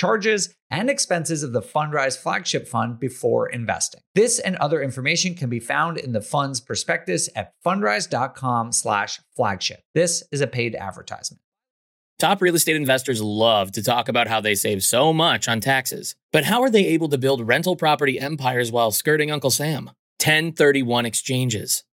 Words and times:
charges, 0.00 0.54
and 0.70 0.88
expenses 0.88 1.42
of 1.42 1.52
the 1.52 1.60
Fundrise 1.60 2.16
flagship 2.16 2.66
fund 2.66 2.98
before 2.98 3.50
investing. 3.50 4.00
This 4.14 4.38
and 4.38 4.56
other 4.56 4.80
information 4.80 5.34
can 5.34 5.50
be 5.50 5.60
found 5.60 5.98
in 5.98 6.12
the 6.12 6.22
fund's 6.22 6.58
prospectus 6.58 7.28
at 7.36 7.52
fundrise.com 7.62 8.72
slash 8.72 9.20
flagship. 9.36 9.82
This 9.94 10.24
is 10.32 10.40
a 10.40 10.46
paid 10.46 10.74
advertisement. 10.74 11.42
Top 12.18 12.40
real 12.40 12.54
estate 12.54 12.76
investors 12.76 13.20
love 13.20 13.72
to 13.72 13.82
talk 13.82 14.08
about 14.08 14.26
how 14.26 14.40
they 14.40 14.54
save 14.54 14.82
so 14.82 15.12
much 15.12 15.48
on 15.48 15.60
taxes. 15.60 16.14
But 16.32 16.44
how 16.44 16.62
are 16.62 16.70
they 16.70 16.86
able 16.86 17.10
to 17.10 17.18
build 17.18 17.46
rental 17.46 17.76
property 17.76 18.18
empires 18.18 18.72
while 18.72 18.92
skirting 18.92 19.30
Uncle 19.30 19.50
Sam? 19.50 19.86
1031 20.22 21.04
exchanges. 21.04 21.84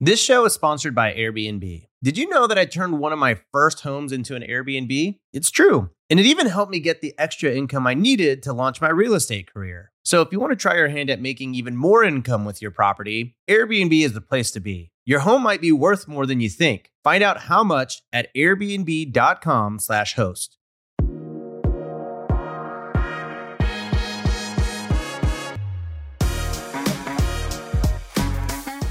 This 0.00 0.22
show 0.22 0.44
is 0.44 0.52
sponsored 0.52 0.94
by 0.94 1.12
Airbnb. 1.12 1.88
Did 2.04 2.16
you 2.16 2.28
know 2.28 2.46
that 2.46 2.56
I 2.56 2.66
turned 2.66 3.00
one 3.00 3.12
of 3.12 3.18
my 3.18 3.36
first 3.50 3.80
homes 3.80 4.12
into 4.12 4.36
an 4.36 4.42
Airbnb? 4.42 5.18
It's 5.32 5.50
true. 5.50 5.90
And 6.08 6.20
it 6.20 6.26
even 6.26 6.46
helped 6.46 6.70
me 6.70 6.78
get 6.78 7.00
the 7.00 7.16
extra 7.18 7.50
income 7.50 7.84
I 7.84 7.94
needed 7.94 8.44
to 8.44 8.52
launch 8.52 8.80
my 8.80 8.90
real 8.90 9.14
estate 9.14 9.52
career. 9.52 9.90
So 10.04 10.20
if 10.20 10.30
you 10.30 10.38
want 10.38 10.52
to 10.52 10.56
try 10.56 10.76
your 10.76 10.86
hand 10.86 11.10
at 11.10 11.20
making 11.20 11.56
even 11.56 11.76
more 11.76 12.04
income 12.04 12.44
with 12.44 12.62
your 12.62 12.70
property, 12.70 13.36
Airbnb 13.50 14.04
is 14.04 14.12
the 14.12 14.20
place 14.20 14.52
to 14.52 14.60
be. 14.60 14.92
Your 15.04 15.18
home 15.18 15.42
might 15.42 15.60
be 15.60 15.72
worth 15.72 16.06
more 16.06 16.26
than 16.26 16.38
you 16.38 16.48
think. 16.48 16.92
Find 17.02 17.24
out 17.24 17.40
how 17.40 17.64
much 17.64 18.02
at 18.12 18.32
airbnb.com/slash 18.36 20.14
host. 20.14 20.57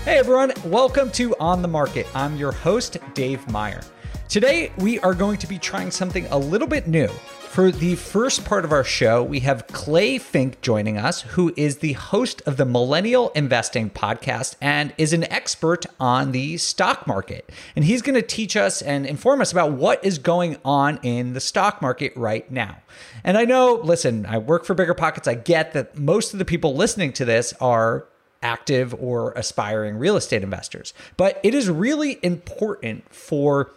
Hey 0.08 0.20
everyone, 0.20 0.54
welcome 0.64 1.12
to 1.12 1.36
On 1.38 1.62
the 1.62 1.68
Market. 1.68 2.08
I'm 2.16 2.38
your 2.38 2.54
host, 2.54 2.96
Dave 3.14 3.46
Meyer. 3.52 3.82
Today, 4.30 4.72
we 4.78 5.00
are 5.00 5.14
going 5.14 5.38
to 5.40 5.48
be 5.48 5.60
trying 5.60 5.92
something 5.92 6.26
a 6.28 6.38
little 6.38 6.70
bit 6.70 6.88
new. 6.88 7.10
For 7.10 7.72
the 7.72 7.96
first 7.96 8.46
part 8.46 8.64
of 8.64 8.72
our 8.72 8.86
show, 8.86 9.22
we 9.22 9.42
have 9.42 9.68
Clay 9.68 10.18
Finck 10.18 10.62
joining 10.62 10.98
us, 10.98 11.24
who 11.24 11.54
is 11.58 11.80
the 11.80 11.92
host 11.92 12.42
of 12.46 12.56
the 12.56 12.64
Millennial 12.64 13.32
Investing 13.32 13.90
podcast 13.90 14.56
and 14.62 14.94
is 14.98 15.12
an 15.12 15.26
expert 15.26 15.86
on 16.00 16.32
the 16.32 16.56
stock 16.56 17.06
market. 17.06 17.50
And 17.76 17.84
he's 17.84 18.02
going 18.02 18.16
to 18.16 18.26
teach 18.26 18.56
us 18.56 18.82
and 18.82 19.06
inform 19.06 19.42
us 19.42 19.52
about 19.52 19.74
what 19.74 20.06
is 20.06 20.20
going 20.20 20.56
on 20.64 21.00
in 21.04 21.34
the 21.34 21.42
stock 21.42 21.82
market 21.82 22.16
right 22.16 22.50
now. 22.50 22.78
And 23.26 23.38
I 23.38 23.44
know, 23.44 23.82
listen, 23.84 24.26
I 24.26 24.38
work 24.38 24.64
for 24.64 24.74
Bigger 24.74 24.94
Pockets. 24.94 25.28
I 25.28 25.34
get 25.34 25.74
that 25.74 25.98
most 25.98 26.32
of 26.32 26.40
the 26.40 26.46
people 26.46 26.76
listening 26.78 27.12
to 27.12 27.26
this 27.26 27.54
are 27.60 28.08
active 28.42 28.94
or 29.00 29.32
aspiring 29.34 29.98
real 29.98 30.18
estate 30.18 30.44
investors. 30.44 30.94
But 31.16 31.40
it 31.44 31.54
is 31.54 31.70
really 31.70 32.20
important 32.24 33.14
for 33.14 33.72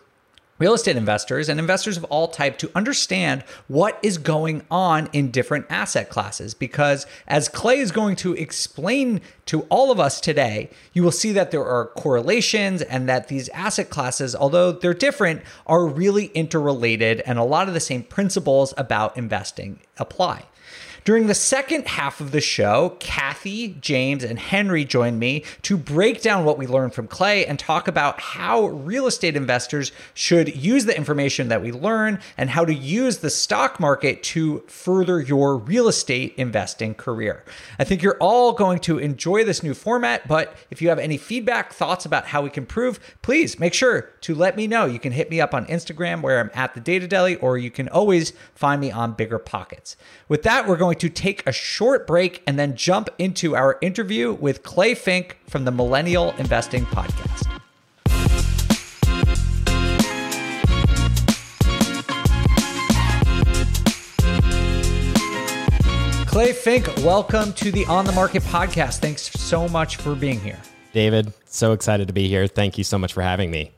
real 0.60 0.74
estate 0.74 0.96
investors 0.96 1.48
and 1.48 1.58
investors 1.58 1.96
of 1.96 2.04
all 2.04 2.28
type 2.28 2.58
to 2.58 2.70
understand 2.74 3.42
what 3.66 3.98
is 4.02 4.18
going 4.18 4.62
on 4.70 5.08
in 5.12 5.30
different 5.30 5.66
asset 5.70 6.10
classes 6.10 6.54
because 6.54 7.06
as 7.26 7.48
clay 7.48 7.78
is 7.78 7.90
going 7.90 8.14
to 8.14 8.34
explain 8.34 9.20
to 9.46 9.62
all 9.70 9.90
of 9.90 9.98
us 9.98 10.20
today 10.20 10.70
you 10.92 11.02
will 11.02 11.10
see 11.10 11.32
that 11.32 11.50
there 11.50 11.64
are 11.64 11.86
correlations 11.86 12.82
and 12.82 13.08
that 13.08 13.28
these 13.28 13.48
asset 13.48 13.88
classes 13.88 14.36
although 14.36 14.70
they're 14.70 14.94
different 14.94 15.40
are 15.66 15.86
really 15.86 16.26
interrelated 16.26 17.20
and 17.22 17.38
a 17.38 17.44
lot 17.44 17.66
of 17.66 17.74
the 17.74 17.80
same 17.80 18.02
principles 18.02 18.74
about 18.76 19.16
investing 19.16 19.80
apply 19.96 20.44
during 21.04 21.26
the 21.26 21.34
second 21.34 21.86
half 21.86 22.20
of 22.20 22.30
the 22.30 22.40
show, 22.40 22.96
Kathy, 23.00 23.76
James, 23.80 24.24
and 24.24 24.38
Henry 24.38 24.84
joined 24.84 25.18
me 25.18 25.44
to 25.62 25.76
break 25.76 26.22
down 26.22 26.44
what 26.44 26.58
we 26.58 26.66
learned 26.66 26.94
from 26.94 27.06
Clay 27.06 27.44
and 27.46 27.58
talk 27.58 27.88
about 27.88 28.20
how 28.20 28.66
real 28.66 29.06
estate 29.06 29.36
investors 29.36 29.92
should 30.14 30.56
use 30.56 30.84
the 30.84 30.96
information 30.96 31.48
that 31.48 31.62
we 31.62 31.72
learn 31.72 32.18
and 32.36 32.50
how 32.50 32.64
to 32.64 32.74
use 32.74 33.18
the 33.18 33.30
stock 33.30 33.78
market 33.78 34.22
to 34.22 34.60
further 34.66 35.20
your 35.20 35.56
real 35.56 35.88
estate 35.88 36.34
investing 36.36 36.94
career. 36.94 37.44
I 37.78 37.84
think 37.84 38.02
you're 38.02 38.18
all 38.18 38.52
going 38.52 38.78
to 38.80 38.98
enjoy 38.98 39.44
this 39.44 39.62
new 39.62 39.74
format, 39.74 40.26
but 40.28 40.54
if 40.70 40.80
you 40.80 40.88
have 40.88 40.98
any 40.98 41.16
feedback, 41.16 41.72
thoughts 41.72 42.06
about 42.06 42.26
how 42.26 42.42
we 42.42 42.50
can 42.50 42.62
improve, 42.70 43.00
please 43.22 43.58
make 43.58 43.74
sure 43.74 44.02
to 44.20 44.34
let 44.34 44.56
me 44.56 44.66
know. 44.66 44.84
You 44.84 45.00
can 45.00 45.12
hit 45.12 45.30
me 45.30 45.40
up 45.40 45.54
on 45.54 45.66
Instagram 45.66 46.22
where 46.22 46.38
I'm 46.38 46.50
at 46.54 46.74
the 46.74 46.80
Data 46.80 47.08
Deli, 47.08 47.34
or 47.36 47.58
you 47.58 47.70
can 47.70 47.88
always 47.88 48.32
find 48.54 48.80
me 48.80 48.90
on 48.92 49.14
Bigger 49.14 49.38
Pockets. 49.38 49.96
With 50.28 50.42
that, 50.44 50.68
we're 50.68 50.76
going 50.76 50.89
to 50.94 51.08
take 51.08 51.46
a 51.46 51.52
short 51.52 52.06
break 52.06 52.42
and 52.46 52.58
then 52.58 52.76
jump 52.76 53.08
into 53.18 53.56
our 53.56 53.78
interview 53.80 54.32
with 54.32 54.62
Clay 54.62 54.94
Finck 54.94 55.32
from 55.46 55.64
the 55.64 55.70
Millennial 55.70 56.32
Investing 56.38 56.86
Podcast. 56.86 57.46
Clay 66.26 66.52
Finck, 66.52 67.04
welcome 67.04 67.52
to 67.54 67.72
the 67.72 67.84
On 67.86 68.04
the 68.04 68.12
Market 68.12 68.42
podcast. 68.44 69.00
Thanks 69.00 69.22
so 69.22 69.68
much 69.68 69.96
for 69.96 70.14
being 70.14 70.38
here. 70.38 70.60
David, 70.92 71.32
so 71.44 71.72
excited 71.72 72.06
to 72.06 72.14
be 72.14 72.28
here. 72.28 72.46
Thank 72.46 72.78
you 72.78 72.84
so 72.84 72.98
much 72.98 73.12
for 73.12 73.20
having 73.20 73.50
me. 73.50 73.72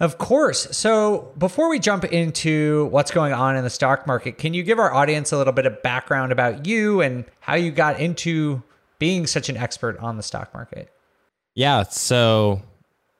Of 0.00 0.18
course. 0.18 0.76
So, 0.76 1.32
before 1.38 1.68
we 1.68 1.80
jump 1.80 2.04
into 2.04 2.86
what's 2.86 3.10
going 3.10 3.32
on 3.32 3.56
in 3.56 3.64
the 3.64 3.70
stock 3.70 4.06
market, 4.06 4.38
can 4.38 4.54
you 4.54 4.62
give 4.62 4.78
our 4.78 4.94
audience 4.94 5.32
a 5.32 5.36
little 5.36 5.52
bit 5.52 5.66
of 5.66 5.82
background 5.82 6.30
about 6.30 6.66
you 6.66 7.00
and 7.00 7.24
how 7.40 7.56
you 7.56 7.72
got 7.72 7.98
into 7.98 8.62
being 9.00 9.26
such 9.26 9.48
an 9.48 9.56
expert 9.56 9.98
on 9.98 10.16
the 10.16 10.22
stock 10.22 10.54
market? 10.54 10.92
Yeah. 11.54 11.82
So, 11.82 12.62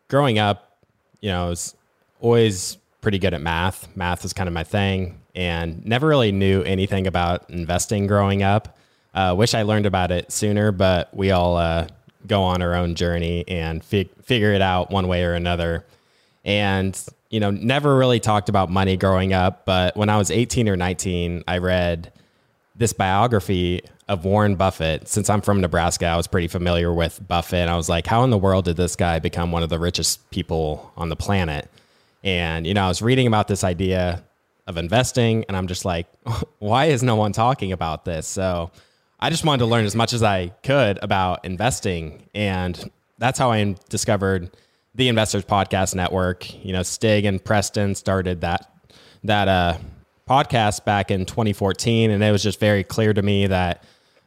growing 0.07 0.39
up, 0.39 0.79
you 1.21 1.31
know, 1.31 1.47
I 1.47 1.49
was 1.49 1.75
always 2.21 2.77
pretty 3.01 3.19
good 3.19 3.35
at 3.35 3.41
math. 3.41 3.89
Math 3.97 4.23
was 4.23 4.33
kind 4.33 4.47
of 4.47 4.53
my 4.53 4.65
thing 4.65 5.19
and 5.35 5.85
never 5.85 6.07
really 6.07 6.31
knew 6.31 6.63
anything 6.63 7.09
about 7.09 7.49
investing 7.51 8.07
growing 8.07 8.45
up. 8.45 8.77
Uh, 9.15 9.35
wish 9.37 9.55
I 9.55 9.63
learned 9.63 9.87
about 9.87 10.13
it 10.13 10.31
sooner, 10.31 10.71
but 10.71 11.13
we 11.13 11.33
all 11.33 11.57
uh, 11.57 11.89
go 12.27 12.43
on 12.43 12.63
our 12.63 12.75
own 12.75 12.95
journey 12.95 13.45
and 13.49 13.83
fig- 13.83 14.11
figure 14.23 14.53
it 14.53 14.63
out 14.63 14.93
one 14.93 15.09
way 15.09 15.25
or 15.25 15.35
another 15.35 15.85
and 16.49 17.07
you 17.31 17.39
know 17.39 17.51
never 17.53 17.97
really 17.97 18.19
talked 18.19 18.49
about 18.49 18.71
money 18.71 18.97
growing 18.97 19.33
up 19.33 19.65
but 19.67 19.97
when 19.97 20.09
i 20.09 20.17
was 20.17 20.31
18 20.31 20.69
or 20.69 20.77
19 20.77 21.45
i 21.47 21.59
read 21.59 22.13
this 22.75 22.93
biography 22.93 23.83
of 24.09 24.25
warren 24.25 24.57
buffett 24.57 25.07
since 25.07 25.31
i'm 25.31 25.41
from 25.41 25.61
nebraska 25.61 26.07
i 26.07 26.17
was 26.17 26.27
pretty 26.27 26.49
familiar 26.49 26.93
with 26.93 27.21
buffett 27.29 27.61
and 27.61 27.71
i 27.71 27.77
was 27.77 27.89
like 27.89 28.07
how 28.07 28.25
in 28.25 28.31
the 28.31 28.39
world 28.39 28.65
did 28.65 28.77
this 28.77 28.97
guy 28.97 29.19
become 29.21 29.53
one 29.53 29.63
of 29.63 29.69
the 29.69 29.79
richest 29.79 30.29
people 30.31 30.93
on 30.97 31.09
the 31.09 31.17
planet 31.17 31.69
And, 32.25 32.67
you 32.67 32.75
know, 32.75 32.85
I 32.85 32.89
was 32.89 33.01
reading 33.01 33.27
about 33.27 33.49
this 33.49 33.63
idea 33.63 34.25
of 34.67 34.77
investing 34.77 35.45
and 35.49 35.57
I'm 35.57 35.67
just 35.67 35.85
like, 35.85 36.07
why 36.59 36.87
is 36.87 37.03
no 37.03 37.17
one 37.17 37.33
talking 37.33 37.73
about 37.73 38.05
this? 38.05 38.27
So 38.27 38.71
I 39.21 39.31
just 39.31 39.45
wanted 39.45 39.61
to 39.61 39.67
learn 39.67 39.85
as 39.85 39.95
much 39.95 40.13
as 40.13 40.23
I 40.23 40.49
could 40.63 40.99
about 41.03 41.45
investing. 41.45 42.29
And 42.35 42.91
that's 43.19 43.39
how 43.39 43.53
I 43.53 43.77
discovered 43.89 44.51
the 44.99 45.09
Investors 45.09 45.45
Podcast 45.45 45.95
Network. 45.95 46.65
You 46.65 46.73
know, 46.73 46.83
Stig 46.83 47.25
and 47.25 47.43
Preston 47.43 47.95
started 47.95 48.43
that, 48.43 48.71
that, 49.25 49.49
uh, 49.49 49.79
podcast 50.29 50.85
back 50.85 51.11
in 51.11 51.25
2014. 51.25 52.11
And 52.11 52.23
it 52.23 52.33
was 52.33 52.43
just 52.43 52.61
very 52.61 52.85
clear 52.85 53.15
to 53.15 53.23
me 53.23 53.47
that, 53.47 53.85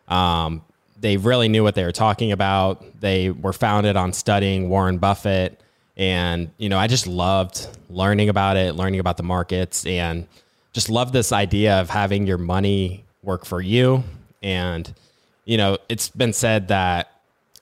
um, 0.08 0.64
they 1.00 1.18
really 1.18 1.50
knew 1.50 1.62
what 1.62 1.76
they 1.76 1.84
were 1.84 1.92
talking 1.92 2.32
about. 2.32 3.02
They 3.02 3.32
were 3.32 3.54
founded 3.54 3.98
on 3.98 4.14
studying 4.14 4.70
Warren 4.70 4.98
Buffett 4.98 5.62
and, 5.98 6.52
you 6.58 6.70
know, 6.70 6.80
I 6.80 6.88
just 6.88 7.06
loved 7.06 7.68
learning 7.90 8.30
about 8.30 8.56
it, 8.56 8.76
learning 8.76 9.02
about 9.02 9.18
the 9.18 9.24
markets, 9.24 9.86
and 9.86 10.26
just 10.74 10.90
love 10.90 11.12
this 11.12 11.34
idea 11.34 11.82
of 11.82 11.90
having 11.90 12.26
your 12.26 12.38
money 12.38 13.04
work 13.24 13.46
for 13.46 13.62
you. 13.62 14.04
And, 14.42 14.92
you 15.44 15.58
know, 15.58 15.78
it's 15.90 16.08
been 16.10 16.34
said 16.34 16.70
that 16.70 17.12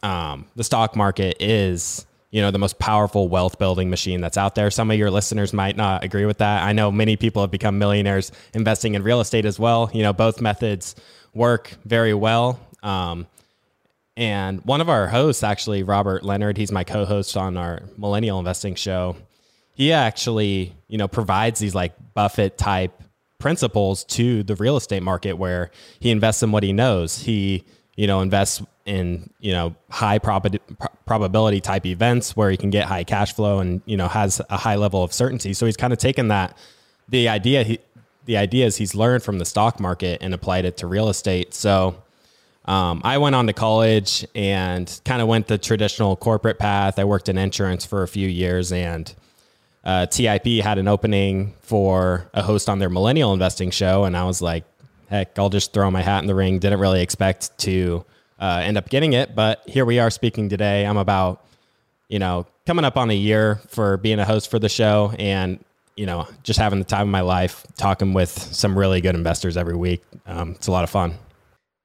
um, 0.04 0.46
the 0.56 0.64
stock 0.64 0.96
market 0.96 1.38
is, 1.42 2.06
you 2.32 2.42
know, 2.42 2.52
the 2.52 2.60
most 2.60 2.78
powerful 2.78 3.28
wealth 3.28 3.58
building 3.58 3.90
machine 3.90 4.22
that's 4.22 4.38
out 4.38 4.56
there. 4.56 4.70
Some 4.70 4.92
of 4.92 4.98
your 4.98 5.10
listeners 5.10 5.52
might 5.54 5.76
not 5.76 6.04
agree 6.04 6.26
with 6.26 6.38
that. 6.40 6.64
I 6.64 6.74
know 6.74 6.92
many 6.92 7.16
people 7.16 7.42
have 7.42 7.52
become 7.52 7.80
millionaires 7.80 8.32
investing 8.54 8.96
in 8.96 9.04
real 9.04 9.20
estate 9.20 9.46
as 9.46 9.58
well. 9.58 9.90
You 9.94 10.04
know, 10.04 10.14
both 10.14 10.40
methods 10.40 10.96
work 11.34 11.76
very 11.86 12.14
well. 12.14 12.60
Um, 12.84 13.28
and 14.16 14.64
one 14.66 14.82
of 14.82 14.90
our 14.90 15.08
hosts, 15.08 15.44
actually, 15.44 15.84
Robert 15.84 16.24
Leonard, 16.24 16.58
he's 16.58 16.72
my 16.72 16.84
co-host 16.84 17.38
on 17.38 17.58
our 17.58 17.84
Millennial 17.98 18.38
Investing 18.38 18.76
show. 18.76 19.16
He 19.74 19.94
actually, 19.94 20.76
you 20.88 20.98
know, 20.98 21.08
provides 21.08 21.60
these 21.60 21.74
like 21.74 21.94
Buffett 22.14 22.58
type 22.58 23.02
principles 23.40 24.04
to 24.04 24.44
the 24.44 24.56
real 24.56 24.76
estate 24.76 25.02
market 25.02 25.34
where 25.34 25.72
he 26.00 26.12
invests 26.12 26.44
in 26.44 26.52
what 26.52 26.64
he 26.64 26.74
knows. 26.74 27.20
He, 27.20 27.64
you 28.00 28.08
know, 28.08 28.22
invests 28.22 28.62
in, 28.86 29.30
you 29.42 29.52
know, 29.52 29.76
high 29.90 30.20
prob- 30.20 30.56
probability 31.06 31.60
type 31.60 31.86
events 31.86 32.34
where 32.34 32.50
he 32.50 32.56
can 32.56 32.70
get 32.70 32.86
high 32.86 33.04
cash 33.04 33.34
flow 33.34 33.60
and, 33.60 33.82
you 33.86 33.98
know, 33.98 34.08
has 34.08 34.42
a 34.50 34.56
high 34.56 34.78
level 34.78 35.04
of 35.04 35.12
certainty. 35.12 35.54
So 35.54 35.66
he's 35.66 35.76
kind 35.76 35.92
of 35.92 36.00
taken 36.00 36.30
that 36.30 36.58
the 37.10 37.28
idea 37.28 37.64
he 37.64 37.80
the 38.24 38.38
ideas 38.38 38.78
he's 38.78 38.96
learned 38.96 39.22
from 39.22 39.38
the 39.38 39.44
stock 39.44 39.82
market 39.82 40.20
and 40.22 40.34
applied 40.34 40.64
it 40.64 40.78
to 40.78 40.88
real 40.88 41.10
estate. 41.10 41.54
So 41.54 42.02
um, 42.64 43.02
I 43.04 43.18
went 43.18 43.36
on 43.36 43.48
to 43.48 43.54
college 43.54 44.26
and 44.34 45.02
kind 45.04 45.22
of 45.22 45.28
went 45.28 45.48
the 45.48 45.58
traditional 45.58 46.16
corporate 46.16 46.58
path. 46.58 47.00
I 47.00 47.04
worked 47.04 47.28
in 47.28 47.38
insurance 47.38 47.84
for 47.84 48.04
a 48.04 48.08
few 48.08 48.30
years, 48.30 48.72
and 48.72 49.14
uh, 49.84 50.06
TIP 50.06 50.46
had 50.64 50.78
an 50.78 50.88
opening 50.88 51.54
for 51.64 52.30
a 52.34 52.44
host 52.44 52.70
on 52.70 52.80
their 52.80 52.90
millennial 52.90 53.34
investing 53.34 53.72
show, 53.72 54.06
and 54.06 54.16
I 54.16 54.24
was 54.24 54.42
like, 54.42 54.64
"Heck, 55.10 55.38
I'll 55.38 55.50
just 55.50 55.74
throw 55.74 55.90
my 55.92 56.02
hat 56.02 56.22
in 56.22 56.28
the 56.28 56.36
ring." 56.36 56.60
Didn't 56.60 56.80
really 56.80 57.02
expect 57.02 57.58
to 57.60 58.06
uh, 58.40 58.62
end 58.64 58.78
up 58.78 58.90
getting 58.90 59.14
it, 59.14 59.36
but 59.36 59.64
here 59.68 59.86
we 59.86 60.00
are 60.00 60.10
speaking 60.10 60.50
today. 60.50 60.86
I'm 60.86 60.98
about, 60.98 61.46
you 62.08 62.20
know, 62.20 62.48
coming 62.66 62.86
up 62.86 62.98
on 62.98 63.10
a 63.10 63.16
year 63.16 63.60
for 63.68 63.98
being 63.98 64.20
a 64.20 64.26
host 64.26 64.50
for 64.50 64.60
the 64.60 64.70
show, 64.70 65.14
and 65.20 65.64
you 65.96 66.06
know, 66.06 66.26
just 66.44 66.58
having 66.58 66.80
the 66.80 66.86
time 66.86 67.02
of 67.02 67.10
my 67.10 67.20
life 67.20 67.66
talking 67.76 68.14
with 68.14 68.30
some 68.30 68.78
really 68.80 69.02
good 69.02 69.16
investors 69.16 69.58
every 69.58 69.76
week. 69.76 70.02
Um, 70.26 70.52
it's 70.52 70.68
a 70.68 70.72
lot 70.72 70.86
of 70.86 70.90
fun. 70.90 71.18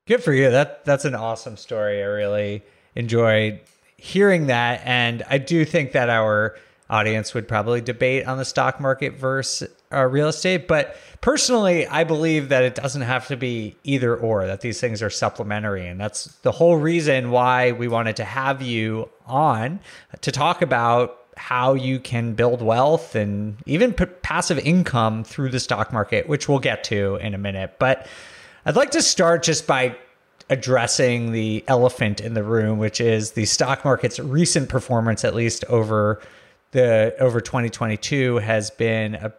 Good 0.07 0.23
for 0.23 0.33
you. 0.33 0.51
That 0.51 0.85
that's 0.85 1.05
an 1.05 1.15
awesome 1.15 1.57
story. 1.57 2.01
I 2.01 2.07
really 2.07 2.63
enjoyed 2.95 3.61
hearing 3.97 4.47
that, 4.47 4.83
and 4.85 5.25
I 5.29 5.39
do 5.39 5.65
think 5.65 5.93
that 5.93 6.11
our 6.11 6.57
audience 6.91 7.35
would 7.35 7.49
probably 7.49 7.81
debate 7.81 8.27
on 8.27 8.39
the 8.39 8.45
stock 8.45 8.79
market 8.79 9.15
versus 9.15 9.69
uh, 9.95 10.05
real 10.05 10.29
estate. 10.29 10.69
But 10.69 10.97
personally, 11.21 11.87
I 11.87 12.05
believe 12.05 12.49
that 12.49 12.65
it 12.65 12.75
doesn't 12.75 13.03
have 13.03 13.29
to 13.29 13.37
be 13.37 13.77
either 13.85 14.17
or. 14.17 14.47
That 14.47 14.61
these 14.61 14.81
things 14.81 15.03
are 15.03 15.11
supplementary, 15.11 15.87
and 15.87 16.01
that's 16.01 16.27
the 16.43 16.53
whole 16.53 16.77
reason 16.77 17.31
why 17.31 17.73
we 17.73 17.89
wanted 17.89 18.17
to 18.17 18.25
have 18.25 18.63
you 18.63 19.09
on 19.27 19.81
to 20.21 20.33
talk 20.33 20.63
about 20.63 21.19
how 21.37 21.75
you 21.75 21.99
can 21.99 22.35
build 22.35 22.63
wealth 22.63 23.15
and 23.15 23.57
even 23.67 23.93
p- 23.93 24.07
passive 24.07 24.59
income 24.61 25.25
through 25.25 25.51
the 25.51 25.61
stock 25.61 25.93
market, 25.93 26.29
which 26.29 26.49
we'll 26.49 26.59
get 26.59 26.85
to 26.85 27.17
in 27.17 27.35
a 27.35 27.39
minute. 27.39 27.75
But 27.79 28.07
I'd 28.67 28.77
like 28.77 28.93
to 28.93 29.03
start 29.03 29.43
just 29.43 29.67
by 29.67 29.97
addressing 30.51 31.33
the 31.33 31.65
elephant 31.69 32.21
in 32.21 32.35
the 32.35 32.43
room, 32.43 32.79
which 32.79 33.01
is 33.01 33.33
the 33.33 33.45
stock 33.47 33.85
market's 33.85 34.19
recent 34.19 34.69
performance, 34.69 35.25
at 35.25 35.35
least 35.35 35.65
over 35.65 36.21
the 36.73 37.15
over 37.21 37.41
2022, 37.41 38.37
has 38.39 38.71
been 38.71 39.15
a 39.15 39.33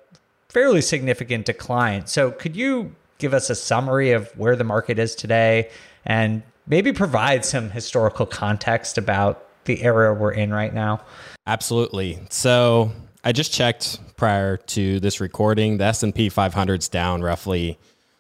fairly 0.55 0.79
significant 0.79 1.45
decline. 1.45 2.07
So, 2.07 2.31
could 2.31 2.55
you 2.55 2.95
give 3.17 3.33
us 3.33 3.49
a 3.49 3.55
summary 3.55 4.11
of 4.11 4.29
where 4.37 4.55
the 4.55 4.63
market 4.63 4.97
is 4.97 5.13
today 5.13 5.69
and 6.05 6.43
maybe 6.65 6.93
provide 6.93 7.43
some 7.43 7.71
historical 7.71 8.25
context 8.25 8.97
about 8.97 9.45
the 9.65 9.83
era 9.83 10.13
we're 10.13 10.31
in 10.31 10.53
right 10.53 10.73
now? 10.73 11.01
Absolutely. 11.45 12.21
So, 12.29 12.93
I 13.25 13.33
just 13.33 13.51
checked 13.51 13.99
prior 14.15 14.55
to 14.55 15.01
this 15.01 15.19
recording. 15.19 15.77
The 15.77 15.83
S&P 15.83 16.29
500's 16.29 16.87
down 16.87 17.21
roughly 17.21 17.77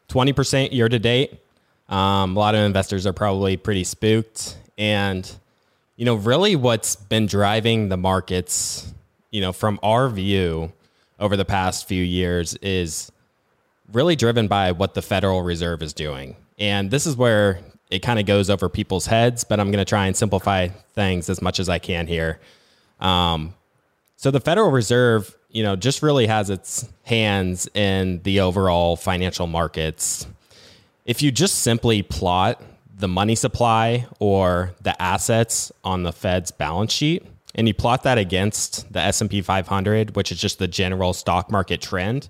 20% 0.09 0.73
year 0.73 0.89
to 0.89 0.99
date. 0.99 1.39
Um, 1.87 2.35
a 2.35 2.39
lot 2.39 2.53
of 2.53 2.59
investors 2.65 3.07
are 3.07 3.13
probably 3.13 3.55
pretty 3.55 3.85
spooked. 3.85 4.57
And, 4.77 5.31
you 5.95 6.03
know, 6.03 6.15
really 6.15 6.57
what's 6.57 6.97
been 6.97 7.27
driving 7.27 7.87
the 7.87 7.95
markets, 7.95 8.93
you 9.31 9.39
know, 9.39 9.53
from 9.53 9.79
our 9.81 10.09
view 10.09 10.73
over 11.25 11.35
the 11.35 11.45
past 11.45 11.87
few 11.87 12.03
years 12.03 12.55
is 12.55 13.11
really 13.91 14.15
driven 14.15 14.47
by 14.47 14.71
what 14.71 14.93
the 14.93 15.01
Federal 15.01 15.41
Reserve 15.41 15.81
is 15.81 15.93
doing. 15.93 16.35
And 16.57 16.89
this 16.89 17.05
is 17.05 17.17
where 17.17 17.59
it 17.91 17.99
kind 17.99 18.19
of 18.19 18.25
goes 18.25 18.49
over 18.49 18.69
people's 18.69 19.05
heads, 19.07 19.43
but 19.43 19.59
I'm 19.59 19.71
going 19.71 19.83
to 19.83 19.89
try 19.89 20.07
and 20.07 20.15
simplify 20.15 20.67
things 20.67 21.29
as 21.29 21.41
much 21.41 21.59
as 21.59 21.67
I 21.67 21.79
can 21.79 22.07
here. 22.07 22.39
Um, 22.99 23.53
so 24.15 24.31
the 24.31 24.39
Federal 24.39 24.71
Reserve 24.71 25.35
you 25.55 25.63
know, 25.63 25.77
just 25.77 26.03
really 26.03 26.27
has 26.27 26.49
its 26.49 26.85
hands 27.03 27.69
in 27.73 28.21
the 28.23 28.41
overall 28.41 28.97
financial 28.97 29.47
markets. 29.47 30.27
If 31.05 31.21
you 31.21 31.31
just 31.31 31.59
simply 31.59 32.01
plot 32.01 32.61
the 32.93 33.07
money 33.07 33.35
supply 33.35 34.05
or 34.19 34.73
the 34.81 35.01
assets 35.01 35.71
on 35.81 36.03
the 36.03 36.11
Fed's 36.11 36.51
balance 36.51 36.91
sheet 36.91 37.25
and 37.55 37.67
you 37.67 37.73
plot 37.73 38.03
that 38.03 38.17
against 38.17 38.91
the 38.91 38.99
S&P 38.99 39.41
500, 39.41 40.15
which 40.15 40.31
is 40.31 40.39
just 40.39 40.59
the 40.59 40.67
general 40.67 41.13
stock 41.13 41.49
market 41.49 41.81
trend, 41.81 42.27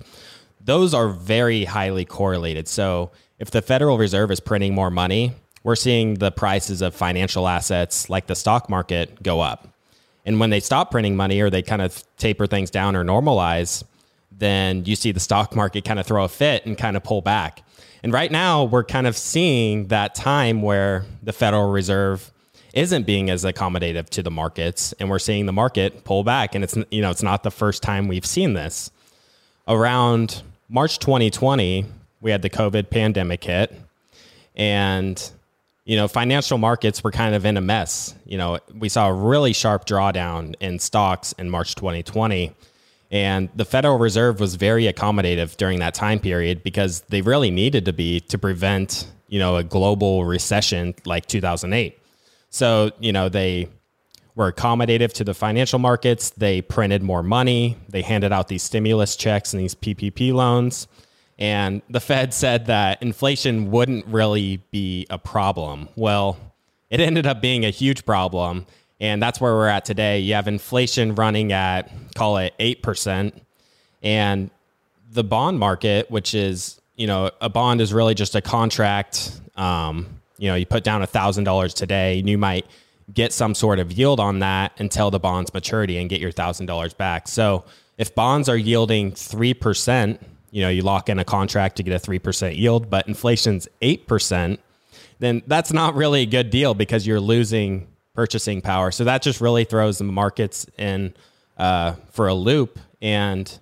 those 0.62 0.94
are 0.94 1.10
very 1.10 1.66
highly 1.66 2.06
correlated. 2.06 2.68
So, 2.68 3.12
if 3.38 3.52
the 3.52 3.62
Federal 3.62 3.98
Reserve 3.98 4.32
is 4.32 4.40
printing 4.40 4.74
more 4.74 4.90
money, 4.90 5.34
we're 5.64 5.76
seeing 5.76 6.14
the 6.16 6.32
prices 6.32 6.82
of 6.82 6.96
financial 6.96 7.48
assets 7.48 8.10
like 8.10 8.28
the 8.28 8.36
stock 8.36 8.70
market 8.70 9.22
go 9.22 9.42
up. 9.42 9.68
And 10.26 10.40
when 10.40 10.52
they 10.52 10.60
stop 10.60 10.90
printing 10.90 11.16
money 11.16 11.42
or 11.42 11.50
they 11.50 11.62
kind 11.62 11.82
of 11.82 12.04
taper 12.18 12.48
things 12.48 12.72
down 12.72 12.96
or 12.96 13.04
normalize, 13.04 13.84
then 14.32 14.86
you 14.86 14.96
see 14.96 15.12
the 15.12 15.20
stock 15.20 15.56
market 15.56 15.84
kind 15.84 16.00
of 16.00 16.06
throw 16.06 16.24
a 16.24 16.30
fit 16.30 16.66
and 16.66 16.78
kind 16.78 16.96
of 16.96 17.04
pull 17.04 17.22
back. 17.22 17.62
And 18.04 18.14
right 18.14 18.32
now, 18.32 18.64
we're 18.64 18.84
kind 18.84 19.08
of 19.08 19.18
seeing 19.18 19.88
that 19.88 20.16
time 20.16 20.62
where 20.62 21.06
the 21.24 21.34
Federal 21.34 21.72
Reserve 21.72 22.32
isn't 22.76 23.04
being 23.04 23.30
as 23.30 23.44
accommodative 23.44 24.10
to 24.10 24.22
the 24.22 24.30
markets 24.30 24.94
and 25.00 25.10
we're 25.10 25.18
seeing 25.18 25.48
the 25.48 25.54
market 25.54 26.04
pull 26.04 26.24
back 26.24 26.54
and 26.54 26.64
it's 26.64 26.78
you 26.92 27.02
know 27.02 27.10
it's 27.10 27.24
not 27.24 27.42
the 27.42 27.52
first 27.52 27.82
time 27.82 28.08
we've 28.08 28.26
seen 28.26 28.54
this 28.54 28.92
around 29.68 30.44
March 30.70 31.00
2020 31.00 31.86
we 32.22 32.32
had 32.32 32.44
the 32.44 32.50
covid 32.50 32.90
pandemic 32.90 33.44
hit 33.44 33.74
and 34.56 35.32
you 35.86 35.96
know, 35.96 36.08
financial 36.08 36.58
markets 36.58 37.04
were 37.04 37.12
kind 37.12 37.36
of 37.36 37.46
in 37.46 37.58
a 37.58 37.62
mess. 37.62 38.16
You 38.26 38.40
know, 38.40 38.60
we 38.78 38.90
saw 38.90 39.08
a 39.08 39.14
really 39.14 39.54
sharp 39.54 39.86
drawdown 39.86 40.56
in 40.60 40.80
stocks 40.80 41.32
in 41.34 41.50
March 41.50 41.76
2020. 41.76 42.52
And 43.12 43.50
the 43.56 43.66
Federal 43.66 44.00
Reserve 44.00 44.40
was 44.40 44.56
very 44.56 44.86
accommodative 44.86 45.56
during 45.58 45.80
that 45.80 45.94
time 45.94 46.20
period 46.20 46.64
because 46.64 47.02
they 47.02 47.22
really 47.22 47.52
needed 47.52 47.86
to 47.86 47.94
be 47.94 48.20
to 48.22 48.38
prevent, 48.40 49.08
you 49.30 49.38
know, 49.38 49.58
a 49.58 49.64
global 49.64 50.26
recession 50.26 50.96
like 51.06 51.28
2008. 51.28 52.00
So, 52.56 52.92
you 53.02 53.12
know, 53.12 53.28
they 53.28 53.68
were 54.34 54.50
accommodative 54.50 55.12
to 55.16 55.26
the 55.26 55.34
financial 55.34 55.78
markets. 55.78 56.30
They 56.30 56.62
printed 56.62 57.04
more 57.04 57.22
money. 57.22 57.78
They 57.90 58.02
handed 58.02 58.32
out 58.32 58.48
these 58.48 58.64
stimulus 58.64 59.18
checks 59.18 59.52
and 59.52 59.62
these 59.62 59.76
PPP 59.76 60.32
loans. 60.32 60.88
And 61.38 61.82
the 61.90 62.00
Fed 62.00 62.34
said 62.34 62.68
that 62.68 63.02
inflation 63.02 63.72
wouldn't 63.72 64.06
really 64.08 64.64
be 64.72 65.06
a 65.10 65.18
problem. 65.18 65.90
Well, 65.98 66.38
it 66.90 67.02
ended 67.02 67.28
up 67.28 67.42
being 67.42 67.66
a 67.66 67.72
huge 67.72 68.06
problem. 68.06 68.66
And 69.02 69.22
that's 69.22 69.42
where 69.42 69.54
we're 69.54 69.68
at 69.68 69.84
today. 69.84 70.22
You 70.22 70.36
have 70.36 70.48
inflation 70.48 71.14
running 71.16 71.52
at, 71.52 71.92
call 72.16 72.38
it 72.38 72.54
8%. 72.58 73.34
And 74.02 74.50
the 75.12 75.26
bond 75.26 75.60
market, 75.60 76.10
which 76.10 76.34
is, 76.34 76.80
you 76.96 77.08
know, 77.08 77.32
a 77.42 77.50
bond 77.50 77.82
is 77.82 77.94
really 77.94 78.14
just 78.14 78.34
a 78.34 78.42
contract. 78.42 79.42
Um, 79.58 80.22
you 80.38 80.50
know, 80.50 80.56
you 80.56 80.66
put 80.66 80.84
down 80.84 81.02
$1,000 81.02 81.74
today, 81.74 82.20
and 82.20 82.30
you 82.30 82.38
might 82.38 82.66
get 83.14 83.32
some 83.32 83.54
sort 83.54 83.80
of 83.80 83.92
yield 83.92 84.20
on 84.20 84.40
that 84.40 84.74
until 84.80 85.12
the 85.12 85.20
bond's 85.20 85.54
maturity 85.54 85.98
and 85.98 86.10
get 86.10 86.20
your 86.20 86.32
$1,000 86.32 86.98
back. 86.98 87.28
So, 87.28 87.66
if 87.98 88.14
bonds 88.14 88.50
are 88.50 88.58
yielding 88.58 89.14
3%, 89.14 90.20
you 90.52 90.62
know, 90.62 90.70
you 90.70 90.82
lock 90.82 91.08
in 91.10 91.18
a 91.18 91.24
contract 91.24 91.78
to 91.78 91.84
get 91.84 91.94
a 91.94 92.12
3% 92.12 92.58
yield, 92.58 92.90
but 92.90 93.08
inflation's 93.08 93.68
8%, 93.82 94.58
then 95.20 95.42
that's 95.48 95.72
not 95.72 95.96
really 95.96 96.22
a 96.24 96.26
good 96.26 96.50
deal 96.50 96.74
because 96.74 97.08
you're 97.08 97.22
losing 97.22 97.88
purchasing 98.14 98.62
power. 98.62 98.92
So 98.92 99.04
that 99.04 99.22
just 99.22 99.42
really 99.42 99.66
throws 99.66 99.98
the 99.98 100.06
markets 100.06 100.66
in 100.78 101.14
uh, 101.58 101.94
for 102.12 102.28
a 102.28 102.34
loop. 102.34 102.80
And 103.02 103.60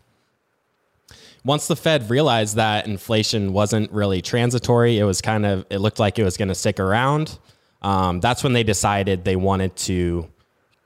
once 1.45 1.67
the 1.67 1.75
Fed 1.75 2.09
realized 2.09 2.55
that 2.55 2.87
inflation 2.87 3.53
wasn't 3.53 3.91
really 3.91 4.21
transitory, 4.21 4.97
it 4.97 5.03
was 5.03 5.21
kind 5.21 5.45
of, 5.45 5.65
it 5.69 5.79
looked 5.79 5.99
like 5.99 6.17
it 6.17 6.23
was 6.23 6.37
going 6.37 6.47
to 6.47 6.55
stick 6.55 6.79
around. 6.79 7.37
Um, 7.81 8.19
that's 8.19 8.43
when 8.43 8.53
they 8.53 8.63
decided 8.63 9.25
they 9.25 9.35
wanted 9.35 9.75
to 9.77 10.29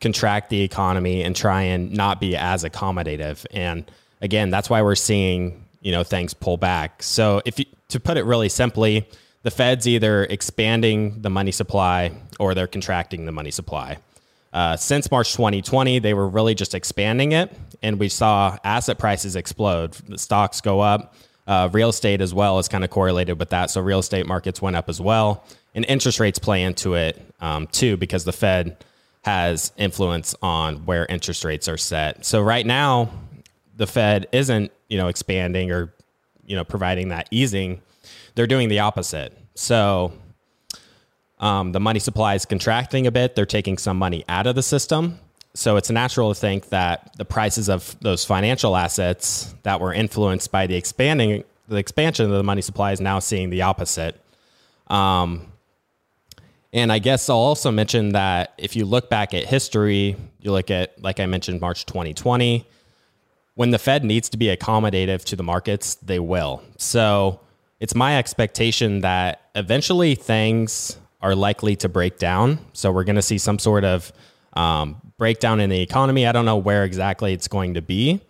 contract 0.01 0.49
the 0.49 0.61
economy 0.61 1.23
and 1.23 1.35
try 1.35 1.63
and 1.63 1.91
not 1.91 2.19
be 2.19 2.35
as 2.35 2.63
accommodative. 2.63 3.45
And 3.51 3.89
again, 4.21 4.49
that's 4.49 4.69
why 4.69 4.81
we're 4.81 4.95
seeing 4.95 5.63
you 5.81 5.91
know 5.91 6.03
things 6.03 6.33
pull 6.33 6.57
back. 6.57 7.01
So 7.03 7.41
if 7.45 7.59
you, 7.59 7.65
to 7.89 7.99
put 7.99 8.17
it 8.17 8.23
really 8.23 8.49
simply, 8.49 9.07
the 9.43 9.51
Fed's 9.51 9.87
either 9.87 10.25
expanding 10.25 11.21
the 11.21 11.29
money 11.29 11.51
supply 11.51 12.11
or 12.39 12.53
they're 12.53 12.67
contracting 12.67 13.25
the 13.25 13.31
money 13.31 13.51
supply. 13.51 13.97
Uh, 14.53 14.75
since 14.77 15.11
March 15.11 15.33
2020, 15.33 15.99
they 15.99 16.13
were 16.13 16.27
really 16.27 16.55
just 16.55 16.73
expanding 16.73 17.33
it, 17.33 17.53
and 17.81 17.99
we 17.99 18.09
saw 18.09 18.57
asset 18.63 18.97
prices 18.97 19.35
explode. 19.35 19.93
The 20.07 20.17
stocks 20.17 20.61
go 20.61 20.79
up. 20.79 21.15
Uh, 21.45 21.69
real 21.71 21.89
estate 21.89 22.19
as 22.19 22.33
well 22.33 22.59
is 22.59 22.67
kind 22.67 22.83
of 22.83 22.89
correlated 22.89 23.39
with 23.39 23.49
that. 23.51 23.69
So 23.69 23.79
real 23.81 23.99
estate 23.99 24.25
markets 24.25 24.61
went 24.61 24.75
up 24.75 24.89
as 24.89 24.99
well, 24.99 25.45
and 25.75 25.85
interest 25.85 26.19
rates 26.19 26.39
play 26.39 26.63
into 26.63 26.95
it 26.95 27.21
um, 27.39 27.67
too 27.67 27.97
because 27.97 28.25
the 28.25 28.33
Fed 28.33 28.83
has 29.23 29.71
influence 29.77 30.35
on 30.41 30.85
where 30.85 31.05
interest 31.05 31.43
rates 31.43 31.67
are 31.67 31.77
set. 31.77 32.25
So 32.25 32.41
right 32.41 32.65
now, 32.65 33.09
the 33.75 33.87
Fed 33.87 34.27
isn't 34.31 34.71
you 34.89 34.97
know 34.97 35.07
expanding 35.07 35.71
or 35.71 35.93
you 36.45 36.55
know 36.55 36.63
providing 36.63 37.09
that 37.09 37.27
easing. 37.31 37.81
They're 38.35 38.47
doing 38.47 38.69
the 38.69 38.79
opposite. 38.79 39.37
So 39.55 40.13
um, 41.39 41.71
the 41.71 41.79
money 41.79 41.99
supply 41.99 42.35
is 42.35 42.45
contracting 42.45 43.07
a 43.07 43.11
bit. 43.11 43.35
They're 43.35 43.45
taking 43.45 43.77
some 43.77 43.97
money 43.97 44.23
out 44.27 44.47
of 44.47 44.55
the 44.55 44.63
system. 44.63 45.19
So 45.53 45.75
it's 45.75 45.89
natural 45.89 46.33
to 46.33 46.39
think 46.39 46.69
that 46.69 47.15
the 47.17 47.25
prices 47.25 47.69
of 47.69 47.95
those 48.01 48.23
financial 48.25 48.75
assets 48.75 49.55
that 49.63 49.79
were 49.79 49.93
influenced 49.93 50.51
by 50.51 50.67
the 50.67 50.75
expanding 50.75 51.43
the 51.67 51.77
expansion 51.77 52.25
of 52.25 52.31
the 52.31 52.43
money 52.43 52.61
supply 52.61 52.91
is 52.91 53.01
now 53.01 53.19
seeing 53.19 53.49
the 53.49 53.63
opposite. 53.63 54.19
Um, 54.87 55.51
and 56.71 56.91
I 56.91 56.99
guess 56.99 57.29
I'll 57.29 57.37
also 57.37 57.71
mention 57.71 58.09
that 58.09 58.53
if 58.57 58.75
you 58.75 58.85
look 58.85 59.09
back 59.09 59.33
at 59.33 59.45
history, 59.45 60.15
you 60.39 60.51
look 60.51 60.71
at, 60.71 61.01
like 61.01 61.19
I 61.19 61.25
mentioned, 61.25 61.59
March 61.59 61.85
2020, 61.85 62.65
when 63.55 63.71
the 63.71 63.79
Fed 63.79 64.03
needs 64.03 64.29
to 64.29 64.37
be 64.37 64.45
accommodative 64.45 65.23
to 65.25 65.35
the 65.35 65.43
markets, 65.43 65.95
they 65.95 66.19
will. 66.19 66.63
So 66.77 67.39
it's 67.79 67.95
my 67.95 68.17
expectation 68.17 69.01
that 69.01 69.41
eventually 69.55 70.15
things 70.15 70.97
are 71.21 71.35
likely 71.35 71.75
to 71.77 71.89
break 71.89 72.17
down. 72.17 72.59
So 72.73 72.91
we're 72.91 73.03
going 73.03 73.15
to 73.15 73.21
see 73.21 73.37
some 73.37 73.59
sort 73.59 73.83
of 73.83 74.11
um, 74.53 75.01
breakdown 75.17 75.59
in 75.59 75.69
the 75.69 75.81
economy. 75.81 76.27
I 76.27 76.31
don't 76.31 76.45
know 76.45 76.57
where 76.57 76.83
exactly 76.83 77.33
it's 77.33 77.47
going 77.47 77.73
to 77.75 77.81
be. 77.81 78.21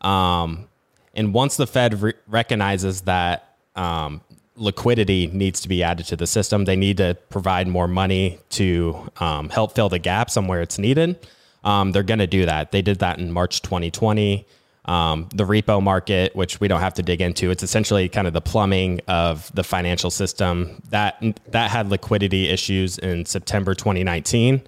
Um, 0.00 0.68
and 1.14 1.34
once 1.34 1.56
the 1.56 1.66
Fed 1.66 2.00
re- 2.00 2.14
recognizes 2.28 3.02
that 3.02 3.56
um, 3.74 4.20
liquidity 4.56 5.26
needs 5.28 5.60
to 5.60 5.68
be 5.68 5.82
added 5.82 6.06
to 6.06 6.16
the 6.16 6.26
system, 6.26 6.64
they 6.64 6.76
need 6.76 6.98
to 6.98 7.16
provide 7.28 7.66
more 7.66 7.88
money 7.88 8.38
to 8.50 9.10
um, 9.18 9.48
help 9.48 9.74
fill 9.74 9.88
the 9.88 9.98
gap 9.98 10.30
somewhere 10.30 10.60
it's 10.62 10.78
needed. 10.78 11.18
Um, 11.64 11.92
they're 11.92 12.02
going 12.04 12.20
to 12.20 12.26
do 12.26 12.46
that. 12.46 12.70
They 12.70 12.82
did 12.82 13.00
that 13.00 13.18
in 13.18 13.32
March 13.32 13.62
2020. 13.62 14.46
Um, 14.84 15.28
the 15.34 15.44
repo 15.44 15.82
market, 15.82 16.34
which 16.34 16.60
we 16.60 16.68
don't 16.68 16.80
have 16.80 16.94
to 16.94 17.02
dig 17.02 17.20
into, 17.20 17.50
it's 17.50 17.62
essentially 17.62 18.08
kind 18.08 18.26
of 18.26 18.32
the 18.32 18.40
plumbing 18.40 19.00
of 19.06 19.52
the 19.54 19.62
financial 19.62 20.10
system. 20.10 20.80
That 20.90 21.22
that 21.48 21.70
had 21.70 21.90
liquidity 21.90 22.48
issues 22.48 22.96
in 22.96 23.26
September 23.26 23.74
2019, 23.74 24.62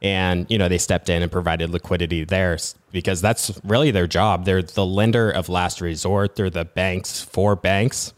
and 0.00 0.46
you 0.48 0.58
know 0.58 0.68
they 0.68 0.78
stepped 0.78 1.08
in 1.08 1.22
and 1.22 1.32
provided 1.32 1.70
liquidity 1.70 2.24
there 2.24 2.56
because 2.92 3.20
that's 3.20 3.58
really 3.64 3.90
their 3.90 4.06
job. 4.06 4.44
They're 4.44 4.62
the 4.62 4.86
lender 4.86 5.30
of 5.30 5.48
last 5.48 5.80
resort. 5.80 6.36
They're 6.36 6.50
the 6.50 6.64
banks 6.64 7.20
for 7.20 7.56
banks, 7.56 8.12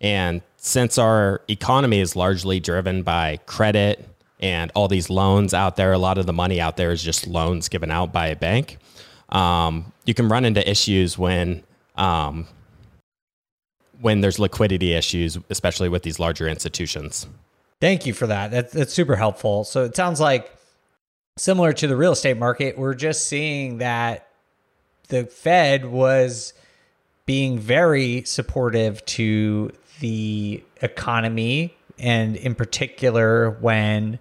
and 0.00 0.42
since 0.56 0.98
our 0.98 1.40
economy 1.48 2.00
is 2.00 2.16
largely 2.16 2.58
driven 2.58 3.04
by 3.04 3.38
credit 3.46 4.08
and 4.40 4.72
all 4.74 4.88
these 4.88 5.08
loans 5.08 5.54
out 5.54 5.76
there, 5.76 5.92
a 5.92 5.98
lot 5.98 6.18
of 6.18 6.26
the 6.26 6.32
money 6.32 6.60
out 6.60 6.76
there 6.76 6.90
is 6.90 7.02
just 7.02 7.28
loans 7.28 7.68
given 7.68 7.92
out 7.92 8.12
by 8.12 8.26
a 8.26 8.36
bank 8.36 8.78
um, 9.28 9.92
you 10.04 10.14
can 10.14 10.28
run 10.28 10.44
into 10.44 10.68
issues 10.68 11.18
when 11.18 11.62
um, 11.96 12.46
when 14.00 14.20
there's 14.20 14.38
liquidity 14.38 14.92
issues, 14.92 15.38
especially 15.50 15.88
with 15.88 16.02
these 16.02 16.18
larger 16.18 16.46
institutions. 16.46 17.26
Thank 17.80 18.06
you 18.06 18.12
for 18.14 18.26
that. 18.26 18.50
That's, 18.50 18.72
that's 18.72 18.92
super 18.92 19.16
helpful. 19.16 19.64
So 19.64 19.84
it 19.84 19.96
sounds 19.96 20.20
like 20.20 20.50
similar 21.36 21.72
to 21.74 21.86
the 21.86 21.96
real 21.96 22.12
estate 22.12 22.36
market, 22.36 22.78
we're 22.78 22.94
just 22.94 23.26
seeing 23.26 23.78
that 23.78 24.28
the 25.08 25.24
Fed 25.24 25.84
was 25.84 26.52
being 27.26 27.58
very 27.58 28.22
supportive 28.24 29.04
to 29.06 29.70
the 30.00 30.62
economy, 30.82 31.76
and 31.98 32.36
in 32.36 32.54
particular, 32.54 33.50
when 33.50 34.18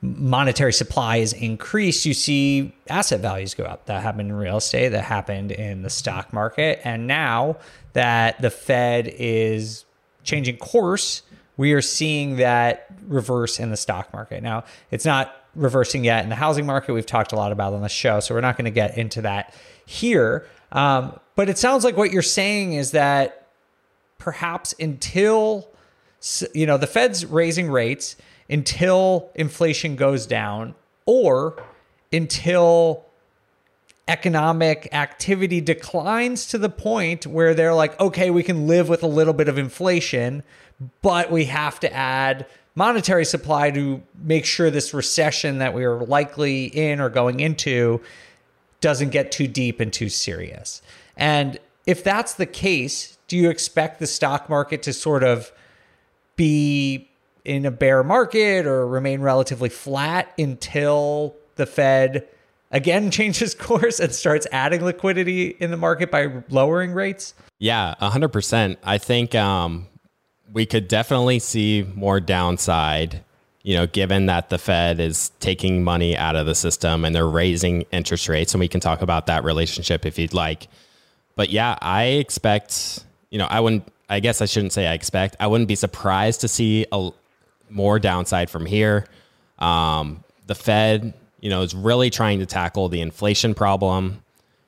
monetary 0.00 0.72
supply 0.72 1.16
is 1.16 1.32
increased, 1.32 2.06
you 2.06 2.14
see 2.14 2.72
asset 2.88 3.20
values 3.20 3.54
go 3.54 3.64
up. 3.64 3.86
That 3.86 4.02
happened 4.02 4.30
in 4.30 4.36
real 4.36 4.58
estate, 4.58 4.90
that 4.90 5.04
happened 5.04 5.50
in 5.50 5.82
the 5.82 5.90
stock 5.90 6.32
market. 6.32 6.80
And 6.84 7.06
now 7.06 7.56
that 7.94 8.40
the 8.40 8.50
Fed 8.50 9.12
is 9.18 9.84
changing 10.22 10.58
course, 10.58 11.22
we 11.56 11.72
are 11.72 11.82
seeing 11.82 12.36
that 12.36 12.86
reverse 13.08 13.58
in 13.58 13.70
the 13.70 13.76
stock 13.76 14.12
market. 14.12 14.42
Now, 14.42 14.64
it's 14.92 15.04
not 15.04 15.34
reversing 15.56 16.04
yet 16.04 16.22
in 16.22 16.30
the 16.30 16.36
housing 16.36 16.64
market. 16.64 16.92
We've 16.92 17.04
talked 17.04 17.32
a 17.32 17.36
lot 17.36 17.50
about 17.50 17.72
on 17.72 17.82
the 17.82 17.88
show, 17.88 18.20
so 18.20 18.34
we're 18.34 18.40
not 18.40 18.56
going 18.56 18.66
to 18.66 18.70
get 18.70 18.96
into 18.96 19.22
that 19.22 19.52
here. 19.84 20.46
Um, 20.70 21.18
but 21.34 21.48
it 21.48 21.58
sounds 21.58 21.82
like 21.82 21.96
what 21.96 22.12
you're 22.12 22.22
saying 22.22 22.74
is 22.74 22.92
that 22.92 23.48
perhaps 24.18 24.74
until 24.78 25.68
you 26.52 26.66
know 26.66 26.76
the 26.76 26.86
Fed's 26.86 27.24
raising 27.26 27.70
rates 27.70 28.16
until 28.48 29.30
inflation 29.34 29.96
goes 29.96 30.26
down 30.26 30.74
or 31.06 31.62
until 32.12 33.04
economic 34.08 34.88
activity 34.92 35.60
declines 35.60 36.46
to 36.46 36.58
the 36.58 36.70
point 36.70 37.26
where 37.26 37.54
they're 37.54 37.74
like, 37.74 37.98
okay, 38.00 38.30
we 38.30 38.42
can 38.42 38.66
live 38.66 38.88
with 38.88 39.02
a 39.02 39.06
little 39.06 39.34
bit 39.34 39.48
of 39.48 39.58
inflation, 39.58 40.42
but 41.02 41.30
we 41.30 41.44
have 41.44 41.78
to 41.78 41.92
add 41.92 42.46
monetary 42.74 43.24
supply 43.24 43.70
to 43.70 44.02
make 44.22 44.46
sure 44.46 44.70
this 44.70 44.94
recession 44.94 45.58
that 45.58 45.74
we 45.74 45.84
are 45.84 45.98
likely 46.04 46.64
in 46.66 47.00
or 47.00 47.10
going 47.10 47.40
into 47.40 48.00
doesn't 48.80 49.10
get 49.10 49.30
too 49.30 49.46
deep 49.46 49.80
and 49.80 49.92
too 49.92 50.08
serious. 50.08 50.80
And 51.16 51.58
if 51.86 52.02
that's 52.04 52.34
the 52.34 52.46
case, 52.46 53.18
do 53.26 53.36
you 53.36 53.50
expect 53.50 53.98
the 53.98 54.06
stock 54.06 54.48
market 54.48 54.82
to 54.84 54.92
sort 54.92 55.24
of 55.24 55.52
be 56.36 57.07
in 57.44 57.66
a 57.66 57.70
bear 57.70 58.02
market 58.02 58.66
or 58.66 58.86
remain 58.86 59.20
relatively 59.20 59.68
flat 59.68 60.32
until 60.38 61.34
the 61.56 61.66
Fed 61.66 62.26
again 62.70 63.10
changes 63.12 63.54
course 63.54 64.00
and 64.00 64.14
starts 64.14 64.46
adding 64.52 64.84
liquidity 64.84 65.48
in 65.60 65.70
the 65.70 65.76
market 65.76 66.10
by 66.10 66.42
lowering 66.48 66.92
rates? 66.92 67.34
Yeah, 67.58 67.94
100%. 68.00 68.76
I 68.84 68.98
think 68.98 69.34
um, 69.34 69.86
we 70.52 70.66
could 70.66 70.88
definitely 70.88 71.38
see 71.38 71.86
more 71.94 72.20
downside, 72.20 73.24
you 73.62 73.74
know, 73.74 73.86
given 73.86 74.26
that 74.26 74.50
the 74.50 74.58
Fed 74.58 75.00
is 75.00 75.30
taking 75.40 75.82
money 75.82 76.16
out 76.16 76.36
of 76.36 76.46
the 76.46 76.54
system 76.54 77.04
and 77.04 77.14
they're 77.14 77.28
raising 77.28 77.82
interest 77.92 78.28
rates. 78.28 78.54
And 78.54 78.60
we 78.60 78.68
can 78.68 78.80
talk 78.80 79.02
about 79.02 79.26
that 79.26 79.44
relationship 79.44 80.06
if 80.06 80.18
you'd 80.18 80.34
like. 80.34 80.68
But 81.34 81.50
yeah, 81.50 81.76
I 81.80 82.04
expect, 82.04 83.04
you 83.30 83.38
know, 83.38 83.46
I 83.46 83.60
wouldn't, 83.60 83.86
I 84.08 84.20
guess 84.20 84.40
I 84.40 84.46
shouldn't 84.46 84.72
say 84.72 84.86
I 84.86 84.94
expect, 84.94 85.36
I 85.38 85.46
wouldn't 85.46 85.68
be 85.68 85.74
surprised 85.74 86.40
to 86.42 86.48
see 86.48 86.86
a, 86.92 87.10
more 87.70 87.98
downside 87.98 88.50
from 88.50 88.66
here. 88.66 89.06
Um, 89.58 90.24
the 90.46 90.54
Fed, 90.54 91.14
you 91.40 91.50
know, 91.50 91.62
is 91.62 91.74
really 91.74 92.10
trying 92.10 92.38
to 92.40 92.46
tackle 92.46 92.88
the 92.88 93.00
inflation 93.00 93.54
problem. 93.54 94.22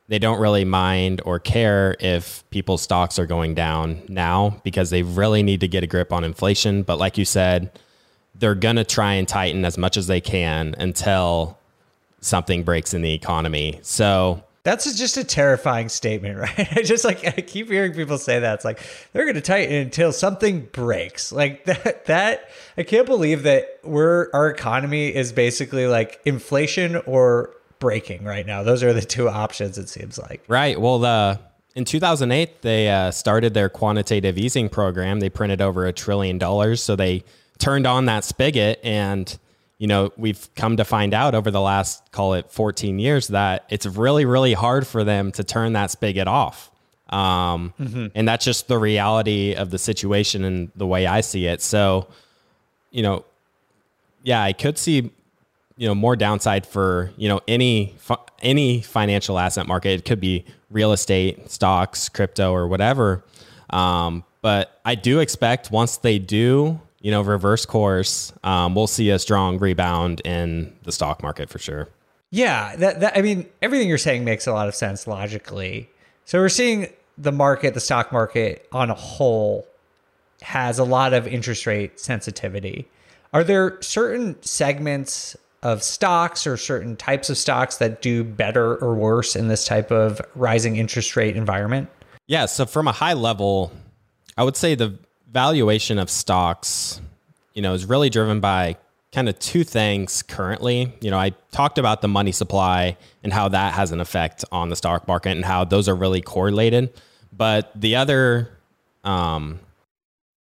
They 0.09 0.19
don't 0.19 0.41
really 0.41 0.65
mind 0.65 1.23
or 1.25 1.39
care 1.39 1.97
if 2.01 2.43
people's 2.51 2.83
stocks 2.83 3.19
are 3.19 3.27
going 3.27 3.55
down 3.55 4.03
now 4.09 4.61
because 4.65 4.91
they 4.91 5.03
really 5.03 5.43
need 5.43 5.61
to 5.61 5.69
get 5.69 5.85
a 5.85 5.87
grip 5.87 6.13
on 6.13 6.25
inflation. 6.25 6.83
But 6.83 6.99
like 6.99 7.17
you 7.17 7.25
said, 7.25 7.71
they're 8.35 8.57
going 8.57 8.77
to 8.77 8.85
try 8.85 9.15
and 9.15 9.29
tighten 9.29 9.65
as 9.65 9.79
much 9.79 9.97
as 9.97 10.09
they 10.09 10.21
can 10.21 10.75
until 10.79 11.59
something 12.21 12.65
breaks 12.65 12.93
in 12.93 13.03
the 13.03 13.15
economy. 13.15 13.79
So 13.83 14.43
that's 14.71 14.95
just 14.97 15.17
a 15.17 15.25
terrifying 15.25 15.89
statement, 15.89 16.39
right? 16.39 16.77
I 16.77 16.83
just 16.83 17.05
like 17.05 17.27
I 17.27 17.41
keep 17.41 17.69
hearing 17.69 17.93
people 17.93 18.19
say 18.19 18.39
that. 18.39 18.55
It's 18.55 18.65
like 18.65 18.81
they're 19.13 19.25
going 19.25 19.35
to 19.35 19.41
tighten 19.41 19.75
until 19.75 20.13
something 20.13 20.69
breaks. 20.73 21.33
Like 21.33 21.65
that 21.67 22.07
that 22.07 22.51
I 22.79 22.85
can't 22.85 23.07
believe 23.07 23.43
that 23.43 23.81
we're 23.83 24.31
our 24.33 24.49
economy 24.49 25.15
is 25.15 25.33
basically 25.33 25.87
like 25.87 26.21
inflation 26.25 26.97
or 27.07 27.51
breaking 27.81 28.25
right 28.25 28.47
now. 28.47 28.63
Those 28.63 28.83
are 28.83 28.93
the 28.93 29.03
two 29.03 29.29
options. 29.29 29.77
It 29.77 29.89
seems 29.89 30.19
like. 30.19 30.45
Right. 30.47 30.81
Well, 30.81 31.01
the 31.01 31.41
in 31.75 31.85
2008 31.85 32.63
they 32.63 32.89
uh, 32.89 33.11
started 33.11 33.55
their 33.55 33.69
quantitative 33.69 34.39
easing 34.39 34.69
program. 34.69 35.19
They 35.21 35.31
printed 35.31 35.61
over 35.61 35.87
a 35.87 35.93
trillion 35.93 36.39
dollars, 36.39 36.81
so 36.81 36.95
they 36.95 37.25
turned 37.59 37.87
on 37.87 38.07
that 38.07 38.25
spigot 38.25 38.81
and 38.85 39.37
you 39.81 39.87
know, 39.87 40.13
we've 40.19 40.55
come 40.57 40.77
to 40.77 40.85
find 40.85 41.15
out 41.15 41.35
over 41.35 41.51
the 41.51 41.61
last, 41.61 42.13
call 42.13 42.35
it 42.35 42.53
14 42.53 42.99
years, 42.99 43.29
that 43.29 43.65
it's 43.71 43.87
really, 43.87 44.27
really 44.27 44.53
hard 44.53 44.87
for 44.87 45.05
them 45.05 45.33
to 45.33 45.43
turn 45.43 45.73
that 45.73 45.91
spigot 45.91 46.29
off. 46.29 46.71
Um, 47.09 47.73
mm-hmm. 47.81 48.09
And 48.15 48.29
that's 48.29 48.45
just 48.45 48.69
the 48.69 48.77
reality 48.77 49.55
of 49.55 49.71
the 49.71 49.79
situation 49.79 50.45
and 50.45 50.71
the 50.77 50.87
way 50.87 51.07
I 51.07 51.23
see 51.23 51.47
it. 51.47 51.63
So, 51.63 52.09
you 52.91 53.03
know, 53.03 53.25
yeah, 54.23 54.43
I 54.43 54.53
could 54.53 54.77
see, 54.77 55.11
you 55.79 55.89
know, 55.89 55.95
more 55.95 56.15
downside 56.15 56.67
for, 56.67 57.11
you 57.17 57.31
know, 57.31 57.41
any, 57.49 57.97
any 58.43 58.83
financial 58.83 59.39
asset 59.39 59.67
market. 59.67 59.93
It 59.93 60.05
could 60.05 60.21
be 60.21 60.45
real 60.69 60.93
estate, 60.93 61.51
stocks, 61.51 62.11
crypto, 62.11 62.53
or 62.53 62.69
whatever. 62.69 63.25
Um, 63.71 64.25
but 64.43 64.79
I 64.85 64.95
do 64.95 65.21
expect 65.21 65.71
once 65.71 65.97
they 65.97 66.19
do 66.19 66.83
you 67.01 67.11
know, 67.11 67.23
reverse 67.23 67.67
course, 67.67 68.33
um, 68.45 68.75
we'll 68.75 68.87
see 68.87 69.11
a 69.11 69.19
strong 69.19 69.59
rebound 69.59 70.21
in 70.25 70.75
the 70.83 70.93
stock 70.93 71.23
market 71.23 71.49
for 71.49 71.59
sure. 71.59 71.89
Yeah, 72.31 72.77
that, 72.77 73.01
that 73.01 73.17
I 73.17 73.23
mean, 73.23 73.47
everything 73.61 73.89
you're 73.89 73.99
saying 73.99 74.25
makes 74.25 74.47
a 74.47 74.53
lot 74.53 74.69
of 74.69 74.75
sense 74.75 75.07
logically. 75.07 75.91
So 76.27 76.39
we're 76.39 76.49
seeing 76.49 76.89
the 77.19 77.33
market, 77.33 77.75
the 77.75 77.81
stock 77.81 78.13
market 78.13 78.69
on 78.71 78.91
a 78.91 78.95
whole, 78.95 79.67
has 80.43 80.79
a 80.79 80.85
lot 80.85 81.13
of 81.13 81.27
interest 81.27 81.67
rate 81.67 81.99
sensitivity. 81.99 82.89
Are 83.33 83.45
there 83.45 83.81
certain 83.83 84.41
segments 84.43 85.37
of 85.63 85.83
stocks 85.83 86.47
or 86.47 86.57
certain 86.57 86.97
types 86.97 87.29
of 87.29 87.37
stocks 87.37 87.77
that 87.77 88.01
do 88.01 88.25
better 88.25 88.77
or 88.77 88.95
worse 88.95 89.37
in 89.37 89.49
this 89.49 89.65
type 89.65 89.91
of 89.91 90.21
rising 90.35 90.77
interest 90.77 91.17
rate 91.17 91.37
environment? 91.37 91.89
Yeah. 92.27 92.47
So 92.47 92.65
from 92.65 92.89
a 92.89 92.93
high 92.93 93.13
level, 93.13 93.73
I 94.39 94.45
would 94.45 94.57
say 94.57 94.75
the 94.75 94.99
valuation 95.31 95.99
of 95.99 96.11
stocks, 96.11 97.01
you 97.55 97.63
know, 97.63 97.73
is 97.73 97.85
really 97.85 98.11
driven 98.11 98.41
by 98.41 98.77
kind 99.13 99.29
of 99.29 99.39
two 99.39 99.65
things 99.65 100.23
currently. 100.23 100.93
You 101.01 101.11
know, 101.11 101.19
I 101.19 101.31
talked 101.51 101.79
about 101.79 102.01
the 102.01 102.09
money 102.09 102.33
supply 102.33 102.97
and 103.23 103.33
how 103.33 103.49
that 103.49 103.75
has 103.75 103.93
an 103.93 104.01
effect 104.01 104.45
on 104.53 104.69
the 104.69 104.77
stock 104.77 105.09
market 105.09 105.31
and 105.31 105.45
how 105.45 105.65
those 105.65 105.89
are 105.89 105.97
really 105.97 106.21
correlated. 106.21 106.93
But 107.33 107.73
the 107.75 107.97
other 107.97 108.51
um, 109.05 109.61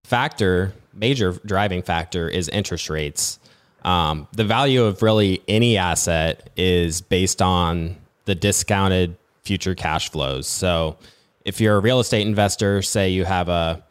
factor, 0.03 0.73
major 0.93 1.33
driving 1.45 1.81
factor, 1.81 2.27
is 2.27 2.49
interest 2.49 2.89
rates. 2.89 3.39
Um, 3.83 4.27
the 4.33 4.43
value 4.43 4.83
of 4.83 5.01
really 5.01 5.41
any 5.47 5.77
asset 5.77 6.49
is 6.57 6.99
based 7.01 7.41
on 7.41 7.95
the 8.25 8.35
discounted 8.35 9.15
future 9.43 9.75
cash 9.75 10.11
flows. 10.11 10.47
So 10.47 10.97
if 11.45 11.61
you're 11.61 11.77
a 11.77 11.79
real 11.79 12.01
estate 12.01 12.27
investor, 12.27 12.81
say 12.81 13.09
you 13.09 13.23
have 13.23 13.47
a 13.47 13.81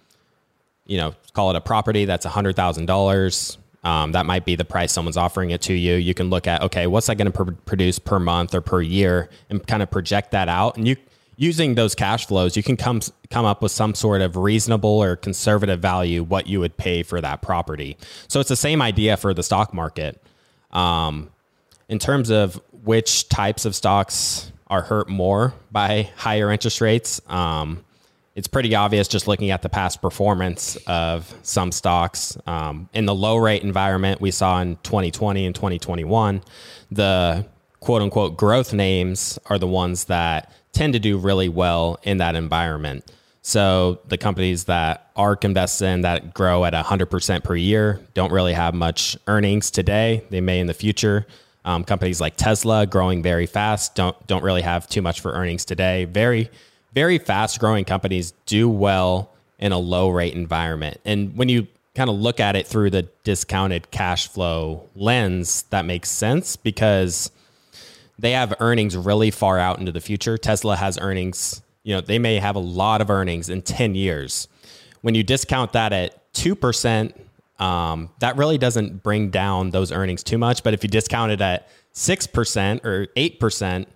you 0.86 0.96
know, 0.96 1.14
call 1.32 1.50
it 1.50 1.56
a 1.56 1.60
property 1.60 2.04
that's 2.04 2.26
$100,000. 2.26 3.56
Um, 3.84 4.12
that 4.12 4.26
might 4.26 4.44
be 4.44 4.56
the 4.56 4.64
price 4.64 4.92
someone's 4.92 5.16
offering 5.16 5.50
it 5.50 5.62
to 5.62 5.72
you. 5.72 5.94
You 5.94 6.14
can 6.14 6.28
look 6.28 6.46
at, 6.46 6.62
okay, 6.62 6.86
what's 6.86 7.06
that 7.06 7.16
going 7.16 7.30
to 7.30 7.44
pr- 7.44 7.52
produce 7.66 7.98
per 7.98 8.18
month 8.18 8.54
or 8.54 8.60
per 8.60 8.80
year 8.80 9.28
and 9.48 9.64
kind 9.64 9.82
of 9.82 9.90
project 9.90 10.32
that 10.32 10.48
out. 10.48 10.76
And 10.76 10.88
you, 10.88 10.96
using 11.36 11.76
those 11.76 11.94
cash 11.94 12.26
flows, 12.26 12.56
you 12.56 12.62
can 12.62 12.76
come, 12.76 13.00
come 13.30 13.44
up 13.44 13.62
with 13.62 13.70
some 13.70 13.94
sort 13.94 14.22
of 14.22 14.36
reasonable 14.36 14.90
or 14.90 15.14
conservative 15.14 15.80
value, 15.80 16.24
what 16.24 16.46
you 16.48 16.58
would 16.58 16.76
pay 16.76 17.02
for 17.02 17.20
that 17.20 17.42
property. 17.42 17.96
So 18.26 18.40
it's 18.40 18.48
the 18.48 18.56
same 18.56 18.82
idea 18.82 19.16
for 19.16 19.32
the 19.32 19.42
stock 19.42 19.72
market. 19.72 20.20
Um, 20.72 21.30
in 21.88 21.98
terms 21.98 22.30
of 22.30 22.60
which 22.82 23.28
types 23.28 23.64
of 23.64 23.74
stocks 23.74 24.50
are 24.66 24.82
hurt 24.82 25.08
more 25.08 25.54
by 25.70 26.10
higher 26.16 26.50
interest 26.50 26.80
rates, 26.80 27.20
um, 27.28 27.84
it's 28.36 28.46
pretty 28.46 28.74
obvious 28.74 29.08
just 29.08 29.26
looking 29.26 29.50
at 29.50 29.62
the 29.62 29.68
past 29.70 30.02
performance 30.02 30.76
of 30.86 31.34
some 31.42 31.72
stocks. 31.72 32.36
Um, 32.46 32.88
in 32.92 33.06
the 33.06 33.14
low 33.14 33.38
rate 33.38 33.62
environment 33.62 34.20
we 34.20 34.30
saw 34.30 34.60
in 34.60 34.76
2020 34.82 35.46
and 35.46 35.54
2021, 35.54 36.42
the 36.92 37.46
quote 37.80 38.02
unquote 38.02 38.36
growth 38.36 38.74
names 38.74 39.38
are 39.46 39.58
the 39.58 39.66
ones 39.66 40.04
that 40.04 40.52
tend 40.72 40.92
to 40.92 40.98
do 40.98 41.16
really 41.16 41.48
well 41.48 41.98
in 42.02 42.18
that 42.18 42.36
environment. 42.36 43.10
So 43.40 44.00
the 44.06 44.18
companies 44.18 44.64
that 44.64 45.10
ARK 45.16 45.44
invests 45.46 45.80
in 45.80 46.02
that 46.02 46.34
grow 46.34 46.66
at 46.66 46.74
100% 46.74 47.42
per 47.42 47.56
year 47.56 48.00
don't 48.12 48.32
really 48.32 48.52
have 48.52 48.74
much 48.74 49.16
earnings 49.28 49.70
today. 49.70 50.24
They 50.28 50.42
may 50.42 50.60
in 50.60 50.66
the 50.66 50.74
future. 50.74 51.26
Um, 51.64 51.84
companies 51.84 52.20
like 52.20 52.36
Tesla 52.36 52.86
growing 52.86 53.22
very 53.22 53.46
fast 53.46 53.94
don't 53.94 54.26
don't 54.26 54.44
really 54.44 54.62
have 54.62 54.86
too 54.88 55.00
much 55.00 55.20
for 55.20 55.32
earnings 55.32 55.64
today. 55.64 56.04
Very 56.04 56.50
very 56.96 57.18
fast 57.18 57.60
growing 57.60 57.84
companies 57.84 58.32
do 58.46 58.70
well 58.70 59.30
in 59.58 59.70
a 59.70 59.78
low 59.78 60.08
rate 60.08 60.32
environment. 60.32 60.98
And 61.04 61.36
when 61.36 61.50
you 61.50 61.66
kind 61.94 62.08
of 62.08 62.16
look 62.16 62.40
at 62.40 62.56
it 62.56 62.66
through 62.66 62.88
the 62.88 63.02
discounted 63.22 63.90
cash 63.90 64.28
flow 64.28 64.88
lens, 64.96 65.64
that 65.64 65.84
makes 65.84 66.10
sense 66.10 66.56
because 66.56 67.30
they 68.18 68.32
have 68.32 68.54
earnings 68.60 68.96
really 68.96 69.30
far 69.30 69.58
out 69.58 69.78
into 69.78 69.92
the 69.92 70.00
future. 70.00 70.38
Tesla 70.38 70.74
has 70.74 70.96
earnings, 70.98 71.60
you 71.82 71.94
know, 71.94 72.00
they 72.00 72.18
may 72.18 72.38
have 72.38 72.56
a 72.56 72.60
lot 72.60 73.02
of 73.02 73.10
earnings 73.10 73.50
in 73.50 73.60
10 73.60 73.94
years. 73.94 74.48
When 75.02 75.14
you 75.14 75.22
discount 75.22 75.74
that 75.74 75.92
at 75.92 76.32
2%, 76.32 77.12
um, 77.58 78.08
that 78.20 78.38
really 78.38 78.56
doesn't 78.56 79.02
bring 79.02 79.28
down 79.28 79.70
those 79.70 79.92
earnings 79.92 80.22
too 80.22 80.38
much. 80.38 80.62
But 80.62 80.72
if 80.72 80.82
you 80.82 80.88
discount 80.88 81.30
it 81.30 81.42
at 81.42 81.68
6% 81.92 82.84
or 82.86 83.06
8%, 83.08 83.86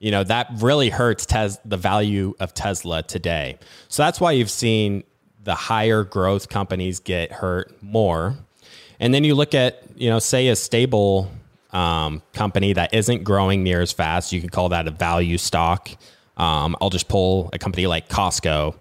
you 0.00 0.10
know 0.10 0.24
that 0.24 0.48
really 0.56 0.88
hurts 0.88 1.24
tes- 1.26 1.58
the 1.64 1.76
value 1.76 2.34
of 2.40 2.52
Tesla 2.52 3.02
today. 3.02 3.58
So 3.88 4.02
that's 4.02 4.20
why 4.20 4.32
you've 4.32 4.50
seen 4.50 5.04
the 5.44 5.54
higher 5.54 6.04
growth 6.04 6.48
companies 6.48 7.00
get 7.00 7.32
hurt 7.32 7.82
more. 7.82 8.36
And 8.98 9.14
then 9.14 9.24
you 9.24 9.34
look 9.34 9.54
at, 9.54 9.82
you 9.96 10.10
know, 10.10 10.18
say 10.18 10.48
a 10.48 10.56
stable 10.56 11.30
um, 11.70 12.22
company 12.34 12.72
that 12.74 12.92
isn't 12.92 13.24
growing 13.24 13.62
near 13.62 13.80
as 13.80 13.92
fast. 13.92 14.32
You 14.32 14.40
can 14.40 14.50
call 14.50 14.68
that 14.70 14.86
a 14.86 14.90
value 14.90 15.38
stock. 15.38 15.90
Um, 16.36 16.76
I'll 16.80 16.90
just 16.90 17.08
pull 17.08 17.48
a 17.52 17.58
company 17.58 17.86
like 17.86 18.08
Costco. 18.08 18.76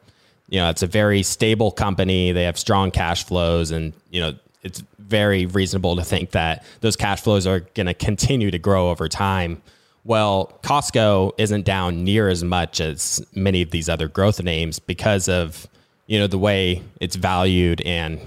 You 0.50 0.60
know, 0.60 0.70
it's 0.70 0.84
a 0.84 0.88
very 0.88 1.24
stable 1.24 1.72
company. 1.72 2.32
They 2.32 2.44
have 2.44 2.58
strong 2.58 2.92
cash 2.92 3.24
flows, 3.24 3.72
and 3.72 3.94
you 4.10 4.20
know, 4.20 4.34
it's 4.64 4.84
very 4.98 5.46
reasonable 5.46 5.96
to 5.96 6.04
think 6.04 6.32
that 6.32 6.66
those 6.82 6.96
cash 6.96 7.22
flows 7.22 7.46
are 7.46 7.60
going 7.60 7.86
to 7.86 7.94
continue 7.94 8.50
to 8.50 8.60
grow 8.60 8.90
over 8.90 9.08
time 9.08 9.62
well, 10.04 10.60
Costco 10.64 11.34
isn't 11.38 11.66
down 11.66 12.04
near 12.04 12.30
as 12.30 12.44
much 12.44 12.80
as 12.80 13.26
many 13.36 13.62
of 13.62 13.72
these 13.72 13.90
other 13.90 14.08
growth 14.08 14.42
names 14.42 14.80
because 14.80 15.28
of 15.28 15.68
you 16.08 16.20
know 16.20 16.28
the 16.28 16.38
way 16.38 16.82
it's 17.00 17.16
valued 17.16 17.82
and 17.82 18.20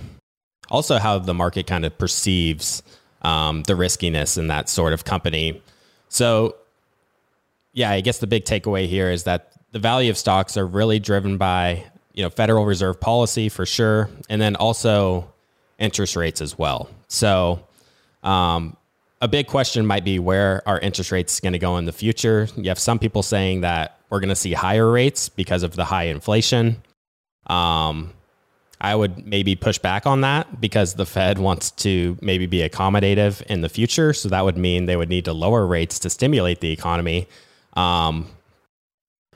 also 0.71 0.99
how 0.99 1.19
the 1.19 1.35
market 1.35 1.67
kind 1.67 1.85
of 1.85 1.97
perceives 1.99 2.83
um, 3.23 3.63
the 3.65 3.77
riskiness 3.77 4.37
in 4.37 4.49
that 4.49 4.69
sort 4.69 4.93
of 4.93 5.05
company. 5.05 5.63
So, 6.09 6.57
yeah, 7.73 7.91
I 7.91 8.01
guess 8.01 8.19
the 8.19 8.27
big 8.27 8.45
takeaway 8.45 8.87
here 8.87 9.11
is 9.11 9.25
that 9.25 9.53
the 9.73 9.79
value 9.79 10.11
of 10.11 10.19
stocks 10.19 10.57
are 10.57 10.67
really 10.67 10.99
driven 10.99 11.39
by 11.39 11.85
you 12.13 12.23
know 12.23 12.31
Federal 12.31 12.65
Reserve 12.65 13.01
policy 13.01 13.49
for 13.49 13.65
sure, 13.67 14.11
and 14.29 14.41
then 14.41 14.57
also 14.57 15.33
interest 15.79 16.17
rates 16.17 16.41
as 16.41 16.59
well. 16.59 16.89
So, 17.09 17.67
um, 18.23 18.77
a 19.23 19.29
big 19.29 19.47
question 19.47 19.87
might 19.87 20.05
be 20.05 20.19
where 20.19 20.63
are 20.67 20.81
interest 20.81 21.13
rates 21.13 21.39
going 21.39 21.53
to 21.53 21.59
go 21.59 21.79
in 21.79 21.85
the 21.85 21.93
future? 21.93 22.49
You 22.57 22.69
have 22.69 22.79
some 22.79 22.99
people 22.99 23.23
saying 23.23 23.61
that 23.61 24.01
we're 24.11 24.19
going 24.19 24.31
to 24.31 24.37
see 24.37 24.53
higher 24.53 24.91
rates 24.91 25.29
because 25.29 25.63
of 25.63 25.77
the 25.77 25.85
high 25.85 26.05
inflation. 26.05 26.83
Um, 27.47 28.13
I 28.81 28.97
would 28.97 29.25
maybe 29.25 29.55
push 29.55 29.79
back 29.79 30.09
on 30.09 30.23
that 30.23 30.61
because 30.61 30.95
the 30.95 31.07
Fed 31.07 31.39
wants 31.39 31.71
to 31.71 32.19
maybe 32.21 32.47
be 32.47 32.69
accommodative 32.69 33.43
in 33.43 33.61
the 33.61 33.69
future. 33.69 34.13
So 34.13 34.29
that 34.29 34.45
would 34.45 34.57
mean 34.57 34.87
they 34.87 34.97
would 34.97 35.09
need 35.09 35.27
to 35.27 35.33
lower 35.33 35.65
rates 35.69 36.01
to 36.01 36.11
stimulate 36.11 36.59
the 36.59 36.73
economy. 36.73 37.29
Um, 37.75 38.27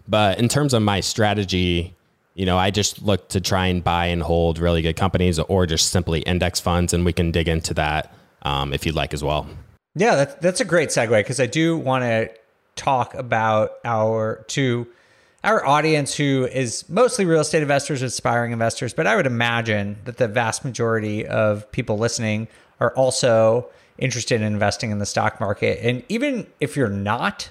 but 0.09 0.41
in 0.41 0.49
terms 0.49 0.75
of 0.75 0.83
my 0.83 0.99
strategy, 0.99 1.95
you 2.35 2.45
know, 2.45 2.59
I 2.59 2.73
just 2.73 3.03
look 3.03 3.29
to 3.29 3.41
try 3.41 3.67
and 3.67 3.85
buy 3.85 4.07
and 4.07 4.21
hold 4.21 4.59
really 4.59 4.83
good 4.83 4.97
companies 4.97 5.39
or 5.39 5.65
just 5.65 5.93
simply 5.93 6.23
index 6.23 6.59
funds, 6.59 6.93
and 6.93 7.05
we 7.05 7.13
can 7.13 7.31
dig 7.31 7.49
into 7.49 7.73
that 7.75 8.13
um, 8.43 8.73
if 8.73 8.85
you'd 8.85 8.97
like 8.97 9.15
as 9.15 9.23
well. 9.23 9.47
Yeah, 9.99 10.15
that's 10.15 10.35
that's 10.37 10.61
a 10.61 10.65
great 10.65 10.91
segue 10.91 11.19
because 11.19 11.41
I 11.41 11.47
do 11.47 11.77
want 11.77 12.05
to 12.05 12.31
talk 12.77 13.15
about 13.15 13.79
our 13.83 14.45
to 14.49 14.87
our 15.43 15.65
audience 15.65 16.15
who 16.15 16.47
is 16.53 16.87
mostly 16.91 17.25
real 17.25 17.41
estate 17.41 17.63
investors, 17.63 18.03
aspiring 18.03 18.53
investors, 18.53 18.93
but 18.93 19.07
I 19.07 19.17
would 19.17 19.27
imagine 19.27 19.97
that 20.05 20.19
the 20.19 20.29
vast 20.29 20.67
majority 20.67 21.27
of 21.27 21.71
people 21.73 21.97
listening 21.97 22.47
are 22.79 22.93
also 22.95 23.71
interested 23.97 24.43
in 24.43 24.47
investing 24.47 24.91
in 24.91 24.99
the 24.99 25.07
stock 25.07 25.41
market. 25.41 25.79
And 25.83 26.03
even 26.11 26.47
if 26.61 26.77
you're 26.77 26.91
not, 26.91 27.49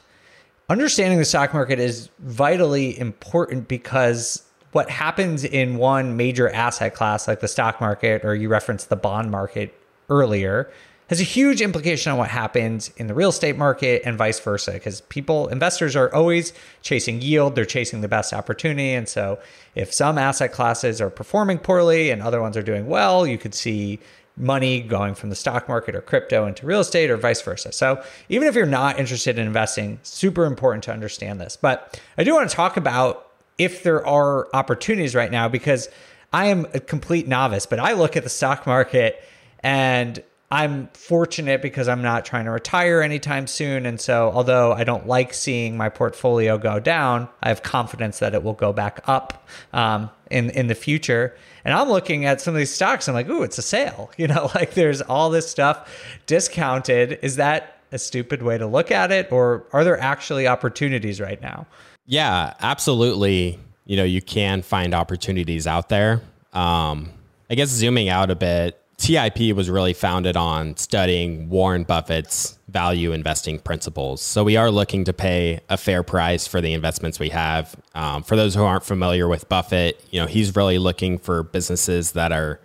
understanding 0.69 1.17
the 1.17 1.25
stock 1.25 1.51
market 1.51 1.79
is 1.79 2.10
vitally 2.19 2.99
important 2.99 3.67
because 3.67 4.43
what 4.71 4.89
happens 4.91 5.43
in 5.43 5.77
one 5.77 6.15
major 6.15 6.49
asset 6.49 6.93
class 6.93 7.27
like 7.27 7.39
the 7.39 7.47
stock 7.47 7.81
market 7.81 8.23
or 8.23 8.36
you 8.36 8.49
referenced 8.49 8.89
the 8.89 8.95
bond 8.95 9.31
market 9.31 9.73
earlier 10.10 10.69
has 11.08 11.20
a 11.20 11.24
huge 11.24 11.62
implication 11.62 12.12
on 12.12 12.18
what 12.18 12.30
happens 12.30 12.89
in 12.98 13.08
the 13.08 13.13
real 13.13 13.30
estate 13.30 13.58
market 13.58 14.02
and 14.06 14.18
vice 14.18 14.39
versa 14.39 14.72
because 14.72 15.02
people 15.02 15.48
investors 15.48 15.96
are 15.96 16.13
always 16.13 16.54
chasing 16.82 17.22
yield 17.22 17.56
they're 17.56 17.65
chasing 17.65 18.02
the 18.02 18.08
best 18.08 18.34
opportunity 18.34 18.94
and 18.94 19.08
so 19.08 19.39
if 19.76 19.94
some 19.94 20.18
asset 20.18 20.52
classes 20.52 21.00
are 21.00 21.10
performing 21.10 21.58
poorly 21.58 22.10
and 22.10 22.22
other 22.22 22.41
ones 22.41 22.58
are 22.58 22.63
doing 22.63 22.88
well 22.88 23.28
you 23.28 23.38
could 23.38 23.54
see 23.54 24.00
money 24.38 24.82
going 24.82 25.15
from 25.15 25.30
the 25.30 25.36
stock 25.36 25.68
market 25.68 25.96
or 25.96 26.02
crypto 26.02 26.46
into 26.46 26.65
real 26.65 26.82
estate 26.82 27.10
or 27.10 27.18
vice 27.18 27.41
versa. 27.41 27.72
So, 27.72 28.04
even 28.30 28.48
if 28.48 28.56
you're 28.56 28.65
not 28.65 29.00
interested 29.00 29.39
in 29.39 29.48
investing, 29.48 30.00
super 30.04 30.46
important 30.46 30.84
to 30.86 30.91
understand 30.91 31.39
this. 31.39 31.58
But 31.58 32.00
I 32.18 32.24
do 32.24 32.34
want 32.34 32.50
to 32.50 32.56
talk 32.56 32.78
about 32.78 33.32
if 33.58 33.84
there 33.84 34.06
are 34.06 34.54
opportunities 34.54 35.15
right 35.15 35.32
now 35.32 35.48
because 35.48 35.88
I 36.34 36.48
am 36.48 36.65
a 36.74 36.80
complete 36.80 37.28
novice, 37.28 37.65
but 37.65 37.80
I 37.80 37.94
look 37.94 38.18
at 38.18 38.24
the 38.24 38.30
stock 38.30 38.68
market 38.68 39.24
and 39.62 40.22
I'm 40.56 40.88
fortunate 40.94 41.62
because 41.62 41.89
I'm 41.89 42.02
not 42.02 42.24
trying 42.24 42.46
to 42.46 42.52
retire 42.52 43.02
anytime 43.02 43.46
soon. 43.46 43.86
And 43.86 44.00
so, 44.00 44.32
although 44.34 44.72
I 44.72 44.86
don't 44.86 45.06
like 45.06 45.34
seeing 45.34 45.76
my 45.76 45.89
portfolio 45.89 46.58
go 46.58 46.80
down, 46.80 47.28
I 47.44 47.50
have 47.50 47.62
confidence 47.62 48.20
that 48.20 48.34
it 48.34 48.41
will 48.41 48.54
go 48.54 48.72
back 48.72 49.02
up 49.06 49.46
um, 49.74 50.10
in, 50.32 50.50
in 50.52 50.68
the 50.68 50.76
future. 50.76 51.36
And 51.65 51.74
I'm 51.74 51.89
looking 51.89 52.24
at 52.24 52.39
some 52.39 52.54
of 52.54 52.58
these 52.60 52.74
stocks. 52.74 53.10
I'm 53.10 53.13
like, 53.13 53.28
ooh, 53.28 53.44
it's 53.44 53.58
a 53.58 53.62
sale. 53.62 54.12
You 54.18 54.28
know, 54.28 54.50
like 54.56 54.76
there's 54.76 55.02
all 55.02 55.30
this 55.30 55.48
stuff 55.48 55.94
discounted. 56.26 57.20
Is 57.22 57.36
that 57.36 57.82
a 57.91 58.00
stupid 58.00 58.41
way 58.41 58.58
to 58.58 58.65
look 58.65 58.89
at 58.91 59.12
it? 59.12 59.30
Or 59.34 59.65
are 59.74 59.84
there 59.84 60.00
actually 60.00 60.48
opportunities 60.48 61.20
right 61.20 61.41
now? 61.41 61.68
Yeah, 62.06 62.54
absolutely. 62.62 63.60
You 63.84 63.98
know, 63.98 64.06
you 64.06 64.22
can 64.22 64.62
find 64.62 64.94
opportunities 64.94 65.68
out 65.68 65.89
there. 65.89 66.22
Um, 66.54 67.12
I 67.50 67.56
guess 67.56 67.68
zooming 67.70 68.08
out 68.08 68.32
a 68.32 68.36
bit, 68.36 68.82
TIP 68.97 69.53
was 69.55 69.69
really 69.69 69.93
founded 69.93 70.38
on 70.38 70.77
studying 70.77 71.49
Warren 71.49 71.84
Buffett's 71.84 72.58
value 72.69 73.12
investing 73.12 73.60
principles. 73.60 74.21
So 74.21 74.43
we 74.43 74.58
are 74.58 74.71
looking 74.71 75.03
to 75.05 75.13
pay 75.13 75.60
a 75.69 75.77
fair 75.77 76.01
price 76.01 76.47
for 76.47 76.62
the 76.62 76.73
investments 76.73 77.19
we 77.19 77.29
have. 77.29 77.75
Um, 77.93 78.23
for 78.23 78.36
those 78.36 78.55
who 78.55 78.63
aren't 78.63 78.84
familiar 78.84 79.27
with 79.27 79.47
Buffett, 79.49 80.03
you 80.12 80.19
know 80.19 80.27
he's 80.27 80.55
really 80.55 80.77
looking 80.77 81.17
for 81.17 81.43
businesses 81.43 82.13
that 82.13 82.31
are 82.31 82.60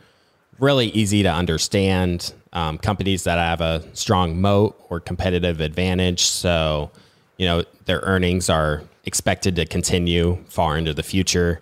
really 0.59 0.89
easy 0.89 1.23
to 1.23 1.33
understand, 1.33 2.33
um, 2.53 2.79
companies 2.79 3.25
that 3.25 3.39
have 3.39 3.61
a 3.61 3.85
strong 3.95 4.41
moat 4.41 4.81
or 4.89 5.01
competitive 5.01 5.61
advantage. 5.61 6.23
So 6.23 6.91
you 7.39 7.47
know 7.47 7.65
their 7.87 8.01
earnings 8.01 8.49
are 8.49 8.83
expected 9.05 9.57
to 9.57 9.67
continue 9.67 10.39
far 10.49 10.77
into 10.77 10.95
the 10.95 11.03
future 11.03 11.61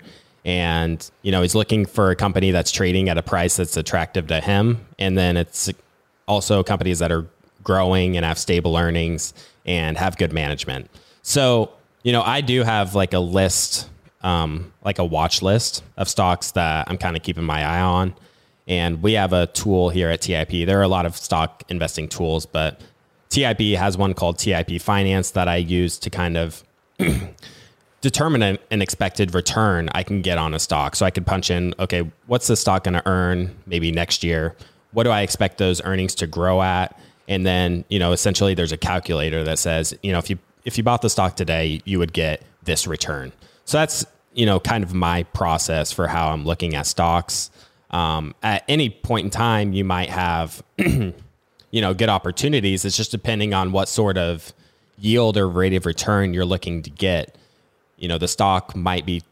and 0.49 1.11
you 1.21 1.31
know 1.31 1.43
he's 1.43 1.55
looking 1.55 1.85
for 1.85 2.11
a 2.11 2.17
company 2.17 2.51
that's 2.51 2.73
trading 2.73 3.11
at 3.11 3.19
a 3.19 3.23
price 3.23 3.57
that's 3.57 3.77
attractive 3.77 4.27
to 4.29 4.41
him. 4.41 4.85
And 4.99 5.17
then 5.17 5.37
it's 5.37 5.71
also 6.27 6.63
companies 6.63 7.01
that 7.01 7.13
are 7.13 7.27
growing 7.63 8.17
and 8.17 8.25
have 8.25 8.39
stable 8.39 8.75
earnings 8.75 9.35
and 9.67 9.99
have 9.99 10.17
good 10.17 10.33
management. 10.33 10.91
So 11.23 11.71
you 12.03 12.13
know 12.13 12.23
i 12.23 12.41
do 12.41 12.63
have 12.63 12.95
like 12.95 13.13
a 13.13 13.19
list 13.19 13.91
um, 14.23 14.73
like 14.85 14.99
a 14.99 15.05
watch 15.05 15.43
list 15.43 15.85
of 15.97 16.09
stocks 16.09 16.53
that 16.53 16.89
i'm 16.89 16.97
kind 16.97 17.15
of 17.17 17.23
keeping 17.23 17.45
my 17.45 17.63
eye 17.63 17.83
on. 17.83 18.15
And 18.67 19.03
we 19.03 19.15
have 19.15 19.33
a 19.33 19.47
tool 19.47 19.91
here 19.91 20.09
at 20.09 20.23
tip 20.23 20.49
there 20.49 20.79
are 20.79 20.83
a 20.83 20.89
lot 20.89 21.05
of 21.05 21.15
stock 21.15 21.63
investing 21.69 22.09
tools 22.09 22.47
but 22.47 22.81
tip 23.29 23.61
has 23.61 23.99
one 23.99 24.15
called 24.15 24.39
tip 24.39 24.71
finance 24.81 25.33
that 25.33 25.47
i 25.47 25.57
use 25.57 25.99
to 25.99 26.09
kind 26.09 26.39
of 26.39 26.65
determine 28.01 28.59
an, 28.71 28.83
expected 28.83 29.35
return 29.35 29.89
I 29.93 30.03
can 30.03 30.23
get 30.23 30.39
on 30.39 30.55
a 30.55 30.59
stock. 30.59 30.97
So 30.97 31.05
I 31.05 31.11
could 31.11 31.27
punch 31.27 31.51
in, 31.51 31.75
okay, 31.79 32.11
what's 32.27 32.47
the 32.47 32.57
stock 32.57 32.85
going 32.85 32.95
to 32.95 33.07
earn 33.07 33.57
maybe 33.67 33.91
next 33.91 34.23
year? 34.23 34.55
What 34.93 35.05
do 35.05 35.11
I 35.11 35.23
expect 35.23 35.59
those 35.59 35.83
earnings 35.83 36.15
to 36.17 36.27
grow 36.27 36.63
at? 36.63 36.99
And 37.27 37.45
then, 37.45 37.85
you 37.89 37.99
know, 37.99 38.13
essentially 38.13 38.55
there's 38.55 38.73
a 38.73 38.77
calculator 38.77 39.45
that 39.45 39.59
says, 39.59 39.97
you 40.03 40.13
know, 40.13 40.19
if 40.19 40.31
you 40.31 40.39
if 40.65 40.77
you 40.77 40.85
bought 40.85 41.03
the 41.03 41.11
stock 41.11 41.35
today, 41.37 41.81
you 41.85 41.99
would 41.99 42.13
get 42.13 42.43
this 42.63 42.87
return. 42.87 43.33
So 43.65 43.79
that's, 43.79 44.05
you 44.35 44.45
know, 44.45 44.61
kind 44.61 44.85
of 44.85 44.93
my 44.93 45.23
process 45.23 45.93
for 45.93 46.07
how 46.07 46.31
I'm 46.31 46.45
looking 46.45 46.75
at 46.75 46.87
stocks. 46.87 47.51
Um, 47.91 48.35
at 48.43 48.65
any 48.69 48.91
point 48.91 49.25
in 49.25 49.31
time, 49.31 49.73
you 49.73 49.85
might 49.85 50.11
have, 50.11 50.63
you 50.79 51.15
know, 51.73 51.95
good 51.95 52.11
opportunities. 52.11 52.85
It's 52.85 52.97
just 52.97 53.11
depending 53.11 53.55
on 53.55 53.73
what 53.73 53.89
sort 53.89 54.19
of 54.19 54.53
yield 54.99 55.39
or 55.39 55.49
rate 55.49 55.75
of 55.75 55.87
return 55.87 56.35
you're 56.35 56.45
looking 56.45 56.83
to 56.83 56.91
get 56.91 57.38
you 57.99 58.09
know, 58.09 58.19
the 58.19 58.29
stock 58.29 58.75
might 58.77 59.05
be, 59.05 59.23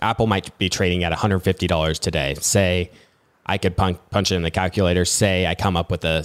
Apple 0.00 0.26
might 0.26 0.56
be 0.58 0.68
trading 0.68 1.04
at 1.04 1.12
$150 1.12 1.98
today. 1.98 2.34
Say 2.40 2.90
I 3.46 3.58
could 3.58 3.76
punch, 3.76 3.98
punch 4.10 4.32
it 4.32 4.36
in 4.36 4.42
the 4.42 4.50
calculator, 4.50 5.04
say 5.04 5.46
I 5.46 5.54
come 5.54 5.76
up 5.76 5.90
with 5.90 6.04
a, 6.04 6.24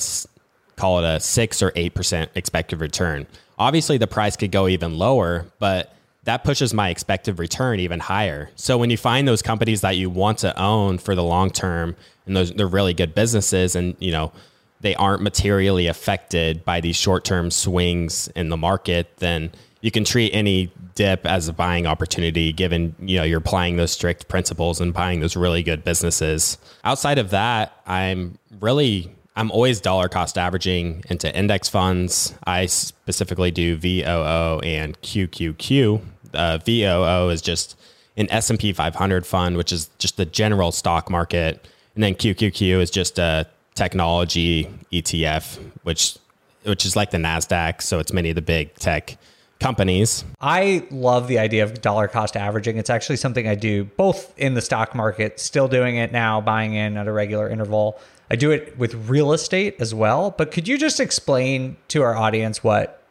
call 0.76 1.00
it 1.00 1.06
a 1.06 1.20
six 1.20 1.62
or 1.62 1.72
8% 1.72 2.30
expected 2.36 2.80
return. 2.80 3.28
Obviously, 3.60 3.98
the 3.98 4.08
price 4.08 4.38
could 4.38 4.52
go 4.52 4.67
even 4.67 4.98
lower, 4.98 5.46
but 5.60 5.93
that 6.28 6.43
pushes 6.43 6.74
my 6.74 6.89
expected 6.89 7.39
return 7.39 7.80
even 7.80 8.02
higher. 8.02 8.50
So 8.56 8.78
when 8.78 8.89
you 8.89 8.98
find 8.98 9.26
those 9.26 9.41
companies 9.41 9.80
that 9.82 9.96
you 9.96 10.10
want 10.10 10.39
to 10.39 10.60
own 10.62 10.98
for 10.98 11.15
the 11.15 11.24
long 11.24 11.50
term 11.50 11.96
and 12.26 12.36
those 12.36 12.52
they're 12.52 12.67
really 12.67 12.93
good 12.93 13.15
businesses 13.15 13.78
and 13.78 13.96
you 14.00 14.12
know 14.12 14.34
they 14.82 14.93
aren't 14.96 15.24
materially 15.24 15.88
affected 15.88 16.65
by 16.65 16.82
these 16.82 16.96
short-term 16.96 17.50
swings 17.50 18.28
in 18.36 18.50
the 18.50 18.58
market, 18.58 19.17
then 19.17 19.52
you 19.88 19.91
can 19.91 20.04
treat 20.04 20.32
any 20.34 20.69
dip 20.95 21.26
as 21.26 21.47
a 21.47 21.54
buying 21.54 21.88
opportunity 21.88 22.52
given 22.52 22.93
you 23.00 23.17
know 23.17 23.23
you're 23.23 23.38
applying 23.38 23.78
those 23.78 23.89
strict 23.89 24.28
principles 24.28 24.82
and 24.82 24.93
buying 24.93 25.21
those 25.21 25.38
really 25.38 25.63
good 25.63 25.82
businesses. 25.86 26.58
Outside 26.84 27.17
of 27.17 27.30
that 27.30 27.71
i'm 27.86 28.38
really 28.60 29.10
i'm 29.38 29.50
always 29.50 29.80
dollar 29.80 30.10
cost 30.10 30.38
averaging 30.38 31.06
into 31.10 31.34
index 31.34 31.69
funds. 31.69 32.34
I 32.45 32.65
specifically 32.65 33.50
do 33.50 33.78
voo 33.78 34.60
and 34.62 35.02
qqq 35.02 36.02
uh, 36.34 36.58
voo 36.58 37.30
is 37.30 37.41
just 37.41 37.80
an 38.17 38.30
s&p 38.30 38.73
500 38.73 39.26
fund 39.26 39.56
which 39.56 39.71
is 39.71 39.89
just 40.00 40.17
the 40.17 40.26
general 40.26 40.73
stock 40.73 41.10
market. 41.10 41.65
And 41.95 42.04
then 42.04 42.13
qqq 42.13 42.82
is 42.82 42.91
just 42.91 43.19
a 43.19 43.47
technology 43.73 44.69
etf 44.91 45.58
which 45.84 46.17
which 46.63 46.86
is 46.86 46.97
like 46.97 47.12
the 47.12 47.17
nasdaq 47.17 47.82
so 47.82 48.00
it's 48.00 48.12
many 48.12 48.28
of 48.28 48.36
the 48.36 48.41
big 48.41 48.76
tech 48.76 49.17
companies. 49.60 50.24
I 50.39 50.86
love 50.91 51.28
the 51.28 51.39
idea 51.39 51.63
of 51.63 51.82
dollar 51.82 52.08
cost 52.08 52.38
averaging. 52.38 52.78
It's 52.78 52.89
actually 52.89 53.17
something 53.17 53.48
I 53.48 53.56
do 53.56 53.86
both 53.86 54.38
in 54.38 54.54
the 54.54 54.62
stock 54.62 54.96
market, 54.96 55.39
still 55.39 55.67
doing 55.67 55.98
it 55.98 56.12
now, 56.12 56.41
buying 56.41 56.74
in 56.74 56.98
at 56.98 57.08
a 57.08 57.12
regular 57.12 57.50
interval. 57.50 58.00
I 58.30 58.36
do 58.36 58.52
it 58.52 58.78
with 58.78 58.93
real 59.10 59.34
estate 59.34 59.76
as 59.80 59.93
well. 59.93 60.32
But 60.32 60.52
could 60.52 60.67
you 60.67 60.78
just 60.78 61.00
explain 61.00 61.78
to 61.89 62.04
our 62.04 62.15
audience 62.15 62.63
what 62.63 63.02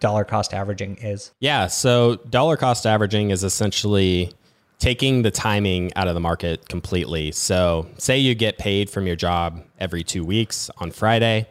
dollar 0.00 0.24
cost 0.24 0.54
averaging 0.54 0.96
is? 0.96 1.30
Yeah. 1.40 1.66
So, 1.66 2.16
dollar 2.16 2.56
cost 2.56 2.86
averaging 2.86 3.30
is 3.30 3.44
essentially 3.44 4.32
taking 4.78 5.22
the 5.22 5.30
timing 5.30 5.92
out 5.94 6.08
of 6.08 6.14
the 6.14 6.20
market 6.20 6.68
completely. 6.68 7.32
So, 7.32 7.86
say 7.98 8.18
you 8.18 8.34
get 8.34 8.58
paid 8.58 8.90
from 8.90 9.06
your 9.06 9.16
job 9.16 9.62
every 9.78 10.02
two 10.02 10.24
weeks 10.24 10.70
on 10.78 10.90
Friday, 10.90 11.48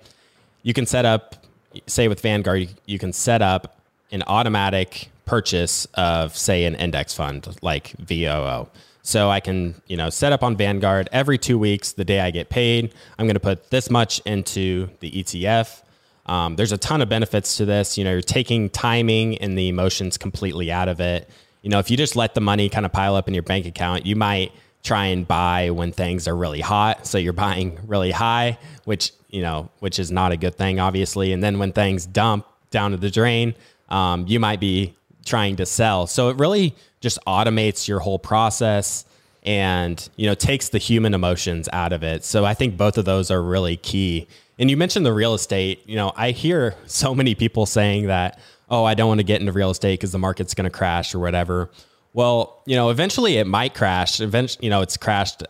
you 0.64 0.74
can 0.74 0.86
set 0.86 1.06
up, 1.06 1.46
say 1.88 2.08
with 2.08 2.22
Vanguard, 2.22 2.70
you 2.86 3.00
can 3.00 3.14
set 3.14 3.42
up 3.42 3.81
an 4.12 4.24
automatic 4.28 5.10
purchase 5.26 5.86
of 5.94 6.36
say 6.38 6.66
an 6.66 6.76
index 6.76 7.14
fund 7.14 7.48
like 7.62 7.94
VOO. 8.00 8.68
So 9.04 9.30
I 9.30 9.40
can, 9.40 9.82
you 9.88 9.98
know, 9.98 10.10
set 10.10 10.32
up 10.32 10.44
on 10.44 10.56
Vanguard 10.56 11.10
every 11.12 11.38
two 11.38 11.58
weeks, 11.58 11.94
the 11.94 12.06
day 12.06 12.20
I 12.20 12.32
get 12.32 12.50
paid, 12.50 12.94
I'm 13.18 13.26
going 13.26 13.36
to 13.36 13.40
put 13.40 13.70
this 13.72 13.90
much 13.90 14.20
into 14.26 14.90
the 15.00 15.12
ETF. 15.12 15.82
Um, 16.28 16.56
there's 16.56 16.72
a 16.72 16.78
ton 16.78 17.02
of 17.02 17.10
benefits 17.10 17.58
to 17.58 17.66
this. 17.66 17.98
You 17.98 18.04
know, 18.04 18.12
you're 18.12 18.22
taking 18.22 18.70
timing 18.70 19.38
and 19.40 19.58
the 19.58 19.70
emotions 19.70 20.18
completely 20.18 20.72
out 20.72 20.88
of 20.88 21.00
it. 21.00 21.30
You 21.62 21.70
know, 21.70 21.80
if 21.80 21.90
you 21.90 21.98
just 21.98 22.16
let 22.16 22.36
the 22.36 22.42
money 22.42 22.70
kind 22.70 22.86
of 22.86 22.92
pile 22.92 23.16
up 23.16 23.28
in 23.28 23.34
your 23.34 23.44
bank 23.44 23.66
account, 23.66 24.06
you 24.06 24.16
might 24.16 24.52
try 24.84 25.06
and 25.06 25.28
buy 25.28 25.70
when 25.70 25.92
things 25.92 26.28
are 26.28 26.36
really 26.36 26.62
hot. 26.62 27.06
So 27.08 27.18
you're 27.18 27.34
buying 27.34 27.80
really 27.86 28.12
high, 28.12 28.58
which, 28.86 29.14
you 29.30 29.42
know, 29.42 29.70
which 29.80 30.00
is 30.00 30.12
not 30.12 30.32
a 30.32 30.38
good 30.38 30.56
thing, 30.56 30.80
obviously. 30.80 31.34
And 31.34 31.44
then 31.44 31.60
when 31.60 31.72
things 31.72 32.06
dump 32.06 32.46
down 32.72 32.92
to 32.92 32.98
the 32.98 33.12
drain, 33.12 33.54
um, 33.92 34.26
you 34.28 34.40
might 34.40 34.60
be 34.60 34.96
trying 35.26 35.58
to 35.58 35.66
sell. 35.66 36.08
So 36.08 36.30
it 36.30 36.38
really 36.38 36.74
just 37.02 37.20
automates 37.28 37.88
your 37.88 38.00
whole 38.00 38.18
process 38.18 39.06
and 39.44 40.08
you 40.18 40.28
know 40.28 40.36
takes 40.36 40.70
the 40.70 40.78
human 40.78 41.14
emotions 41.14 41.68
out 41.74 41.94
of 41.94 42.04
it. 42.04 42.24
So 42.24 42.46
I 42.46 42.54
think 42.54 42.78
both 42.78 42.98
of 42.98 43.06
those 43.06 43.30
are 43.30 43.42
really 43.42 43.78
key. 43.78 44.28
And 44.58 44.70
you 44.70 44.78
mentioned 44.78 45.06
the 45.06 45.14
real 45.14 45.34
estate. 45.34 45.82
You 45.88 45.96
know, 45.96 46.14
I 46.16 46.32
hear 46.32 46.76
so 46.86 47.14
many 47.16 47.36
people 47.36 47.66
saying 47.66 48.08
that, 48.08 48.40
"Oh, 48.70 48.84
I 48.84 48.94
don't 48.94 49.08
want 49.08 49.20
to 49.20 49.24
get 49.24 49.40
into 49.42 49.52
real 49.52 49.72
estate 49.72 50.00
because 50.00 50.12
the 50.12 50.20
market's 50.20 50.54
going 50.54 50.66
to 50.66 50.76
crash 50.76 51.14
or 51.14 51.20
whatever." 51.20 51.70
Well, 52.14 52.62
you 52.66 52.76
know, 52.76 52.90
eventually 52.90 53.38
it 53.38 53.48
might 53.48 53.74
crash. 53.74 54.20
Eventually, 54.20 54.66
you 54.66 54.70
know, 54.70 54.82
it's 54.82 54.98
crashed, 54.98 55.44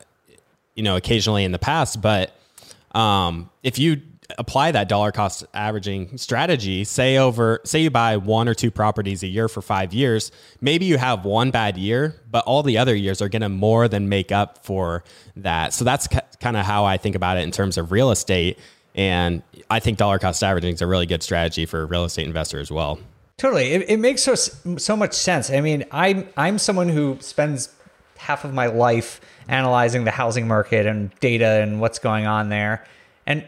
you 0.75 0.83
know, 0.83 0.95
occasionally 0.95 1.43
in 1.43 1.51
the 1.51 1.59
past. 1.59 2.01
But 2.01 2.33
um, 2.93 3.49
if 3.63 3.77
you 3.77 4.01
apply 4.37 4.71
that 4.71 4.87
dollar 4.87 5.11
cost 5.11 5.45
averaging 5.53 6.17
strategy, 6.17 6.83
say 6.83 7.17
over 7.17 7.59
say 7.63 7.81
you 7.81 7.89
buy 7.89 8.17
one 8.17 8.47
or 8.47 8.53
two 8.53 8.71
properties 8.71 9.23
a 9.23 9.27
year 9.27 9.47
for 9.47 9.61
5 9.61 9.93
years, 9.93 10.31
maybe 10.59 10.85
you 10.85 10.97
have 10.97 11.25
one 11.25 11.51
bad 11.51 11.77
year, 11.77 12.15
but 12.29 12.43
all 12.45 12.63
the 12.63 12.77
other 12.77 12.95
years 12.95 13.21
are 13.21 13.29
going 13.29 13.41
to 13.41 13.49
more 13.49 13.87
than 13.87 14.09
make 14.09 14.31
up 14.31 14.65
for 14.65 15.03
that. 15.35 15.73
So 15.73 15.85
that's 15.85 16.07
kind 16.39 16.57
of 16.57 16.65
how 16.65 16.85
I 16.85 16.97
think 16.97 17.15
about 17.15 17.37
it 17.37 17.41
in 17.41 17.51
terms 17.51 17.77
of 17.77 17.91
real 17.91 18.11
estate 18.11 18.57
And 18.93 19.41
I 19.69 19.79
think 19.79 19.97
dollar 19.97 20.19
cost 20.19 20.43
averaging 20.43 20.73
is 20.73 20.81
a 20.81 20.87
really 20.87 21.05
good 21.05 21.23
strategy 21.23 21.65
for 21.65 21.81
a 21.81 21.85
real 21.85 22.03
estate 22.05 22.27
investors 22.27 22.67
as 22.67 22.71
well. 22.71 22.99
Totally, 23.37 23.71
it, 23.71 23.89
it 23.89 23.97
makes 23.97 24.23
so 24.23 24.35
so 24.35 24.95
much 24.95 25.13
sense. 25.13 25.49
I 25.49 25.61
mean, 25.61 25.85
I'm 25.91 26.27
I'm 26.37 26.59
someone 26.59 26.89
who 26.89 27.17
spends 27.21 27.73
half 28.17 28.45
of 28.45 28.53
my 28.53 28.67
life 28.67 29.19
analyzing 29.47 30.03
the 30.03 30.11
housing 30.11 30.47
market 30.47 30.85
and 30.85 31.11
data 31.19 31.61
and 31.61 31.81
what's 31.81 31.97
going 31.97 32.27
on 32.27 32.49
there, 32.49 32.85
and 33.25 33.43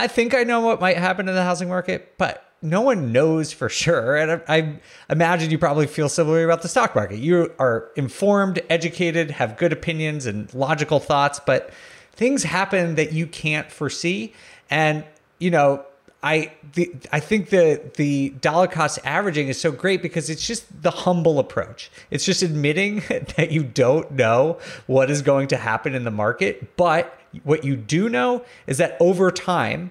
I 0.00 0.06
think 0.06 0.34
I 0.34 0.44
know 0.44 0.62
what 0.62 0.80
might 0.80 0.96
happen 0.96 1.28
in 1.28 1.34
the 1.34 1.42
housing 1.42 1.68
market, 1.68 2.14
but 2.16 2.42
no 2.62 2.80
one 2.80 3.12
knows 3.12 3.52
for 3.52 3.68
sure. 3.68 4.16
And 4.16 4.32
I, 4.32 4.40
I, 4.48 4.80
imagine 5.10 5.50
you 5.50 5.58
probably 5.58 5.86
feel 5.86 6.08
similarly 6.08 6.42
about 6.42 6.62
the 6.62 6.68
stock 6.68 6.94
market. 6.94 7.18
You 7.18 7.52
are 7.58 7.90
informed, 7.96 8.62
educated, 8.70 9.30
have 9.32 9.58
good 9.58 9.74
opinions 9.74 10.24
and 10.24 10.52
logical 10.54 11.00
thoughts, 11.00 11.38
but 11.44 11.70
things 12.12 12.44
happen 12.44 12.94
that 12.94 13.12
you 13.12 13.26
can't 13.26 13.70
foresee. 13.70 14.32
And, 14.70 15.04
you 15.38 15.50
know, 15.50 15.84
I 16.22 16.52
the, 16.72 16.90
I 17.12 17.20
think 17.20 17.50
the 17.50 17.80
the 17.96 18.30
dollar 18.40 18.68
cost 18.68 18.98
averaging 19.04 19.48
is 19.48 19.60
so 19.60 19.70
great 19.70 20.00
because 20.00 20.30
it's 20.30 20.46
just 20.46 20.82
the 20.82 20.90
humble 20.90 21.38
approach. 21.38 21.90
It's 22.10 22.24
just 22.24 22.42
admitting 22.42 22.96
that 23.36 23.50
you 23.50 23.64
don't 23.64 24.10
know 24.12 24.58
what 24.86 25.10
is 25.10 25.20
going 25.20 25.48
to 25.48 25.58
happen 25.58 25.94
in 25.94 26.04
the 26.04 26.10
market, 26.10 26.76
but 26.76 27.19
what 27.44 27.64
you 27.64 27.76
do 27.76 28.08
know 28.08 28.44
is 28.66 28.78
that 28.78 28.96
over 29.00 29.30
time 29.30 29.90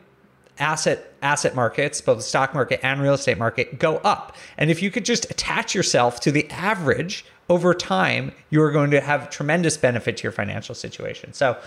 asset 0.57 1.13
asset 1.21 1.55
markets, 1.55 2.01
both 2.01 2.17
the 2.17 2.23
stock 2.23 2.53
market 2.53 2.79
and 2.83 3.01
real 3.01 3.13
estate 3.13 3.37
market, 3.37 3.79
go 3.79 3.97
up. 3.97 4.35
And 4.57 4.69
if 4.69 4.81
you 4.81 4.91
could 4.91 5.05
just 5.05 5.29
attach 5.31 5.73
yourself 5.73 6.19
to 6.21 6.31
the 6.31 6.49
average 6.49 7.25
over 7.49 7.73
time, 7.73 8.31
you 8.49 8.61
are 8.61 8.71
going 8.71 8.91
to 8.91 9.01
have 9.01 9.29
tremendous 9.29 9.77
benefit 9.77 10.17
to 10.17 10.23
your 10.23 10.31
financial 10.31 10.75
situation. 10.75 11.33
So, 11.33 11.57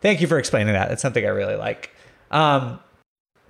thank 0.00 0.20
you 0.20 0.26
for 0.26 0.38
explaining 0.38 0.72
that. 0.74 0.88
That's 0.88 1.02
something 1.02 1.24
I 1.24 1.28
really 1.28 1.56
like. 1.56 1.90
Um, 2.30 2.80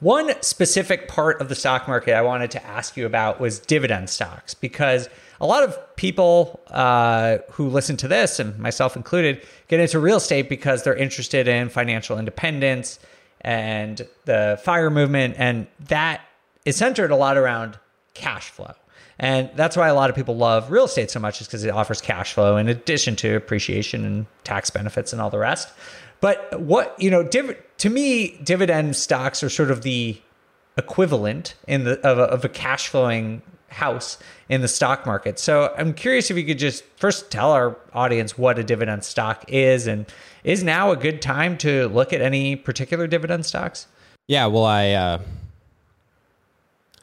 one 0.00 0.40
specific 0.42 1.08
part 1.08 1.40
of 1.40 1.48
the 1.48 1.56
stock 1.56 1.88
market 1.88 2.14
I 2.14 2.22
wanted 2.22 2.52
to 2.52 2.64
ask 2.64 2.96
you 2.96 3.04
about 3.04 3.40
was 3.40 3.58
dividend 3.58 4.10
stocks, 4.10 4.54
because 4.54 5.08
a 5.40 5.46
lot 5.46 5.62
of 5.62 5.96
people 5.96 6.60
uh, 6.68 7.38
who 7.50 7.68
listen 7.68 7.96
to 7.98 8.08
this, 8.08 8.40
and 8.40 8.58
myself 8.58 8.96
included, 8.96 9.46
get 9.68 9.80
into 9.80 9.98
real 9.98 10.16
estate 10.16 10.48
because 10.48 10.82
they're 10.82 10.96
interested 10.96 11.46
in 11.46 11.68
financial 11.68 12.18
independence 12.18 12.98
and 13.40 14.06
the 14.24 14.60
fire 14.64 14.90
movement. 14.90 15.36
And 15.38 15.66
that 15.80 16.22
is 16.64 16.76
centered 16.76 17.10
a 17.10 17.16
lot 17.16 17.36
around 17.36 17.78
cash 18.14 18.50
flow. 18.50 18.74
And 19.20 19.50
that's 19.56 19.76
why 19.76 19.88
a 19.88 19.94
lot 19.94 20.10
of 20.10 20.16
people 20.16 20.36
love 20.36 20.70
real 20.70 20.84
estate 20.84 21.10
so 21.10 21.20
much, 21.20 21.40
is 21.40 21.46
because 21.46 21.64
it 21.64 21.70
offers 21.70 22.00
cash 22.00 22.34
flow 22.34 22.56
in 22.56 22.68
addition 22.68 23.16
to 23.16 23.36
appreciation 23.36 24.04
and 24.04 24.26
tax 24.44 24.70
benefits 24.70 25.12
and 25.12 25.22
all 25.22 25.30
the 25.30 25.38
rest. 25.38 25.72
But 26.20 26.60
what, 26.60 26.94
you 26.98 27.10
know, 27.10 27.22
div- 27.22 27.56
to 27.78 27.90
me, 27.90 28.38
dividend 28.42 28.96
stocks 28.96 29.42
are 29.42 29.50
sort 29.50 29.70
of 29.70 29.82
the 29.82 30.20
equivalent 30.76 31.56
in 31.66 31.82
the 31.84 32.00
of 32.06 32.18
a, 32.18 32.22
of 32.22 32.44
a 32.44 32.48
cash 32.48 32.88
flowing 32.88 33.42
house 33.68 34.18
in 34.48 34.60
the 34.60 34.68
stock 34.68 35.06
market. 35.06 35.38
So 35.38 35.74
I'm 35.76 35.94
curious 35.94 36.30
if 36.30 36.36
you 36.36 36.44
could 36.44 36.58
just 36.58 36.84
first 36.96 37.30
tell 37.30 37.52
our 37.52 37.76
audience 37.92 38.36
what 38.38 38.58
a 38.58 38.64
dividend 38.64 39.04
stock 39.04 39.44
is 39.48 39.86
and 39.86 40.06
is 40.44 40.62
now 40.62 40.90
a 40.90 40.96
good 40.96 41.20
time 41.20 41.58
to 41.58 41.88
look 41.88 42.12
at 42.12 42.20
any 42.20 42.56
particular 42.56 43.06
dividend 43.06 43.46
stocks? 43.46 43.86
Yeah, 44.26 44.46
well 44.46 44.64
I 44.64 44.92
uh 44.92 45.18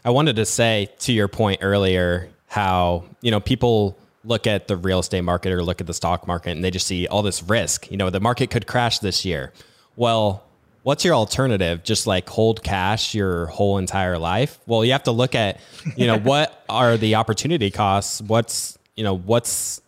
I 0.04 0.10
wanted 0.12 0.36
to 0.36 0.45
say 0.45 0.89
to 0.99 1.13
your 1.13 1.28
point 1.28 1.60
earlier 1.62 2.30
how, 2.47 3.06
you 3.21 3.32
know, 3.32 3.39
people 3.39 3.97
look 4.23 4.47
at 4.47 4.67
the 4.67 4.78
real 4.78 4.99
estate 4.99 5.21
market 5.21 5.51
or 5.51 5.63
look 5.63 5.82
at 5.82 5.88
the 5.88 5.93
stock 5.93 6.28
market 6.28 6.51
and 6.51 6.63
they 6.63 6.71
just 6.71 6.88
see 6.88 7.08
all 7.08 7.21
this 7.21 7.43
risk. 7.43 7.89
You 7.91 7.97
know, 7.97 8.10
the 8.10 8.19
market 8.19 8.49
could 8.49 8.67
crash 8.67 8.99
this 8.99 9.25
year. 9.25 9.51
Well, 9.95 10.43
what's 10.86 11.04
your 11.04 11.15
alternative? 11.15 11.84
Just 11.84 12.06
like 12.06 12.30
hold 12.30 12.62
cash 12.62 13.15
your 13.15 13.48
whole 13.48 13.80
entire 13.80 14.19
life? 14.19 14.60
Well, 14.67 14.86
you 14.86 14.91
have 14.91 15.02
to 15.04 15.12
look 15.12 15.34
at, 15.34 15.60
you 15.95 16.06
know, 16.06 16.19
what 16.32 16.63
are 16.69 16.95
the 16.95 17.15
opportunity 17.15 17.71
costs? 17.71 18.21
What's, 18.21 18.78
you 18.95 19.04
know, 19.04 19.17
what's, 19.17 19.82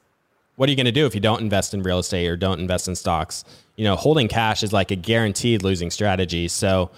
what 0.56 0.68
are 0.68 0.72
you 0.72 0.76
going 0.76 0.88
to 0.88 0.92
do 0.92 1.06
if 1.06 1.14
you 1.14 1.22
don't 1.22 1.40
invest 1.40 1.76
in 1.76 1.84
real 1.84 2.00
estate 2.00 2.28
or 2.28 2.36
don't 2.36 2.60
invest 2.60 2.88
in 2.88 2.96
stocks? 2.96 3.46
You 3.76 3.84
know, 3.84 3.96
holding 3.96 4.28
cash 4.28 4.64
is 4.64 4.74
like 4.74 4.90
a 4.90 4.96
guaranteed 4.96 5.62
losing 5.62 5.92
strategy. 5.92 6.48
So, 6.48 6.90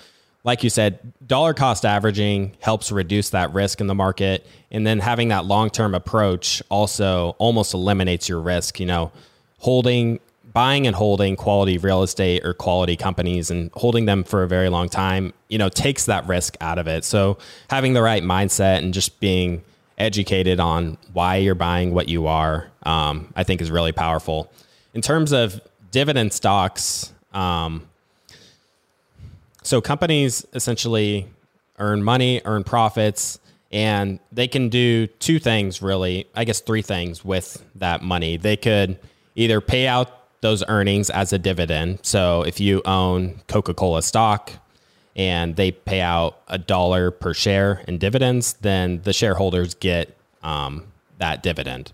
like 0.45 0.63
you 0.63 0.69
said, 0.69 0.99
dollar 1.27 1.53
cost 1.53 1.83
averaging 1.83 2.55
helps 2.61 2.93
reduce 2.93 3.31
that 3.31 3.53
risk 3.53 3.81
in 3.81 3.87
the 3.87 3.95
market. 3.95 4.47
And 4.71 4.87
then 4.87 4.99
having 4.99 5.27
that 5.27 5.43
long 5.43 5.69
term 5.69 5.93
approach 5.93 6.63
also 6.69 7.35
almost 7.37 7.73
eliminates 7.73 8.29
your 8.29 8.39
risk. 8.39 8.79
You 8.79 8.85
know, 8.85 9.11
holding 9.57 10.21
buying 10.53 10.87
and 10.87 10.95
holding 10.95 11.35
quality 11.35 11.77
real 11.77 12.03
estate 12.03 12.43
or 12.45 12.53
quality 12.53 12.95
companies 12.95 13.51
and 13.51 13.69
holding 13.73 14.05
them 14.05 14.23
for 14.23 14.43
a 14.43 14.47
very 14.47 14.69
long 14.69 14.89
time, 14.89 15.33
you 15.47 15.57
know, 15.57 15.69
takes 15.69 16.05
that 16.05 16.27
risk 16.27 16.57
out 16.61 16.79
of 16.79 16.87
it. 16.87 17.03
So 17.03 17.37
having 17.69 17.93
the 17.93 18.01
right 18.01 18.23
mindset 18.23 18.79
and 18.79 18.93
just 18.93 19.19
being 19.19 19.63
educated 19.97 20.59
on 20.59 20.97
why 21.13 21.35
you're 21.35 21.55
buying 21.55 21.93
what 21.93 22.07
you 22.07 22.27
are, 22.27 22.71
um, 22.83 23.31
I 23.35 23.43
think 23.43 23.61
is 23.61 23.69
really 23.69 23.91
powerful. 23.91 24.51
In 24.93 25.01
terms 25.01 25.31
of 25.31 25.61
dividend 25.91 26.33
stocks, 26.33 27.13
um, 27.33 27.87
so 29.61 29.81
companies 29.81 30.45
essentially 30.53 31.27
earn 31.77 32.01
money, 32.03 32.41
earn 32.45 32.63
profits, 32.63 33.39
and 33.71 34.19
they 34.31 34.47
can 34.47 34.69
do 34.69 35.05
two 35.05 35.37
things 35.37 35.81
really, 35.81 36.25
I 36.35 36.43
guess 36.43 36.59
three 36.59 36.81
things 36.81 37.23
with 37.23 37.63
that 37.75 38.01
money. 38.01 38.37
They 38.37 38.57
could 38.57 38.97
either 39.35 39.61
pay 39.61 39.85
out 39.85 40.18
those 40.41 40.63
earnings 40.67 41.09
as 41.09 41.33
a 41.33 41.39
dividend. 41.39 41.99
So 42.03 42.43
if 42.43 42.59
you 42.59 42.81
own 42.85 43.41
Coca 43.47 43.73
Cola 43.73 44.01
stock 44.01 44.51
and 45.15 45.55
they 45.55 45.71
pay 45.71 46.01
out 46.01 46.41
a 46.47 46.57
dollar 46.57 47.11
per 47.11 47.33
share 47.33 47.83
in 47.87 47.97
dividends, 47.97 48.53
then 48.61 49.01
the 49.03 49.13
shareholders 49.13 49.73
get 49.73 50.15
um, 50.43 50.85
that 51.17 51.43
dividend. 51.43 51.91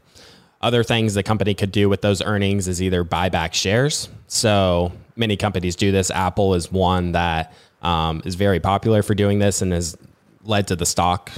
Other 0.62 0.84
things 0.84 1.14
the 1.14 1.24
company 1.24 1.54
could 1.54 1.72
do 1.72 1.90
with 1.90 2.02
those 2.02 2.22
earnings 2.22 2.68
is 2.68 2.82
either 2.82 3.04
buy 3.04 3.30
back 3.30 3.54
shares. 3.54 4.10
So 4.28 4.92
many 5.16 5.38
companies 5.38 5.76
do 5.76 5.92
this. 5.92 6.12
Apple 6.12 6.54
is 6.54 6.72
one 6.72 7.12
that 7.14 7.54
um, 7.82 8.22
is 8.26 8.36
very 8.36 8.60
popular 8.60 9.04
for 9.04 9.14
doing 9.16 9.40
this 9.40 9.62
and 9.62 9.72
has 9.72 9.98
led 10.44 10.68
to 10.68 10.76
the 10.76 10.86
stock 10.86 11.32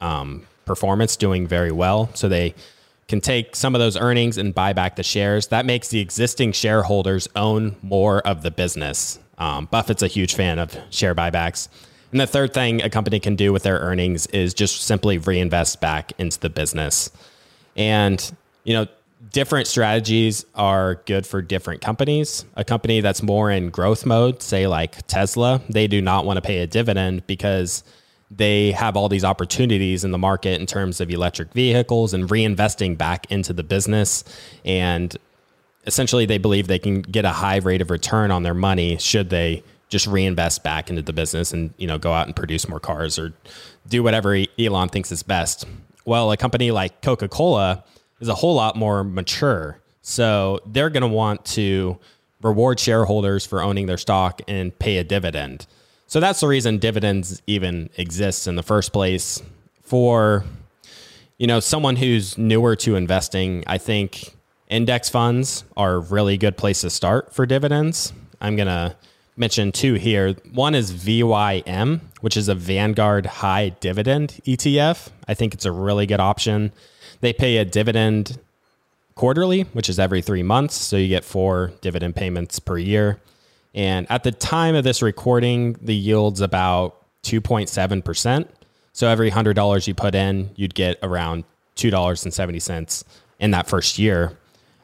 um, 0.00 0.46
performance 0.64 1.16
doing 1.16 1.46
very 1.46 1.72
well. 1.72 2.10
So 2.14 2.28
they 2.28 2.54
can 3.08 3.20
take 3.20 3.56
some 3.56 3.74
of 3.74 3.78
those 3.80 3.96
earnings 3.96 4.38
and 4.38 4.54
buy 4.54 4.72
back 4.72 4.96
the 4.96 5.02
shares. 5.02 5.48
That 5.48 5.66
makes 5.66 5.88
the 5.88 6.00
existing 6.00 6.52
shareholders 6.52 7.26
own 7.34 7.76
more 7.82 8.20
of 8.26 8.42
the 8.42 8.50
business. 8.50 9.18
Um, 9.38 9.66
Buffett's 9.66 10.02
a 10.02 10.08
huge 10.08 10.34
fan 10.34 10.58
of 10.58 10.76
share 10.90 11.14
buybacks. 11.14 11.68
And 12.12 12.20
the 12.20 12.26
third 12.26 12.54
thing 12.54 12.82
a 12.82 12.90
company 12.90 13.18
can 13.20 13.36
do 13.36 13.52
with 13.52 13.62
their 13.62 13.78
earnings 13.78 14.26
is 14.28 14.54
just 14.54 14.82
simply 14.82 15.18
reinvest 15.18 15.80
back 15.80 16.12
into 16.18 16.38
the 16.38 16.50
business. 16.50 17.10
And, 17.76 18.32
you 18.64 18.74
know, 18.74 18.86
different 19.32 19.66
strategies 19.66 20.44
are 20.54 20.96
good 21.06 21.26
for 21.26 21.42
different 21.42 21.80
companies. 21.80 22.44
A 22.56 22.64
company 22.64 23.00
that's 23.00 23.22
more 23.22 23.50
in 23.50 23.70
growth 23.70 24.06
mode, 24.06 24.42
say 24.42 24.66
like 24.66 25.06
Tesla, 25.06 25.60
they 25.68 25.86
do 25.86 26.00
not 26.00 26.24
want 26.24 26.36
to 26.38 26.42
pay 26.42 26.58
a 26.60 26.66
dividend 26.66 27.26
because 27.26 27.84
they 28.30 28.72
have 28.72 28.96
all 28.96 29.08
these 29.08 29.24
opportunities 29.24 30.04
in 30.04 30.10
the 30.10 30.18
market 30.18 30.60
in 30.60 30.66
terms 30.66 31.00
of 31.00 31.10
electric 31.10 31.52
vehicles 31.52 32.12
and 32.12 32.28
reinvesting 32.28 32.96
back 32.96 33.30
into 33.30 33.52
the 33.52 33.62
business. 33.62 34.24
And 34.64 35.16
essentially, 35.86 36.26
they 36.26 36.38
believe 36.38 36.66
they 36.66 36.78
can 36.78 37.00
get 37.02 37.24
a 37.24 37.30
high 37.30 37.56
rate 37.56 37.80
of 37.80 37.90
return 37.90 38.30
on 38.30 38.42
their 38.42 38.54
money 38.54 38.98
should 38.98 39.30
they 39.30 39.62
just 39.88 40.06
reinvest 40.06 40.62
back 40.62 40.90
into 40.90 41.00
the 41.00 41.14
business 41.14 41.52
and 41.52 41.72
you 41.78 41.86
know 41.86 41.96
go 41.96 42.12
out 42.12 42.26
and 42.26 42.36
produce 42.36 42.68
more 42.68 42.78
cars 42.78 43.18
or 43.18 43.32
do 43.88 44.02
whatever 44.02 44.36
Elon 44.58 44.88
thinks 44.90 45.10
is 45.10 45.22
best. 45.22 45.64
Well, 46.04 46.30
a 46.30 46.36
company 46.36 46.70
like 46.70 47.00
Coca-Cola 47.02 47.84
is 48.20 48.28
a 48.28 48.34
whole 48.34 48.54
lot 48.54 48.76
more 48.76 49.04
mature. 49.04 49.80
So 50.02 50.60
they're 50.66 50.90
going 50.90 51.02
to 51.02 51.08
want 51.08 51.44
to 51.46 51.98
reward 52.42 52.80
shareholders 52.80 53.46
for 53.46 53.62
owning 53.62 53.86
their 53.86 53.96
stock 53.96 54.40
and 54.48 54.76
pay 54.78 54.98
a 54.98 55.04
dividend. 55.04 55.66
So 56.08 56.20
that's 56.20 56.40
the 56.40 56.48
reason 56.48 56.78
dividends 56.78 57.42
even 57.46 57.90
exists 57.98 58.46
in 58.46 58.56
the 58.56 58.62
first 58.62 58.92
place. 58.92 59.42
For 59.82 60.44
you 61.36 61.46
know, 61.46 61.60
someone 61.60 61.96
who's 61.96 62.36
newer 62.36 62.74
to 62.76 62.96
investing, 62.96 63.62
I 63.66 63.78
think 63.78 64.34
index 64.68 65.08
funds 65.08 65.64
are 65.76 65.94
a 65.94 65.98
really 65.98 66.36
good 66.36 66.56
place 66.56 66.80
to 66.80 66.90
start 66.90 67.32
for 67.32 67.46
dividends. 67.46 68.12
I'm 68.40 68.56
going 68.56 68.68
to 68.68 68.96
mention 69.36 69.70
two 69.70 69.94
here. 69.94 70.34
One 70.52 70.74
is 70.74 70.92
VYM, 70.92 72.00
which 72.22 72.36
is 72.36 72.48
a 72.48 72.54
Vanguard 72.54 73.26
high 73.26 73.68
dividend 73.68 74.40
ETF. 74.46 75.10
I 75.28 75.34
think 75.34 75.54
it's 75.54 75.64
a 75.64 75.72
really 75.72 76.06
good 76.06 76.20
option. 76.20 76.72
They 77.20 77.32
pay 77.32 77.58
a 77.58 77.64
dividend 77.64 78.38
quarterly, 79.14 79.62
which 79.74 79.88
is 79.88 79.98
every 79.98 80.22
three 80.22 80.42
months. 80.42 80.74
So 80.74 80.96
you 80.96 81.08
get 81.08 81.24
four 81.24 81.72
dividend 81.82 82.16
payments 82.16 82.58
per 82.58 82.78
year. 82.78 83.20
And 83.74 84.06
at 84.10 84.24
the 84.24 84.32
time 84.32 84.74
of 84.74 84.84
this 84.84 85.02
recording, 85.02 85.74
the 85.80 85.94
yield's 85.94 86.40
about 86.40 86.96
2.7%. 87.24 88.48
So 88.92 89.08
every 89.08 89.30
$100 89.30 89.86
you 89.86 89.94
put 89.94 90.14
in, 90.14 90.50
you'd 90.56 90.74
get 90.74 90.98
around 91.02 91.44
$2.70 91.76 93.04
in 93.38 93.50
that 93.52 93.68
first 93.68 93.98
year, 93.98 94.36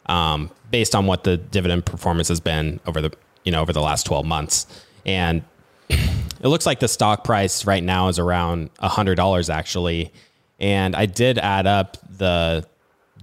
um, 0.06 0.50
based 0.70 0.94
on 0.94 1.06
what 1.06 1.24
the 1.24 1.36
dividend 1.36 1.84
performance 1.84 2.28
has 2.28 2.40
been 2.40 2.78
over 2.86 3.00
the, 3.00 3.12
you 3.44 3.50
know, 3.50 3.60
over 3.60 3.72
the 3.72 3.80
last 3.80 4.06
12 4.06 4.24
months. 4.24 4.66
And 5.04 5.42
it 5.88 6.42
looks 6.42 6.66
like 6.66 6.80
the 6.80 6.88
stock 6.88 7.24
price 7.24 7.64
right 7.64 7.82
now 7.82 8.08
is 8.08 8.18
around 8.18 8.72
$100 8.76 9.50
actually. 9.50 10.12
And 10.60 10.94
I 10.94 11.06
did 11.06 11.38
add 11.38 11.66
up 11.66 11.96
the 12.16 12.64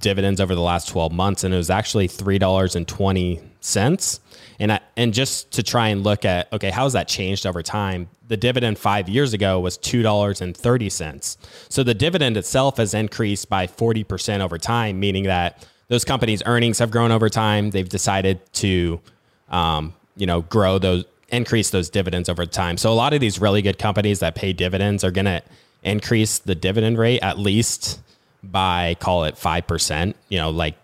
dividends 0.02 0.42
over 0.42 0.56
the 0.56 0.62
last 0.62 0.90
12 0.90 1.12
months 1.12 1.44
and 1.44 1.54
it 1.54 1.58
was 1.58 1.70
actually 1.70 2.08
$3.20. 2.08 4.20
And 4.60 4.72
I, 4.72 4.80
and 4.98 5.14
just 5.14 5.52
to 5.52 5.64
try 5.64 5.88
and 5.88 6.04
look 6.04 6.26
at 6.26 6.52
okay, 6.54 6.70
how 6.70 6.84
has 6.84 6.94
that 6.94 7.08
changed 7.08 7.46
over 7.46 7.64
time? 7.64 8.10
The 8.28 8.38
dividend 8.38 8.80
5 8.80 9.10
years 9.10 9.34
ago 9.34 9.60
was 9.60 9.78
$2.30. 9.78 11.38
So 11.70 11.84
the 11.84 11.94
dividend 11.94 12.38
itself 12.38 12.78
has 12.78 12.94
increased 12.94 13.50
by 13.50 13.68
40% 13.68 14.42
over 14.42 14.58
time, 14.58 15.00
meaning 15.00 15.24
that 15.24 15.68
those 15.88 16.06
companies' 16.06 16.42
earnings 16.46 16.80
have 16.80 16.92
grown 16.92 17.12
over 17.12 17.30
time. 17.30 17.72
They've 17.72 17.88
decided 17.88 18.40
to 18.54 19.02
um, 19.50 19.94
you 20.16 20.26
know, 20.26 20.42
grow 20.42 20.80
those 20.80 21.06
increase 21.30 21.70
those 21.70 21.90
dividends 21.90 22.28
over 22.28 22.46
time. 22.46 22.78
So 22.78 22.92
a 22.92 22.94
lot 22.94 23.14
of 23.14 23.22
these 23.22 23.40
really 23.40 23.62
good 23.62 23.80
companies 23.80 24.20
that 24.20 24.36
pay 24.36 24.52
dividends 24.52 25.04
are 25.04 25.12
going 25.12 25.26
to 25.26 25.42
increase 25.82 26.40
the 26.40 26.56
dividend 26.56 26.98
rate 26.98 27.22
at 27.22 27.40
least 27.40 28.02
by 28.44 28.96
call 29.00 29.26
it 29.26 29.36
5%, 29.36 30.14
you 30.30 30.38
know, 30.38 30.50
like 30.50 30.76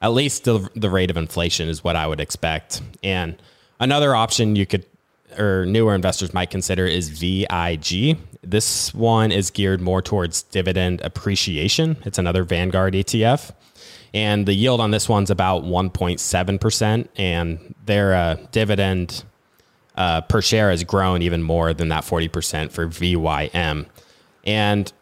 at 0.00 0.12
least 0.12 0.44
the, 0.44 0.68
the 0.74 0.90
rate 0.90 1.10
of 1.10 1.16
inflation 1.16 1.68
is 1.68 1.84
what 1.84 1.96
I 1.96 2.06
would 2.06 2.20
expect. 2.20 2.82
And 3.02 3.36
another 3.80 4.14
option 4.14 4.56
you 4.56 4.66
could 4.66 4.86
or 5.38 5.64
newer 5.66 5.94
investors 5.94 6.34
might 6.34 6.50
consider 6.50 6.86
is 6.86 7.08
VIG. 7.08 8.18
This 8.42 8.92
one 8.92 9.32
is 9.32 9.50
geared 9.50 9.80
more 9.80 10.02
towards 10.02 10.42
dividend 10.42 11.00
appreciation. 11.00 11.96
It's 12.04 12.18
another 12.18 12.44
Vanguard 12.44 12.94
ETF. 12.94 13.54
And 14.14 14.44
the 14.44 14.52
yield 14.52 14.80
on 14.80 14.90
this 14.90 15.08
one's 15.08 15.30
about 15.30 15.64
1.7%. 15.64 17.08
And 17.16 17.74
their 17.86 18.14
uh, 18.14 18.36
dividend 18.50 19.24
uh, 19.96 20.20
per 20.22 20.42
share 20.42 20.70
has 20.70 20.84
grown 20.84 21.22
even 21.22 21.42
more 21.42 21.72
than 21.72 21.88
that 21.88 22.04
40% 22.04 22.70
for 22.72 22.86
VYM. 22.86 23.86
And 24.44 24.92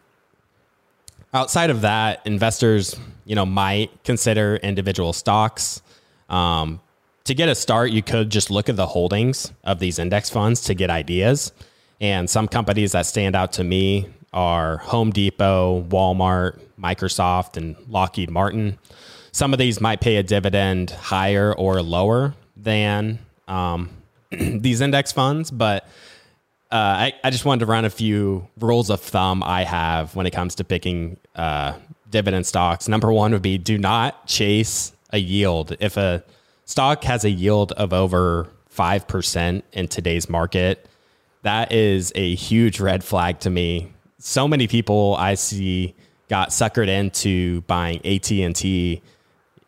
outside 1.33 1.69
of 1.69 1.81
that, 1.81 2.21
investors, 2.25 2.99
you 3.25 3.35
know, 3.35 3.45
might 3.45 4.03
consider 4.03 4.57
individual 4.57 5.13
stocks. 5.13 5.81
Um, 6.29 6.81
to 7.25 7.33
get 7.33 7.49
a 7.49 7.55
start, 7.55 7.91
you 7.91 8.01
could 8.01 8.29
just 8.29 8.49
look 8.49 8.69
at 8.69 8.75
the 8.75 8.87
holdings 8.87 9.51
of 9.63 9.79
these 9.79 9.99
index 9.99 10.29
funds 10.29 10.61
to 10.61 10.73
get 10.73 10.89
ideas. 10.89 11.51
And 11.99 12.29
some 12.29 12.47
companies 12.47 12.93
that 12.93 13.05
stand 13.05 13.35
out 13.35 13.53
to 13.53 13.63
me 13.63 14.07
are 14.33 14.77
Home 14.77 15.11
Depot, 15.11 15.83
Walmart, 15.89 16.59
Microsoft, 16.79 17.57
and 17.57 17.75
Lockheed 17.87 18.29
Martin. 18.29 18.77
Some 19.31 19.53
of 19.53 19.59
these 19.59 19.79
might 19.79 20.01
pay 20.01 20.17
a 20.17 20.23
dividend 20.23 20.89
higher 20.91 21.53
or 21.53 21.81
lower 21.81 22.33
than 22.57 23.19
um, 23.47 23.89
these 24.31 24.81
index 24.81 25.11
funds, 25.11 25.51
but 25.51 25.87
uh, 26.71 26.75
I, 26.75 27.13
I 27.23 27.29
just 27.31 27.43
wanted 27.43 27.59
to 27.61 27.65
run 27.65 27.83
a 27.83 27.89
few 27.89 28.47
rules 28.57 28.89
of 28.89 29.01
thumb 29.01 29.43
I 29.43 29.63
have 29.63 30.15
when 30.15 30.25
it 30.25 30.31
comes 30.31 30.55
to 30.55 30.63
picking 30.63 31.17
uh, 31.35 31.73
dividend 32.09 32.45
stocks. 32.45 32.87
Number 32.87 33.11
one 33.11 33.33
would 33.33 33.41
be 33.41 33.57
do 33.57 33.77
not 33.77 34.25
chase 34.25 34.93
a 35.11 35.17
yield. 35.17 35.75
If 35.81 35.97
a 35.97 36.23
stock 36.63 37.03
has 37.03 37.25
a 37.25 37.29
yield 37.29 37.73
of 37.73 37.91
over 37.91 38.47
5% 38.73 39.63
in 39.73 39.87
today's 39.89 40.29
market, 40.29 40.87
that 41.41 41.73
is 41.73 42.13
a 42.15 42.35
huge 42.35 42.79
red 42.79 43.03
flag 43.03 43.39
to 43.41 43.49
me. 43.49 43.91
So 44.19 44.47
many 44.47 44.67
people 44.67 45.15
I 45.19 45.33
see 45.33 45.93
got 46.29 46.49
suckered 46.49 46.87
into 46.87 47.61
buying 47.61 47.97
AT&T. 48.05 49.01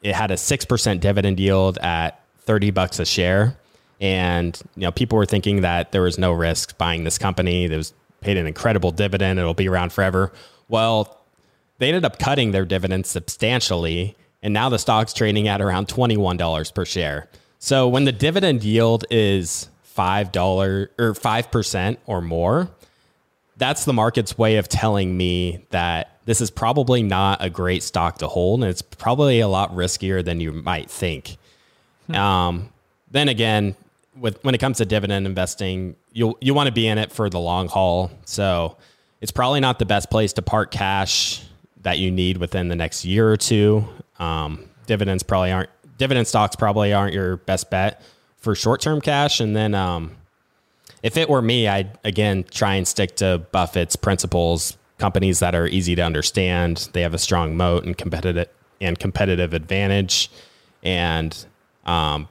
It 0.03 0.15
had 0.15 0.31
a 0.31 0.35
6% 0.35 0.99
dividend 1.01 1.39
yield 1.39 1.77
at 1.79 2.23
30 2.39 2.71
bucks 2.71 2.99
a 2.99 3.05
share 3.05 3.57
and 4.03 4.61
you 4.75 4.81
know 4.81 4.91
people 4.91 5.17
were 5.17 5.25
thinking 5.25 5.61
that 5.61 5.93
there 5.93 6.01
was 6.01 6.19
no 6.19 6.33
risk 6.33 6.77
buying 6.77 7.05
this 7.05 7.17
company. 7.17 7.63
It 7.63 7.75
was 7.75 7.93
paid 8.19 8.37
an 8.37 8.45
incredible 8.45 8.91
dividend. 8.91 9.39
It'll 9.39 9.53
be 9.53 9.69
around 9.69 9.93
forever. 9.93 10.33
Well, 10.67 11.21
they 11.79 11.87
ended 11.87 12.03
up 12.03 12.19
cutting 12.19 12.51
their 12.51 12.65
dividends 12.65 13.09
substantially, 13.09 14.15
and 14.43 14.53
now 14.53 14.67
the 14.67 14.77
stock's 14.77 15.13
trading 15.13 15.47
at 15.47 15.61
around 15.61 15.87
twenty 15.87 16.17
one 16.17 16.35
dollars 16.35 16.69
per 16.69 16.83
share. 16.85 17.29
So 17.59 17.87
when 17.87 18.03
the 18.03 18.11
dividend 18.11 18.63
yield 18.63 19.05
is 19.09 19.69
five 19.83 20.33
dollar 20.33 20.91
or 20.99 21.15
five 21.15 21.49
percent 21.49 21.97
or 22.05 22.21
more, 22.21 22.69
that's 23.55 23.85
the 23.85 23.93
market's 23.93 24.37
way 24.37 24.57
of 24.57 24.67
telling 24.67 25.15
me 25.15 25.65
that 25.69 26.19
this 26.25 26.41
is 26.41 26.51
probably 26.51 27.03
not 27.03 27.41
a 27.41 27.49
great 27.49 27.83
stock 27.83 28.17
to 28.17 28.27
hold, 28.27 28.63
and 28.63 28.69
it's 28.69 28.81
probably 28.81 29.39
a 29.39 29.47
lot 29.47 29.73
riskier 29.73 30.23
than 30.23 30.41
you 30.41 30.51
might 30.51 30.91
think. 30.91 31.37
Hmm. 32.07 32.15
Um, 32.15 32.69
then 33.09 33.29
again, 33.29 33.75
with 34.19 34.43
when 34.43 34.55
it 34.55 34.59
comes 34.59 34.77
to 34.77 34.85
dividend 34.85 35.25
investing, 35.25 35.95
you 36.11 36.37
you 36.41 36.53
want 36.53 36.67
to 36.67 36.73
be 36.73 36.87
in 36.87 36.97
it 36.97 37.11
for 37.11 37.29
the 37.29 37.39
long 37.39 37.67
haul. 37.67 38.11
So 38.25 38.77
it's 39.21 39.31
probably 39.31 39.59
not 39.59 39.79
the 39.79 39.85
best 39.85 40.09
place 40.09 40.33
to 40.33 40.41
park 40.41 40.71
cash 40.71 41.43
that 41.81 41.99
you 41.99 42.11
need 42.11 42.37
within 42.37 42.67
the 42.67 42.75
next 42.75 43.05
year 43.05 43.29
or 43.29 43.37
two. 43.37 43.87
Um, 44.19 44.69
dividends 44.85 45.23
probably 45.23 45.51
aren't 45.51 45.69
dividend 45.97 46.27
stocks 46.27 46.55
probably 46.55 46.93
aren't 46.93 47.13
your 47.13 47.37
best 47.37 47.69
bet 47.69 48.01
for 48.37 48.55
short 48.55 48.81
term 48.81 49.01
cash. 49.01 49.39
And 49.39 49.55
then 49.55 49.73
um, 49.73 50.15
if 51.01 51.17
it 51.17 51.29
were 51.29 51.41
me, 51.41 51.67
I'd 51.67 51.97
again 52.03 52.45
try 52.49 52.75
and 52.75 52.87
stick 52.87 53.15
to 53.17 53.45
Buffett's 53.51 53.95
principles. 53.95 54.77
Companies 54.99 55.39
that 55.39 55.55
are 55.55 55.67
easy 55.67 55.95
to 55.95 56.01
understand, 56.01 56.89
they 56.93 57.01
have 57.01 57.13
a 57.13 57.17
strong 57.17 57.57
moat 57.57 57.83
and 57.83 57.97
competitive 57.97 58.47
and 58.79 58.97
competitive 58.97 59.53
advantage, 59.53 60.29
and 60.83 61.45
um, 61.85 62.27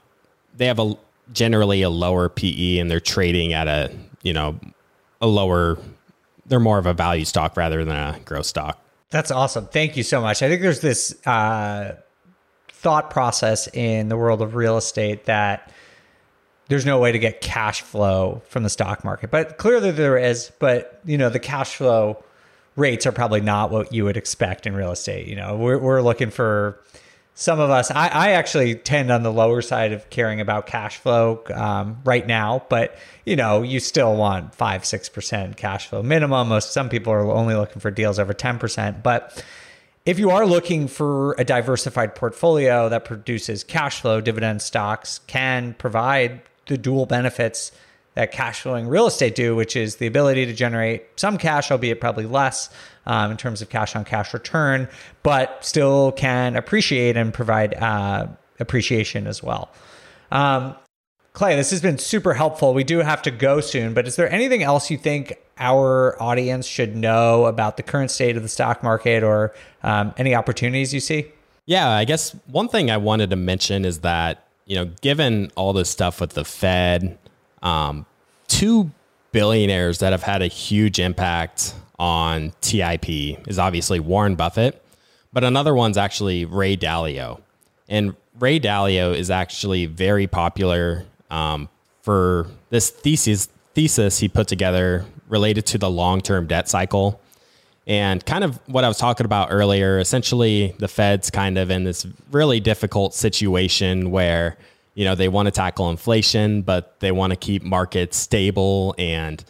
they 0.56 0.66
have 0.66 0.78
a 0.78 0.96
generally 1.32 1.82
a 1.82 1.90
lower 1.90 2.28
PE 2.28 2.78
and 2.78 2.90
they're 2.90 3.00
trading 3.00 3.52
at 3.52 3.68
a, 3.68 3.92
you 4.22 4.32
know, 4.32 4.58
a 5.20 5.26
lower 5.26 5.78
they're 6.46 6.60
more 6.60 6.78
of 6.78 6.86
a 6.86 6.92
value 6.92 7.24
stock 7.24 7.56
rather 7.56 7.84
than 7.84 7.96
a 7.96 8.18
growth 8.24 8.46
stock. 8.46 8.78
That's 9.10 9.30
awesome. 9.30 9.66
Thank 9.66 9.96
you 9.96 10.02
so 10.02 10.20
much. 10.20 10.42
I 10.42 10.48
think 10.48 10.60
there's 10.62 10.80
this 10.80 11.14
uh, 11.26 11.96
thought 12.70 13.10
process 13.10 13.68
in 13.68 14.08
the 14.08 14.16
world 14.16 14.42
of 14.42 14.54
real 14.54 14.76
estate 14.76 15.26
that 15.26 15.70
there's 16.68 16.86
no 16.86 16.98
way 16.98 17.12
to 17.12 17.18
get 17.18 17.40
cash 17.40 17.82
flow 17.82 18.42
from 18.48 18.62
the 18.62 18.70
stock 18.70 19.04
market, 19.04 19.30
but 19.30 19.58
clearly 19.58 19.90
there 19.90 20.16
is. 20.16 20.50
But 20.58 21.00
you 21.04 21.18
know, 21.18 21.28
the 21.28 21.38
cash 21.38 21.76
flow 21.76 22.22
rates 22.76 23.06
are 23.06 23.12
probably 23.12 23.40
not 23.40 23.70
what 23.70 23.92
you 23.92 24.04
would 24.04 24.16
expect 24.16 24.66
in 24.66 24.74
real 24.74 24.92
estate. 24.92 25.26
You 25.26 25.36
know, 25.36 25.56
we're 25.56 25.78
we're 25.78 26.02
looking 26.02 26.30
for 26.30 26.80
some 27.34 27.60
of 27.60 27.70
us, 27.70 27.90
I, 27.90 28.08
I, 28.08 28.30
actually 28.32 28.74
tend 28.74 29.10
on 29.10 29.22
the 29.22 29.32
lower 29.32 29.62
side 29.62 29.92
of 29.92 30.08
caring 30.10 30.40
about 30.40 30.66
cash 30.66 30.98
flow 30.98 31.42
um, 31.54 31.98
right 32.04 32.26
now, 32.26 32.64
but 32.68 32.98
you 33.24 33.36
know, 33.36 33.62
you 33.62 33.80
still 33.80 34.14
want 34.14 34.54
five, 34.54 34.84
six 34.84 35.08
percent 35.08 35.56
cash 35.56 35.88
flow 35.88 36.02
minimum. 36.02 36.48
Most 36.48 36.72
some 36.72 36.90
people 36.90 37.12
are 37.12 37.22
only 37.30 37.54
looking 37.54 37.80
for 37.80 37.90
deals 37.90 38.18
over 38.18 38.34
ten 38.34 38.58
percent, 38.58 39.02
but 39.02 39.42
if 40.04 40.18
you 40.18 40.30
are 40.30 40.44
looking 40.44 40.88
for 40.88 41.32
a 41.38 41.44
diversified 41.44 42.14
portfolio 42.14 42.88
that 42.88 43.04
produces 43.04 43.64
cash 43.64 44.00
flow, 44.00 44.20
dividend 44.20 44.60
stocks 44.60 45.20
can 45.26 45.74
provide 45.74 46.42
the 46.66 46.76
dual 46.76 47.06
benefits 47.06 47.72
that 48.14 48.32
cash 48.32 48.60
flowing 48.60 48.88
real 48.88 49.06
estate 49.06 49.34
do, 49.34 49.56
which 49.56 49.74
is 49.74 49.96
the 49.96 50.06
ability 50.06 50.44
to 50.46 50.52
generate 50.52 51.04
some 51.16 51.38
cash, 51.38 51.70
albeit 51.70 52.00
probably 52.00 52.26
less 52.26 52.68
um, 53.06 53.30
in 53.30 53.36
terms 53.36 53.62
of 53.62 53.68
cash 53.68 53.96
on 53.96 54.04
cash 54.04 54.32
return, 54.32 54.88
but 55.22 55.64
still 55.64 56.12
can 56.12 56.56
appreciate 56.56 57.16
and 57.16 57.32
provide 57.32 57.74
uh, 57.74 58.26
appreciation 58.60 59.26
as 59.26 59.42
well. 59.42 59.70
Um, 60.30 60.74
Clay, 61.32 61.56
this 61.56 61.70
has 61.70 61.80
been 61.80 61.98
super 61.98 62.34
helpful. 62.34 62.74
We 62.74 62.84
do 62.84 62.98
have 62.98 63.22
to 63.22 63.30
go 63.30 63.60
soon, 63.60 63.94
but 63.94 64.06
is 64.06 64.16
there 64.16 64.30
anything 64.30 64.62
else 64.62 64.90
you 64.90 64.98
think 64.98 65.38
our 65.58 66.20
audience 66.22 66.66
should 66.66 66.94
know 66.94 67.46
about 67.46 67.76
the 67.76 67.82
current 67.82 68.10
state 68.10 68.36
of 68.36 68.42
the 68.42 68.48
stock 68.48 68.82
market 68.82 69.22
or 69.22 69.54
um, 69.82 70.12
any 70.18 70.34
opportunities 70.34 70.92
you 70.92 71.00
see? 71.00 71.26
Yeah, 71.64 71.88
I 71.88 72.04
guess 72.04 72.34
one 72.48 72.68
thing 72.68 72.90
I 72.90 72.96
wanted 72.98 73.30
to 73.30 73.36
mention 73.36 73.84
is 73.84 74.00
that, 74.00 74.46
you 74.66 74.76
know, 74.76 74.90
given 75.00 75.50
all 75.56 75.72
this 75.72 75.88
stuff 75.88 76.20
with 76.20 76.30
the 76.30 76.44
Fed, 76.44 77.16
um, 77.62 78.04
two 78.48 78.90
billionaires 79.32 79.98
that 79.98 80.12
have 80.12 80.22
had 80.22 80.42
a 80.42 80.46
huge 80.46 80.98
impact 80.98 81.74
on 81.98 82.52
TIP 82.60 83.08
is 83.48 83.58
obviously 83.58 84.00
Warren 84.00 84.34
Buffett, 84.34 84.82
but 85.32 85.44
another 85.44 85.74
one's 85.74 85.96
actually 85.96 86.44
Ray 86.44 86.76
Dalio. 86.76 87.40
And 87.88 88.14
Ray 88.38 88.60
Dalio 88.60 89.14
is 89.14 89.30
actually 89.30 89.86
very 89.86 90.26
popular 90.26 91.04
um, 91.30 91.68
for 92.02 92.48
this 92.70 92.90
thesis 92.90 93.48
thesis 93.74 94.18
he 94.18 94.28
put 94.28 94.48
together 94.48 95.06
related 95.28 95.64
to 95.64 95.78
the 95.78 95.90
long-term 95.90 96.46
debt 96.46 96.68
cycle. 96.68 97.20
And 97.86 98.24
kind 98.24 98.44
of 98.44 98.60
what 98.66 98.84
I 98.84 98.88
was 98.88 98.98
talking 98.98 99.24
about 99.24 99.48
earlier, 99.50 99.98
essentially 99.98 100.74
the 100.78 100.88
Fed's 100.88 101.30
kind 101.30 101.58
of 101.58 101.70
in 101.70 101.84
this 101.84 102.06
really 102.30 102.60
difficult 102.60 103.14
situation 103.14 104.10
where, 104.10 104.56
you 104.94 105.04
know, 105.04 105.14
they 105.14 105.28
want 105.28 105.46
to 105.46 105.50
tackle 105.50 105.90
inflation, 105.90 106.62
but 106.62 107.00
they 107.00 107.12
want 107.12 107.32
to 107.32 107.36
keep 107.36 107.62
markets 107.62 108.16
stable 108.16 108.94
and 108.98 109.44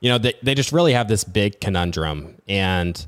you 0.00 0.10
know, 0.10 0.18
they, 0.18 0.34
they 0.42 0.54
just 0.54 0.72
really 0.72 0.92
have 0.92 1.08
this 1.08 1.24
big 1.24 1.60
conundrum. 1.60 2.36
And 2.48 3.06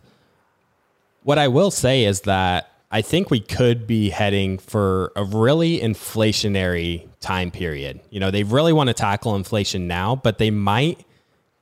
what 1.23 1.39
I 1.39 1.49
will 1.49 1.71
say 1.71 2.05
is 2.05 2.23
that 2.23 2.73
I 2.91 3.03
think 3.03 3.31
we 3.31 3.41
could 3.41 3.87
be 3.87 4.11
heading 4.11 4.59
for 4.59 5.13
a 5.15 5.23
really 5.23 5.79
inflationary 5.79 7.07
time 7.21 7.51
period. 7.51 8.01
You 8.11 8.19
know, 8.19 8.31
they 8.31 8.43
really 8.43 8.73
want 8.73 8.89
to 8.89 8.95
tackle 8.95 9.37
inflation 9.37 9.87
now, 9.87 10.17
but 10.17 10.39
they 10.39 10.51
might 10.51 11.05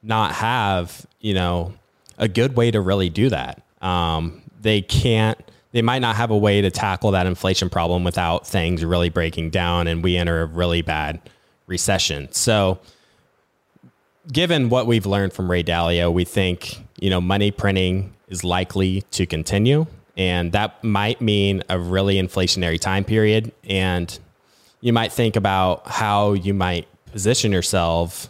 not 0.02 0.32
have, 0.32 1.06
you 1.20 1.34
know, 1.34 1.74
a 2.16 2.28
good 2.28 2.56
way 2.56 2.70
to 2.70 2.80
really 2.80 3.10
do 3.10 3.28
that. 3.28 3.62
Um, 3.82 4.42
they 4.60 4.80
can't, 4.80 5.38
they 5.72 5.82
might 5.82 6.00
not 6.00 6.16
have 6.16 6.30
a 6.30 6.36
way 6.36 6.62
to 6.62 6.70
tackle 6.70 7.10
that 7.12 7.26
inflation 7.26 7.68
problem 7.68 8.04
without 8.04 8.46
things 8.46 8.84
really 8.84 9.10
breaking 9.10 9.50
down 9.50 9.86
and 9.86 10.02
we 10.02 10.16
enter 10.16 10.42
a 10.42 10.46
really 10.46 10.82
bad 10.82 11.20
recession. 11.66 12.28
So, 12.32 12.78
given 14.32 14.68
what 14.68 14.86
we've 14.86 15.06
learned 15.06 15.32
from 15.32 15.50
Ray 15.50 15.62
Dalio, 15.62 16.12
we 16.12 16.24
think, 16.24 16.82
you 16.98 17.10
know, 17.10 17.20
money 17.20 17.50
printing 17.50 18.14
is 18.28 18.44
likely 18.44 19.02
to 19.12 19.26
continue. 19.26 19.86
And 20.16 20.52
that 20.52 20.82
might 20.82 21.20
mean 21.20 21.62
a 21.68 21.78
really 21.78 22.16
inflationary 22.16 22.78
time 22.78 23.04
period. 23.04 23.52
And 23.64 24.18
you 24.80 24.92
might 24.92 25.12
think 25.12 25.36
about 25.36 25.86
how 25.86 26.32
you 26.32 26.52
might 26.52 26.88
position 27.12 27.52
yourself 27.52 28.28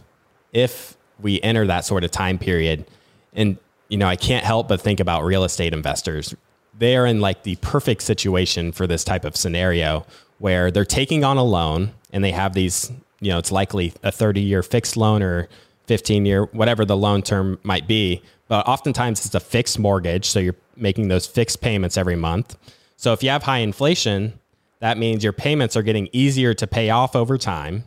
if 0.52 0.96
we 1.20 1.40
enter 1.40 1.66
that 1.66 1.84
sort 1.84 2.04
of 2.04 2.10
time 2.10 2.38
period. 2.38 2.84
And, 3.32 3.58
you 3.88 3.96
know, 3.96 4.06
I 4.06 4.16
can't 4.16 4.44
help 4.44 4.68
but 4.68 4.80
think 4.80 5.00
about 5.00 5.24
real 5.24 5.44
estate 5.44 5.72
investors. 5.72 6.34
They 6.78 6.96
are 6.96 7.06
in 7.06 7.20
like 7.20 7.42
the 7.42 7.56
perfect 7.56 8.02
situation 8.02 8.72
for 8.72 8.86
this 8.86 9.04
type 9.04 9.24
of 9.24 9.36
scenario 9.36 10.06
where 10.38 10.70
they're 10.70 10.84
taking 10.84 11.24
on 11.24 11.36
a 11.36 11.42
loan 11.42 11.90
and 12.12 12.22
they 12.22 12.30
have 12.30 12.54
these, 12.54 12.90
you 13.20 13.30
know, 13.30 13.38
it's 13.38 13.52
likely 13.52 13.92
a 14.02 14.12
30 14.12 14.40
year 14.40 14.62
fixed 14.62 14.96
loan 14.96 15.22
or 15.22 15.48
15 15.86 16.24
year, 16.26 16.44
whatever 16.44 16.84
the 16.84 16.96
loan 16.96 17.22
term 17.22 17.58
might 17.62 17.88
be. 17.88 18.22
But 18.46 18.66
oftentimes 18.66 19.26
it's 19.26 19.34
a 19.34 19.40
fixed 19.40 19.78
mortgage. 19.78 20.26
So 20.26 20.38
you're 20.38 20.56
making 20.76 21.08
those 21.08 21.26
fixed 21.26 21.60
payments 21.60 21.96
every 21.96 22.16
month. 22.16 22.56
So 22.96 23.12
if 23.12 23.22
you 23.22 23.30
have 23.30 23.42
high 23.42 23.58
inflation, 23.58 24.38
that 24.80 24.98
means 24.98 25.24
your 25.24 25.32
payments 25.32 25.76
are 25.76 25.82
getting 25.82 26.08
easier 26.12 26.54
to 26.54 26.66
pay 26.66 26.90
off 26.90 27.16
over 27.16 27.36
time. 27.36 27.84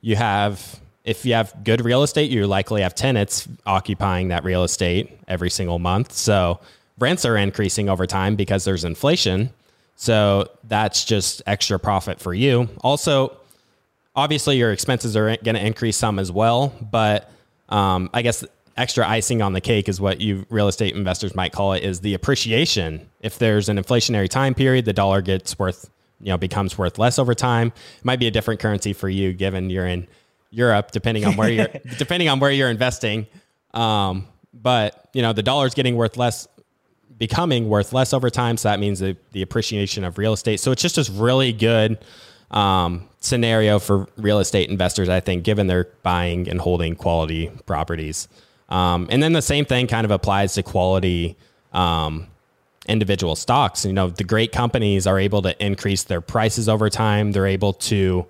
You 0.00 0.16
have, 0.16 0.80
if 1.04 1.24
you 1.24 1.34
have 1.34 1.64
good 1.64 1.84
real 1.84 2.02
estate, 2.02 2.30
you 2.30 2.46
likely 2.46 2.82
have 2.82 2.94
tenants 2.94 3.48
occupying 3.66 4.28
that 4.28 4.44
real 4.44 4.64
estate 4.64 5.18
every 5.26 5.50
single 5.50 5.78
month. 5.78 6.12
So 6.12 6.60
rents 6.98 7.24
are 7.24 7.36
increasing 7.36 7.88
over 7.88 8.06
time 8.06 8.36
because 8.36 8.64
there's 8.64 8.84
inflation. 8.84 9.50
So 9.96 10.48
that's 10.64 11.04
just 11.04 11.42
extra 11.46 11.78
profit 11.78 12.20
for 12.20 12.32
you. 12.32 12.68
Also, 12.82 13.36
obviously, 14.14 14.56
your 14.56 14.72
expenses 14.72 15.16
are 15.16 15.36
going 15.38 15.56
to 15.56 15.64
increase 15.64 15.96
some 15.96 16.18
as 16.18 16.30
well. 16.30 16.72
But 16.80 17.30
um, 17.68 18.10
I 18.14 18.22
guess 18.22 18.44
extra 18.76 19.06
icing 19.06 19.42
on 19.42 19.52
the 19.52 19.60
cake 19.60 19.88
is 19.88 20.00
what 20.00 20.20
you 20.20 20.46
real 20.50 20.68
estate 20.68 20.94
investors 20.94 21.34
might 21.34 21.52
call 21.52 21.72
it 21.72 21.82
is 21.82 22.00
the 22.00 22.14
appreciation. 22.14 23.08
If 23.20 23.38
there's 23.38 23.68
an 23.68 23.76
inflationary 23.76 24.28
time 24.28 24.54
period, 24.54 24.84
the 24.84 24.92
dollar 24.92 25.20
gets 25.20 25.58
worth, 25.58 25.90
you 26.20 26.28
know, 26.28 26.38
becomes 26.38 26.78
worth 26.78 26.98
less 26.98 27.18
over 27.18 27.34
time. 27.34 27.72
It 27.98 28.04
might 28.04 28.20
be 28.20 28.28
a 28.28 28.30
different 28.30 28.60
currency 28.60 28.92
for 28.92 29.08
you 29.08 29.32
given 29.32 29.68
you're 29.68 29.86
in 29.86 30.06
Europe, 30.50 30.92
depending 30.92 31.24
on 31.24 31.36
where 31.36 31.50
you're 31.50 31.68
depending 31.98 32.28
on 32.28 32.38
where 32.38 32.52
you're 32.52 32.70
investing. 32.70 33.26
Um, 33.74 34.28
but 34.54 35.08
you 35.12 35.22
know, 35.22 35.32
the 35.32 35.42
dollar's 35.42 35.74
getting 35.74 35.96
worth 35.96 36.16
less 36.16 36.46
becoming 37.18 37.68
worth 37.68 37.92
less 37.92 38.12
over 38.12 38.30
time. 38.30 38.56
So 38.56 38.68
that 38.68 38.80
means 38.80 39.00
the, 39.00 39.16
the 39.32 39.42
appreciation 39.42 40.04
of 40.04 40.18
real 40.18 40.32
estate. 40.32 40.60
So 40.60 40.70
it's 40.72 40.82
just 40.82 40.96
this 40.96 41.10
really 41.10 41.52
good 41.52 41.98
um, 42.50 43.08
scenario 43.20 43.78
for 43.78 44.06
real 44.16 44.38
estate 44.38 44.70
investors, 44.70 45.08
I 45.08 45.20
think, 45.20 45.44
given 45.44 45.66
they're 45.66 45.88
buying 46.02 46.48
and 46.48 46.60
holding 46.60 46.94
quality 46.94 47.50
properties. 47.66 48.28
Um, 48.68 49.08
and 49.10 49.22
then 49.22 49.32
the 49.32 49.42
same 49.42 49.64
thing 49.64 49.86
kind 49.86 50.04
of 50.04 50.10
applies 50.10 50.54
to 50.54 50.62
quality 50.62 51.36
um, 51.72 52.28
individual 52.88 53.36
stocks. 53.36 53.84
You 53.84 53.92
know, 53.92 54.08
the 54.08 54.24
great 54.24 54.52
companies 54.52 55.06
are 55.06 55.18
able 55.18 55.42
to 55.42 55.64
increase 55.64 56.04
their 56.04 56.20
prices 56.20 56.68
over 56.68 56.88
time. 56.88 57.32
They're 57.32 57.46
able 57.46 57.74
to, 57.74 58.26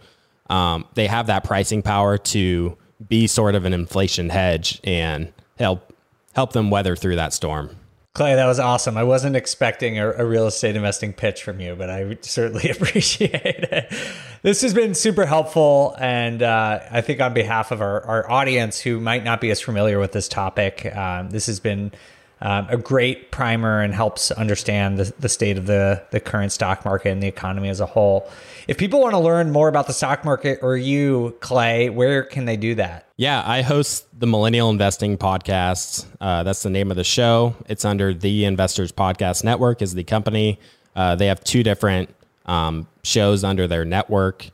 um, 0.49 0.87
they 0.95 1.07
have 1.07 1.27
that 1.27 1.45
pricing 1.45 1.83
power 1.83 2.19
to 2.19 2.77
be 3.09 3.27
sort 3.27 3.55
of 3.55 3.65
an 3.65 3.73
inflation 3.73 4.29
hedge 4.29 4.81
and 4.83 5.33
help 5.59 5.95
help 6.35 6.53
them 6.53 6.71
weather 6.71 6.95
through 6.95 7.17
that 7.17 7.33
storm. 7.33 7.78
Clay, 8.19 8.35
that 8.35 8.47
was 8.47 8.59
awesome. 8.59 8.97
I 8.97 9.05
wasn't 9.05 9.37
expecting 9.37 10.01
a, 10.01 10.11
a, 10.11 10.25
real 10.25 10.49
estate 10.49 10.75
investing 10.75 11.13
pitch 11.13 11.45
from 11.45 11.61
you, 11.61 11.77
but 11.77 11.89
I 11.89 12.19
certainly 12.23 12.69
appreciate 12.73 13.33
it. 13.37 13.93
This 14.43 14.61
has 14.63 14.75
been 14.75 14.97
super 14.97 15.25
helpful. 15.25 15.95
And 16.01 16.43
uh, 16.43 16.81
I 16.91 17.01
think, 17.01 17.21
on 17.21 17.33
behalf 17.33 17.71
of 17.71 17.81
our, 17.81 18.05
our 18.05 18.29
audience 18.29 18.81
who 18.81 18.99
might 18.99 19.23
not 19.23 19.41
be 19.41 19.53
as 19.53 19.61
familiar 19.61 20.01
with 20.01 20.11
this 20.11 20.27
topic, 20.27 20.85
um, 20.97 21.31
this 21.31 21.47
has 21.47 21.61
been 21.61 21.93
um, 22.41 22.67
a 22.69 22.77
great 22.77 23.31
primer 23.31 23.81
and 23.81 23.95
helps 23.95 24.31
understand 24.31 24.99
the, 24.99 25.13
the 25.19 25.29
state 25.29 25.59
of 25.59 25.67
the, 25.67 26.03
the 26.11 26.21
current 26.21 26.53
stock 26.53 26.85
market 26.85 27.11
and 27.11 27.23
the 27.23 27.27
economy 27.27 27.69
as 27.69 27.81
a 27.81 27.87
whole. 27.87 28.31
If 28.69 28.79
people 28.79 29.01
want 29.01 29.15
to 29.15 29.19
learn 29.19 29.51
more 29.51 29.69
about 29.69 29.87
the 29.87 29.93
stock 29.93 30.25
market 30.25 30.61
or 30.63 30.77
you, 30.77 31.37
Clay, 31.41 31.91
where 31.91 32.23
can 32.23 32.45
they 32.45 32.57
do 32.57 32.75
that? 32.77 33.09
Yeah, 33.17 33.43
I 33.45 33.63
host 33.63 34.07
the 34.19 34.27
Millennial 34.27 34.71
Investing 34.71 35.19
Podcast. 35.19 36.07
Uh, 36.21 36.45
that's 36.45 36.63
the 36.63 36.71
name 36.71 36.91
of 36.91 36.97
the 36.97 37.05
show. 37.05 37.57
It's 37.69 37.85
under 37.85 38.15
the 38.15 38.45
Investors 38.45 38.93
Podcast 38.93 39.43
Network, 39.43 39.83
is 39.83 39.95
the 39.95 40.05
company. 40.05 40.61
Uh, 40.95 41.17
they 41.17 41.27
have 41.27 41.43
two 41.43 41.63
different 41.63 42.15
um, 42.47 42.87
shows 43.03 43.43
under 43.43 43.67
their 43.67 43.85
network. 43.85 44.51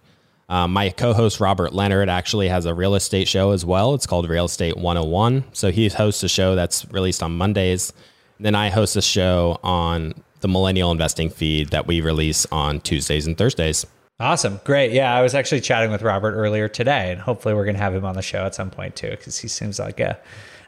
Um, 0.48 0.72
my 0.72 0.90
co-host 0.90 1.40
Robert 1.40 1.72
Leonard 1.72 2.08
actually 2.08 2.48
has 2.48 2.66
a 2.66 2.74
real 2.74 2.94
estate 2.94 3.28
show 3.28 3.52
as 3.52 3.64
well. 3.64 3.94
It's 3.94 4.06
called 4.06 4.28
Real 4.28 4.44
Estate 4.44 4.76
101. 4.76 5.44
So 5.52 5.70
he 5.70 5.88
hosts 5.88 6.22
a 6.22 6.28
show 6.28 6.54
that's 6.54 6.90
released 6.92 7.22
on 7.22 7.36
Mondays. 7.36 7.92
Then 8.38 8.54
I 8.54 8.68
host 8.68 8.96
a 8.96 9.02
show 9.02 9.58
on 9.62 10.14
the 10.40 10.48
Millennial 10.48 10.90
Investing 10.90 11.30
feed 11.30 11.70
that 11.70 11.86
we 11.86 12.00
release 12.00 12.46
on 12.52 12.80
Tuesdays 12.80 13.26
and 13.26 13.38
Thursdays. 13.38 13.86
Awesome. 14.20 14.60
Great. 14.64 14.92
Yeah, 14.92 15.14
I 15.14 15.22
was 15.22 15.34
actually 15.34 15.60
chatting 15.60 15.90
with 15.90 16.02
Robert 16.02 16.34
earlier 16.34 16.68
today, 16.68 17.10
and 17.10 17.20
hopefully 17.20 17.54
we're 17.54 17.64
going 17.64 17.76
to 17.76 17.82
have 17.82 17.94
him 17.94 18.04
on 18.04 18.14
the 18.14 18.22
show 18.22 18.44
at 18.44 18.54
some 18.54 18.70
point 18.70 18.94
too, 18.94 19.10
because 19.10 19.38
he 19.38 19.48
seems 19.48 19.78
like 19.78 19.98
a, 19.98 20.18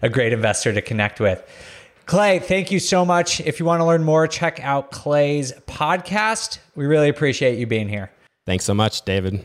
a 0.02 0.08
great 0.08 0.32
investor 0.32 0.72
to 0.72 0.82
connect 0.82 1.20
with. 1.20 1.42
Clay, 2.06 2.38
thank 2.38 2.70
you 2.70 2.78
so 2.78 3.04
much. 3.04 3.40
If 3.40 3.60
you 3.60 3.66
want 3.66 3.80
to 3.80 3.84
learn 3.84 4.04
more, 4.04 4.26
check 4.26 4.60
out 4.62 4.90
Clay's 4.90 5.52
podcast. 5.66 6.58
We 6.74 6.86
really 6.86 7.08
appreciate 7.08 7.58
you 7.58 7.66
being 7.66 7.88
here. 7.88 8.10
Thanks 8.46 8.64
so 8.64 8.74
much, 8.74 9.02
David. 9.02 9.44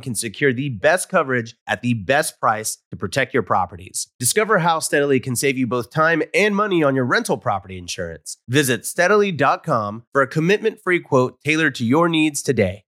can 0.00 0.14
secure 0.14 0.52
the 0.52 0.68
best 0.68 1.08
coverage 1.08 1.56
at 1.66 1.82
the 1.82 1.94
best 1.94 2.40
price 2.40 2.78
to 2.90 2.96
protect 2.96 3.34
your 3.34 3.42
properties. 3.42 4.08
Discover 4.18 4.58
how 4.58 4.78
Steadily 4.78 5.20
can 5.20 5.36
save 5.36 5.58
you 5.58 5.66
both 5.66 5.90
time 5.90 6.22
and 6.34 6.54
money 6.54 6.82
on 6.82 6.94
your 6.94 7.04
rental 7.04 7.38
property 7.38 7.78
insurance. 7.78 8.38
Visit 8.48 8.86
steadily.com 8.86 10.04
for 10.12 10.22
a 10.22 10.26
commitment 10.26 10.80
free 10.80 11.00
quote 11.00 11.38
tailored 11.44 11.74
to 11.76 11.84
your 11.84 12.08
needs 12.08 12.42
today. 12.42 12.84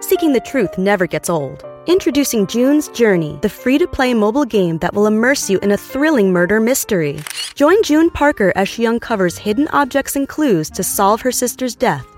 Seeking 0.00 0.32
the 0.32 0.42
truth 0.44 0.78
never 0.78 1.06
gets 1.06 1.28
old. 1.28 1.64
Introducing 1.86 2.46
June's 2.46 2.88
Journey, 2.88 3.38
the 3.42 3.48
free 3.48 3.78
to 3.78 3.86
play 3.86 4.12
mobile 4.14 4.44
game 4.44 4.78
that 4.78 4.94
will 4.94 5.06
immerse 5.06 5.48
you 5.48 5.58
in 5.60 5.72
a 5.72 5.76
thrilling 5.76 6.32
murder 6.32 6.60
mystery. 6.60 7.18
Join 7.54 7.82
June 7.82 8.10
Parker 8.10 8.52
as 8.56 8.68
she 8.68 8.86
uncovers 8.86 9.38
hidden 9.38 9.68
objects 9.68 10.14
and 10.14 10.28
clues 10.28 10.70
to 10.70 10.84
solve 10.84 11.22
her 11.22 11.32
sister's 11.32 11.74
death 11.74 12.17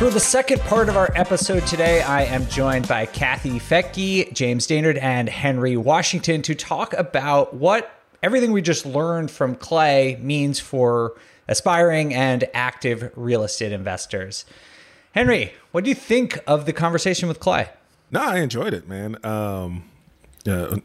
For 0.00 0.08
the 0.08 0.18
second 0.18 0.62
part 0.62 0.88
of 0.88 0.96
our 0.96 1.10
episode 1.14 1.66
today, 1.66 2.00
I 2.00 2.22
am 2.22 2.46
joined 2.46 2.88
by 2.88 3.04
Kathy 3.04 3.60
Fettke, 3.60 4.32
James 4.32 4.66
Dainard, 4.66 4.98
and 4.98 5.28
Henry 5.28 5.76
Washington 5.76 6.40
to 6.40 6.54
talk 6.54 6.94
about 6.94 7.52
what 7.52 7.90
everything 8.22 8.50
we 8.52 8.62
just 8.62 8.86
learned 8.86 9.30
from 9.30 9.56
Clay 9.56 10.18
means 10.22 10.58
for 10.58 11.18
aspiring 11.48 12.14
and 12.14 12.48
active 12.54 13.12
real 13.14 13.42
estate 13.42 13.72
investors. 13.72 14.46
Henry, 15.12 15.52
what 15.70 15.84
do 15.84 15.90
you 15.90 15.94
think 15.94 16.38
of 16.46 16.64
the 16.64 16.72
conversation 16.72 17.28
with 17.28 17.38
Clay? 17.38 17.68
No, 18.10 18.22
I 18.22 18.38
enjoyed 18.38 18.72
it, 18.72 18.88
man. 18.88 19.18
Um, 19.22 19.89
uh, 20.48 20.78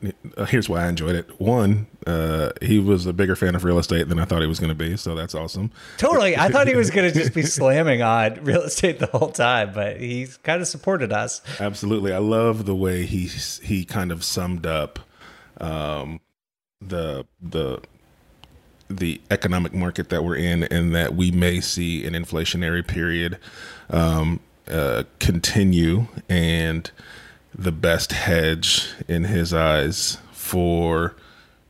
here's 0.46 0.68
why 0.68 0.84
I 0.84 0.90
enjoyed 0.90 1.16
it. 1.16 1.40
One, 1.40 1.88
uh, 2.06 2.52
he 2.62 2.80
was 2.80 3.06
a 3.06 3.14
bigger 3.14 3.36
fan 3.36 3.56
of 3.56 3.64
real 3.64 3.80
estate 3.80 4.10
than 4.10 4.20
I 4.20 4.26
thought 4.26 4.42
he 4.42 4.48
was 4.48 4.60
going 4.60 4.70
to 4.70 4.76
be, 4.76 4.98
so 4.98 5.16
that's 5.16 5.34
awesome. 5.34 5.72
Totally, 5.98 6.36
I 6.36 6.50
thought 6.50 6.68
he 6.68 6.76
was 6.76 6.90
going 6.90 7.12
to 7.12 7.18
just 7.18 7.34
be 7.34 7.42
slamming 7.44 8.02
on 8.02 8.44
real 8.44 8.62
estate 8.62 9.00
the 9.00 9.08
whole 9.08 9.32
time, 9.32 9.72
but 9.74 10.02
he's 10.02 10.38
kind 10.38 10.62
of 10.62 10.68
supported 10.68 11.14
us. 11.14 11.42
Absolutely, 11.60 12.14
I 12.14 12.18
love 12.18 12.66
the 12.66 12.76
way 12.76 13.06
he 13.06 13.28
he 13.28 13.86
kind 13.86 14.12
of 14.12 14.24
summed 14.24 14.66
up 14.66 15.00
um, 15.62 16.20
the 16.82 17.26
the 17.42 17.82
the 18.90 19.22
economic 19.32 19.74
market 19.74 20.10
that 20.10 20.24
we're 20.24 20.36
in, 20.36 20.64
and 20.64 20.94
that 20.94 21.16
we 21.16 21.32
may 21.32 21.62
see 21.62 22.06
an 22.06 22.14
inflationary 22.14 22.86
period 22.86 23.40
um, 23.90 24.40
uh, 24.68 25.04
continue, 25.20 26.08
and 26.28 26.92
the 27.58 27.72
best 27.72 28.12
hedge 28.12 28.90
in 29.08 29.26
his 29.26 29.54
eyes 29.54 30.18
for 30.32 31.16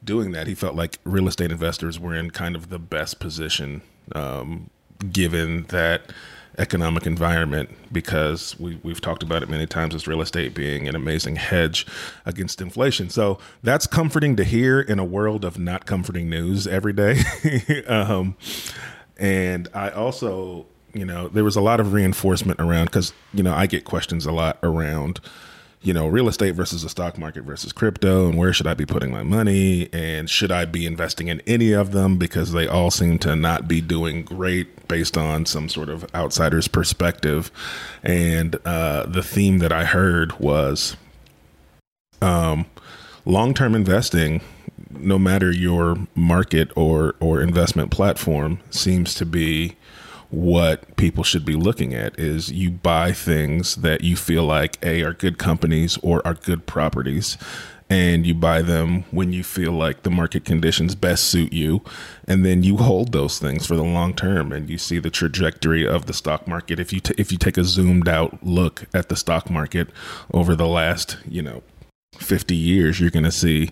doing 0.03 0.31
that. 0.31 0.47
He 0.47 0.55
felt 0.55 0.75
like 0.75 0.99
real 1.03 1.27
estate 1.27 1.51
investors 1.51 1.99
were 1.99 2.15
in 2.15 2.31
kind 2.31 2.55
of 2.55 2.69
the 2.69 2.79
best 2.79 3.19
position 3.19 3.81
um, 4.13 4.69
given 5.11 5.63
that 5.69 6.11
economic 6.57 7.05
environment 7.05 7.69
because 7.91 8.57
we, 8.59 8.79
we've 8.81 9.01
talked 9.01 9.23
about 9.23 9.43
it 9.43 9.49
many 9.49 9.65
times 9.65 9.93
as 9.93 10.07
real 10.07 10.21
estate 10.21 10.53
being 10.53 10.87
an 10.87 10.95
amazing 10.95 11.35
hedge 11.35 11.85
against 12.25 12.61
inflation. 12.61 13.09
So 13.09 13.39
that's 13.61 13.87
comforting 13.87 14.35
to 14.37 14.43
hear 14.43 14.79
in 14.79 14.97
a 14.97 15.03
world 15.03 15.43
of 15.43 15.59
not 15.59 15.85
comforting 15.85 16.29
news 16.29 16.65
every 16.65 16.93
day. 16.93 17.19
um, 17.87 18.37
and 19.17 19.67
I 19.73 19.89
also, 19.89 20.65
you 20.93 21.05
know, 21.05 21.27
there 21.27 21.43
was 21.43 21.55
a 21.55 21.61
lot 21.61 21.79
of 21.79 21.93
reinforcement 21.93 22.59
around 22.59 22.85
because, 22.85 23.13
you 23.33 23.43
know, 23.43 23.53
I 23.53 23.65
get 23.67 23.83
questions 23.83 24.25
a 24.25 24.31
lot 24.31 24.57
around 24.63 25.19
you 25.85 25.93
know, 25.93 26.07
real 26.07 26.27
estate 26.27 26.55
versus 26.55 26.81
the 26.81 26.89
stock 26.89 27.15
market 27.15 27.43
versus 27.43 27.71
crypto, 27.71 28.27
and 28.27 28.37
where 28.39 28.51
should 28.51 28.65
I 28.65 28.73
be 28.73 28.87
putting 28.87 29.11
my 29.11 29.21
money, 29.21 29.87
and 29.93 30.27
should 30.27 30.51
I 30.51 30.65
be 30.65 30.87
investing 30.87 31.27
in 31.27 31.41
any 31.41 31.73
of 31.73 31.91
them 31.91 32.17
because 32.17 32.53
they 32.53 32.67
all 32.67 32.89
seem 32.89 33.19
to 33.19 33.35
not 33.35 33.67
be 33.67 33.81
doing 33.81 34.23
great 34.23 34.87
based 34.87 35.15
on 35.15 35.45
some 35.45 35.69
sort 35.69 35.89
of 35.89 36.03
outsider's 36.15 36.67
perspective. 36.67 37.51
And 38.01 38.55
uh, 38.65 39.05
the 39.05 39.21
theme 39.21 39.59
that 39.59 39.71
I 39.71 39.85
heard 39.85 40.39
was 40.39 40.97
um, 42.19 42.65
long 43.23 43.53
term 43.53 43.75
investing, 43.75 44.41
no 44.89 45.19
matter 45.19 45.51
your 45.51 45.97
market 46.15 46.71
or, 46.75 47.13
or 47.19 47.41
investment 47.41 47.91
platform, 47.91 48.59
seems 48.71 49.13
to 49.15 49.25
be 49.25 49.75
what 50.29 50.95
people 50.97 51.23
should 51.23 51.45
be 51.45 51.55
looking 51.55 51.93
at 51.93 52.17
is 52.19 52.51
you 52.51 52.71
buy 52.71 53.11
things 53.11 53.75
that 53.77 54.01
you 54.01 54.15
feel 54.15 54.43
like 54.43 54.77
a 54.83 55.03
are 55.03 55.13
good 55.13 55.37
companies 55.37 55.97
or 56.01 56.25
are 56.25 56.33
good 56.33 56.65
properties 56.65 57.37
and 57.87 58.25
you 58.25 58.33
buy 58.33 58.63
them 58.63 59.03
when 59.11 59.31
you 59.31 59.43
feel 59.43 59.71
like 59.71 60.01
the 60.01 60.09
market 60.09 60.43
conditions 60.43 60.95
best 60.95 61.25
suit 61.25 61.53
you 61.53 61.81
and 62.27 62.43
then 62.43 62.63
you 62.63 62.77
hold 62.77 63.11
those 63.11 63.37
things 63.37 63.67
for 63.67 63.75
the 63.75 63.83
long 63.83 64.13
term 64.13 64.51
and 64.51 64.69
you 64.69 64.77
see 64.77 64.97
the 64.97 65.11
trajectory 65.11 65.87
of 65.87 66.07
the 66.07 66.13
stock 66.13 66.47
market. 66.47 66.79
If 66.79 66.91
you 66.91 66.99
t- 66.99 67.13
if 67.17 67.31
you 67.31 67.37
take 67.37 67.57
a 67.57 67.63
zoomed 67.63 68.07
out 68.07 68.43
look 68.43 68.85
at 68.93 69.09
the 69.09 69.15
stock 69.15 69.49
market 69.49 69.89
over 70.33 70.55
the 70.55 70.67
last 70.67 71.17
you 71.27 71.43
know 71.43 71.61
50 72.13 72.55
years 72.55 72.99
you're 72.99 73.11
going 73.11 73.25
to 73.25 73.31
see 73.31 73.69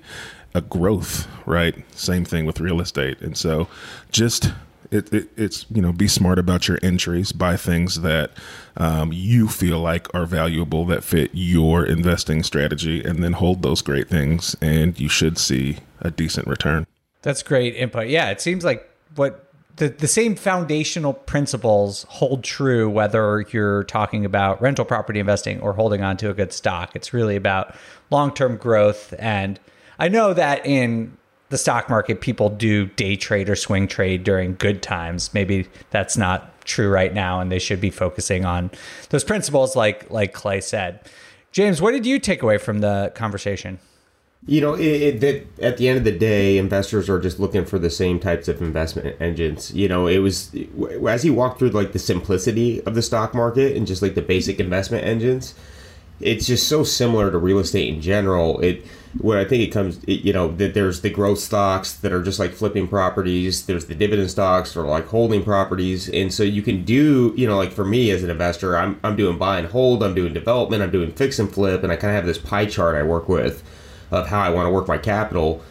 a 0.54 0.62
growth 0.62 1.28
right? 1.45 1.76
Same 1.97 2.26
thing 2.26 2.45
with 2.45 2.60
real 2.60 2.82
estate. 2.82 3.22
And 3.22 3.38
so 3.38 3.68
just 4.12 4.51
it, 4.93 5.11
it, 5.11 5.29
it's 5.35 5.65
you 5.71 5.81
know 5.81 5.91
be 5.91 6.07
smart 6.07 6.37
about 6.37 6.67
your 6.67 6.77
entries 6.83 7.31
buy 7.31 7.57
things 7.57 8.01
that 8.01 8.31
um, 8.77 9.11
you 9.11 9.47
feel 9.47 9.79
like 9.79 10.13
are 10.13 10.25
valuable 10.25 10.85
that 10.85 11.03
fit 11.03 11.31
your 11.33 11.85
investing 11.85 12.43
strategy 12.43 13.03
and 13.03 13.23
then 13.23 13.33
hold 13.33 13.61
those 13.61 13.81
great 13.81 14.07
things 14.07 14.55
and 14.61 14.99
you 14.99 15.09
should 15.09 15.37
see 15.37 15.77
a 16.01 16.11
decent 16.11 16.47
return. 16.47 16.85
That's 17.23 17.41
great 17.41 17.75
input. 17.75 18.07
Yeah 18.07 18.29
it 18.29 18.39
seems 18.39 18.63
like 18.63 18.89
what 19.15 19.49
the, 19.75 19.89
the 19.89 20.07
same 20.07 20.35
foundational 20.35 21.13
principles 21.13 22.05
hold 22.09 22.43
true 22.43 22.87
whether 22.87 23.41
you're 23.51 23.83
talking 23.85 24.23
about 24.23 24.61
rental 24.61 24.85
property 24.85 25.19
investing 25.19 25.59
or 25.61 25.73
holding 25.73 26.03
on 26.03 26.17
to 26.17 26.29
a 26.29 26.33
good 26.33 26.53
stock. 26.53 26.95
It's 26.95 27.13
really 27.13 27.35
about 27.35 27.75
long-term 28.11 28.57
growth 28.57 29.13
and 29.17 29.59
i 29.97 30.07
know 30.07 30.33
that 30.33 30.63
in 30.65 31.17
the 31.54 31.58
stock 31.60 31.88
market, 31.88 32.20
people 32.20 32.49
do 32.49 32.88
day 32.88 33.16
trade 33.16 33.47
or 33.47 33.56
swing 33.56 33.88
trade 33.88 34.24
during 34.24 34.56
good 34.56 34.82
times. 34.82 35.34
Maybe 35.34 35.68
that's 35.91 36.18
not 36.18 36.49
true 36.66 36.89
right 36.89 37.14
now, 37.14 37.39
and 37.39 37.51
they 37.51 37.60
should 37.60 37.80
be 37.80 37.91
focusing 37.91 38.43
on 38.43 38.72
those 39.10 39.24
principles, 39.24 39.76
like 39.76 40.10
like 40.10 40.34
Clay 40.34 40.60
said. 40.60 40.99
James, 41.51 41.80
what 41.80 41.91
did 41.91 42.06
you 42.06 42.18
take 42.18 42.41
away 42.41 42.58
from 42.58 42.80
the 42.80 43.12
conversation? 43.14 43.78
You 44.45 44.60
know, 44.60 44.74
it, 44.74 44.82
it, 44.82 45.20
that 45.22 45.64
at 45.64 45.78
the 45.78 45.88
end 45.88 45.99
of 45.99 46.04
the 46.04 46.12
day, 46.12 46.58
investors 46.58 47.08
are 47.08 47.20
just 47.20 47.39
looking 47.39 47.64
for 47.64 47.78
the 47.78 47.91
same 47.91 48.20
types 48.20 48.47
of 48.47 48.60
investment 48.60 49.16
engines. 49.22 49.72
You 49.74 49.88
know, 49.88 50.08
it 50.08 50.18
was 50.18 50.54
as 51.08 51.22
he 51.22 51.30
walked 51.30 51.60
through 51.60 51.70
like 51.70 51.93
the 51.93 51.99
simplicity 51.99 52.82
of 52.84 52.95
the 52.95 53.04
stock 53.04 53.36
market 53.36 53.78
and 53.78 53.86
just 53.86 54.01
like 54.01 54.16
the 54.16 54.24
basic 54.24 54.60
investment 54.60 55.06
engines. 55.06 55.54
It's 56.20 56.47
just 56.47 56.68
so 56.68 56.84
similar 56.84 57.32
to 57.32 57.38
real 57.38 57.60
estate 57.60 57.93
in 57.93 58.01
general. 58.01 58.60
It 58.60 58.86
where 59.20 59.39
I 59.39 59.45
think 59.45 59.64
it 59.64 59.72
comes, 59.72 59.99
you 60.07 60.34
know, 60.34 60.49
that 60.55 60.74
there's 60.74 61.01
the 61.01 61.09
growth 61.09 61.39
stocks 61.39 61.93
that 61.93 62.11
are 62.11 62.24
just 62.24 62.39
like 62.39 62.51
flipping 62.51 62.88
properties. 62.88 63.66
There's 63.66 63.86
the 63.86 63.93
dividend 63.95 64.32
stocks 64.32 64.76
or 64.76 64.86
like 64.86 65.05
holding 65.07 65.43
properties, 65.43 66.09
and 66.09 66.34
so 66.34 66.43
you 66.43 66.61
can 66.61 66.84
do, 66.84 67.34
you 67.38 67.47
know, 67.47 67.57
like 67.57 67.72
for 67.72 67.86
me 67.86 68.09
as 68.09 68.24
an 68.24 68.30
investor, 68.30 68.76
I'm 68.76 68.99
I'm 69.03 69.16
doing 69.16 69.38
buy 69.38 69.59
and 69.59 69.68
hold, 69.68 70.03
I'm 70.03 70.16
doing 70.16 70.34
development, 70.34 70.82
I'm 70.82 70.91
doing 70.91 71.11
fix 71.11 71.38
and 71.39 71.53
flip, 71.53 71.84
and 71.84 71.91
I 71.91 71.95
kind 71.95 72.11
of 72.11 72.16
have 72.16 72.26
this 72.26 72.39
pie 72.39 72.66
chart 72.66 72.95
I 72.95 73.03
work 73.03 73.30
with 73.30 73.64
of 74.11 74.28
how 74.28 74.41
I 74.41 74.49
want 74.49 74.68
to 74.68 74.72
work 74.72 74.88
my 74.88 74.97
capital, 74.97 75.61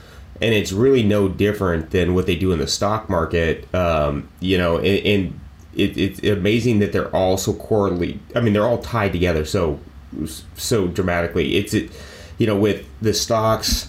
and 0.40 0.54
it's 0.54 0.72
really 0.72 1.02
no 1.02 1.28
different 1.28 1.90
than 1.90 2.14
what 2.14 2.26
they 2.26 2.36
do 2.36 2.52
in 2.52 2.58
the 2.58 2.68
stock 2.68 3.08
market, 3.08 3.72
um, 3.74 4.28
you 4.40 4.56
know, 4.56 4.76
and, 4.76 5.06
and 5.06 5.40
it, 5.74 5.96
it's 5.96 6.22
amazing 6.22 6.78
that 6.78 6.92
they're 6.92 7.14
all 7.14 7.36
so 7.36 7.54
correlated. 7.54 8.20
I 8.36 8.40
mean, 8.40 8.52
they're 8.52 8.66
all 8.66 8.82
tied 8.82 9.12
together 9.12 9.44
so 9.44 9.80
so 10.56 10.86
dramatically. 10.88 11.56
It's 11.56 11.74
it 11.74 11.90
you 12.42 12.48
know, 12.48 12.56
with 12.56 12.84
the 13.00 13.14
stocks, 13.14 13.86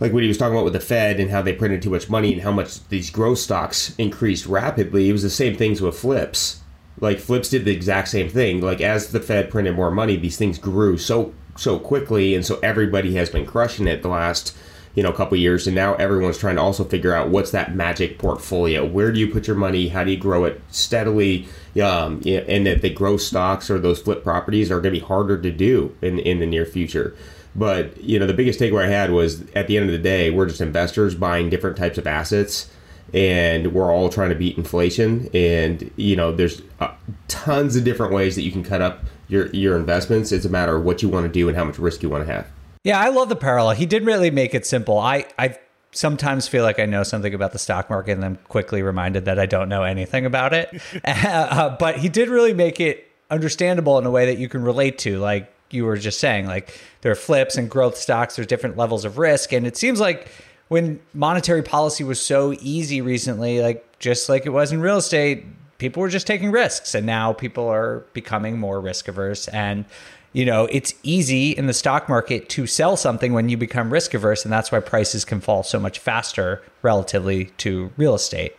like 0.00 0.12
what 0.12 0.24
he 0.24 0.28
was 0.28 0.36
talking 0.36 0.54
about 0.54 0.64
with 0.64 0.72
the 0.72 0.80
Fed 0.80 1.20
and 1.20 1.30
how 1.30 1.40
they 1.40 1.52
printed 1.52 1.82
too 1.82 1.90
much 1.90 2.10
money 2.10 2.32
and 2.32 2.42
how 2.42 2.50
much 2.50 2.84
these 2.88 3.10
growth 3.10 3.38
stocks 3.38 3.94
increased 3.96 4.44
rapidly, 4.46 5.08
it 5.08 5.12
was 5.12 5.22
the 5.22 5.30
same 5.30 5.56
things 5.56 5.80
with 5.80 5.96
flips. 5.96 6.62
Like 6.98 7.20
flips 7.20 7.48
did 7.48 7.64
the 7.64 7.70
exact 7.70 8.08
same 8.08 8.28
thing. 8.28 8.60
Like 8.60 8.80
as 8.80 9.12
the 9.12 9.20
Fed 9.20 9.50
printed 9.52 9.76
more 9.76 9.92
money, 9.92 10.16
these 10.16 10.36
things 10.36 10.58
grew 10.58 10.98
so 10.98 11.32
so 11.54 11.78
quickly, 11.78 12.34
and 12.34 12.44
so 12.44 12.58
everybody 12.60 13.14
has 13.14 13.30
been 13.30 13.46
crushing 13.46 13.86
it 13.86 14.02
the 14.02 14.08
last 14.08 14.56
you 14.96 15.04
know 15.04 15.12
couple 15.12 15.38
years, 15.38 15.68
and 15.68 15.76
now 15.76 15.94
everyone's 15.94 16.38
trying 16.38 16.56
to 16.56 16.62
also 16.62 16.82
figure 16.82 17.14
out 17.14 17.28
what's 17.28 17.52
that 17.52 17.76
magic 17.76 18.18
portfolio. 18.18 18.84
Where 18.84 19.12
do 19.12 19.20
you 19.20 19.28
put 19.28 19.46
your 19.46 19.54
money? 19.54 19.90
How 19.90 20.02
do 20.02 20.10
you 20.10 20.16
grow 20.16 20.44
it 20.44 20.60
steadily? 20.72 21.46
Um, 21.80 22.20
and 22.26 22.66
that 22.66 22.82
the 22.82 22.90
growth 22.90 23.20
stocks 23.20 23.70
or 23.70 23.78
those 23.78 24.00
flip 24.00 24.24
properties 24.24 24.72
are 24.72 24.80
going 24.80 24.94
to 24.94 25.00
be 25.00 25.06
harder 25.06 25.40
to 25.40 25.52
do 25.52 25.94
in 26.02 26.18
in 26.18 26.40
the 26.40 26.46
near 26.46 26.66
future. 26.66 27.14
But 27.56 28.00
you 28.02 28.18
know, 28.18 28.26
the 28.26 28.34
biggest 28.34 28.60
takeaway 28.60 28.84
I 28.84 28.88
had 28.88 29.10
was 29.10 29.48
at 29.52 29.66
the 29.66 29.76
end 29.76 29.86
of 29.86 29.92
the 29.92 29.98
day, 29.98 30.30
we're 30.30 30.46
just 30.46 30.60
investors 30.60 31.14
buying 31.14 31.48
different 31.48 31.76
types 31.76 31.96
of 31.96 32.06
assets, 32.06 32.70
and 33.14 33.72
we're 33.72 33.90
all 33.90 34.08
trying 34.10 34.28
to 34.28 34.34
beat 34.34 34.58
inflation. 34.58 35.30
And 35.32 35.90
you 35.96 36.16
know, 36.16 36.32
there's 36.32 36.60
uh, 36.80 36.92
tons 37.28 37.76
of 37.76 37.84
different 37.84 38.12
ways 38.12 38.34
that 38.36 38.42
you 38.42 38.52
can 38.52 38.62
cut 38.62 38.82
up 38.82 39.04
your 39.28 39.46
your 39.48 39.76
investments. 39.76 40.32
It's 40.32 40.44
a 40.44 40.50
matter 40.50 40.76
of 40.76 40.84
what 40.84 41.02
you 41.02 41.08
want 41.08 41.26
to 41.26 41.32
do 41.32 41.48
and 41.48 41.56
how 41.56 41.64
much 41.64 41.78
risk 41.78 42.02
you 42.02 42.10
want 42.10 42.26
to 42.26 42.32
have. 42.32 42.46
Yeah, 42.84 43.00
I 43.00 43.08
love 43.08 43.28
the 43.28 43.36
parallel. 43.36 43.74
He 43.74 43.86
did 43.86 44.04
really 44.04 44.30
make 44.30 44.54
it 44.54 44.66
simple. 44.66 44.98
I 44.98 45.26
I 45.38 45.58
sometimes 45.92 46.46
feel 46.46 46.62
like 46.62 46.78
I 46.78 46.84
know 46.84 47.02
something 47.02 47.32
about 47.32 47.52
the 47.52 47.58
stock 47.58 47.88
market 47.88 48.12
and 48.12 48.24
I'm 48.24 48.36
quickly 48.48 48.82
reminded 48.82 49.24
that 49.24 49.38
I 49.38 49.46
don't 49.46 49.70
know 49.70 49.82
anything 49.82 50.26
about 50.26 50.52
it. 50.52 50.68
uh, 51.04 51.74
but 51.78 51.96
he 51.98 52.10
did 52.10 52.28
really 52.28 52.52
make 52.52 52.80
it 52.80 53.10
understandable 53.30 53.98
in 53.98 54.04
a 54.04 54.10
way 54.10 54.26
that 54.26 54.38
you 54.38 54.48
can 54.48 54.62
relate 54.62 54.98
to. 54.98 55.18
Like 55.18 55.50
you 55.70 55.84
were 55.84 55.96
just 55.96 56.20
saying, 56.20 56.46
like 56.46 56.80
there 57.00 57.12
are 57.12 57.16
flips 57.16 57.56
and 57.56 57.70
growth 57.70 57.96
stocks, 57.96 58.36
there's 58.36 58.46
different 58.46 58.76
levels 58.76 59.04
of 59.04 59.18
risk. 59.18 59.52
And 59.52 59.66
it 59.66 59.76
seems 59.76 60.00
like 60.00 60.28
when 60.68 61.00
monetary 61.14 61.62
policy 61.62 62.04
was 62.04 62.20
so 62.20 62.54
easy 62.60 63.00
recently, 63.00 63.60
like 63.60 63.98
just 63.98 64.28
like 64.28 64.46
it 64.46 64.50
was 64.50 64.72
in 64.72 64.80
real 64.80 64.98
estate, 64.98 65.44
people 65.78 66.00
were 66.00 66.08
just 66.08 66.26
taking 66.26 66.50
risks. 66.50 66.94
And 66.94 67.06
now 67.06 67.32
people 67.32 67.68
are 67.68 68.04
becoming 68.12 68.58
more 68.58 68.80
risk 68.80 69.08
averse. 69.08 69.48
And, 69.48 69.84
you 70.32 70.44
know, 70.44 70.66
it's 70.70 70.94
easy 71.02 71.52
in 71.52 71.66
the 71.66 71.74
stock 71.74 72.08
market 72.08 72.48
to 72.50 72.66
sell 72.66 72.96
something 72.96 73.32
when 73.32 73.48
you 73.48 73.56
become 73.56 73.92
risk 73.92 74.14
averse. 74.14 74.44
And 74.44 74.52
that's 74.52 74.72
why 74.72 74.80
prices 74.80 75.24
can 75.24 75.40
fall 75.40 75.62
so 75.62 75.78
much 75.78 75.98
faster 75.98 76.62
relatively 76.82 77.46
to 77.58 77.92
real 77.96 78.14
estate. 78.14 78.54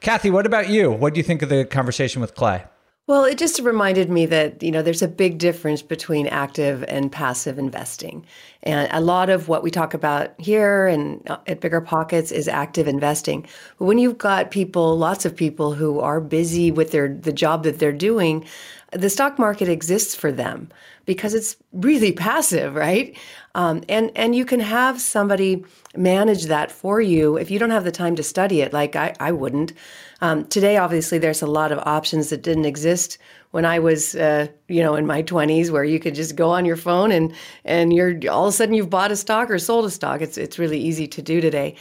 Kathy, 0.00 0.30
what 0.30 0.46
about 0.46 0.68
you? 0.68 0.90
What 0.90 1.14
do 1.14 1.18
you 1.18 1.24
think 1.24 1.42
of 1.42 1.48
the 1.48 1.64
conversation 1.64 2.20
with 2.20 2.34
Clay? 2.34 2.64
Well, 3.08 3.24
it 3.24 3.38
just 3.38 3.60
reminded 3.60 4.10
me 4.10 4.26
that, 4.26 4.64
you 4.64 4.72
know, 4.72 4.82
there's 4.82 5.02
a 5.02 5.06
big 5.06 5.38
difference 5.38 5.80
between 5.80 6.26
active 6.26 6.84
and 6.88 7.12
passive 7.12 7.56
investing. 7.56 8.26
And 8.64 8.88
a 8.90 9.00
lot 9.00 9.30
of 9.30 9.46
what 9.46 9.62
we 9.62 9.70
talk 9.70 9.94
about 9.94 10.34
here 10.40 10.88
and 10.88 11.22
uh, 11.30 11.38
at 11.46 11.60
Bigger 11.60 11.80
Pockets 11.80 12.32
is 12.32 12.48
active 12.48 12.88
investing. 12.88 13.46
But 13.78 13.84
when 13.84 13.98
you've 13.98 14.18
got 14.18 14.50
people, 14.50 14.98
lots 14.98 15.24
of 15.24 15.36
people 15.36 15.72
who 15.74 16.00
are 16.00 16.20
busy 16.20 16.72
with 16.72 16.90
their 16.90 17.08
the 17.08 17.32
job 17.32 17.62
that 17.62 17.78
they're 17.78 17.92
doing, 17.92 18.44
the 18.90 19.10
stock 19.10 19.38
market 19.38 19.68
exists 19.68 20.16
for 20.16 20.32
them 20.32 20.68
because 21.04 21.32
it's 21.32 21.56
really 21.72 22.10
passive, 22.26 22.74
right? 22.74 23.16
Um, 23.54 23.84
and 23.88 24.10
and 24.16 24.34
you 24.34 24.44
can 24.44 24.58
have 24.58 25.00
somebody 25.00 25.64
manage 25.96 26.46
that 26.46 26.72
for 26.72 27.00
you 27.00 27.36
if 27.36 27.52
you 27.52 27.60
don't 27.60 27.70
have 27.70 27.84
the 27.84 27.92
time 27.92 28.16
to 28.16 28.24
study 28.24 28.62
it. 28.62 28.72
Like 28.72 28.96
I, 28.96 29.14
I 29.20 29.30
wouldn't. 29.30 29.74
Um, 30.20 30.46
today, 30.46 30.76
obviously, 30.78 31.18
there's 31.18 31.42
a 31.42 31.46
lot 31.46 31.72
of 31.72 31.78
options 31.80 32.30
that 32.30 32.42
didn't 32.42 32.64
exist 32.64 33.18
when 33.50 33.64
I 33.64 33.78
was, 33.78 34.14
uh, 34.14 34.48
you 34.68 34.82
know, 34.82 34.94
in 34.94 35.06
my 35.06 35.22
20s, 35.22 35.70
where 35.70 35.84
you 35.84 36.00
could 36.00 36.14
just 36.14 36.36
go 36.36 36.50
on 36.50 36.64
your 36.64 36.76
phone 36.76 37.12
and 37.12 37.34
and 37.64 37.92
you're 37.92 38.18
all 38.30 38.46
of 38.46 38.50
a 38.50 38.52
sudden 38.52 38.74
you've 38.74 38.90
bought 38.90 39.12
a 39.12 39.16
stock 39.16 39.50
or 39.50 39.58
sold 39.58 39.84
a 39.84 39.90
stock. 39.90 40.20
It's 40.20 40.38
it's 40.38 40.58
really 40.58 40.78
easy 40.78 41.06
to 41.08 41.22
do 41.22 41.40
today. 41.40 41.74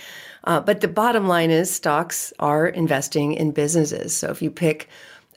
Uh, 0.43 0.59
but 0.59 0.81
the 0.81 0.87
bottom 0.87 1.27
line 1.27 1.49
is, 1.49 1.73
stocks 1.73 2.31
are 2.39 2.67
investing 2.67 3.33
in 3.33 3.51
businesses. 3.51 4.15
So 4.15 4.29
if 4.29 4.41
you 4.41 4.51
pick 4.51 4.87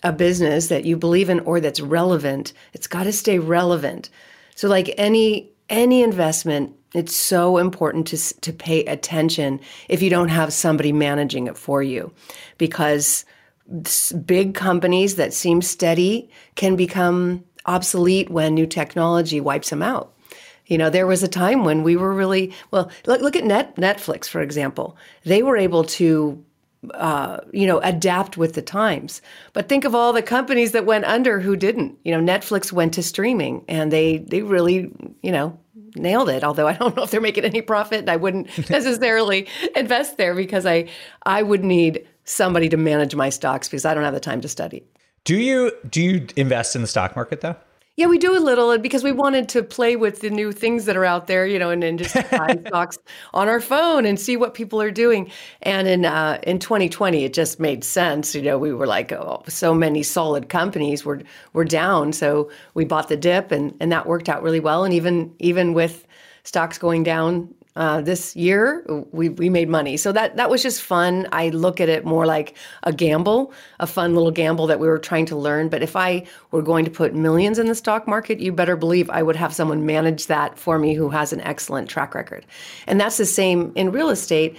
a 0.02 0.12
business 0.12 0.68
that 0.68 0.84
you 0.84 0.96
believe 0.96 1.30
in 1.30 1.40
or 1.40 1.60
that's 1.60 1.80
relevant, 1.80 2.52
it's 2.72 2.86
got 2.86 3.04
to 3.04 3.12
stay 3.12 3.38
relevant. 3.38 4.10
So 4.54 4.68
like 4.68 4.94
any 4.98 5.50
any 5.68 6.02
investment, 6.02 6.74
it's 6.94 7.14
so 7.14 7.58
important 7.58 8.06
to 8.08 8.16
to 8.40 8.52
pay 8.52 8.84
attention 8.84 9.60
if 9.88 10.02
you 10.02 10.10
don't 10.10 10.28
have 10.28 10.52
somebody 10.52 10.92
managing 10.92 11.46
it 11.46 11.56
for 11.56 11.82
you, 11.82 12.12
because 12.56 13.24
big 14.24 14.54
companies 14.54 15.16
that 15.16 15.34
seem 15.34 15.60
steady 15.60 16.30
can 16.54 16.76
become 16.76 17.44
obsolete 17.66 18.30
when 18.30 18.54
new 18.54 18.66
technology 18.66 19.40
wipes 19.40 19.70
them 19.70 19.82
out. 19.82 20.14
You 20.66 20.78
know, 20.78 20.90
there 20.90 21.06
was 21.06 21.22
a 21.22 21.28
time 21.28 21.64
when 21.64 21.82
we 21.82 21.96
were 21.96 22.12
really 22.14 22.52
well. 22.70 22.90
Look, 23.06 23.20
look 23.20 23.36
at 23.36 23.44
Net, 23.44 23.76
Netflix, 23.76 24.26
for 24.26 24.40
example. 24.40 24.96
They 25.24 25.42
were 25.42 25.56
able 25.56 25.84
to 25.84 26.44
uh, 26.94 27.40
you 27.52 27.66
know, 27.66 27.80
adapt 27.80 28.36
with 28.36 28.54
the 28.54 28.62
times. 28.62 29.20
But 29.52 29.68
think 29.68 29.84
of 29.84 29.94
all 29.94 30.12
the 30.12 30.22
companies 30.22 30.72
that 30.72 30.86
went 30.86 31.04
under 31.06 31.40
who 31.40 31.56
didn't. 31.56 31.98
You 32.04 32.16
know, 32.16 32.32
Netflix 32.32 32.72
went 32.72 32.94
to 32.94 33.02
streaming, 33.02 33.64
and 33.68 33.92
they 33.92 34.18
they 34.18 34.42
really, 34.42 34.92
you 35.22 35.32
know, 35.32 35.58
nailed 35.96 36.28
it. 36.28 36.44
Although 36.44 36.66
I 36.66 36.74
don't 36.74 36.96
know 36.96 37.02
if 37.02 37.10
they're 37.10 37.20
making 37.20 37.44
any 37.44 37.62
profit, 37.62 38.00
and 38.00 38.10
I 38.10 38.16
wouldn't 38.16 38.46
necessarily 38.70 39.48
invest 39.74 40.16
there 40.16 40.34
because 40.34 40.66
I 40.66 40.88
I 41.24 41.42
would 41.42 41.64
need 41.64 42.06
somebody 42.24 42.68
to 42.68 42.76
manage 42.76 43.14
my 43.14 43.30
stocks 43.30 43.68
because 43.68 43.84
I 43.84 43.94
don't 43.94 44.04
have 44.04 44.14
the 44.14 44.20
time 44.20 44.40
to 44.42 44.48
study. 44.48 44.84
Do 45.24 45.36
you 45.36 45.72
do 45.88 46.00
you 46.00 46.26
invest 46.36 46.74
in 46.76 46.82
the 46.82 46.88
stock 46.88 47.16
market 47.16 47.40
though? 47.40 47.56
Yeah, 47.98 48.06
we 48.06 48.18
do 48.18 48.38
a 48.38 48.38
little 48.38 48.78
because 48.78 49.02
we 49.02 49.10
wanted 49.10 49.48
to 49.48 49.62
play 49.64 49.96
with 49.96 50.20
the 50.20 50.30
new 50.30 50.52
things 50.52 50.84
that 50.84 50.96
are 50.96 51.04
out 51.04 51.26
there, 51.26 51.44
you 51.48 51.58
know, 51.58 51.70
and, 51.70 51.98
just 51.98 52.14
buy 52.30 52.56
stocks 52.68 52.96
on 53.34 53.48
our 53.48 53.60
phone 53.60 54.06
and 54.06 54.20
see 54.20 54.36
what 54.36 54.54
people 54.54 54.80
are 54.80 54.92
doing. 54.92 55.32
And 55.62 55.88
in 55.88 56.04
uh, 56.04 56.38
in 56.44 56.60
2020, 56.60 57.24
it 57.24 57.32
just 57.32 57.58
made 57.58 57.82
sense. 57.82 58.36
You 58.36 58.42
know, 58.42 58.56
we 58.56 58.72
were 58.72 58.86
like, 58.86 59.10
oh, 59.10 59.42
so 59.48 59.74
many 59.74 60.04
solid 60.04 60.48
companies 60.48 61.04
were 61.04 61.22
were 61.54 61.64
down, 61.64 62.12
so 62.12 62.52
we 62.74 62.84
bought 62.84 63.08
the 63.08 63.16
dip, 63.16 63.50
and 63.50 63.74
and 63.80 63.90
that 63.90 64.06
worked 64.06 64.28
out 64.28 64.44
really 64.44 64.60
well. 64.60 64.84
And 64.84 64.94
even 64.94 65.34
even 65.40 65.74
with 65.74 66.06
stocks 66.44 66.78
going 66.78 67.02
down 67.02 67.52
uh, 67.78 68.00
this 68.00 68.34
year 68.34 68.84
we, 69.12 69.28
we 69.28 69.48
made 69.48 69.68
money. 69.68 69.96
So 69.96 70.10
that 70.10 70.36
that 70.36 70.50
was 70.50 70.64
just 70.64 70.82
fun. 70.82 71.28
I 71.30 71.50
look 71.50 71.80
at 71.80 71.88
it 71.88 72.04
more 72.04 72.26
like 72.26 72.56
a 72.82 72.92
gamble 72.92 73.52
a 73.78 73.86
fun 73.86 74.14
little 74.14 74.32
gamble 74.32 74.66
that 74.66 74.80
we 74.80 74.88
were 74.88 74.98
trying 74.98 75.26
to 75.26 75.36
learn. 75.36 75.68
But 75.68 75.82
if 75.82 75.94
i 75.94 76.26
were 76.50 76.60
going 76.60 76.84
to 76.84 76.90
put 76.90 77.14
millions 77.14 77.58
in 77.58 77.68
the 77.68 77.74
stock 77.74 78.08
market 78.08 78.40
you 78.40 78.52
better 78.52 78.76
believe 78.76 79.08
i 79.10 79.22
would 79.22 79.36
have 79.36 79.54
someone 79.54 79.86
manage 79.86 80.26
that 80.26 80.58
for 80.58 80.78
me 80.78 80.94
who 80.94 81.08
has 81.10 81.32
an 81.32 81.40
excellent 81.42 81.88
track 81.88 82.14
record. 82.16 82.44
And 82.88 83.00
that's 83.00 83.16
the 83.16 83.26
same 83.26 83.72
in 83.76 83.92
real 83.92 84.10
estate. 84.10 84.56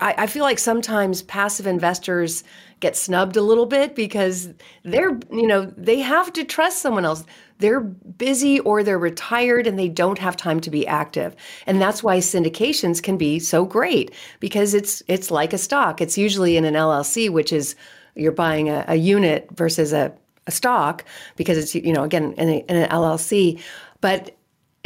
I, 0.00 0.14
I 0.18 0.26
feel 0.26 0.44
like 0.44 0.58
sometimes 0.58 1.22
passive 1.22 1.66
investors 1.66 2.44
get 2.80 2.96
snubbed 2.96 3.36
a 3.36 3.42
little 3.42 3.66
bit 3.66 3.94
because 3.94 4.48
they're 4.84 5.18
you 5.30 5.46
know 5.46 5.66
they 5.76 6.00
have 6.00 6.32
to 6.32 6.44
trust 6.44 6.80
someone 6.80 7.04
else 7.04 7.24
they're 7.58 7.80
busy 7.80 8.60
or 8.60 8.82
they're 8.82 8.98
retired 8.98 9.66
and 9.66 9.78
they 9.78 9.88
don't 9.88 10.18
have 10.18 10.36
time 10.36 10.60
to 10.60 10.70
be 10.70 10.86
active. 10.86 11.34
And 11.66 11.80
that's 11.80 12.02
why 12.02 12.18
syndications 12.18 13.02
can 13.02 13.16
be 13.16 13.38
so 13.38 13.64
great 13.64 14.12
because 14.40 14.74
it's 14.74 15.02
it's 15.08 15.30
like 15.30 15.52
a 15.52 15.58
stock. 15.58 16.00
It's 16.00 16.16
usually 16.16 16.56
in 16.56 16.64
an 16.64 16.74
LLC, 16.74 17.30
which 17.30 17.52
is 17.52 17.74
you're 18.14 18.32
buying 18.32 18.68
a, 18.68 18.84
a 18.88 18.96
unit 18.96 19.48
versus 19.52 19.92
a, 19.92 20.12
a 20.46 20.50
stock 20.50 21.04
because 21.36 21.58
it's 21.58 21.74
you 21.74 21.92
know 21.92 22.04
again 22.04 22.32
in, 22.34 22.48
a, 22.48 22.58
in 22.68 22.76
an 22.76 22.88
LLC, 22.90 23.60
but 24.00 24.36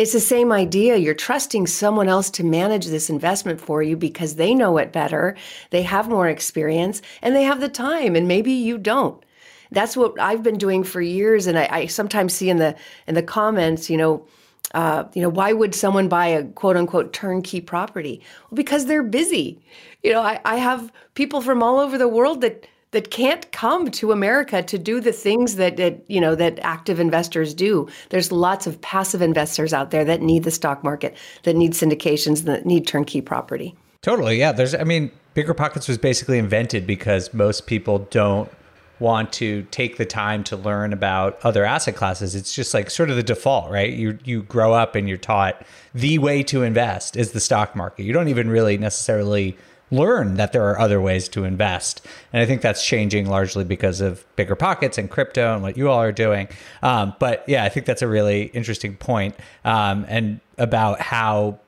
it's 0.02 0.12
the 0.12 0.20
same 0.20 0.50
idea. 0.50 0.96
You're 0.96 1.14
trusting 1.14 1.68
someone 1.68 2.08
else 2.08 2.28
to 2.30 2.44
manage 2.44 2.86
this 2.86 3.08
investment 3.08 3.60
for 3.60 3.82
you 3.82 3.96
because 3.96 4.34
they 4.34 4.52
know 4.54 4.76
it 4.78 4.92
better, 4.92 5.36
they 5.70 5.82
have 5.82 6.08
more 6.08 6.28
experience, 6.28 7.00
and 7.22 7.36
they 7.36 7.44
have 7.44 7.60
the 7.60 7.68
time, 7.68 8.16
and 8.16 8.26
maybe 8.26 8.52
you 8.52 8.78
don't 8.78 9.24
that's 9.72 9.96
what 9.96 10.20
I've 10.20 10.42
been 10.42 10.58
doing 10.58 10.84
for 10.84 11.00
years. 11.00 11.46
And 11.46 11.58
I, 11.58 11.66
I 11.70 11.86
sometimes 11.86 12.34
see 12.34 12.50
in 12.50 12.58
the 12.58 12.76
in 13.06 13.14
the 13.14 13.22
comments, 13.22 13.88
you 13.88 13.96
know, 13.96 14.26
uh, 14.74 15.04
you 15.14 15.22
know, 15.22 15.28
why 15.28 15.52
would 15.52 15.74
someone 15.74 16.08
buy 16.08 16.26
a 16.26 16.44
quote 16.44 16.76
unquote 16.76 17.12
turnkey 17.12 17.60
property? 17.60 18.20
Well, 18.50 18.56
because 18.56 18.86
they're 18.86 19.02
busy. 19.02 19.58
You 20.02 20.12
know, 20.12 20.20
I, 20.20 20.40
I 20.44 20.56
have 20.56 20.92
people 21.14 21.40
from 21.40 21.62
all 21.62 21.78
over 21.78 21.96
the 21.96 22.08
world 22.08 22.42
that 22.42 22.66
that 22.92 23.10
can't 23.10 23.50
come 23.52 23.90
to 23.90 24.12
America 24.12 24.62
to 24.62 24.78
do 24.78 25.00
the 25.00 25.12
things 25.12 25.56
that, 25.56 25.76
that 25.76 26.02
you 26.08 26.20
know 26.20 26.34
that 26.34 26.58
active 26.60 27.00
investors 27.00 27.52
do. 27.52 27.88
There's 28.10 28.30
lots 28.30 28.66
of 28.66 28.80
passive 28.80 29.20
investors 29.20 29.72
out 29.72 29.90
there 29.90 30.04
that 30.04 30.22
need 30.22 30.44
the 30.44 30.50
stock 30.50 30.84
market, 30.84 31.16
that 31.42 31.56
need 31.56 31.72
syndications, 31.72 32.44
that 32.44 32.64
need 32.64 32.86
turnkey 32.86 33.20
property. 33.20 33.74
Totally, 34.02 34.38
yeah. 34.38 34.52
There's, 34.52 34.74
I 34.74 34.84
mean, 34.84 35.12
Bigger 35.34 35.54
Pockets 35.54 35.88
was 35.88 35.96
basically 35.96 36.38
invented 36.38 36.86
because 36.86 37.32
most 37.32 37.66
people 37.66 38.00
don't 38.10 38.50
want 38.98 39.32
to 39.32 39.62
take 39.70 39.96
the 39.96 40.04
time 40.04 40.44
to 40.44 40.56
learn 40.56 40.92
about 40.92 41.36
other 41.42 41.64
asset 41.64 41.96
classes 41.96 42.36
it's 42.36 42.54
just 42.54 42.72
like 42.72 42.88
sort 42.88 43.10
of 43.10 43.16
the 43.16 43.22
default 43.22 43.68
right 43.68 43.94
you 43.94 44.16
you 44.22 44.44
grow 44.44 44.72
up 44.72 44.94
and 44.94 45.08
you're 45.08 45.18
taught 45.18 45.66
the 45.92 46.18
way 46.18 46.40
to 46.40 46.62
invest 46.62 47.16
is 47.16 47.32
the 47.32 47.40
stock 47.40 47.74
market 47.74 48.04
you 48.04 48.12
don't 48.12 48.28
even 48.28 48.48
really 48.48 48.78
necessarily 48.78 49.56
learn 49.92 50.34
that 50.34 50.52
there 50.52 50.68
are 50.68 50.78
other 50.78 51.00
ways 51.00 51.28
to 51.28 51.44
invest 51.44 52.04
and 52.32 52.42
i 52.42 52.46
think 52.46 52.62
that's 52.62 52.84
changing 52.84 53.26
largely 53.26 53.64
because 53.64 54.00
of 54.00 54.24
bigger 54.36 54.56
pockets 54.56 54.98
and 54.98 55.10
crypto 55.10 55.54
and 55.54 55.62
what 55.62 55.76
you 55.76 55.88
all 55.88 56.00
are 56.00 56.12
doing 56.12 56.48
um, 56.82 57.14
but 57.18 57.44
yeah 57.48 57.62
i 57.64 57.68
think 57.68 57.86
that's 57.86 58.02
a 58.02 58.08
really 58.08 58.44
interesting 58.46 58.96
point 58.96 59.36
um, 59.64 60.04
and 60.08 60.40
about 60.58 61.00
how 61.00 61.58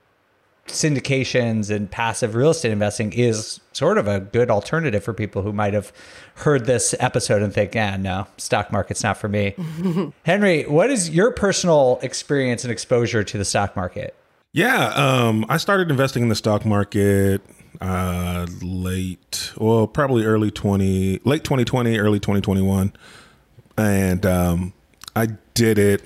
syndications 0.67 1.71
and 1.71 1.91
passive 1.91 2.35
real 2.35 2.51
estate 2.51 2.73
investing 2.73 3.13
is 3.13 3.61
sort 3.73 3.99
of 3.99 4.09
a 4.09 4.21
good 4.21 4.51
alternative 4.51 5.05
for 5.05 5.13
people 5.13 5.43
who 5.43 5.53
might 5.53 5.75
have 5.75 5.93
heard 6.37 6.65
this 6.67 6.95
episode 7.01 7.43
and 7.43 7.53
think, 7.53 7.75
yeah, 7.75 7.97
no, 7.97 8.27
stock 8.39 8.73
market's 8.73 9.03
not 9.03 9.17
for 9.17 9.29
me. 9.29 9.55
Henry, 10.25 10.65
what 10.65 10.91
is 10.91 11.11
your 11.11 11.31
personal 11.33 11.99
experience 12.03 12.65
and 12.65 12.73
exposure 12.73 13.23
to 13.23 13.39
the 13.39 13.45
stock 13.45 13.77
market? 13.77 14.15
Yeah, 14.53 14.87
um, 14.95 15.45
I 15.49 15.57
started 15.59 15.91
investing 15.91 16.23
in 16.23 16.29
the 16.29 16.37
stock 16.37 16.65
market 16.65 17.43
uh, 17.81 18.47
late, 18.63 19.53
well, 19.57 19.87
probably 19.87 20.25
early 20.25 20.51
20, 20.51 21.21
late 21.25 21.45
2020, 21.45 21.99
early 21.99 22.21
2021. 22.21 22.93
And 23.77 24.25
um, 24.25 24.73
I 25.17 25.29
did 25.55 25.79
it 25.79 26.03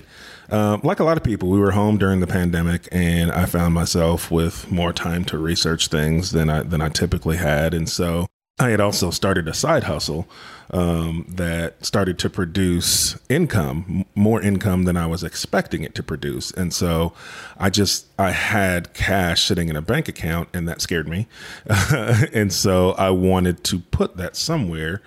um, 0.51 0.81
like 0.83 0.99
a 0.99 1.03
lot 1.03 1.17
of 1.17 1.23
people, 1.23 1.49
we 1.49 1.59
were 1.59 1.71
home 1.71 1.97
during 1.97 2.21
the 2.21 2.27
pandemic, 2.27 2.87
and 2.91 3.31
I 3.31 3.45
found 3.45 3.73
myself 3.73 4.31
with 4.31 4.71
more 4.71 4.91
time 4.91 5.23
to 5.25 5.37
research 5.37 5.87
things 5.87 6.31
than 6.31 6.49
I 6.49 6.63
than 6.63 6.81
I 6.81 6.89
typically 6.89 7.37
had, 7.37 7.73
and 7.73 7.87
so 7.87 8.27
I 8.59 8.69
had 8.69 8.81
also 8.81 9.09
started 9.09 9.47
a 9.47 9.53
side 9.53 9.85
hustle 9.85 10.27
um, 10.71 11.25
that 11.29 11.83
started 11.83 12.19
to 12.19 12.29
produce 12.29 13.17
income, 13.29 14.05
more 14.15 14.41
income 14.41 14.83
than 14.83 14.97
I 14.97 15.05
was 15.07 15.23
expecting 15.23 15.83
it 15.83 15.95
to 15.95 16.03
produce, 16.03 16.51
and 16.51 16.73
so 16.73 17.13
I 17.57 17.69
just 17.69 18.07
I 18.19 18.31
had 18.31 18.93
cash 18.93 19.45
sitting 19.45 19.69
in 19.69 19.75
a 19.75 19.81
bank 19.81 20.07
account, 20.07 20.49
and 20.53 20.67
that 20.67 20.81
scared 20.81 21.07
me, 21.07 21.27
and 22.33 22.51
so 22.51 22.91
I 22.91 23.09
wanted 23.11 23.63
to 23.65 23.79
put 23.79 24.17
that 24.17 24.35
somewhere 24.35 25.01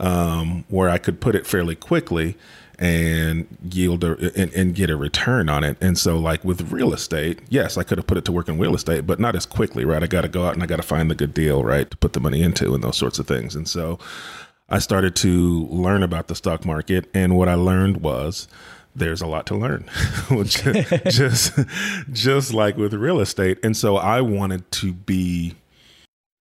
um, 0.00 0.64
where 0.68 0.88
I 0.88 0.98
could 0.98 1.20
put 1.20 1.34
it 1.34 1.46
fairly 1.46 1.76
quickly 1.76 2.36
and 2.78 3.46
yield 3.70 4.04
a, 4.04 4.16
and, 4.40 4.52
and, 4.52 4.74
get 4.74 4.90
a 4.90 4.96
return 4.96 5.48
on 5.48 5.64
it. 5.64 5.76
And 5.80 5.96
so, 5.96 6.18
like 6.18 6.44
with 6.44 6.72
real 6.72 6.92
estate, 6.92 7.40
yes, 7.48 7.76
I 7.76 7.82
could 7.84 7.98
have 7.98 8.06
put 8.06 8.18
it 8.18 8.24
to 8.26 8.32
work 8.32 8.48
in 8.48 8.58
real 8.58 8.74
estate, 8.74 9.06
but 9.06 9.20
not 9.20 9.36
as 9.36 9.46
quickly, 9.46 9.84
right? 9.84 10.02
I 10.02 10.06
got 10.06 10.22
to 10.22 10.28
go 10.28 10.44
out 10.44 10.54
and 10.54 10.62
I 10.62 10.66
got 10.66 10.76
to 10.76 10.82
find 10.82 11.10
the 11.10 11.14
good 11.14 11.34
deal, 11.34 11.62
right, 11.62 11.90
to 11.90 11.96
put 11.96 12.12
the 12.12 12.20
money 12.20 12.42
into 12.42 12.74
and 12.74 12.82
those 12.82 12.96
sorts 12.96 13.18
of 13.18 13.26
things. 13.26 13.54
And 13.54 13.68
so, 13.68 13.98
I 14.68 14.78
started 14.78 15.14
to 15.16 15.66
learn 15.66 16.02
about 16.02 16.28
the 16.28 16.34
stock 16.34 16.64
market, 16.64 17.08
and 17.14 17.36
what 17.36 17.48
I 17.48 17.54
learned 17.54 17.98
was 17.98 18.48
there's 18.96 19.22
a 19.22 19.26
lot 19.26 19.46
to 19.46 19.56
learn, 19.56 19.88
just 21.08 21.58
just 22.12 22.54
like 22.54 22.76
with 22.76 22.94
real 22.94 23.20
estate. 23.20 23.58
And 23.62 23.76
so, 23.76 23.96
I 23.96 24.20
wanted 24.20 24.70
to 24.72 24.92
be 24.92 25.54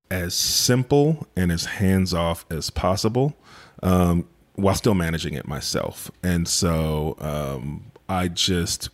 as 0.10 0.36
simple 0.36 1.28
and 1.36 1.52
as 1.52 1.66
hands 1.66 2.14
off 2.14 2.46
as 2.50 2.70
possible. 2.70 3.36
Um, 3.82 4.28
while 4.56 4.76
still 4.76 4.94
managing 4.94 5.34
it 5.34 5.48
myself. 5.48 6.12
And 6.22 6.48
so 6.48 7.16
um, 7.20 7.86
I 8.08 8.28
just 8.28 8.90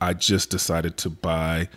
I 0.00 0.12
just 0.12 0.50
decided 0.50 0.96
to 0.98 1.10
buy 1.10 1.68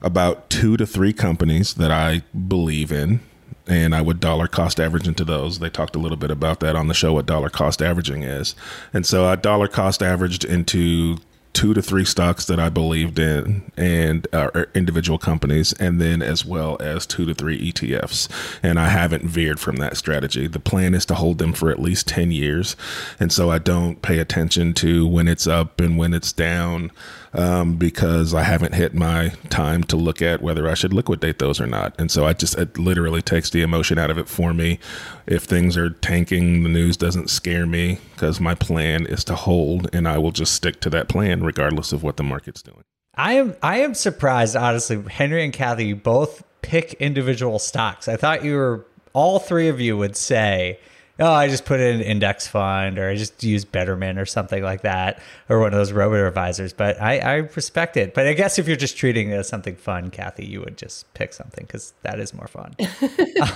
about 0.00 0.50
two 0.50 0.76
to 0.76 0.86
three 0.86 1.12
companies 1.12 1.74
that 1.74 1.90
I 1.90 2.22
believe 2.48 2.92
in. 2.92 3.20
And 3.66 3.94
I 3.94 4.02
would 4.02 4.20
dollar 4.20 4.46
cost 4.46 4.78
average 4.78 5.08
into 5.08 5.24
those. 5.24 5.58
They 5.58 5.70
talked 5.70 5.96
a 5.96 5.98
little 5.98 6.18
bit 6.18 6.30
about 6.30 6.60
that 6.60 6.76
on 6.76 6.88
the 6.88 6.94
show, 6.94 7.14
what 7.14 7.24
dollar 7.24 7.48
cost 7.48 7.80
averaging 7.80 8.22
is. 8.22 8.54
And 8.92 9.06
so 9.06 9.24
I 9.24 9.36
dollar 9.36 9.68
cost 9.68 10.02
averaged 10.02 10.44
into 10.44 11.16
two 11.54 11.72
to 11.72 11.80
three 11.80 12.04
stocks 12.04 12.44
that 12.46 12.60
I 12.60 12.68
believed 12.68 13.18
in 13.18 13.70
and 13.76 14.26
uh, 14.32 14.64
individual 14.74 15.18
companies, 15.18 15.72
and 15.74 16.00
then 16.00 16.20
as 16.20 16.44
well 16.44 16.76
as 16.80 17.06
two 17.06 17.24
to 17.24 17.32
three 17.32 17.72
ETFs. 17.72 18.28
And 18.62 18.78
I 18.78 18.88
haven't 18.88 19.24
veered 19.24 19.60
from 19.60 19.76
that 19.76 19.96
strategy. 19.96 20.46
The 20.46 20.60
plan 20.60 20.92
is 20.94 21.06
to 21.06 21.14
hold 21.14 21.38
them 21.38 21.52
for 21.52 21.70
at 21.70 21.78
least 21.78 22.08
10 22.08 22.32
years. 22.32 22.76
And 23.18 23.32
so 23.32 23.50
I 23.50 23.58
don't 23.58 24.02
pay 24.02 24.18
attention 24.18 24.74
to 24.74 25.06
when 25.06 25.28
it's 25.28 25.46
up 25.46 25.80
and 25.80 25.96
when 25.96 26.12
it's 26.12 26.32
down 26.32 26.90
um, 27.34 27.76
because 27.76 28.32
I 28.32 28.42
haven't 28.42 28.74
hit 28.74 28.94
my 28.94 29.32
time 29.50 29.82
to 29.84 29.96
look 29.96 30.22
at 30.22 30.40
whether 30.40 30.68
I 30.68 30.74
should 30.74 30.92
liquidate 30.92 31.38
those 31.40 31.60
or 31.60 31.66
not. 31.66 31.94
And 31.98 32.10
so 32.10 32.24
I 32.24 32.32
just, 32.32 32.56
it 32.56 32.78
literally 32.78 33.22
takes 33.22 33.50
the 33.50 33.62
emotion 33.62 33.98
out 33.98 34.10
of 34.10 34.18
it 34.18 34.28
for 34.28 34.54
me. 34.54 34.78
If 35.26 35.44
things 35.44 35.76
are 35.76 35.90
tanking, 35.90 36.62
the 36.62 36.68
news 36.68 36.96
doesn't 36.96 37.30
scare 37.30 37.66
me 37.66 37.98
because 38.14 38.40
my 38.40 38.54
plan 38.54 39.06
is 39.06 39.24
to 39.24 39.34
hold 39.34 39.88
and 39.92 40.06
I 40.06 40.18
will 40.18 40.32
just 40.32 40.54
stick 40.54 40.80
to 40.80 40.90
that 40.90 41.08
plan 41.08 41.42
regardless 41.42 41.92
of 41.92 42.02
what 42.02 42.16
the 42.16 42.22
market's 42.22 42.62
doing. 42.62 42.84
I 43.16 43.34
am 43.34 43.54
I 43.62 43.78
am 43.78 43.94
surprised, 43.94 44.56
honestly. 44.56 45.00
Henry 45.08 45.44
and 45.44 45.52
Kathy, 45.52 45.86
you 45.86 45.96
both 45.96 46.42
pick 46.62 46.94
individual 46.94 47.60
stocks. 47.60 48.08
I 48.08 48.16
thought 48.16 48.44
you 48.44 48.56
were 48.56 48.86
all 49.12 49.38
three 49.38 49.68
of 49.68 49.80
you 49.80 49.96
would 49.96 50.16
say 50.16 50.80
oh, 51.20 51.32
I 51.32 51.48
just 51.48 51.64
put 51.64 51.80
in 51.80 51.96
an 51.96 52.00
index 52.00 52.46
fund 52.46 52.98
or 52.98 53.08
I 53.08 53.14
just 53.14 53.42
use 53.42 53.64
Betterment 53.64 54.18
or 54.18 54.26
something 54.26 54.62
like 54.62 54.82
that 54.82 55.20
or 55.48 55.60
one 55.60 55.72
of 55.72 55.78
those 55.78 55.92
robo 55.92 56.26
advisors. 56.26 56.72
But 56.72 57.00
I, 57.00 57.18
I 57.18 57.34
respect 57.34 57.96
it. 57.96 58.14
But 58.14 58.26
I 58.26 58.32
guess 58.32 58.58
if 58.58 58.66
you're 58.66 58.76
just 58.76 58.96
treating 58.96 59.30
it 59.30 59.34
as 59.34 59.48
something 59.48 59.76
fun, 59.76 60.10
Kathy, 60.10 60.44
you 60.44 60.60
would 60.60 60.76
just 60.76 61.12
pick 61.14 61.32
something 61.32 61.64
because 61.66 61.94
that 62.02 62.18
is 62.18 62.34
more 62.34 62.48
fun. 62.48 62.74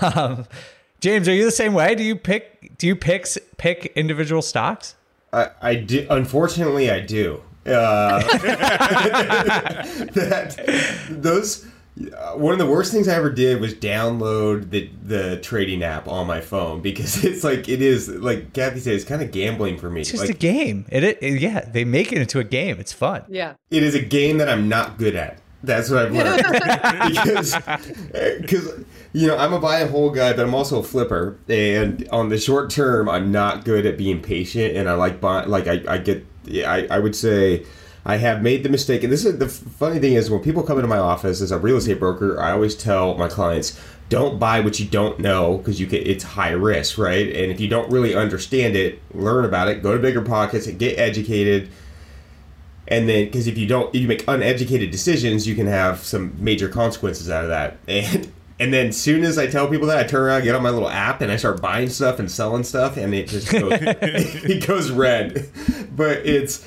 um, 0.14 0.46
James, 1.00 1.28
are 1.28 1.34
you 1.34 1.44
the 1.44 1.50
same 1.50 1.74
way? 1.74 1.94
Do 1.94 2.02
you 2.02 2.16
pick 2.16 2.76
do 2.78 2.86
you 2.86 2.96
pick 2.96 3.26
pick 3.56 3.92
individual 3.94 4.42
stocks? 4.42 4.96
I, 5.32 5.50
I 5.60 5.74
do. 5.76 6.06
Unfortunately, 6.10 6.90
I 6.90 7.00
do. 7.00 7.42
Uh, 7.66 8.20
that 10.14 11.06
those 11.10 11.66
one 12.34 12.52
of 12.52 12.58
the 12.58 12.66
worst 12.66 12.92
things 12.92 13.08
I 13.08 13.14
ever 13.14 13.30
did 13.30 13.60
was 13.60 13.74
download 13.74 14.70
the 14.70 14.90
the 15.02 15.40
trading 15.40 15.82
app 15.82 16.06
on 16.06 16.26
my 16.26 16.40
phone 16.40 16.80
because 16.80 17.24
it's 17.24 17.42
like 17.42 17.68
it 17.68 17.82
is 17.82 18.08
like 18.08 18.52
Kathy 18.52 18.80
said 18.80 18.94
it's 18.94 19.04
kind 19.04 19.22
of 19.22 19.32
gambling 19.32 19.78
for 19.78 19.90
me. 19.90 20.02
It's 20.02 20.10
just 20.10 20.22
like, 20.22 20.30
a 20.30 20.38
game. 20.38 20.86
It, 20.90 21.02
it 21.04 21.40
yeah, 21.40 21.60
they 21.60 21.84
make 21.84 22.12
it 22.12 22.18
into 22.18 22.38
a 22.38 22.44
game. 22.44 22.78
It's 22.78 22.92
fun. 22.92 23.24
Yeah. 23.28 23.54
It 23.70 23.82
is 23.82 23.94
a 23.94 24.02
game 24.02 24.38
that 24.38 24.48
I'm 24.48 24.68
not 24.68 24.98
good 24.98 25.16
at. 25.16 25.38
That's 25.64 25.90
what 25.90 26.06
I've 26.06 26.12
learned 26.12 26.36
because 27.08 27.56
because 28.40 28.84
you 29.12 29.26
know 29.26 29.36
I'm 29.36 29.52
a 29.52 29.58
buy 29.58 29.80
and 29.80 29.90
hold 29.90 30.14
guy, 30.14 30.32
but 30.32 30.46
I'm 30.46 30.54
also 30.54 30.78
a 30.78 30.84
flipper. 30.84 31.36
And 31.48 32.08
on 32.12 32.28
the 32.28 32.38
short 32.38 32.70
term, 32.70 33.08
I'm 33.08 33.32
not 33.32 33.64
good 33.64 33.84
at 33.84 33.98
being 33.98 34.22
patient, 34.22 34.76
and 34.76 34.88
I 34.88 34.94
like 34.94 35.20
buy 35.20 35.44
like 35.46 35.66
I, 35.66 35.82
I 35.88 35.98
get 35.98 36.24
I 36.64 36.86
I 36.88 37.00
would 37.00 37.16
say 37.16 37.66
I 38.08 38.16
have 38.16 38.42
made 38.42 38.62
the 38.62 38.70
mistake, 38.70 39.04
and 39.04 39.12
this 39.12 39.26
is 39.26 39.38
the 39.38 39.48
funny 39.48 39.98
thing 39.98 40.14
is 40.14 40.30
when 40.30 40.40
people 40.40 40.62
come 40.62 40.78
into 40.78 40.88
my 40.88 40.96
office 40.96 41.42
as 41.42 41.50
a 41.50 41.58
real 41.58 41.76
estate 41.76 42.00
broker, 42.00 42.40
I 42.40 42.52
always 42.52 42.74
tell 42.74 43.14
my 43.16 43.28
clients, 43.28 43.78
don't 44.08 44.38
buy 44.38 44.60
what 44.60 44.80
you 44.80 44.86
don't 44.86 45.18
know 45.18 45.58
because 45.58 45.78
you 45.78 45.86
can, 45.86 45.98
it's 45.98 46.24
high 46.24 46.52
risk, 46.52 46.96
right? 46.96 47.26
And 47.26 47.52
if 47.52 47.60
you 47.60 47.68
don't 47.68 47.90
really 47.92 48.14
understand 48.14 48.76
it, 48.76 49.02
learn 49.14 49.44
about 49.44 49.68
it, 49.68 49.82
go 49.82 49.92
to 49.92 49.98
bigger 49.98 50.22
pockets, 50.22 50.66
and 50.66 50.78
get 50.78 50.98
educated. 50.98 51.68
And 52.86 53.06
then, 53.06 53.26
because 53.26 53.46
if 53.46 53.58
you 53.58 53.66
don't, 53.66 53.94
if 53.94 54.00
you 54.00 54.08
make 54.08 54.24
uneducated 54.26 54.90
decisions, 54.90 55.46
you 55.46 55.54
can 55.54 55.66
have 55.66 55.98
some 56.02 56.32
major 56.42 56.70
consequences 56.70 57.28
out 57.28 57.44
of 57.44 57.50
that. 57.50 57.76
And 57.88 58.32
and 58.60 58.74
then, 58.74 58.90
soon 58.90 59.22
as 59.22 59.38
I 59.38 59.46
tell 59.46 59.68
people 59.68 59.86
that, 59.86 59.98
I 59.98 60.02
turn 60.02 60.22
around, 60.22 60.42
get 60.42 60.54
on 60.54 60.62
my 60.64 60.70
little 60.70 60.88
app, 60.88 61.20
and 61.20 61.30
I 61.30 61.36
start 61.36 61.60
buying 61.62 61.88
stuff 61.90 62.18
and 62.18 62.28
selling 62.28 62.64
stuff, 62.64 62.96
and 62.96 63.14
it 63.14 63.28
just 63.28 63.52
goes, 63.52 63.70
it 63.80 64.66
goes 64.66 64.90
red. 64.90 65.48
But 65.94 66.26
it's 66.26 66.66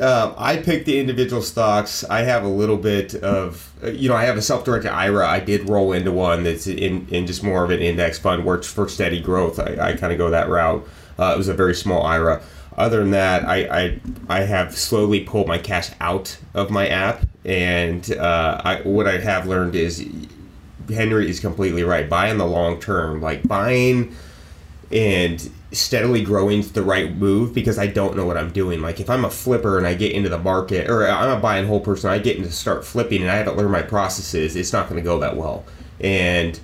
um, 0.00 0.34
I 0.36 0.56
picked 0.56 0.86
the 0.86 0.98
individual 0.98 1.42
stocks. 1.42 2.04
I 2.04 2.22
have 2.22 2.42
a 2.42 2.48
little 2.48 2.76
bit 2.76 3.14
of, 3.14 3.72
you 3.84 4.08
know, 4.08 4.16
I 4.16 4.24
have 4.24 4.36
a 4.36 4.42
self-directed 4.42 4.90
IRA. 4.90 5.28
I 5.28 5.40
did 5.40 5.68
roll 5.68 5.92
into 5.92 6.10
one 6.10 6.42
that's 6.42 6.66
in, 6.66 7.06
in 7.08 7.26
just 7.26 7.44
more 7.44 7.64
of 7.64 7.70
an 7.70 7.80
index 7.80 8.18
fund, 8.18 8.44
works 8.44 8.70
for 8.70 8.88
steady 8.88 9.20
growth. 9.20 9.60
I, 9.60 9.90
I 9.90 9.96
kind 9.96 10.12
of 10.12 10.18
go 10.18 10.30
that 10.30 10.48
route. 10.48 10.86
Uh, 11.18 11.32
it 11.34 11.38
was 11.38 11.48
a 11.48 11.54
very 11.54 11.74
small 11.74 12.02
IRA. 12.02 12.42
Other 12.76 12.98
than 12.98 13.12
that, 13.12 13.44
I, 13.44 13.84
I, 13.84 14.00
I 14.28 14.40
have 14.40 14.76
slowly 14.76 15.20
pulled 15.20 15.46
my 15.46 15.58
cash 15.58 15.90
out 16.00 16.36
of 16.54 16.70
my 16.70 16.88
app, 16.88 17.24
and 17.44 18.10
uh, 18.16 18.60
I, 18.64 18.80
what 18.82 19.06
I 19.06 19.18
have 19.18 19.46
learned 19.46 19.76
is 19.76 20.04
Henry 20.88 21.30
is 21.30 21.38
completely 21.38 21.84
right. 21.84 22.08
Buy 22.10 22.30
in 22.30 22.38
the 22.38 22.46
long 22.46 22.80
term, 22.80 23.22
like 23.22 23.46
buying 23.46 24.16
and 24.90 25.50
steadily 25.74 26.22
growing 26.22 26.62
the 26.62 26.82
right 26.82 27.14
move 27.16 27.54
because 27.54 27.78
I 27.78 27.86
don't 27.86 28.16
know 28.16 28.24
what 28.24 28.36
I'm 28.36 28.52
doing. 28.52 28.80
Like 28.80 29.00
if 29.00 29.10
I'm 29.10 29.24
a 29.24 29.30
flipper 29.30 29.78
and 29.78 29.86
I 29.86 29.94
get 29.94 30.12
into 30.12 30.28
the 30.28 30.38
market, 30.38 30.88
or 30.88 31.06
I'm 31.06 31.36
a 31.36 31.40
buy 31.40 31.58
and 31.58 31.68
hold 31.68 31.84
person, 31.84 32.10
I 32.10 32.18
get 32.18 32.36
into 32.36 32.50
start 32.50 32.84
flipping 32.84 33.22
and 33.22 33.30
I 33.30 33.36
haven't 33.36 33.56
learned 33.56 33.72
my 33.72 33.82
processes, 33.82 34.56
it's 34.56 34.72
not 34.72 34.88
going 34.88 35.00
to 35.00 35.04
go 35.04 35.18
that 35.20 35.36
well. 35.36 35.64
And 36.00 36.58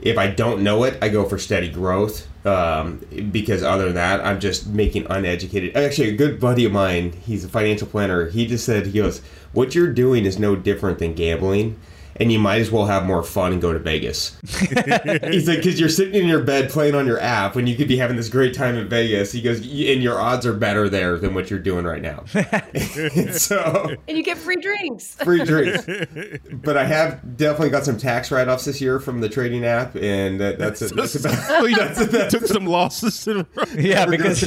if 0.00 0.18
I 0.18 0.28
don't 0.28 0.62
know 0.62 0.84
it, 0.84 0.98
I 1.02 1.08
go 1.08 1.24
for 1.28 1.38
steady 1.38 1.70
growth. 1.70 2.26
Um, 2.46 2.98
because 3.32 3.64
other 3.64 3.86
than 3.86 3.94
that, 3.94 4.24
I'm 4.24 4.38
just 4.38 4.68
making 4.68 5.08
uneducated. 5.10 5.76
Actually, 5.76 6.10
a 6.10 6.16
good 6.16 6.38
buddy 6.38 6.64
of 6.64 6.70
mine, 6.70 7.12
he's 7.12 7.44
a 7.44 7.48
financial 7.48 7.88
planner. 7.88 8.28
He 8.28 8.46
just 8.46 8.64
said, 8.64 8.86
he 8.86 9.00
goes, 9.00 9.20
"What 9.52 9.74
you're 9.74 9.92
doing 9.92 10.24
is 10.24 10.38
no 10.38 10.54
different 10.54 11.00
than 11.00 11.14
gambling." 11.14 11.76
And 12.18 12.32
you 12.32 12.38
might 12.38 12.60
as 12.60 12.70
well 12.70 12.86
have 12.86 13.04
more 13.04 13.22
fun 13.22 13.52
and 13.52 13.60
go 13.60 13.72
to 13.72 13.78
Vegas. 13.78 14.36
He's 14.46 15.48
like, 15.48 15.58
because 15.58 15.78
you're 15.78 15.88
sitting 15.88 16.14
in 16.14 16.28
your 16.28 16.42
bed 16.42 16.70
playing 16.70 16.94
on 16.94 17.06
your 17.06 17.20
app 17.20 17.54
when 17.54 17.66
you 17.66 17.76
could 17.76 17.88
be 17.88 17.96
having 17.96 18.16
this 18.16 18.28
great 18.28 18.54
time 18.54 18.76
in 18.76 18.88
Vegas. 18.88 19.32
He 19.32 19.42
goes, 19.42 19.58
and 19.60 20.02
your 20.02 20.20
odds 20.20 20.46
are 20.46 20.54
better 20.54 20.88
there 20.88 21.18
than 21.18 21.34
what 21.34 21.50
you're 21.50 21.58
doing 21.58 21.84
right 21.84 22.02
now. 22.02 22.24
so, 23.32 23.94
and 24.08 24.16
you 24.16 24.22
get 24.22 24.38
free 24.38 24.56
drinks. 24.56 25.14
Free 25.16 25.44
drinks. 25.44 25.86
But 26.52 26.76
I 26.76 26.84
have 26.84 27.36
definitely 27.36 27.70
got 27.70 27.84
some 27.84 27.98
tax 27.98 28.30
write 28.30 28.48
offs 28.48 28.64
this 28.64 28.80
year 28.80 28.98
from 28.98 29.20
the 29.20 29.28
trading 29.28 29.64
app, 29.64 29.94
and 29.96 30.40
that, 30.40 30.58
that's, 30.58 30.82
a, 30.82 30.88
that's 30.88 31.14
about. 31.16 31.34
Oh, 31.50 31.66
you 31.66 31.76
took 32.30 32.46
some 32.46 32.66
losses. 32.66 33.26
In 33.26 33.46
yeah, 33.76 34.06
because 34.06 34.42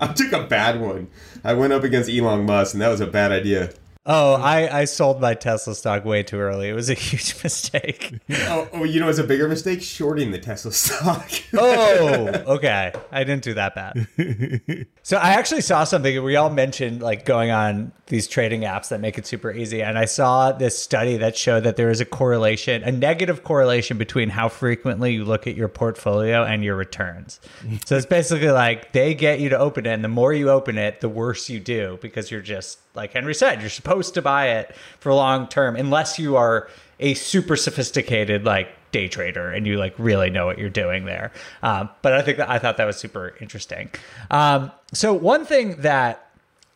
I 0.00 0.12
took 0.12 0.32
a 0.32 0.46
bad 0.46 0.80
one. 0.80 1.08
I 1.44 1.54
went 1.54 1.72
up 1.72 1.84
against 1.84 2.10
Elon 2.10 2.46
Musk, 2.46 2.74
and 2.74 2.82
that 2.82 2.88
was 2.88 3.00
a 3.00 3.06
bad 3.06 3.32
idea. 3.32 3.72
Oh, 4.04 4.34
I, 4.34 4.80
I 4.80 4.84
sold 4.86 5.20
my 5.20 5.34
Tesla 5.34 5.76
stock 5.76 6.04
way 6.04 6.24
too 6.24 6.38
early. 6.38 6.68
It 6.68 6.72
was 6.72 6.90
a 6.90 6.94
huge 7.12 7.40
mistake. 7.44 8.18
oh, 8.30 8.68
oh, 8.72 8.84
you 8.84 8.98
know, 8.98 9.08
it's 9.08 9.20
a 9.20 9.24
bigger 9.24 9.48
mistake 9.48 9.80
shorting 9.80 10.32
the 10.32 10.38
Tesla 10.38 10.72
stock. 10.72 11.30
oh, 11.54 12.26
okay. 12.54 12.92
I 13.12 13.22
didn't 13.22 13.44
do 13.44 13.54
that 13.54 13.76
bad. 13.76 14.88
so 15.04 15.18
I 15.18 15.34
actually 15.34 15.60
saw 15.60 15.84
something. 15.84 16.20
We 16.24 16.34
all 16.34 16.50
mentioned 16.50 17.00
like 17.00 17.24
going 17.24 17.52
on 17.52 17.92
these 18.06 18.26
trading 18.26 18.62
apps 18.62 18.88
that 18.88 19.00
make 19.00 19.18
it 19.18 19.26
super 19.26 19.52
easy, 19.52 19.82
and 19.82 19.96
I 19.96 20.06
saw 20.06 20.50
this 20.50 20.76
study 20.76 21.16
that 21.18 21.36
showed 21.36 21.62
that 21.62 21.76
there 21.76 21.88
is 21.88 22.00
a 22.00 22.04
correlation, 22.04 22.82
a 22.82 22.90
negative 22.90 23.44
correlation 23.44 23.98
between 23.98 24.30
how 24.30 24.48
frequently 24.48 25.14
you 25.14 25.24
look 25.24 25.46
at 25.46 25.54
your 25.54 25.68
portfolio 25.68 26.42
and 26.42 26.64
your 26.64 26.74
returns. 26.74 27.40
so 27.86 27.96
it's 27.96 28.04
basically 28.04 28.50
like 28.50 28.92
they 28.92 29.14
get 29.14 29.38
you 29.38 29.48
to 29.50 29.58
open 29.58 29.86
it, 29.86 29.90
and 29.92 30.04
the 30.04 30.08
more 30.08 30.32
you 30.32 30.50
open 30.50 30.76
it, 30.76 31.00
the 31.00 31.08
worse 31.08 31.48
you 31.48 31.60
do 31.60 31.98
because 32.02 32.30
you're 32.30 32.42
just 32.42 32.80
like 32.94 33.12
Henry 33.12 33.34
said, 33.34 33.60
you're 33.60 33.70
supposed 33.70 34.14
to 34.14 34.22
buy 34.22 34.48
it 34.48 34.74
for 34.98 35.12
long 35.12 35.48
term 35.48 35.76
unless 35.76 36.18
you 36.18 36.36
are 36.36 36.68
a 37.00 37.14
super 37.14 37.56
sophisticated 37.56 38.44
like 38.44 38.68
day 38.92 39.08
trader 39.08 39.50
and 39.50 39.66
you 39.66 39.78
like 39.78 39.94
really 39.98 40.30
know 40.30 40.46
what 40.46 40.58
you're 40.58 40.70
doing 40.70 41.04
there. 41.04 41.32
Um, 41.62 41.88
but 42.02 42.12
I 42.12 42.22
think 42.22 42.38
that 42.38 42.50
I 42.50 42.58
thought 42.58 42.76
that 42.76 42.84
was 42.84 42.96
super 42.96 43.34
interesting. 43.40 43.90
Um, 44.30 44.70
so 44.92 45.12
one 45.12 45.44
thing 45.44 45.80
that 45.80 46.30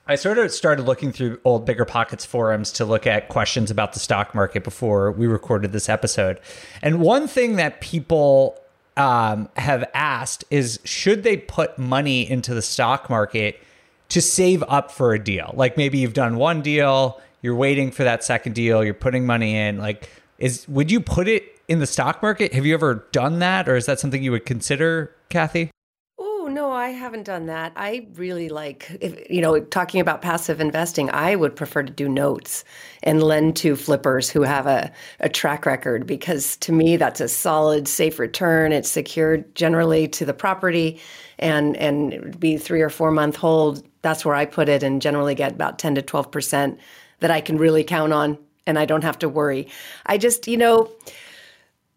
I 0.09 0.14
sort 0.14 0.39
of 0.39 0.53
started 0.53 0.85
looking 0.85 1.12
through 1.12 1.41
old 1.45 1.67
Bigger 1.67 1.85
Pockets 1.85 2.25
forums 2.25 2.73
to 2.73 2.85
look 2.85 3.07
at 3.07 3.29
questions 3.29 3.71
about 3.71 3.93
the 3.93 3.99
stock 3.99 4.35
market 4.35 4.64
before 4.64 5.11
we 5.12 5.27
recorded 5.27 5.73
this 5.73 5.89
episode. 5.89 6.41
And 6.81 7.01
one 7.01 7.27
thing 7.27 7.57
that 7.57 7.81
people 7.81 8.59
um, 8.97 9.49
have 9.57 9.85
asked 9.95 10.45
is 10.51 10.81
should 10.85 11.23
they 11.23 11.37
put 11.37 11.77
money 11.79 12.29
into 12.29 12.55
the 12.55 12.62
stock 12.62 13.11
market 13.11 13.61
to 14.09 14.21
save 14.21 14.63
up 14.69 14.91
for 14.91 15.15
a 15.15 15.19
deal. 15.19 15.53
Like 15.55 15.77
maybe 15.77 15.99
you've 15.99 16.15
done 16.15 16.37
one 16.37 16.63
deal, 16.63 17.21
you're 17.43 17.55
waiting 17.57 17.91
for 17.91 18.05
that 18.05 18.25
second 18.25 18.55
deal, 18.55 18.85
you're 18.85 18.95
putting 18.95 19.27
money 19.27 19.57
in. 19.57 19.79
Like, 19.79 20.09
is 20.39 20.67
would 20.69 20.91
you 20.91 21.01
put 21.01 21.29
it 21.29 21.45
in 21.69 21.81
the 21.81 21.87
stock 21.87 22.23
market? 22.23 22.53
Have 22.55 22.65
you 22.67 22.75
ever 22.75 23.07
done 23.13 23.39
that, 23.41 23.69
or 23.69 23.77
is 23.77 23.87
that 23.87 23.99
something 23.99 24.23
you 24.23 24.31
would 24.33 24.47
consider, 24.47 25.15
Kathy? 25.29 25.71
Oh, 26.19 26.49
No, 26.49 26.71
I 26.71 26.91
haven't 26.91 27.25
done 27.25 27.47
that. 27.47 27.73
I 27.75 28.07
really 28.15 28.49
like, 28.49 28.97
if, 29.01 29.29
you 29.29 29.41
know, 29.41 29.59
talking 29.59 30.01
about 30.01 30.23
passive 30.23 30.61
investing, 30.61 31.11
I 31.11 31.35
would 31.35 31.57
prefer 31.57 31.83
to 31.83 31.93
do 31.93 32.09
notes 32.09 32.65
and 33.03 33.21
lend 33.21 33.57
to 33.57 33.75
flippers 33.75 34.31
who 34.31 34.43
have 34.43 34.67
a, 34.67 34.93
a 35.19 35.29
track 35.29 35.67
record 35.67 36.07
because 36.07 36.57
to 36.59 36.73
me, 36.73 36.97
that's 36.97 37.21
a 37.21 37.29
solid, 37.29 37.89
safe 37.89 38.21
return. 38.21 38.73
It's 38.73 38.89
secured 38.89 39.53
generally 39.57 40.07
to 40.09 40.25
the 40.25 40.33
property 40.33 41.01
and, 41.39 41.76
and 41.76 42.39
be 42.39 42.57
three 42.57 42.80
or 42.80 42.91
four 42.91 43.11
month 43.11 43.37
hold. 43.37 43.87
That's 44.03 44.24
where 44.24 44.34
I 44.34 44.45
put 44.45 44.68
it 44.68 44.82
and 44.82 45.03
generally 45.03 45.34
get 45.34 45.53
about 45.53 45.78
10 45.78 45.97
to 45.97 46.03
12% 46.03 46.78
that 47.20 47.30
I 47.30 47.41
can 47.41 47.59
really 47.59 47.84
count 47.84 48.12
on 48.12 48.39
and 48.66 48.78
I 48.78 48.84
don't 48.84 49.05
have 49.05 49.18
to 49.20 49.28
worry. 49.28 49.68
I 50.07 50.18
just, 50.18 50.49
you 50.49 50.57
know, 50.57 50.91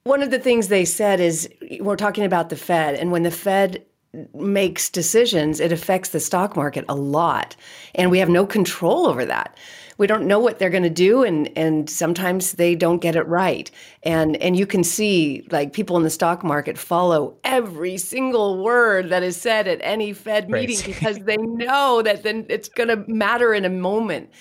one 0.03 0.21
of 0.21 0.31
the 0.31 0.39
things 0.39 0.67
they 0.67 0.85
said 0.85 1.19
is 1.19 1.49
we're 1.79 1.95
talking 1.95 2.23
about 2.23 2.49
the 2.49 2.55
Fed, 2.55 2.95
and 2.95 3.11
when 3.11 3.23
the 3.23 3.31
Fed 3.31 3.85
makes 4.33 4.89
decisions, 4.89 5.59
it 5.59 5.71
affects 5.71 6.09
the 6.09 6.19
stock 6.19 6.55
market 6.55 6.85
a 6.89 6.95
lot. 6.95 7.55
And 7.95 8.09
we 8.09 8.19
have 8.19 8.29
no 8.29 8.45
control 8.45 9.07
over 9.07 9.25
that. 9.25 9.57
We 9.99 10.07
don't 10.07 10.25
know 10.25 10.39
what 10.39 10.57
they're 10.57 10.71
going 10.71 10.83
to 10.83 10.89
do 10.89 11.23
and 11.23 11.55
and 11.55 11.89
sometimes 11.89 12.53
they 12.53 12.73
don't 12.73 12.99
get 12.99 13.15
it 13.15 13.27
right. 13.27 13.69
And 14.01 14.35
and 14.37 14.57
you 14.57 14.65
can 14.65 14.83
see 14.83 15.45
like 15.51 15.73
people 15.73 15.97
in 15.97 16.03
the 16.03 16.09
stock 16.09 16.43
market 16.43 16.77
follow 16.77 17.37
every 17.43 17.97
single 17.97 18.63
word 18.63 19.09
that 19.09 19.21
is 19.21 19.37
said 19.37 19.67
at 19.67 19.79
any 19.83 20.13
Fed 20.13 20.49
meeting 20.49 20.79
because 20.85 21.19
they 21.19 21.37
know 21.37 22.01
that 22.01 22.23
then 22.23 22.45
it's 22.49 22.69
going 22.69 22.89
to 22.89 23.03
matter 23.11 23.53
in 23.53 23.65
a 23.65 23.69
moment. 23.69 24.31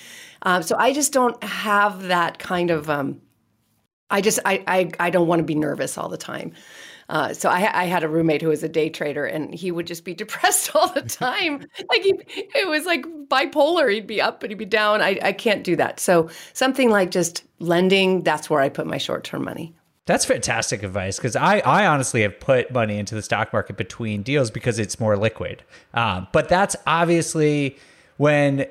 Um, 0.43 0.63
so 0.63 0.77
I 0.79 0.93
just 0.93 1.13
don't 1.13 1.43
have 1.43 2.05
that 2.05 2.39
kind 2.39 2.71
of 2.71 2.89
um, 2.89 3.21
I 4.11 4.21
just 4.21 4.39
I 4.45 4.63
I, 4.67 4.91
I 5.01 5.11
don't 5.11 5.27
want 5.27 5.41
to 5.41 5.45
be 5.45 5.55
nervous 5.55 5.99
all 5.99 6.09
the 6.09 6.17
time. 6.17 6.53
Uh, 7.09 7.33
so 7.33 7.49
I, 7.49 7.83
I, 7.83 7.85
had 7.87 8.05
a 8.05 8.09
roommate 8.09 8.43
who 8.43 8.49
was 8.49 8.63
a 8.63 8.69
day 8.69 8.91
trader, 8.91 9.25
and 9.25 9.55
he 9.55 9.71
would 9.71 9.87
just 9.87 10.05
be 10.05 10.15
depressed 10.23 10.75
all 10.75 10.93
the 10.93 11.03
time. 11.03 11.65
like 11.91 12.03
he, 12.03 12.21
it 12.55 12.69
was 12.69 12.85
like 12.85 13.05
bipolar. 13.29 13.93
He'd 13.93 14.07
be 14.07 14.21
up 14.21 14.41
but 14.41 14.51
he'd 14.51 14.59
be 14.59 14.65
down. 14.65 15.01
I, 15.01 15.19
I 15.23 15.33
can't 15.33 15.65
do 15.65 15.77
that. 15.77 16.01
So 16.01 16.29
something 16.53 16.91
like 16.91 17.11
just 17.11 17.45
lending. 17.61 18.23
That's 18.23 18.51
where 18.51 18.61
I 18.61 18.69
put 18.69 18.87
my 18.87 18.99
short 18.99 19.25
term 19.25 19.45
money. 19.45 19.75
That's 20.07 20.25
fantastic 20.25 20.83
advice 20.83 21.17
because 21.17 21.37
I, 21.37 21.59
I 21.59 21.87
honestly 21.87 22.23
have 22.23 22.41
put 22.41 22.73
money 22.73 22.99
into 22.99 23.15
the 23.15 23.21
stock 23.21 23.53
market 23.53 23.77
between 23.77 24.23
deals 24.23 24.51
because 24.51 24.79
it's 24.79 24.99
more 24.99 25.19
liquid. 25.19 25.63
Um, 25.93 26.29
but 26.33 26.49
that's 26.49 26.75
obviously 26.87 27.77
when 28.17 28.67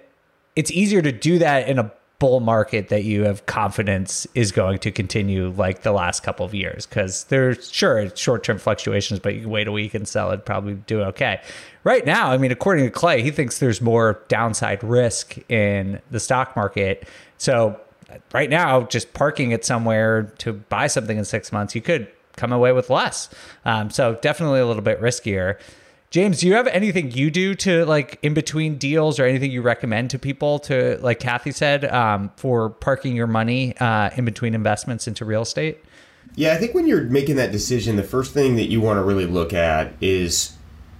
it's 0.55 0.71
easier 0.71 1.03
to 1.03 1.11
do 1.11 1.37
that 1.37 1.69
in 1.69 1.77
a 1.77 1.91
bull 2.19 2.39
market 2.39 2.89
that 2.89 3.03
you 3.03 3.23
have 3.23 3.45
confidence 3.45 4.25
is 4.33 4.51
going 4.51 4.79
to 4.79 4.91
continue 4.91 5.49
like 5.51 5.83
the 5.83 5.91
last 5.91 6.23
couple 6.23 6.45
of 6.45 6.53
years? 6.53 6.85
Because 6.85 7.25
there's 7.25 7.71
sure 7.71 8.09
short-term 8.15 8.57
fluctuations 8.57 9.19
but 9.19 9.35
you 9.35 9.41
can 9.41 9.49
wait 9.49 9.67
a 9.67 9.71
week 9.71 9.93
and 9.93 10.07
sell 10.07 10.31
it 10.31 10.45
probably 10.45 10.75
do 10.87 11.01
okay. 11.01 11.41
Right 11.83 12.05
now 12.05 12.31
i 12.31 12.37
mean 12.37 12.51
according 12.51 12.85
to 12.85 12.91
clay 12.91 13.21
he 13.21 13.31
thinks 13.31 13.59
there's 13.59 13.81
more 13.81 14.23
downside 14.27 14.83
risk 14.83 15.37
in 15.49 16.01
the 16.11 16.19
stock 16.19 16.55
market. 16.55 17.07
So 17.37 17.79
right 18.33 18.49
now 18.49 18.83
just 18.83 19.13
parking 19.13 19.51
it 19.51 19.65
somewhere 19.65 20.23
to 20.39 20.53
buy 20.53 20.87
something 20.87 21.17
in 21.17 21.25
six 21.25 21.51
months 21.51 21.75
you 21.75 21.81
could 21.81 22.07
come 22.35 22.51
away 22.51 22.71
with 22.71 22.89
less. 22.89 23.29
Um, 23.65 23.89
so 23.89 24.15
definitely 24.21 24.59
a 24.59 24.65
little 24.65 24.83
bit 24.83 25.01
riskier 25.01 25.59
James, 26.09 26.39
do 26.39 26.47
you 26.47 26.53
have 26.53 26.67
anything 26.67 27.11
you 27.11 27.29
do 27.29 27.53
to 27.53 27.85
like 27.85 28.17
in 28.21 28.33
between 28.33 28.77
deals 28.77 29.19
or 29.19 29.25
anything 29.25 29.51
you 29.51 29.61
recommend 29.61 30.09
to 30.11 30.19
people 30.19 30.57
to, 30.59 30.97
like 31.01 31.19
Kathy 31.19 31.51
said, 31.51 31.83
um, 31.85 32.31
for 32.37 32.69
parking 32.69 33.15
your 33.15 33.27
money 33.27 33.75
uh, 33.77 34.09
in 34.15 34.23
between 34.23 34.55
investments 34.55 35.07
into 35.07 35.25
real 35.25 35.41
estate? 35.41 35.83
Yeah, 36.35 36.53
I 36.53 36.57
think 36.57 36.73
when 36.73 36.87
you're 36.87 37.03
making 37.03 37.35
that 37.37 37.51
decision, 37.51 37.97
the 37.97 38.03
first 38.03 38.33
thing 38.33 38.55
that 38.55 38.67
you 38.67 38.79
want 38.79 38.97
to 38.97 39.03
really 39.03 39.25
look 39.25 39.53
at 39.53 39.91
is, 39.99 40.55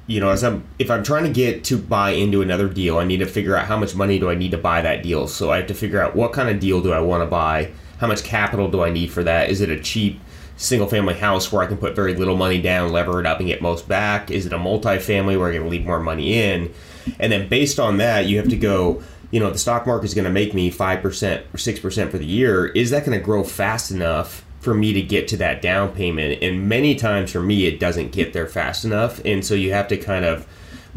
you 0.08 0.20
know, 0.20 0.30
as 0.30 0.43
I'm 0.43 0.66
if 0.78 0.91
I'm 0.91 1.03
trying 1.03 1.24
to 1.24 1.32
get 1.32 1.64
to 1.66 1.78
buy 1.78 2.10
into 2.10 2.41
another 2.41 2.68
deal, 2.68 2.97
I 2.97 3.05
need 3.05 3.20
to 3.20 3.26
figure 3.26 3.55
out 3.55 3.66
how 3.66 3.78
much 3.78 3.95
money 3.95 4.20
do 4.20 4.30
I 4.30 4.36
need 4.36 4.51
to 4.51 4.58
buy 4.58 4.82
that 4.82 5.03
deal. 5.03 5.28
So 5.28 5.51
I 5.51 5.58
have 5.58 5.68
to 5.68 5.74
figure 5.74 6.01
out 6.01 6.18
what 6.18 6.34
kind 6.34 6.49
of 6.49 6.60
deal 6.60 6.82
do 6.82 6.91
I 6.91 6.99
want 6.99 7.22
to 7.22 7.28
buy, 7.28 7.72
how 7.99 8.08
much 8.08 8.24
capital 8.24 8.70
do 8.70 8.84
I 8.84 8.89
need 8.89 9.12
for 9.12 9.24
that? 9.24 9.49
Is 9.49 9.62
it 9.62 9.70
a 9.70 9.80
cheap 9.80 10.20
single 10.58 10.88
family 10.88 11.14
house 11.14 11.51
where 11.51 11.64
I 11.64 11.68
can 11.68 11.78
put 11.78 11.95
very 11.95 12.16
little 12.16 12.36
money 12.36 12.62
down, 12.62 12.91
lever 12.91 13.20
it 13.20 13.26
up, 13.26 13.39
and 13.39 13.47
get 13.47 13.62
most 13.62 13.88
back? 13.88 14.30
Is 14.30 14.45
it 14.45 14.53
a 14.53 14.58
multifamily 14.58 15.39
where 15.39 15.49
I 15.49 15.53
can 15.53 15.70
leave 15.70 15.86
more 15.86 15.99
money 15.99 16.34
in? 16.34 16.74
And 17.20 17.32
then 17.32 17.47
based 17.47 17.80
on 17.80 17.97
that, 17.97 18.26
you 18.26 18.38
have 18.38 18.49
to 18.49 18.58
go, 18.58 19.01
you 19.32 19.39
know, 19.39 19.51
the 19.51 19.58
stock 19.58 19.86
market 19.88 20.05
is 20.05 20.14
going 20.14 20.26
to 20.26 20.32
make 20.32 20.53
me 20.53 20.70
5% 20.72 21.03
or 21.03 21.10
6% 21.10 22.12
for 22.12 22.18
the 22.18 22.26
year. 22.26 22.66
Is 22.66 22.89
that 22.89 23.05
going 23.05 23.18
to 23.18 23.24
grow 23.24 23.43
fast 23.43 23.91
enough 23.91 24.43
for 24.60 24.74
me 24.74 24.91
to 24.93 25.01
get 25.01 25.28
to 25.30 25.38
that 25.38 25.62
down 25.62 25.93
payment? 25.93 26.41
And 26.41 26.68
many 26.68 26.95
times 26.95 27.32
for 27.32 27.41
me, 27.41 27.66
it 27.66 27.80
doesn't 27.80 28.12
get 28.12 28.34
there 28.34 28.47
fast 28.47 28.84
enough. 28.84 29.24
And 29.24 29.45
so 29.45 29.53
you 29.53 29.72
have 29.74 29.88
to 29.89 29.97
kind 29.97 30.26
of 30.26 30.47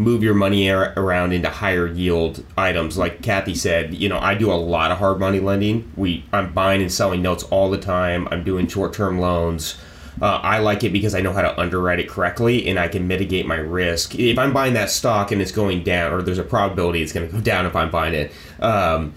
move 0.00 0.22
your 0.22 0.32
money 0.32 0.70
around 0.70 1.32
into 1.32 1.50
higher 1.50 1.86
yield 1.86 2.42
items. 2.56 2.96
Like 2.96 3.20
Kathy 3.20 3.54
said, 3.54 3.92
you 3.92 4.08
know, 4.08 4.18
I 4.18 4.34
do 4.34 4.50
a 4.50 4.54
lot 4.54 4.90
of 4.90 4.98
hard 4.98 5.20
money 5.20 5.40
lending. 5.40 5.92
We 5.94 6.24
I'm 6.32 6.52
buying 6.54 6.80
and 6.80 6.90
selling 6.90 7.20
notes 7.20 7.44
all 7.44 7.70
the 7.70 7.78
time. 7.78 8.26
I'm 8.30 8.42
doing 8.42 8.66
short 8.66 8.94
term 8.94 9.20
loans. 9.20 9.78
Uh, 10.20 10.40
I 10.42 10.58
like 10.58 10.84
it 10.84 10.92
because 10.92 11.14
I 11.14 11.20
know 11.20 11.32
how 11.32 11.42
to 11.42 11.58
underwrite 11.60 12.00
it 12.00 12.08
correctly 12.08 12.68
and 12.68 12.78
I 12.78 12.88
can 12.88 13.06
mitigate 13.06 13.46
my 13.46 13.56
risk. 13.56 14.18
If 14.18 14.38
I'm 14.38 14.52
buying 14.52 14.74
that 14.74 14.90
stock 14.90 15.32
and 15.32 15.40
it's 15.40 15.52
going 15.52 15.82
down, 15.82 16.12
or 16.12 16.22
there's 16.22 16.38
a 16.38 16.44
probability 16.44 17.02
it's 17.02 17.12
going 17.12 17.26
to 17.28 17.32
go 17.32 17.40
down 17.52 17.66
if 17.66 17.76
I'm 17.76 17.90
buying 17.90 18.14
it, 18.14 18.32
um, 18.58 19.14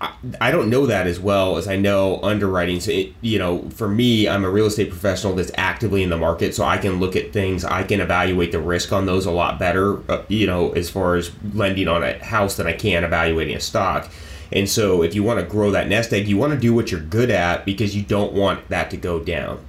I, 0.00 0.50
don't 0.50 0.70
know 0.70 0.86
that 0.86 1.06
as 1.06 1.18
well 1.18 1.56
as 1.56 1.66
I 1.66 1.76
know 1.76 2.20
underwriting. 2.22 2.80
So, 2.80 2.92
it, 2.92 3.14
you 3.20 3.38
know, 3.38 3.68
for 3.70 3.88
me, 3.88 4.28
I'm 4.28 4.44
a 4.44 4.50
real 4.50 4.66
estate 4.66 4.90
professional 4.90 5.34
that's 5.34 5.50
actively 5.56 6.02
in 6.02 6.10
the 6.10 6.16
market, 6.16 6.54
so 6.54 6.64
I 6.64 6.78
can 6.78 7.00
look 7.00 7.16
at 7.16 7.32
things. 7.32 7.64
I 7.64 7.82
can 7.82 8.00
evaluate 8.00 8.52
the 8.52 8.60
risk 8.60 8.92
on 8.92 9.06
those 9.06 9.26
a 9.26 9.30
lot 9.30 9.58
better, 9.58 9.98
uh, 10.10 10.22
you 10.28 10.46
know, 10.46 10.70
as 10.72 10.88
far 10.88 11.16
as 11.16 11.32
lending 11.52 11.88
on 11.88 12.04
a 12.04 12.22
house 12.24 12.56
than 12.56 12.66
I 12.66 12.74
can 12.74 13.02
evaluating 13.02 13.56
a 13.56 13.60
stock. 13.60 14.08
And 14.52 14.68
so, 14.68 15.02
if 15.02 15.14
you 15.14 15.22
want 15.22 15.40
to 15.40 15.46
grow 15.46 15.70
that 15.72 15.88
nest 15.88 16.12
egg, 16.12 16.28
you 16.28 16.36
want 16.36 16.52
to 16.52 16.58
do 16.58 16.72
what 16.72 16.92
you're 16.92 17.00
good 17.00 17.30
at 17.30 17.64
because 17.64 17.96
you 17.96 18.02
don't 18.02 18.32
want 18.32 18.68
that 18.68 18.90
to 18.90 18.96
go 18.96 19.18
down. 19.18 19.64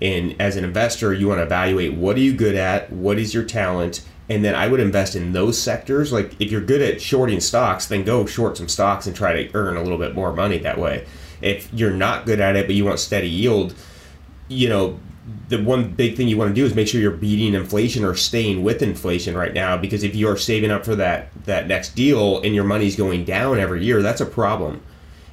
And 0.00 0.34
as 0.40 0.56
an 0.56 0.64
investor, 0.64 1.12
you 1.12 1.28
want 1.28 1.38
to 1.38 1.44
evaluate 1.44 1.94
what 1.94 2.16
are 2.16 2.20
you 2.20 2.34
good 2.34 2.56
at, 2.56 2.92
what 2.92 3.18
is 3.18 3.34
your 3.34 3.44
talent, 3.44 4.02
and 4.32 4.42
then 4.42 4.54
I 4.54 4.66
would 4.66 4.80
invest 4.80 5.14
in 5.14 5.32
those 5.32 5.60
sectors. 5.60 6.10
Like 6.10 6.40
if 6.40 6.50
you're 6.50 6.62
good 6.62 6.80
at 6.80 7.02
shorting 7.02 7.40
stocks, 7.40 7.86
then 7.86 8.02
go 8.02 8.24
short 8.24 8.56
some 8.56 8.68
stocks 8.68 9.06
and 9.06 9.14
try 9.14 9.44
to 9.44 9.54
earn 9.54 9.76
a 9.76 9.82
little 9.82 9.98
bit 9.98 10.14
more 10.14 10.32
money 10.32 10.58
that 10.58 10.78
way. 10.78 11.06
If 11.42 11.72
you're 11.74 11.92
not 11.92 12.24
good 12.24 12.40
at 12.40 12.56
it 12.56 12.66
but 12.66 12.74
you 12.74 12.86
want 12.86 12.98
steady 12.98 13.28
yield, 13.28 13.74
you 14.48 14.70
know, 14.70 14.98
the 15.48 15.62
one 15.62 15.90
big 15.90 16.16
thing 16.16 16.28
you 16.28 16.38
want 16.38 16.48
to 16.48 16.54
do 16.54 16.64
is 16.64 16.74
make 16.74 16.88
sure 16.88 17.00
you're 17.00 17.10
beating 17.10 17.54
inflation 17.54 18.04
or 18.04 18.14
staying 18.14 18.62
with 18.62 18.82
inflation 18.82 19.36
right 19.36 19.52
now 19.52 19.76
because 19.76 20.02
if 20.02 20.16
you're 20.16 20.36
saving 20.36 20.70
up 20.70 20.84
for 20.84 20.96
that 20.96 21.28
that 21.44 21.68
next 21.68 21.94
deal 21.94 22.40
and 22.40 22.54
your 22.54 22.64
money's 22.64 22.96
going 22.96 23.24
down 23.24 23.58
every 23.58 23.84
year, 23.84 24.00
that's 24.00 24.20
a 24.20 24.26
problem. 24.26 24.82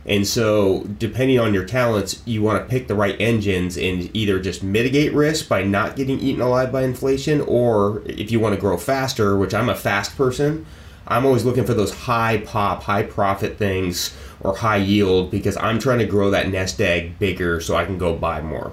And 0.06 0.26
so, 0.26 0.86
depending 0.98 1.40
on 1.40 1.54
your 1.54 1.66
talents, 1.66 2.22
you 2.26 2.42
want 2.42 2.64
to 2.64 2.70
pick 2.70 2.88
the 2.88 2.96
right 2.96 3.16
engines 3.20 3.78
and 3.78 4.10
either 4.16 4.40
just 4.40 4.64
mitigate 4.64 5.14
risk 5.14 5.48
by 5.48 5.64
not 5.64 5.96
getting 5.96 6.20
eaten 6.20 6.42
alive 6.42 6.72
by 6.72 6.84
inflation, 6.84 7.42
or 7.42 8.02
if 8.06 8.32
you 8.32 8.40
want 8.40 8.56
to 8.56 8.62
grow 8.62 8.78
faster, 8.78 9.38
which 9.38 9.54
I'm 9.54 9.70
a 9.70 9.76
fast 9.76 10.16
person, 10.16 10.66
I'm 11.08 11.26
always 11.26 11.44
looking 11.44 11.66
for 11.66 11.74
those 11.74 11.94
high 11.94 12.38
pop, 12.38 12.84
high 12.84 13.04
profit 13.04 13.58
things 13.58 14.16
or 14.42 14.56
high 14.56 14.78
yield 14.78 15.32
because 15.32 15.58
I'm 15.58 15.80
trying 15.80 16.00
to 16.00 16.06
grow 16.06 16.30
that 16.32 16.50
nest 16.50 16.80
egg 16.80 17.20
bigger 17.20 17.60
so 17.60 17.76
I 17.76 17.86
can 17.86 17.98
go 17.98 18.16
buy 18.16 18.42
more. 18.42 18.72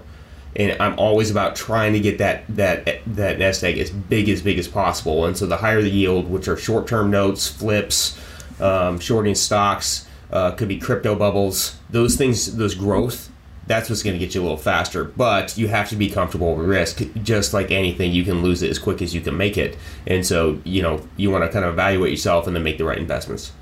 And 0.55 0.81
I'm 0.81 0.99
always 0.99 1.31
about 1.31 1.57
trying 1.57 1.93
to 1.95 2.01
get 2.01 2.18
that 2.18 2.45
that 2.49 3.01
that 3.07 3.39
nest 3.39 3.62
egg 3.64 3.79
as 3.79 3.91
big 3.91 4.29
as 4.29 4.41
big 4.43 4.59
as 4.59 4.68
possible. 4.68 5.27
And 5.27 5.37
so 5.37 5.47
the 5.47 5.57
higher 5.57 5.83
the 5.83 5.91
yield, 5.91 6.31
which 6.31 6.49
are 6.49 6.57
short-term 6.57 7.11
notes, 7.11 7.47
flips, 7.47 8.18
um, 8.61 8.99
shorting 8.99 9.35
stocks, 9.35 10.07
uh, 10.31 10.53
could 10.53 10.68
be 10.68 10.79
crypto 10.79 11.14
bubbles. 11.14 11.77
Those 11.91 12.16
things, 12.16 12.57
those 12.57 12.74
growth, 12.74 13.31
that's 13.66 13.91
what's 13.91 14.03
going 14.03 14.18
to 14.18 14.24
get 14.24 14.35
you 14.35 14.41
a 14.41 14.45
little 14.45 14.57
faster. 14.57 15.05
But 15.05 15.57
you 15.59 15.68
have 15.68 15.89
to 15.91 15.97
be 15.97 16.09
comfortable 16.09 16.55
with 16.55 16.66
risk. 16.66 17.03
Just 17.22 17.53
like 17.53 17.70
anything, 17.70 18.12
you 18.12 18.24
can 18.24 18.43
lose 18.43 18.62
it 18.62 18.70
as 18.70 18.79
quick 18.79 19.03
as 19.03 19.14
you 19.14 19.20
can 19.20 19.37
make 19.37 19.59
it. 19.59 19.77
And 20.07 20.24
so, 20.24 20.61
you 20.64 20.83
know, 20.83 21.07
you 21.16 21.31
want 21.31 21.45
to 21.45 21.51
kind 21.51 21.64
of 21.64 21.72
evaluate 21.72 22.11
yourself 22.11 22.47
and 22.47 22.55
then 22.55 22.62
make 22.62 22.79
the 22.79 22.85
right 22.85 22.99
investments. 22.99 23.53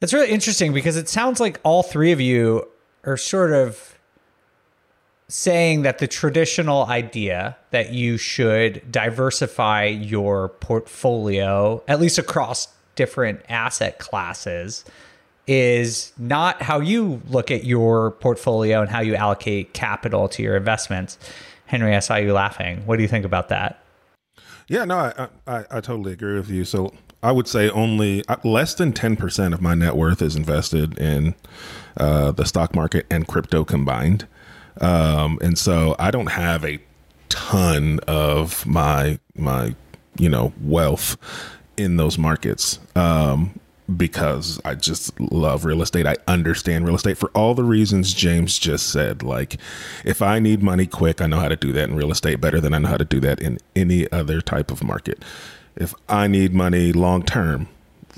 That's 0.00 0.12
really 0.12 0.30
interesting 0.30 0.72
because 0.74 0.96
it 0.96 1.08
sounds 1.08 1.40
like 1.40 1.60
all 1.62 1.82
three 1.82 2.12
of 2.12 2.20
you 2.20 2.68
are 3.04 3.16
sort 3.16 3.52
of 3.52 3.98
saying 5.28 5.82
that 5.82 5.98
the 5.98 6.06
traditional 6.06 6.84
idea 6.86 7.56
that 7.70 7.92
you 7.92 8.18
should 8.18 8.82
diversify 8.92 9.86
your 9.86 10.50
portfolio, 10.50 11.82
at 11.88 12.00
least 12.00 12.18
across 12.18 12.68
different 12.94 13.40
asset 13.48 13.98
classes, 13.98 14.84
is 15.46 16.12
not 16.16 16.62
how 16.62 16.80
you 16.80 17.20
look 17.28 17.50
at 17.50 17.64
your 17.64 18.12
portfolio 18.12 18.80
and 18.80 18.90
how 18.90 19.00
you 19.00 19.14
allocate 19.14 19.74
capital 19.74 20.28
to 20.28 20.42
your 20.42 20.56
investments. 20.56 21.18
Henry, 21.66 21.94
I 21.94 22.00
saw 22.00 22.16
you 22.16 22.32
laughing. 22.32 22.82
What 22.86 22.96
do 22.96 23.02
you 23.02 23.08
think 23.08 23.24
about 23.24 23.48
that? 23.48 23.84
Yeah, 24.68 24.84
no, 24.84 24.96
I, 24.96 25.28
I, 25.46 25.64
I 25.70 25.80
totally 25.80 26.12
agree 26.12 26.36
with 26.36 26.48
you. 26.48 26.64
So 26.64 26.92
I 27.22 27.32
would 27.32 27.46
say 27.48 27.68
only 27.70 28.26
uh, 28.28 28.36
less 28.44 28.74
than 28.74 28.92
10% 28.92 29.52
of 29.52 29.60
my 29.60 29.74
net 29.74 29.96
worth 29.96 30.22
is 30.22 30.36
invested 30.36 30.98
in 30.98 31.34
uh, 31.96 32.32
the 32.32 32.44
stock 32.44 32.74
market 32.74 33.06
and 33.10 33.26
crypto 33.26 33.64
combined. 33.64 34.26
Um, 34.80 35.38
and 35.42 35.58
so 35.58 35.94
I 35.98 36.10
don't 36.10 36.28
have 36.28 36.64
a 36.64 36.80
ton 37.28 38.00
of 38.08 38.66
my, 38.66 39.18
my 39.36 39.74
you 40.18 40.28
know, 40.28 40.52
wealth 40.60 41.16
in 41.76 41.96
those 41.96 42.18
markets. 42.18 42.78
Um, 42.94 43.58
because 43.96 44.60
I 44.64 44.74
just 44.74 45.18
love 45.20 45.64
real 45.64 45.82
estate. 45.82 46.06
I 46.06 46.16
understand 46.26 46.86
real 46.86 46.94
estate 46.94 47.18
for 47.18 47.30
all 47.30 47.54
the 47.54 47.64
reasons 47.64 48.14
James 48.14 48.58
just 48.58 48.90
said. 48.90 49.22
Like, 49.22 49.58
if 50.04 50.22
I 50.22 50.38
need 50.38 50.62
money 50.62 50.86
quick, 50.86 51.20
I 51.20 51.26
know 51.26 51.38
how 51.38 51.48
to 51.48 51.56
do 51.56 51.72
that 51.72 51.88
in 51.88 51.96
real 51.96 52.10
estate 52.10 52.40
better 52.40 52.60
than 52.60 52.72
I 52.72 52.78
know 52.78 52.88
how 52.88 52.96
to 52.96 53.04
do 53.04 53.20
that 53.20 53.40
in 53.40 53.58
any 53.76 54.10
other 54.10 54.40
type 54.40 54.70
of 54.70 54.82
market. 54.82 55.22
If 55.76 55.94
I 56.08 56.28
need 56.28 56.54
money 56.54 56.92
long 56.92 57.22
term, 57.24 57.68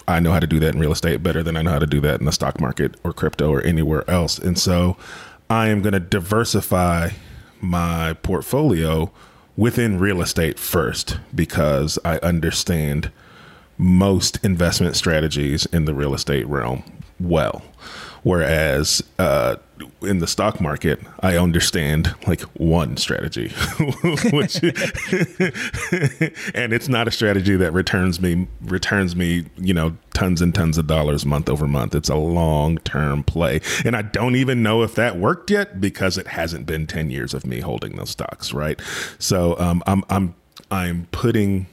I 0.07 0.21
know 0.21 0.33
how 0.33 0.41
to 0.41 0.47
do 0.47 0.61
that 0.61 0.75
in 0.75 0.81
real 0.81 0.93
estate 0.93 1.23
better 1.23 1.43
than 1.43 1.57
I 1.57 1.63
know 1.63 1.73
how 1.73 1.79
to 1.81 1.87
do 1.87 2.01
that 2.03 2.21
in 2.21 2.27
the 2.27 2.33
stock 2.33 2.61
market 2.61 2.95
or 3.03 3.13
crypto 3.13 3.51
or 3.51 3.63
anywhere 3.63 4.09
else. 4.09 4.39
And 4.39 4.59
so 4.59 4.97
I 5.51 5.69
am 5.69 5.83
going 5.83 5.95
to 5.95 6.01
diversify 6.01 7.11
my 7.61 8.13
portfolio 8.23 9.11
within 9.57 9.99
real 9.99 10.21
estate 10.21 10.59
first 10.59 11.19
because 11.35 11.99
I 12.05 12.19
understand 12.19 13.11
most 13.79 14.43
investment 14.45 14.97
strategies 14.97 15.67
in 15.67 15.85
the 15.85 15.95
real 15.95 16.15
estate 16.15 16.47
realm 16.49 16.83
well. 17.21 17.63
Whereas 18.23 19.05
uh, 19.21 19.55
in 20.03 20.19
the 20.19 20.27
stock 20.27 20.61
market, 20.61 20.99
I 21.21 21.37
understand 21.37 22.13
like 22.27 22.41
one 22.55 22.97
strategy, 22.97 23.51
which 24.33 24.61
and 26.55 26.73
it's 26.73 26.89
not 26.89 27.07
a 27.07 27.13
strategy 27.13 27.55
that 27.55 27.73
returns 27.73 28.21
me 28.21 28.49
returns 28.63 29.15
me 29.15 29.47
you 29.57 29.73
know 29.73 29.97
tons 30.13 30.43
and 30.43 30.53
tons 30.53 30.77
of 30.77 30.89
dollars 30.89 31.25
month 31.25 31.49
over 31.49 31.69
month. 31.69 31.95
It's 31.95 32.09
a 32.09 32.17
long 32.17 32.79
term 32.79 33.23
play, 33.23 33.61
and 33.85 33.95
I 33.95 34.03
don't 34.03 34.35
even 34.35 34.61
know 34.61 34.83
if 34.83 34.97
that 34.97 35.19
worked 35.19 35.53
yet 35.53 35.81
because 35.81 36.19
it 36.19 36.27
hasn't 36.27 36.67
been 36.67 36.89
ten 36.89 37.11
years 37.11 37.33
of 37.33 37.47
me 37.47 37.61
holding 37.61 37.95
those 37.95 38.11
stocks, 38.11 38.53
right? 38.53 38.81
So 39.21 39.57
um, 39.61 39.85
I'm 39.87 40.03
I'm 40.11 40.35
I'm 40.73 41.07
putting 41.13 41.69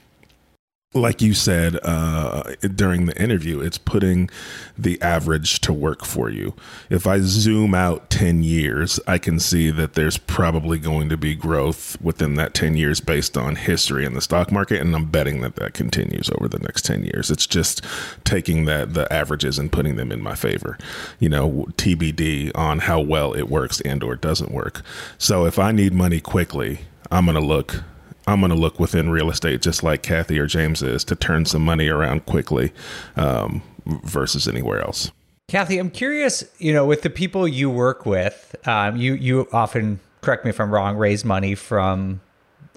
like 0.94 1.20
you 1.20 1.34
said 1.34 1.78
uh, 1.82 2.54
during 2.74 3.06
the 3.06 3.20
interview, 3.20 3.60
it's 3.60 3.78
putting 3.78 4.30
the 4.78 5.00
average 5.02 5.60
to 5.60 5.72
work 5.72 6.04
for 6.04 6.30
you. 6.30 6.54
If 6.88 7.06
I 7.06 7.18
zoom 7.18 7.74
out 7.74 8.10
10 8.10 8.44
years, 8.44 9.00
I 9.06 9.18
can 9.18 9.40
see 9.40 9.70
that 9.70 9.94
there's 9.94 10.18
probably 10.18 10.78
going 10.78 11.08
to 11.08 11.16
be 11.16 11.34
growth 11.34 12.00
within 12.00 12.36
that 12.36 12.54
10 12.54 12.76
years 12.76 13.00
based 13.00 13.36
on 13.36 13.56
history 13.56 14.04
in 14.04 14.14
the 14.14 14.20
stock 14.20 14.52
market. 14.52 14.80
And 14.80 14.94
I'm 14.94 15.06
betting 15.06 15.40
that 15.40 15.56
that 15.56 15.74
continues 15.74 16.30
over 16.30 16.48
the 16.48 16.60
next 16.60 16.84
10 16.84 17.04
years. 17.04 17.30
It's 17.30 17.46
just 17.46 17.84
taking 18.22 18.64
that 18.66 18.94
the 18.94 19.12
averages 19.12 19.58
and 19.58 19.72
putting 19.72 19.96
them 19.96 20.12
in 20.12 20.22
my 20.22 20.36
favor, 20.36 20.78
you 21.18 21.28
know, 21.28 21.66
TBD 21.72 22.52
on 22.54 22.78
how 22.78 23.00
well 23.00 23.32
it 23.32 23.48
works 23.48 23.80
and 23.80 24.02
or 24.04 24.14
doesn't 24.14 24.52
work. 24.52 24.82
So 25.18 25.44
if 25.44 25.58
I 25.58 25.72
need 25.72 25.92
money 25.92 26.20
quickly, 26.20 26.80
I'm 27.10 27.26
going 27.26 27.34
to 27.34 27.44
look 27.44 27.82
I'm 28.26 28.40
going 28.40 28.50
to 28.50 28.56
look 28.56 28.80
within 28.80 29.10
real 29.10 29.30
estate, 29.30 29.60
just 29.62 29.82
like 29.82 30.02
Kathy 30.02 30.38
or 30.38 30.46
James 30.46 30.82
is, 30.82 31.04
to 31.04 31.14
turn 31.14 31.44
some 31.44 31.62
money 31.62 31.88
around 31.88 32.26
quickly 32.26 32.72
um, 33.16 33.62
versus 33.86 34.48
anywhere 34.48 34.80
else. 34.80 35.10
Kathy, 35.48 35.78
I'm 35.78 35.90
curious. 35.90 36.44
You 36.58 36.72
know, 36.72 36.86
with 36.86 37.02
the 37.02 37.10
people 37.10 37.46
you 37.46 37.68
work 37.68 38.06
with, 38.06 38.56
um, 38.66 38.96
you 38.96 39.14
you 39.14 39.46
often 39.52 40.00
correct 40.22 40.44
me 40.44 40.50
if 40.50 40.60
I'm 40.60 40.72
wrong. 40.72 40.96
Raise 40.96 41.24
money 41.24 41.54
from 41.54 42.20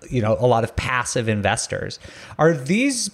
you 0.10 0.22
know 0.22 0.36
a 0.40 0.48
lot 0.48 0.64
of 0.66 0.76
passive 0.76 1.30
investors. 1.30 1.98
Are 2.38 2.54
these 2.54 3.10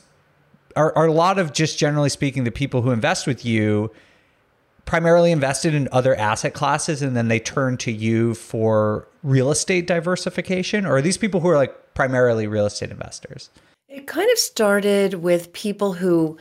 are, 0.76 0.96
are 0.98 1.06
a 1.06 1.14
lot 1.14 1.38
of 1.38 1.54
just 1.54 1.78
generally 1.78 2.10
speaking 2.10 2.46
the 2.46 2.52
people 2.52 2.82
who 2.82 2.92
invest 2.92 3.28
with 3.28 3.46
you? 3.46 3.92
primarily 4.86 5.32
invested 5.32 5.74
in 5.74 5.88
other 5.92 6.14
asset 6.16 6.54
classes 6.54 7.02
and 7.02 7.16
then 7.16 7.30
they 7.30 7.40
turn 7.40 7.78
to 7.78 7.92
you 7.92 8.34
for 8.34 9.08
real 9.24 9.50
estate 9.50 9.88
diversification 9.88 10.86
or 10.86 10.98
are 10.98 11.02
these 11.02 11.18
people 11.18 11.40
who 11.40 11.48
are 11.48 11.56
like 11.56 11.74
primarily 11.94 12.48
real 12.48 12.66
estate 12.66 12.92
investors? 12.92 13.50
It 13.88 14.08
kind 14.08 14.30
of 14.32 14.38
started 14.38 15.16
with 15.16 15.54
people 15.54 15.94
who 15.94 16.38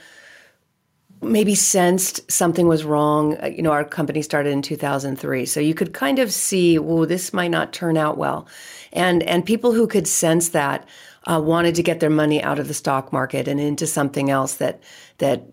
maybe 1.22 1.54
sensed 1.54 2.30
something 2.30 2.66
was 2.66 2.84
wrong. 2.84 3.36
Uh, 3.42 3.46
you 3.46 3.62
know, 3.62 3.70
our 3.70 3.84
company 3.84 4.22
started 4.22 4.50
in 4.50 4.62
2003, 4.62 5.46
so 5.46 5.60
you 5.60 5.74
could 5.74 5.92
kind 5.92 6.18
of 6.18 6.32
see, 6.32 6.78
"Well, 6.78 7.06
this 7.06 7.32
might 7.32 7.50
not 7.50 7.72
turn 7.72 7.96
out 7.96 8.18
well," 8.18 8.46
and 8.92 9.22
and 9.22 9.44
people 9.44 9.72
who 9.72 9.86
could 9.86 10.08
sense 10.08 10.50
that 10.50 10.86
uh, 11.30 11.40
wanted 11.40 11.74
to 11.76 11.82
get 11.82 12.00
their 12.00 12.10
money 12.10 12.42
out 12.42 12.58
of 12.58 12.68
the 12.68 12.74
stock 12.74 13.12
market 13.12 13.46
and 13.46 13.60
into 13.60 13.86
something 13.86 14.30
else 14.30 14.54
that 14.54 14.82
that 15.18 15.44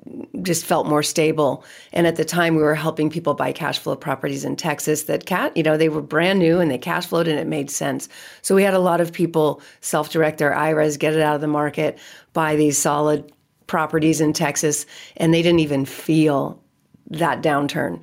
just 0.41 0.65
felt 0.65 0.87
more 0.87 1.03
stable. 1.03 1.63
And 1.93 2.07
at 2.07 2.15
the 2.15 2.25
time, 2.25 2.55
we 2.55 2.63
were 2.63 2.75
helping 2.75 3.09
people 3.09 3.35
buy 3.35 3.51
cash 3.51 3.77
flow 3.77 3.95
properties 3.95 4.43
in 4.43 4.55
Texas 4.55 5.03
that 5.03 5.27
cat, 5.27 5.55
you 5.55 5.61
know, 5.61 5.77
they 5.77 5.89
were 5.89 6.01
brand 6.01 6.39
new 6.39 6.59
and 6.59 6.71
they 6.71 6.77
cash 6.77 7.05
flowed 7.05 7.27
and 7.27 7.37
it 7.37 7.45
made 7.45 7.69
sense. 7.69 8.09
So 8.41 8.55
we 8.55 8.63
had 8.63 8.73
a 8.73 8.79
lot 8.79 8.99
of 8.99 9.13
people 9.13 9.61
self 9.81 10.09
direct 10.09 10.39
their 10.39 10.55
IRAs, 10.55 10.97
get 10.97 11.13
it 11.13 11.21
out 11.21 11.35
of 11.35 11.41
the 11.41 11.47
market, 11.47 11.99
buy 12.33 12.55
these 12.55 12.77
solid 12.77 13.31
properties 13.67 14.19
in 14.19 14.33
Texas, 14.33 14.85
and 15.17 15.33
they 15.33 15.43
didn't 15.43 15.59
even 15.59 15.85
feel 15.85 16.59
that 17.11 17.41
downturn. 17.41 18.01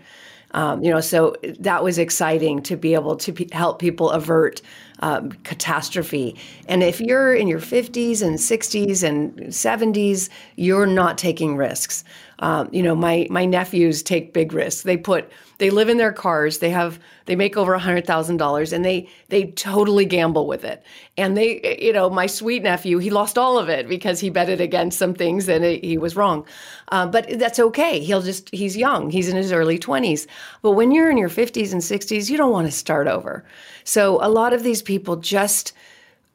Um, 0.57 0.82
you 0.82 0.90
know, 0.90 1.00
so 1.00 1.36
that 1.61 1.84
was 1.84 1.98
exciting 1.98 2.62
to 2.62 2.76
be 2.76 2.94
able 2.94 3.14
to 3.16 3.46
help 3.52 3.78
people 3.78 4.11
avert 4.11 4.62
um, 5.00 5.32
catastrophe. 5.44 6.34
And 6.66 6.82
if 6.82 6.98
you're 6.98 7.34
in 7.34 7.46
your 7.46 7.61
50s 7.61 8.22
and 8.22 8.38
60s 8.38 9.02
and 9.02 9.34
70s, 9.48 10.30
you're 10.57 10.86
not 10.86 11.18
taking 11.18 11.57
risks. 11.57 12.04
Um, 12.38 12.70
you 12.72 12.82
know, 12.82 12.94
my 12.94 13.26
my 13.30 13.44
nephews 13.44 14.02
take 14.02 14.32
big 14.32 14.54
risks. 14.54 14.82
They 14.82 14.96
put 14.96 15.30
they 15.59 15.70
live 15.70 15.88
in 15.88 15.96
their 15.96 16.12
cars. 16.12 16.59
They 16.59 16.70
have 16.70 16.98
they 17.24 17.36
make 17.36 17.57
over 17.57 17.74
a 17.74 17.78
hundred 17.78 18.07
thousand 18.07 18.36
dollars, 18.36 18.72
and 18.72 18.84
they 18.84 19.09
they 19.28 19.46
totally 19.52 20.04
gamble 20.04 20.46
with 20.46 20.64
it. 20.64 20.84
And 21.16 21.36
they, 21.36 21.78
you 21.80 21.92
know, 21.92 22.11
my 22.11 22.26
sweet 22.26 22.62
nephew, 22.62 22.98
he 22.98 23.11
lost 23.11 23.38
all 23.38 23.59
of 23.59 23.68
it 23.68 23.88
because 23.88 24.20
he 24.20 24.28
betted 24.28 24.61
against 24.61 24.98
some 24.98 25.14
things 25.14 25.48
and 25.48 25.64
it, 25.64 25.82
he 25.82 25.96
was 25.96 26.14
wrong. 26.14 26.46
Uh, 26.88 27.07
but 27.07 27.38
that's 27.38 27.59
okay. 27.59 28.00
He'll 28.00 28.22
just 28.22 28.50
he's 28.54 28.76
young. 28.76 29.11
He's 29.11 29.28
in 29.28 29.36
his 29.36 29.52
early 29.52 29.78
twenties. 29.78 30.26
But 30.62 30.72
when 30.72 30.90
you're 30.92 31.11
in 31.11 31.18
your 31.18 31.30
fifties 31.30 31.72
and 31.72 31.82
sixties, 31.82 32.30
you 32.30 32.36
don't 32.36 32.52
want 32.52 32.66
to 32.66 32.72
start 32.72 33.09
over. 33.09 33.44
So 33.84 34.18
a 34.22 34.28
lot 34.28 34.52
of 34.52 34.62
these 34.62 34.82
people 34.82 35.16
just 35.16 35.72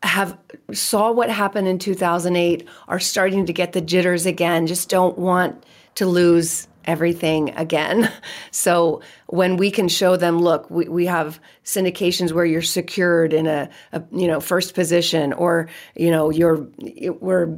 have 0.04 0.36
saw 0.74 1.12
what 1.12 1.30
happened 1.30 1.68
in 1.68 1.78
2008 1.78 2.68
are 2.88 3.00
starting 3.00 3.46
to 3.46 3.54
get 3.54 3.74
the 3.74 3.82
jitters 3.82 4.26
again 4.26 4.66
just 4.66 4.90
don't 4.90 5.16
want 5.16 5.64
to 5.94 6.08
lose 6.08 6.68
everything 6.86 7.52
again. 7.52 8.12
So 8.54 9.02
when 9.28 9.56
we 9.56 9.72
can 9.72 9.88
show 9.88 10.18
them, 10.18 10.40
look, 10.40 10.70
we, 10.70 10.88
we 10.88 11.06
have 11.06 11.40
syndications 11.64 12.34
where 12.34 12.44
you're 12.44 12.62
secured 12.62 13.34
in 13.34 13.48
a, 13.48 13.70
a 13.94 14.04
you 14.12 14.28
know 14.28 14.40
first 14.40 14.74
position, 14.74 15.32
or 15.34 15.70
you 15.96 16.12
know 16.12 16.30
you're 16.30 16.68
we're 17.20 17.58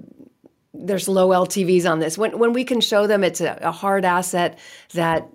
there's 0.73 1.07
low 1.07 1.29
LTVs 1.29 1.89
on 1.89 1.99
this. 1.99 2.17
When 2.17 2.37
when 2.37 2.53
we 2.53 2.63
can 2.63 2.79
show 2.79 3.07
them 3.07 3.23
it's 3.23 3.41
a, 3.41 3.57
a 3.61 3.71
hard 3.71 4.05
asset 4.05 4.59
that 4.93 5.27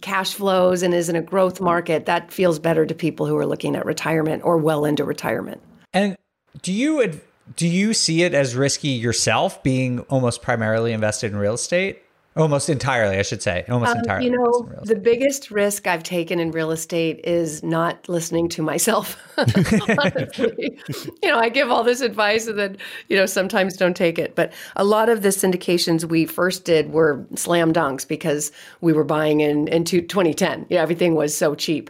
cash 0.00 0.34
flows 0.34 0.82
and 0.82 0.94
is 0.94 1.08
in 1.08 1.16
a 1.16 1.22
growth 1.22 1.60
market, 1.60 2.06
that 2.06 2.32
feels 2.32 2.58
better 2.58 2.86
to 2.86 2.94
people 2.94 3.26
who 3.26 3.36
are 3.36 3.46
looking 3.46 3.76
at 3.76 3.84
retirement 3.84 4.42
or 4.44 4.56
well 4.56 4.84
into 4.84 5.04
retirement. 5.04 5.60
And 5.92 6.16
do 6.62 6.72
you 6.72 7.20
do 7.56 7.68
you 7.68 7.92
see 7.92 8.22
it 8.22 8.34
as 8.34 8.54
risky 8.54 8.88
yourself, 8.88 9.62
being 9.62 10.00
almost 10.00 10.42
primarily 10.42 10.92
invested 10.92 11.32
in 11.32 11.38
real 11.38 11.54
estate? 11.54 12.02
Almost 12.36 12.68
entirely, 12.68 13.16
I 13.16 13.22
should 13.22 13.42
say. 13.42 13.64
Almost 13.68 13.92
um, 13.92 13.98
entirely. 13.98 14.24
You 14.24 14.32
know, 14.32 14.68
the 14.82 14.96
biggest 14.96 15.52
risk 15.52 15.86
I've 15.86 16.02
taken 16.02 16.40
in 16.40 16.50
real 16.50 16.72
estate 16.72 17.20
is 17.22 17.62
not 17.62 18.08
listening 18.08 18.48
to 18.50 18.62
myself. 18.62 19.16
Honestly, 19.38 20.76
you 21.22 21.28
know, 21.28 21.38
I 21.38 21.48
give 21.48 21.70
all 21.70 21.84
this 21.84 22.00
advice 22.00 22.48
and 22.48 22.58
then, 22.58 22.76
you 23.08 23.16
know, 23.16 23.26
sometimes 23.26 23.76
don't 23.76 23.96
take 23.96 24.18
it. 24.18 24.34
But 24.34 24.52
a 24.74 24.84
lot 24.84 25.08
of 25.08 25.22
the 25.22 25.28
syndications 25.28 26.04
we 26.04 26.26
first 26.26 26.64
did 26.64 26.92
were 26.92 27.24
slam 27.36 27.72
dunks 27.72 28.06
because 28.06 28.50
we 28.80 28.92
were 28.92 29.04
buying 29.04 29.38
in 29.38 29.68
in 29.68 29.84
2010. 29.84 30.66
Yeah, 30.68 30.82
everything 30.82 31.14
was 31.14 31.36
so 31.36 31.54
cheap. 31.54 31.88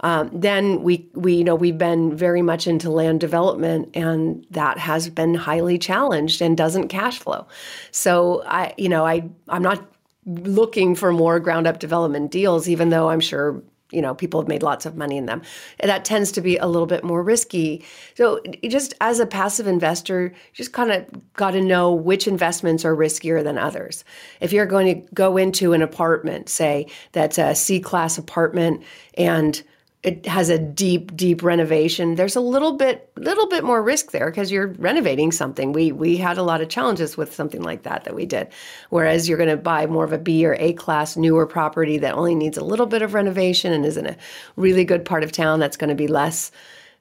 Um, 0.00 0.30
then 0.32 0.82
we 0.82 1.08
we 1.14 1.34
you 1.34 1.44
know 1.44 1.54
we've 1.54 1.78
been 1.78 2.16
very 2.16 2.42
much 2.42 2.66
into 2.66 2.90
land 2.90 3.20
development, 3.20 3.90
and 3.94 4.46
that 4.50 4.78
has 4.78 5.08
been 5.08 5.34
highly 5.34 5.78
challenged 5.78 6.42
and 6.42 6.56
doesn't 6.56 6.88
cash 6.88 7.18
flow. 7.18 7.46
So 7.90 8.42
I 8.46 8.74
you 8.76 8.88
know 8.88 9.06
I 9.06 9.28
I'm 9.48 9.62
not 9.62 9.84
looking 10.26 10.94
for 10.94 11.12
more 11.12 11.38
ground 11.40 11.66
up 11.66 11.78
development 11.78 12.30
deals, 12.30 12.68
even 12.68 12.90
though 12.90 13.08
I'm 13.10 13.20
sure 13.20 13.62
you 13.92 14.02
know 14.02 14.14
people 14.14 14.40
have 14.40 14.48
made 14.48 14.62
lots 14.62 14.84
of 14.84 14.96
money 14.96 15.16
in 15.16 15.26
them. 15.26 15.42
That 15.80 16.04
tends 16.04 16.32
to 16.32 16.40
be 16.40 16.56
a 16.56 16.66
little 16.66 16.86
bit 16.86 17.04
more 17.04 17.22
risky. 17.22 17.84
So 18.14 18.40
just 18.68 18.94
as 19.00 19.20
a 19.20 19.26
passive 19.26 19.66
investor 19.66 20.34
just 20.52 20.72
kind 20.72 20.90
of 20.90 21.06
got 21.34 21.52
to 21.52 21.60
know 21.60 21.92
which 21.92 22.26
investments 22.26 22.84
are 22.84 22.96
riskier 22.96 23.42
than 23.44 23.58
others. 23.58 24.04
If 24.40 24.52
you're 24.52 24.66
going 24.66 25.02
to 25.02 25.14
go 25.14 25.36
into 25.36 25.72
an 25.72 25.82
apartment 25.82 26.48
say 26.48 26.88
that's 27.12 27.38
a 27.38 27.54
c 27.54 27.80
class 27.80 28.18
apartment 28.18 28.82
and 29.14 29.62
it 30.06 30.24
has 30.24 30.48
a 30.48 30.58
deep 30.58 31.14
deep 31.16 31.42
renovation 31.42 32.14
there's 32.14 32.36
a 32.36 32.40
little 32.40 32.72
bit 32.76 33.10
little 33.16 33.48
bit 33.48 33.64
more 33.64 33.82
risk 33.82 34.12
there 34.12 34.30
because 34.30 34.50
you're 34.50 34.68
renovating 34.78 35.32
something 35.32 35.72
we 35.72 35.92
we 35.92 36.16
had 36.16 36.38
a 36.38 36.42
lot 36.42 36.60
of 36.60 36.68
challenges 36.68 37.16
with 37.16 37.34
something 37.34 37.62
like 37.62 37.82
that 37.82 38.04
that 38.04 38.14
we 38.14 38.24
did 38.24 38.48
whereas 38.90 39.28
you're 39.28 39.36
going 39.36 39.50
to 39.50 39.56
buy 39.56 39.84
more 39.84 40.04
of 40.04 40.12
a 40.12 40.18
b 40.18 40.46
or 40.46 40.54
a 40.58 40.72
class 40.74 41.16
newer 41.16 41.46
property 41.46 41.98
that 41.98 42.14
only 42.14 42.34
needs 42.34 42.56
a 42.56 42.64
little 42.64 42.86
bit 42.86 43.02
of 43.02 43.12
renovation 43.12 43.72
and 43.72 43.84
is 43.84 43.96
in 43.96 44.06
a 44.06 44.16
really 44.56 44.84
good 44.84 45.04
part 45.04 45.22
of 45.22 45.32
town 45.32 45.58
that's 45.58 45.76
going 45.76 45.90
to 45.90 45.96
be 45.96 46.06
less 46.06 46.50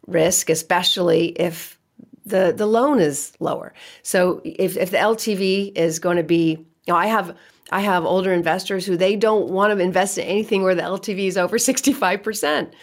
risk 0.07 0.49
especially 0.49 1.27
if 1.39 1.75
the 2.25 2.53
the 2.55 2.65
loan 2.65 2.99
is 2.99 3.33
lower. 3.39 3.73
So 4.03 4.41
if 4.43 4.77
if 4.77 4.91
the 4.91 4.97
LTV 4.97 5.77
is 5.77 5.99
going 5.99 6.17
to 6.17 6.23
be, 6.23 6.57
you 6.85 6.93
know, 6.93 6.95
I 6.95 7.07
have 7.07 7.35
I 7.71 7.81
have 7.81 8.05
older 8.05 8.31
investors 8.31 8.85
who 8.85 8.95
they 8.95 9.15
don't 9.15 9.49
want 9.49 9.73
to 9.73 9.83
invest 9.83 10.17
in 10.17 10.25
anything 10.25 10.63
where 10.63 10.75
the 10.75 10.83
LTV 10.83 11.27
is 11.27 11.37
over 11.37 11.57
sixty 11.57 11.93
five 11.93 12.23
percent. 12.23 12.73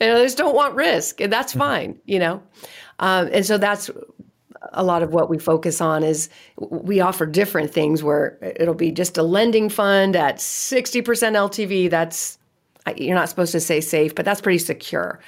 You 0.00 0.06
know, 0.06 0.18
they 0.18 0.24
just 0.24 0.38
don't 0.38 0.54
want 0.54 0.74
risk, 0.74 1.20
and 1.20 1.32
that's 1.32 1.52
fine. 1.52 1.98
You 2.06 2.20
know, 2.20 2.42
um, 3.00 3.28
and 3.32 3.44
so 3.44 3.58
that's 3.58 3.90
a 4.72 4.82
lot 4.82 5.02
of 5.02 5.12
what 5.12 5.30
we 5.30 5.38
focus 5.38 5.80
on 5.80 6.02
is 6.02 6.28
we 6.56 7.00
offer 7.00 7.26
different 7.26 7.72
things 7.72 8.02
where 8.02 8.38
it'll 8.42 8.74
be 8.74 8.90
just 8.90 9.16
a 9.16 9.22
lending 9.22 9.68
fund 9.68 10.16
at 10.16 10.36
60% 10.36 11.02
LTV. 11.04 11.90
That's, 11.90 12.38
you're 12.96 13.14
not 13.14 13.28
supposed 13.28 13.52
to 13.52 13.60
say 13.60 13.80
safe, 13.80 14.14
but 14.14 14.24
that's 14.24 14.40
pretty 14.40 14.58
secure 14.58 15.20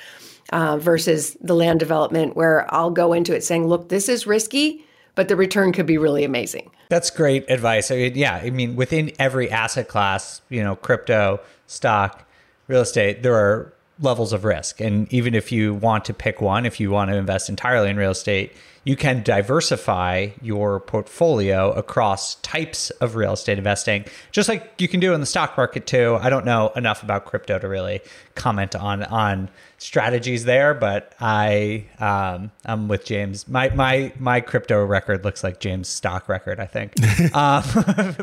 uh, 0.52 0.78
versus 0.78 1.36
the 1.40 1.54
land 1.54 1.80
development 1.80 2.36
where 2.36 2.72
I'll 2.74 2.90
go 2.90 3.12
into 3.12 3.34
it 3.34 3.44
saying, 3.44 3.66
look, 3.66 3.88
this 3.88 4.08
is 4.08 4.26
risky, 4.26 4.84
but 5.14 5.28
the 5.28 5.36
return 5.36 5.72
could 5.72 5.86
be 5.86 5.98
really 5.98 6.24
amazing. 6.24 6.70
That's 6.90 7.08
great 7.08 7.48
advice. 7.48 7.90
I 7.92 7.96
mean, 7.96 8.14
yeah, 8.16 8.34
I 8.34 8.50
mean, 8.50 8.74
within 8.74 9.12
every 9.18 9.48
asset 9.48 9.86
class, 9.86 10.42
you 10.48 10.62
know, 10.62 10.74
crypto, 10.74 11.40
stock, 11.68 12.26
real 12.66 12.80
estate, 12.80 13.22
there 13.22 13.36
are 13.36 13.72
levels 14.00 14.32
of 14.32 14.44
risk. 14.44 14.80
And 14.80 15.10
even 15.12 15.34
if 15.34 15.52
you 15.52 15.72
want 15.72 16.04
to 16.06 16.14
pick 16.14 16.40
one, 16.40 16.66
if 16.66 16.80
you 16.80 16.90
want 16.90 17.10
to 17.12 17.16
invest 17.16 17.48
entirely 17.48 17.90
in 17.90 17.96
real 17.96 18.10
estate, 18.10 18.52
you 18.84 18.96
can 18.96 19.22
diversify 19.22 20.28
your 20.40 20.80
portfolio 20.80 21.70
across 21.72 22.36
types 22.36 22.90
of 22.90 23.14
real 23.14 23.34
estate 23.34 23.58
investing, 23.58 24.06
just 24.32 24.48
like 24.48 24.72
you 24.78 24.88
can 24.88 25.00
do 25.00 25.12
in 25.12 25.20
the 25.20 25.26
stock 25.26 25.56
market 25.56 25.86
too. 25.86 26.18
I 26.20 26.30
don't 26.30 26.46
know 26.46 26.70
enough 26.74 27.02
about 27.02 27.26
crypto 27.26 27.58
to 27.58 27.68
really 27.68 28.00
comment 28.34 28.74
on 28.74 29.02
on 29.04 29.50
strategies 29.76 30.44
there, 30.44 30.72
but 30.72 31.14
I 31.20 31.86
um, 31.98 32.50
I'm 32.64 32.88
with 32.88 33.04
James. 33.04 33.46
My 33.46 33.68
my 33.70 34.12
my 34.18 34.40
crypto 34.40 34.82
record 34.82 35.24
looks 35.24 35.44
like 35.44 35.60
James' 35.60 35.88
stock 35.88 36.28
record, 36.28 36.58
I 36.58 36.66
think. 36.66 36.94
um, 37.36 37.62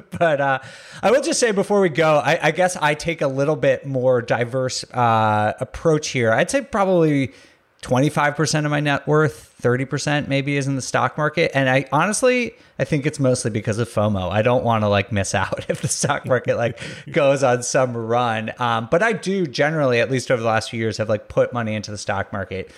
but 0.18 0.42
uh, 0.42 0.60
I 1.04 1.12
will 1.12 1.22
just 1.22 1.40
say 1.40 1.52
before 1.52 1.82
we 1.82 1.90
go, 1.90 2.18
I, 2.18 2.48
I, 2.48 2.52
guess 2.52 2.76
I 2.78 2.96
take 2.96 3.22
a 3.22 3.28
little 3.28 3.56
bit 3.56 3.86
more 3.86 4.22
diverse 4.22 4.84
uh, 4.92 5.54
approach 5.60 6.10
here. 6.10 6.32
I'd 6.32 6.50
say 6.50 6.62
probably 6.62 7.34
25% 7.82 8.66
of 8.66 8.72
my 8.72 8.80
net 8.80 9.08
worth, 9.08 9.56
30% 9.62 10.28
maybe 10.28 10.58
is 10.58 10.68
in 10.68 10.76
the 10.76 10.82
stock 10.82 11.18
market. 11.18 11.52
And 11.54 11.70
I 11.70 11.86
honestly, 11.92 12.56
I 12.80 12.86
think 12.86 13.06
it's 13.06 13.20
mostly 13.20 13.52
because 13.52 13.78
of 13.78 13.88
FOMO. 13.88 14.32
I 14.32 14.42
don't 14.42 14.64
want 14.64 14.84
to 14.84 14.88
like 14.88 15.12
miss 15.12 15.36
out 15.36 15.66
if 15.70 15.82
the 15.82 15.88
stock 15.88 16.26
market 16.26 16.58
like 16.58 16.80
goes 17.12 17.44
on 17.44 17.64
some 17.64 17.96
run. 17.96 18.52
Um, 18.60 18.88
but 18.90 19.04
I 19.04 19.14
do 19.14 19.46
generally, 19.46 20.00
at 20.00 20.10
least 20.10 20.32
over 20.32 20.42
the 20.42 20.48
last 20.48 20.72
few 20.72 20.80
years, 20.80 20.98
have 20.98 21.10
like 21.10 21.28
put 21.28 21.54
money 21.54 21.76
into 21.76 21.92
the 21.92 21.98
stock 21.98 22.34
market, 22.34 22.72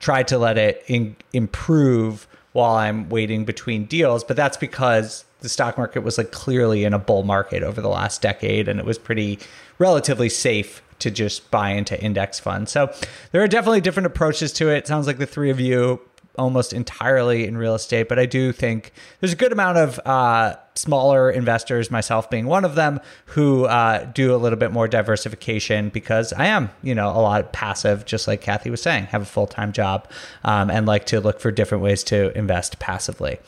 tried 0.00 0.28
to 0.28 0.38
let 0.38 0.58
it 0.58 0.84
in, 0.88 1.16
improve 1.32 2.26
while 2.52 2.74
I'm 2.74 3.08
waiting 3.08 3.44
between 3.44 3.84
deals. 3.84 4.24
But 4.24 4.36
that's 4.36 4.56
because 4.56 5.24
the 5.40 5.48
stock 5.48 5.78
market 5.78 6.02
was 6.02 6.18
like 6.18 6.32
clearly 6.32 6.84
in 6.84 6.92
a 6.92 6.98
bull 6.98 7.22
market 7.22 7.62
over 7.62 7.80
the 7.80 7.88
last 7.88 8.20
decade 8.20 8.68
and 8.68 8.78
it 8.78 8.84
was 8.84 8.98
pretty 8.98 9.38
relatively 9.78 10.28
safe 10.28 10.82
to 11.00 11.10
just 11.10 11.50
buy 11.50 11.70
into 11.70 12.00
index 12.02 12.38
funds. 12.38 12.70
So 12.70 12.92
there 13.32 13.42
are 13.42 13.48
definitely 13.48 13.80
different 13.80 14.06
approaches 14.06 14.52
to 14.54 14.68
it. 14.70 14.78
it 14.78 14.86
sounds 14.86 15.06
like 15.06 15.18
the 15.18 15.26
three 15.26 15.50
of 15.50 15.60
you 15.60 16.00
almost 16.38 16.72
entirely 16.72 17.46
in 17.46 17.56
real 17.56 17.74
estate, 17.74 18.08
but 18.08 18.18
I 18.18 18.26
do 18.26 18.52
think 18.52 18.92
there's 19.20 19.32
a 19.32 19.36
good 19.36 19.52
amount 19.52 19.78
of 19.78 20.00
uh, 20.06 20.56
smaller 20.74 21.30
investors, 21.30 21.90
myself 21.90 22.30
being 22.30 22.46
one 22.46 22.64
of 22.64 22.74
them, 22.74 23.00
who 23.26 23.64
uh, 23.66 24.04
do 24.04 24.34
a 24.34 24.38
little 24.38 24.58
bit 24.58 24.70
more 24.70 24.88
diversification 24.88 25.90
because 25.90 26.32
I 26.32 26.46
am, 26.46 26.70
you 26.82 26.94
know, 26.94 27.08
a 27.08 27.20
lot 27.20 27.52
passive, 27.52 28.06
just 28.06 28.28
like 28.28 28.40
Kathy 28.40 28.70
was 28.70 28.80
saying, 28.80 29.06
have 29.06 29.22
a 29.22 29.26
full 29.26 29.46
time 29.46 29.72
job 29.72 30.08
um, 30.44 30.70
and 30.70 30.86
like 30.86 31.06
to 31.06 31.20
look 31.20 31.40
for 31.40 31.50
different 31.50 31.82
ways 31.82 32.02
to 32.04 32.36
invest 32.36 32.78
passively. 32.78 33.38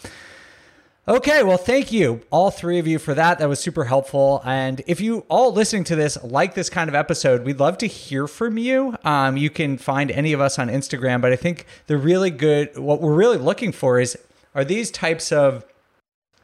Okay, 1.08 1.42
well, 1.42 1.56
thank 1.56 1.90
you, 1.90 2.22
all 2.30 2.52
three 2.52 2.78
of 2.78 2.86
you, 2.86 2.96
for 3.00 3.12
that. 3.12 3.40
That 3.40 3.48
was 3.48 3.58
super 3.58 3.82
helpful. 3.82 4.40
And 4.44 4.82
if 4.86 5.00
you 5.00 5.26
all 5.28 5.52
listening 5.52 5.82
to 5.84 5.96
this 5.96 6.16
like 6.22 6.54
this 6.54 6.70
kind 6.70 6.88
of 6.88 6.94
episode, 6.94 7.42
we'd 7.44 7.58
love 7.58 7.76
to 7.78 7.88
hear 7.88 8.28
from 8.28 8.56
you. 8.56 8.96
Um, 9.02 9.36
you 9.36 9.50
can 9.50 9.78
find 9.78 10.12
any 10.12 10.32
of 10.32 10.40
us 10.40 10.60
on 10.60 10.68
Instagram, 10.68 11.20
but 11.20 11.32
I 11.32 11.36
think 11.36 11.66
the 11.88 11.96
really 11.96 12.30
good, 12.30 12.78
what 12.78 13.00
we're 13.00 13.16
really 13.16 13.38
looking 13.38 13.72
for 13.72 13.98
is 13.98 14.16
are 14.54 14.64
these 14.64 14.92
types 14.92 15.32
of 15.32 15.64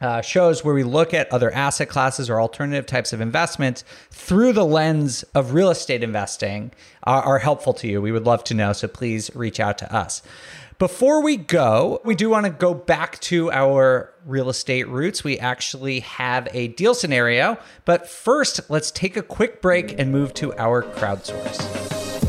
uh, 0.01 0.19
shows 0.19 0.65
where 0.65 0.75
we 0.75 0.83
look 0.83 1.13
at 1.13 1.31
other 1.31 1.53
asset 1.53 1.87
classes 1.87 2.29
or 2.29 2.41
alternative 2.41 2.85
types 2.85 3.13
of 3.13 3.21
investments 3.21 3.85
through 4.11 4.51
the 4.51 4.65
lens 4.65 5.23
of 5.35 5.53
real 5.53 5.69
estate 5.69 6.03
investing 6.03 6.71
are, 7.03 7.21
are 7.21 7.39
helpful 7.39 7.73
to 7.75 7.87
you. 7.87 8.01
We 8.01 8.11
would 8.11 8.25
love 8.25 8.43
to 8.45 8.53
know. 8.53 8.73
So 8.73 8.89
please 8.89 9.31
reach 9.33 9.61
out 9.61 9.77
to 9.77 9.95
us. 9.95 10.21
Before 10.79 11.21
we 11.21 11.35
go, 11.35 11.99
we 12.05 12.15
do 12.15 12.29
want 12.29 12.45
to 12.45 12.49
go 12.49 12.73
back 12.73 13.19
to 13.19 13.51
our 13.51 14.13
real 14.25 14.47
estate 14.47 14.87
roots. 14.87 15.25
We 15.25 15.37
actually 15.37 15.99
have 15.99 16.47
a 16.53 16.69
deal 16.69 16.93
scenario, 16.93 17.57
but 17.83 18.07
first, 18.07 18.61
let's 18.69 18.89
take 18.89 19.17
a 19.17 19.21
quick 19.21 19.61
break 19.61 19.99
and 19.99 20.09
move 20.09 20.33
to 20.35 20.57
our 20.57 20.83
crowdsource. 20.83 22.28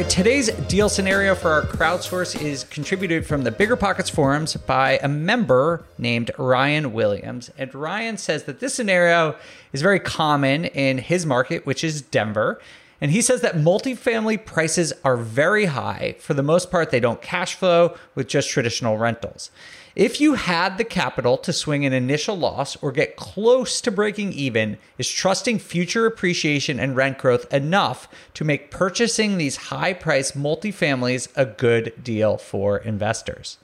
Right, 0.00 0.08
today's 0.08 0.50
deal 0.66 0.88
scenario 0.88 1.34
for 1.34 1.50
our 1.50 1.60
crowdsource 1.60 2.40
is 2.40 2.64
contributed 2.64 3.26
from 3.26 3.42
the 3.42 3.50
Bigger 3.50 3.76
Pockets 3.76 4.08
forums 4.08 4.56
by 4.56 4.98
a 5.02 5.08
member 5.08 5.84
named 5.98 6.30
Ryan 6.38 6.94
Williams. 6.94 7.50
And 7.58 7.74
Ryan 7.74 8.16
says 8.16 8.44
that 8.44 8.60
this 8.60 8.72
scenario 8.72 9.36
is 9.74 9.82
very 9.82 10.00
common 10.00 10.64
in 10.64 10.96
his 10.96 11.26
market, 11.26 11.66
which 11.66 11.84
is 11.84 12.00
Denver. 12.00 12.62
And 13.02 13.10
he 13.10 13.20
says 13.20 13.42
that 13.42 13.56
multifamily 13.56 14.42
prices 14.46 14.94
are 15.04 15.18
very 15.18 15.66
high. 15.66 16.16
For 16.18 16.32
the 16.32 16.42
most 16.42 16.70
part, 16.70 16.90
they 16.90 17.00
don't 17.00 17.20
cash 17.20 17.54
flow 17.54 17.94
with 18.14 18.26
just 18.26 18.48
traditional 18.48 18.96
rentals. 18.96 19.50
If 19.96 20.20
you 20.20 20.34
had 20.34 20.78
the 20.78 20.84
capital 20.84 21.36
to 21.38 21.52
swing 21.52 21.84
an 21.84 21.92
initial 21.92 22.36
loss 22.36 22.76
or 22.76 22.92
get 22.92 23.16
close 23.16 23.80
to 23.80 23.90
breaking 23.90 24.32
even, 24.32 24.78
is 24.98 25.08
trusting 25.08 25.58
future 25.58 26.06
appreciation 26.06 26.78
and 26.78 26.94
rent 26.94 27.18
growth 27.18 27.52
enough 27.52 28.08
to 28.34 28.44
make 28.44 28.70
purchasing 28.70 29.36
these 29.36 29.56
high 29.56 29.92
price 29.92 30.32
multifamilies 30.32 31.28
a 31.36 31.44
good 31.44 31.92
deal 32.02 32.36
for 32.36 32.78
investors? 32.78 33.58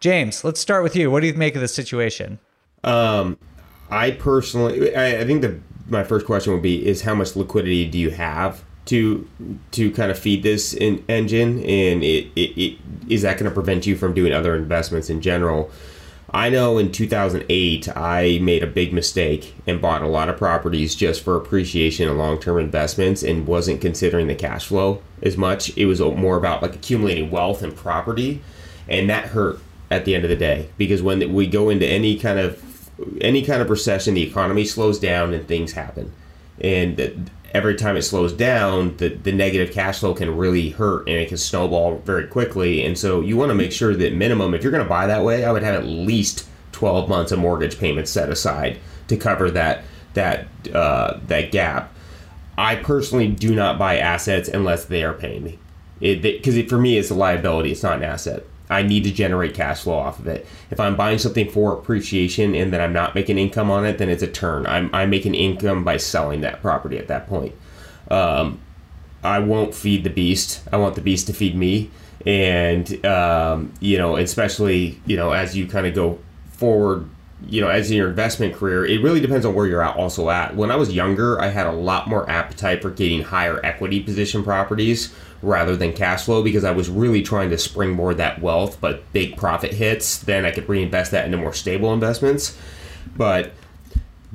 James, 0.00 0.44
let's 0.44 0.60
start 0.60 0.82
with 0.82 0.96
you. 0.96 1.10
What 1.10 1.20
do 1.20 1.26
you 1.26 1.34
make 1.34 1.54
of 1.54 1.60
the 1.60 1.68
situation? 1.68 2.38
Um, 2.82 3.38
I 3.90 4.12
personally, 4.12 4.94
I, 4.94 5.20
I 5.20 5.24
think 5.24 5.42
the 5.42 5.60
my 5.86 6.04
first 6.04 6.24
question 6.26 6.52
would 6.52 6.62
be: 6.62 6.86
Is 6.86 7.02
how 7.02 7.14
much 7.14 7.36
liquidity 7.36 7.86
do 7.86 7.98
you 7.98 8.10
have 8.10 8.64
to 8.86 9.28
to 9.72 9.90
kind 9.92 10.10
of 10.10 10.18
feed 10.18 10.42
this 10.42 10.74
in, 10.74 11.04
engine 11.08 11.58
and 11.60 12.04
it, 12.04 12.28
it, 12.36 12.60
it 12.60 12.78
is 13.08 13.22
that 13.22 13.38
going 13.38 13.48
to 13.48 13.54
prevent 13.54 13.86
you 13.86 13.96
from 13.96 14.14
doing 14.14 14.32
other 14.32 14.54
investments 14.54 15.10
in 15.10 15.20
general? 15.20 15.70
I 16.34 16.50
know 16.50 16.78
in 16.78 16.90
2008 16.90 17.96
i 17.96 18.40
made 18.42 18.64
a 18.64 18.66
big 18.66 18.92
mistake 18.92 19.54
and 19.68 19.80
bought 19.80 20.02
a 20.02 20.08
lot 20.08 20.28
of 20.28 20.36
properties 20.36 20.96
just 20.96 21.22
for 21.22 21.36
appreciation 21.36 22.08
and 22.08 22.18
long-term 22.18 22.58
investments 22.58 23.22
and 23.22 23.46
wasn't 23.46 23.80
considering 23.80 24.26
the 24.26 24.34
cash 24.34 24.66
flow 24.66 25.00
as 25.22 25.36
much. 25.36 25.76
It 25.76 25.86
was 25.86 26.00
more 26.00 26.36
about 26.36 26.60
like 26.60 26.74
accumulating 26.74 27.30
wealth 27.30 27.62
and 27.62 27.74
property 27.74 28.42
and 28.88 29.08
that 29.08 29.26
hurt 29.26 29.60
at 29.92 30.04
the 30.04 30.14
end 30.14 30.24
of 30.24 30.30
the 30.30 30.36
day. 30.36 30.70
Because 30.76 31.02
when 31.02 31.32
we 31.32 31.46
go 31.46 31.68
into 31.70 31.86
any 31.86 32.18
kind 32.18 32.38
of 32.38 32.60
any 33.20 33.42
kind 33.42 33.60
of 33.60 33.70
recession 33.70 34.14
the 34.14 34.22
economy 34.22 34.64
slows 34.64 34.98
down 34.98 35.34
and 35.34 35.46
things 35.46 35.72
happen. 35.72 36.12
And 36.60 37.30
every 37.54 37.76
time 37.76 37.96
it 37.96 38.02
slows 38.02 38.32
down, 38.32 38.96
the, 38.96 39.08
the 39.08 39.32
negative 39.32 39.72
cash 39.72 40.00
flow 40.00 40.12
can 40.12 40.36
really 40.36 40.70
hurt 40.70 41.08
and 41.08 41.16
it 41.16 41.28
can 41.28 41.36
snowball 41.36 41.98
very 41.98 42.26
quickly. 42.26 42.84
And 42.84 42.98
so 42.98 43.20
you 43.20 43.36
want 43.36 43.50
to 43.50 43.54
make 43.54 43.70
sure 43.72 43.94
that 43.94 44.12
minimum, 44.12 44.54
if 44.54 44.62
you're 44.62 44.72
going 44.72 44.82
to 44.82 44.88
buy 44.88 45.06
that 45.06 45.22
way, 45.22 45.44
I 45.44 45.52
would 45.52 45.62
have 45.62 45.76
at 45.76 45.86
least 45.86 46.48
12 46.72 47.08
months 47.08 47.30
of 47.30 47.38
mortgage 47.38 47.78
payments 47.78 48.10
set 48.10 48.28
aside 48.28 48.78
to 49.06 49.16
cover 49.16 49.50
that 49.52 49.84
that 50.14 50.46
uh, 50.74 51.18
that 51.26 51.52
gap. 51.52 51.92
I 52.56 52.76
personally 52.76 53.28
do 53.28 53.54
not 53.54 53.78
buy 53.78 53.98
assets 53.98 54.48
unless 54.48 54.84
they 54.84 55.02
are 55.02 55.14
paying 55.14 55.42
me, 55.42 55.58
because 56.00 56.60
for 56.68 56.78
me 56.78 56.98
it's 56.98 57.10
a 57.10 57.14
liability. 57.14 57.72
It's 57.72 57.82
not 57.82 57.98
an 57.98 58.04
asset. 58.04 58.44
I 58.74 58.82
need 58.82 59.04
to 59.04 59.12
generate 59.12 59.54
cash 59.54 59.82
flow 59.82 59.94
off 59.94 60.18
of 60.18 60.26
it. 60.26 60.46
If 60.70 60.80
I'm 60.80 60.96
buying 60.96 61.18
something 61.18 61.48
for 61.48 61.72
appreciation 61.72 62.54
and 62.54 62.72
then 62.72 62.80
I'm 62.80 62.92
not 62.92 63.14
making 63.14 63.38
income 63.38 63.70
on 63.70 63.86
it, 63.86 63.98
then 63.98 64.08
it's 64.08 64.22
a 64.22 64.26
turn. 64.26 64.66
I'm, 64.66 64.90
I'm 64.92 65.10
making 65.10 65.34
income 65.34 65.84
by 65.84 65.96
selling 65.96 66.40
that 66.40 66.60
property 66.60 66.98
at 66.98 67.08
that 67.08 67.28
point. 67.28 67.54
Um, 68.10 68.60
I 69.22 69.38
won't 69.38 69.74
feed 69.74 70.04
the 70.04 70.10
beast. 70.10 70.62
I 70.72 70.76
want 70.76 70.96
the 70.96 71.00
beast 71.00 71.28
to 71.28 71.32
feed 71.32 71.56
me. 71.56 71.90
And, 72.26 73.04
um, 73.06 73.72
you 73.80 73.96
know, 73.96 74.16
especially, 74.16 75.00
you 75.06 75.16
know, 75.16 75.32
as 75.32 75.56
you 75.56 75.66
kind 75.66 75.86
of 75.86 75.94
go 75.94 76.18
forward, 76.52 77.08
you 77.46 77.60
know, 77.60 77.68
as 77.68 77.90
in 77.90 77.96
your 77.96 78.08
investment 78.08 78.54
career, 78.54 78.84
it 78.84 79.02
really 79.02 79.20
depends 79.20 79.46
on 79.46 79.54
where 79.54 79.66
you're 79.66 79.82
at 79.82 79.96
also 79.96 80.30
at. 80.30 80.56
When 80.56 80.70
I 80.70 80.76
was 80.76 80.92
younger, 80.92 81.40
I 81.40 81.48
had 81.48 81.66
a 81.66 81.72
lot 81.72 82.08
more 82.08 82.28
appetite 82.28 82.82
for 82.82 82.90
getting 82.90 83.22
higher 83.22 83.60
equity 83.64 84.00
position 84.00 84.42
properties 84.42 85.14
rather 85.44 85.76
than 85.76 85.92
cash 85.92 86.24
flow 86.24 86.42
because 86.42 86.64
I 86.64 86.70
was 86.70 86.88
really 86.88 87.22
trying 87.22 87.50
to 87.50 87.58
springboard 87.58 88.16
that 88.16 88.40
wealth, 88.40 88.78
but 88.80 89.10
big 89.12 89.36
profit 89.36 89.72
hits, 89.72 90.18
then 90.18 90.44
I 90.44 90.50
could 90.50 90.68
reinvest 90.68 91.10
that 91.12 91.26
into 91.26 91.36
more 91.36 91.52
stable 91.52 91.92
investments. 91.92 92.58
But 93.16 93.52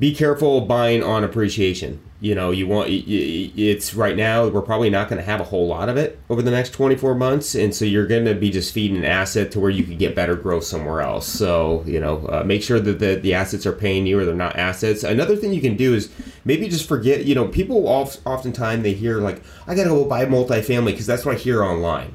be 0.00 0.14
careful 0.14 0.62
buying 0.62 1.02
on 1.02 1.22
appreciation. 1.22 2.00
You 2.22 2.34
know, 2.34 2.50
you 2.50 2.66
want 2.66 2.88
it's 2.90 3.94
right 3.94 4.16
now 4.16 4.48
we're 4.48 4.62
probably 4.62 4.90
not 4.90 5.08
going 5.08 5.18
to 5.18 5.24
have 5.24 5.40
a 5.40 5.44
whole 5.44 5.66
lot 5.66 5.88
of 5.88 5.96
it 5.96 6.18
over 6.28 6.42
the 6.42 6.50
next 6.50 6.70
24 6.70 7.14
months, 7.14 7.54
and 7.54 7.74
so 7.74 7.84
you're 7.84 8.06
going 8.06 8.24
to 8.24 8.34
be 8.34 8.50
just 8.50 8.74
feeding 8.74 8.96
an 8.96 9.04
asset 9.04 9.50
to 9.52 9.60
where 9.60 9.70
you 9.70 9.84
could 9.84 9.98
get 9.98 10.14
better 10.14 10.36
growth 10.36 10.64
somewhere 10.64 11.02
else. 11.02 11.26
So 11.26 11.84
you 11.86 12.00
know, 12.00 12.26
uh, 12.26 12.42
make 12.44 12.62
sure 12.62 12.80
that 12.80 12.98
the, 12.98 13.16
the 13.16 13.34
assets 13.34 13.66
are 13.66 13.72
paying 13.72 14.06
you 14.06 14.18
or 14.18 14.24
they're 14.24 14.34
not 14.34 14.56
assets. 14.56 15.04
Another 15.04 15.36
thing 15.36 15.52
you 15.52 15.62
can 15.62 15.76
do 15.76 15.94
is 15.94 16.10
maybe 16.44 16.68
just 16.68 16.88
forget. 16.88 17.26
You 17.26 17.34
know, 17.34 17.48
people 17.48 17.86
oftentimes 17.86 18.82
they 18.82 18.94
hear 18.94 19.20
like 19.20 19.42
I 19.66 19.74
got 19.74 19.84
to 19.84 19.90
go 19.90 20.04
buy 20.06 20.24
multifamily 20.24 20.92
because 20.92 21.06
that's 21.06 21.26
what 21.26 21.36
I 21.36 21.38
hear 21.38 21.62
online. 21.62 22.14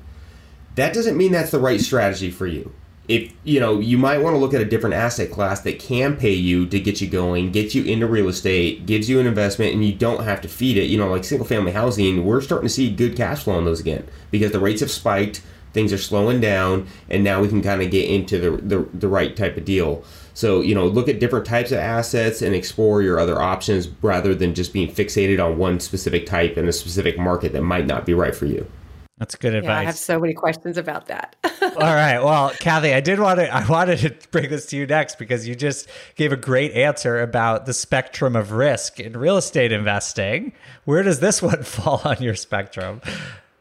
That 0.74 0.94
doesn't 0.94 1.18
mean 1.18 1.32
that's 1.32 1.52
the 1.52 1.60
right 1.60 1.80
strategy 1.80 2.32
for 2.32 2.48
you 2.48 2.74
if 3.08 3.32
you 3.44 3.60
know 3.60 3.80
you 3.80 3.98
might 3.98 4.18
want 4.18 4.34
to 4.34 4.38
look 4.38 4.54
at 4.54 4.62
a 4.62 4.66
different 4.66 4.96
asset 4.96 5.32
class 5.32 5.62
that 5.62 5.80
can 5.80 6.18
pay 6.18 6.34
you 6.34 6.66
to 6.66 6.80
get 6.80 7.02
you 7.02 7.08
going 7.08 7.52
get 7.52 7.76
you 7.76 7.84
into 7.84 8.08
real 8.08 8.28
estate 8.28 8.86
gives 8.86 9.10
you 9.10 9.20
an 9.20 9.28
investment 9.28 9.74
and 9.74 9.86
you 9.86 9.94
don't 9.94 10.24
have 10.24 10.42
to 10.42 10.48
feed 10.48 10.78
it. 10.78 10.86
You 10.86 10.98
know 10.98 11.10
like 11.10 11.24
single 11.24 11.48
family 11.48 11.72
housing 11.72 12.26
we're 12.26 12.42
starting 12.42 12.68
to 12.68 12.74
see 12.74 12.90
good 12.90 13.16
cash 13.16 13.44
flow 13.44 13.56
on 13.56 13.66
those 13.66 13.80
again 13.80 14.08
because 14.32 14.52
the 14.52 14.60
rates 14.60 14.82
have 14.82 14.92
spiked 14.92 15.42
things 15.74 15.92
are 15.92 15.98
slowing 15.98 16.40
down 16.40 16.88
and 17.10 17.24
now 17.24 17.42
we 17.42 17.50
can 17.50 17.62
kind 17.62 17.82
of 17.82 17.92
get 17.92 18.10
into 18.10 18.40
the, 18.40 18.52
the, 18.62 18.88
the 18.94 19.08
right 19.10 19.36
type 19.36 19.58
of 19.58 19.66
deal. 19.66 20.04
So 20.34 20.62
you 20.62 20.74
know 20.74 20.88
look 20.88 21.08
at 21.08 21.20
different 21.20 21.46
types 21.46 21.72
of 21.72 21.78
assets 21.78 22.42
and 22.42 22.56
explore 22.56 23.02
your 23.02 23.20
other 23.20 23.40
options 23.40 23.88
rather 24.02 24.34
than 24.34 24.56
just 24.56 24.74
being 24.74 24.92
fixated 24.92 25.44
on 25.44 25.58
one 25.58 25.80
specific 25.80 26.26
type 26.26 26.58
in 26.58 26.68
a 26.68 26.74
specific 26.74 27.20
market 27.20 27.54
that 27.54 27.62
might 27.62 27.86
not 27.86 28.06
be 28.06 28.14
right 28.14 28.36
for 28.36 28.46
you 28.46 28.70
that's 29.18 29.36
good 29.36 29.56
advice. 29.56 29.70
Yeah, 29.70 29.80
I 29.80 29.84
have 29.84 29.98
so 29.98 30.20
many 30.20 30.34
questions 30.34 30.78
about 30.78 31.08
that. 31.08 31.38
All 31.62 31.70
right. 31.78 32.20
Well, 32.20 32.50
Kathy, 32.60 32.94
I 32.94 33.00
did 33.00 33.20
want 33.20 33.40
to 33.40 33.54
I 33.54 33.66
wanted 33.66 34.00
to 34.00 34.30
bring 34.30 34.50
this 34.50 34.66
to 34.68 34.78
you 34.78 34.86
next 34.86 35.18
because 35.18 35.48
you 35.48 35.56
just 35.56 35.88
gave 36.16 36.34
a 36.34 36.38
great 36.38 36.74
answer 36.74 37.22
about 37.22 37.66
the 37.66 37.74
spectrum 37.74 38.36
of 38.36 38.52
risk 38.52 39.00
in 39.00 39.14
real 39.18 39.38
estate 39.38 39.72
investing. 39.72 40.52
Where 40.84 41.02
does 41.02 41.22
this 41.22 41.42
one 41.42 41.64
fall 41.64 42.02
on 42.04 42.22
your 42.22 42.36
spectrum? 42.36 43.02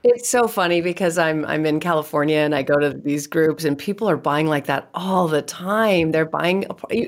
It's 0.07 0.29
so 0.29 0.49
funny 0.49 0.83
because 0.83 1.17
I'm 1.17 1.47
I'm 1.47 1.65
in 1.65 1.81
California 1.81 2.37
and 2.37 2.55
I 2.55 2.63
go 2.63 2.79
to 2.79 2.91
these 2.91 3.27
groups 3.27 3.65
and 3.65 3.79
people 3.79 4.07
are 4.11 4.19
buying 4.19 4.47
like 4.47 4.67
that 4.67 4.91
all 4.93 5.29
the 5.29 5.41
time. 5.41 6.13
They're 6.13 6.27
buying 6.27 6.65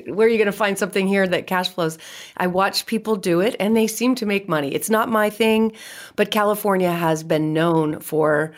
where 0.07 0.25
are 0.27 0.29
you 0.31 0.37
going 0.37 0.47
to 0.47 0.51
find 0.51 0.79
something 0.79 1.07
here 1.07 1.27
that 1.27 1.45
cash 1.45 1.69
flows? 1.69 1.99
I 2.37 2.47
watch 2.47 2.87
people 2.87 3.15
do 3.15 3.39
it 3.39 3.55
and 3.59 3.77
they 3.77 3.85
seem 3.85 4.15
to 4.15 4.25
make 4.25 4.49
money. 4.49 4.73
It's 4.73 4.89
not 4.89 5.09
my 5.09 5.29
thing, 5.29 5.73
but 6.15 6.31
California 6.31 6.91
has 6.91 7.23
been 7.23 7.53
known 7.53 7.99
for 7.99 8.51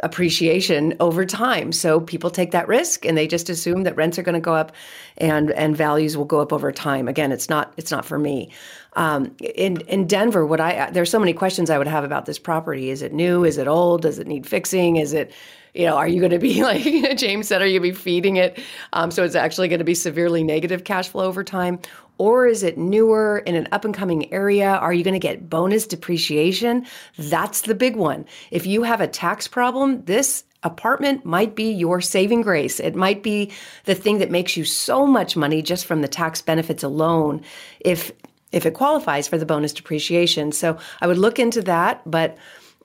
appreciation 0.00 0.94
over 1.00 1.24
time. 1.24 1.72
So 1.72 2.00
people 2.00 2.30
take 2.30 2.50
that 2.52 2.68
risk 2.68 3.04
and 3.04 3.16
they 3.16 3.26
just 3.26 3.48
assume 3.48 3.82
that 3.82 3.96
rents 3.96 4.18
are 4.18 4.22
going 4.22 4.34
to 4.34 4.40
go 4.40 4.54
up 4.54 4.72
and 5.18 5.50
and 5.52 5.76
values 5.76 6.16
will 6.16 6.24
go 6.24 6.40
up 6.40 6.52
over 6.52 6.72
time. 6.72 7.08
Again, 7.08 7.32
it's 7.32 7.48
not 7.48 7.72
it's 7.76 7.90
not 7.90 8.04
for 8.04 8.18
me. 8.18 8.50
Um, 8.94 9.34
in 9.40 9.80
in 9.82 10.06
Denver, 10.06 10.46
what 10.46 10.60
I 10.60 10.90
there's 10.90 11.10
so 11.10 11.18
many 11.18 11.32
questions 11.32 11.70
I 11.70 11.78
would 11.78 11.86
have 11.86 12.04
about 12.04 12.26
this 12.26 12.38
property. 12.38 12.90
Is 12.90 13.02
it 13.02 13.12
new? 13.12 13.44
Is 13.44 13.58
it 13.58 13.68
old? 13.68 14.02
Does 14.02 14.18
it 14.18 14.26
need 14.26 14.46
fixing? 14.46 14.96
Is 14.96 15.12
it 15.12 15.32
you 15.74 15.86
know, 15.86 15.96
are 15.96 16.06
you 16.06 16.20
going 16.20 16.30
to 16.30 16.38
be 16.38 16.62
like 16.62 16.84
James 17.18 17.48
said, 17.48 17.60
are 17.60 17.66
you 17.66 17.80
going 17.80 17.92
to 17.92 17.98
be 17.98 18.02
feeding 18.02 18.36
it? 18.36 18.60
Um, 18.92 19.10
so 19.10 19.24
it's 19.24 19.34
actually 19.34 19.68
going 19.68 19.80
to 19.80 19.84
be 19.84 19.94
severely 19.94 20.42
negative 20.42 20.84
cash 20.84 21.08
flow 21.08 21.24
over 21.24 21.44
time? 21.44 21.80
Or 22.18 22.46
is 22.46 22.62
it 22.62 22.78
newer 22.78 23.42
in 23.46 23.54
an 23.54 23.68
up 23.72 23.84
and 23.84 23.94
coming 23.94 24.32
area? 24.32 24.70
Are 24.70 24.92
you 24.92 25.02
going 25.02 25.14
to 25.14 25.20
get 25.20 25.50
bonus 25.50 25.86
depreciation? 25.86 26.86
That's 27.18 27.62
the 27.62 27.74
big 27.74 27.96
one. 27.96 28.24
If 28.50 28.66
you 28.66 28.84
have 28.84 29.00
a 29.00 29.08
tax 29.08 29.48
problem, 29.48 30.04
this 30.04 30.44
apartment 30.62 31.24
might 31.24 31.54
be 31.54 31.70
your 31.70 32.00
saving 32.00 32.42
grace. 32.42 32.80
It 32.80 32.94
might 32.94 33.22
be 33.22 33.52
the 33.84 33.94
thing 33.94 34.18
that 34.18 34.30
makes 34.30 34.56
you 34.56 34.64
so 34.64 35.06
much 35.06 35.36
money 35.36 35.62
just 35.62 35.86
from 35.86 36.00
the 36.00 36.08
tax 36.08 36.40
benefits 36.40 36.82
alone 36.82 37.42
if 37.80 38.12
if 38.52 38.64
it 38.64 38.74
qualifies 38.74 39.26
for 39.26 39.36
the 39.36 39.44
bonus 39.44 39.72
depreciation. 39.72 40.52
So 40.52 40.78
I 41.00 41.08
would 41.08 41.18
look 41.18 41.40
into 41.40 41.60
that, 41.62 42.00
but 42.08 42.38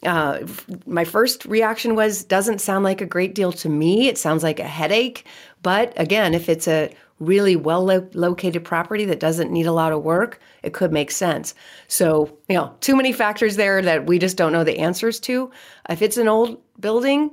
uh, 0.04 0.40
my 0.88 1.04
first 1.04 1.46
reaction 1.46 1.96
was 1.96 2.24
doesn't 2.24 2.60
sound 2.60 2.84
like 2.84 3.02
a 3.02 3.06
great 3.06 3.36
deal 3.36 3.52
to 3.52 3.70
me. 3.70 4.08
It 4.08 4.18
sounds 4.18 4.44
like 4.44 4.60
a 4.60 4.68
headache. 4.68 5.26
But 5.62 5.94
again, 5.96 6.34
if 6.34 6.50
it's 6.50 6.68
a 6.68 6.92
really 7.20 7.56
well 7.56 7.84
lo- 7.84 8.10
located 8.14 8.64
property 8.64 9.06
that 9.06 9.20
doesn't 9.20 9.52
need 9.52 9.66
a 9.66 9.72
lot 9.72 9.92
of 9.92 10.04
work, 10.04 10.40
it 10.64 10.74
could 10.74 10.92
make 10.92 11.12
sense. 11.12 11.54
So, 11.88 12.38
you 12.48 12.56
know, 12.56 12.74
too 12.82 12.96
many 12.96 13.12
factors 13.12 13.56
there 13.56 13.82
that 13.82 14.08
we 14.08 14.20
just 14.20 14.38
don't 14.38 14.52
know 14.52 14.64
the 14.64 14.80
answers 14.80 15.20
to. 15.22 15.52
If 15.90 16.02
it's 16.02 16.18
an 16.18 16.28
old 16.28 16.62
building 16.80 17.32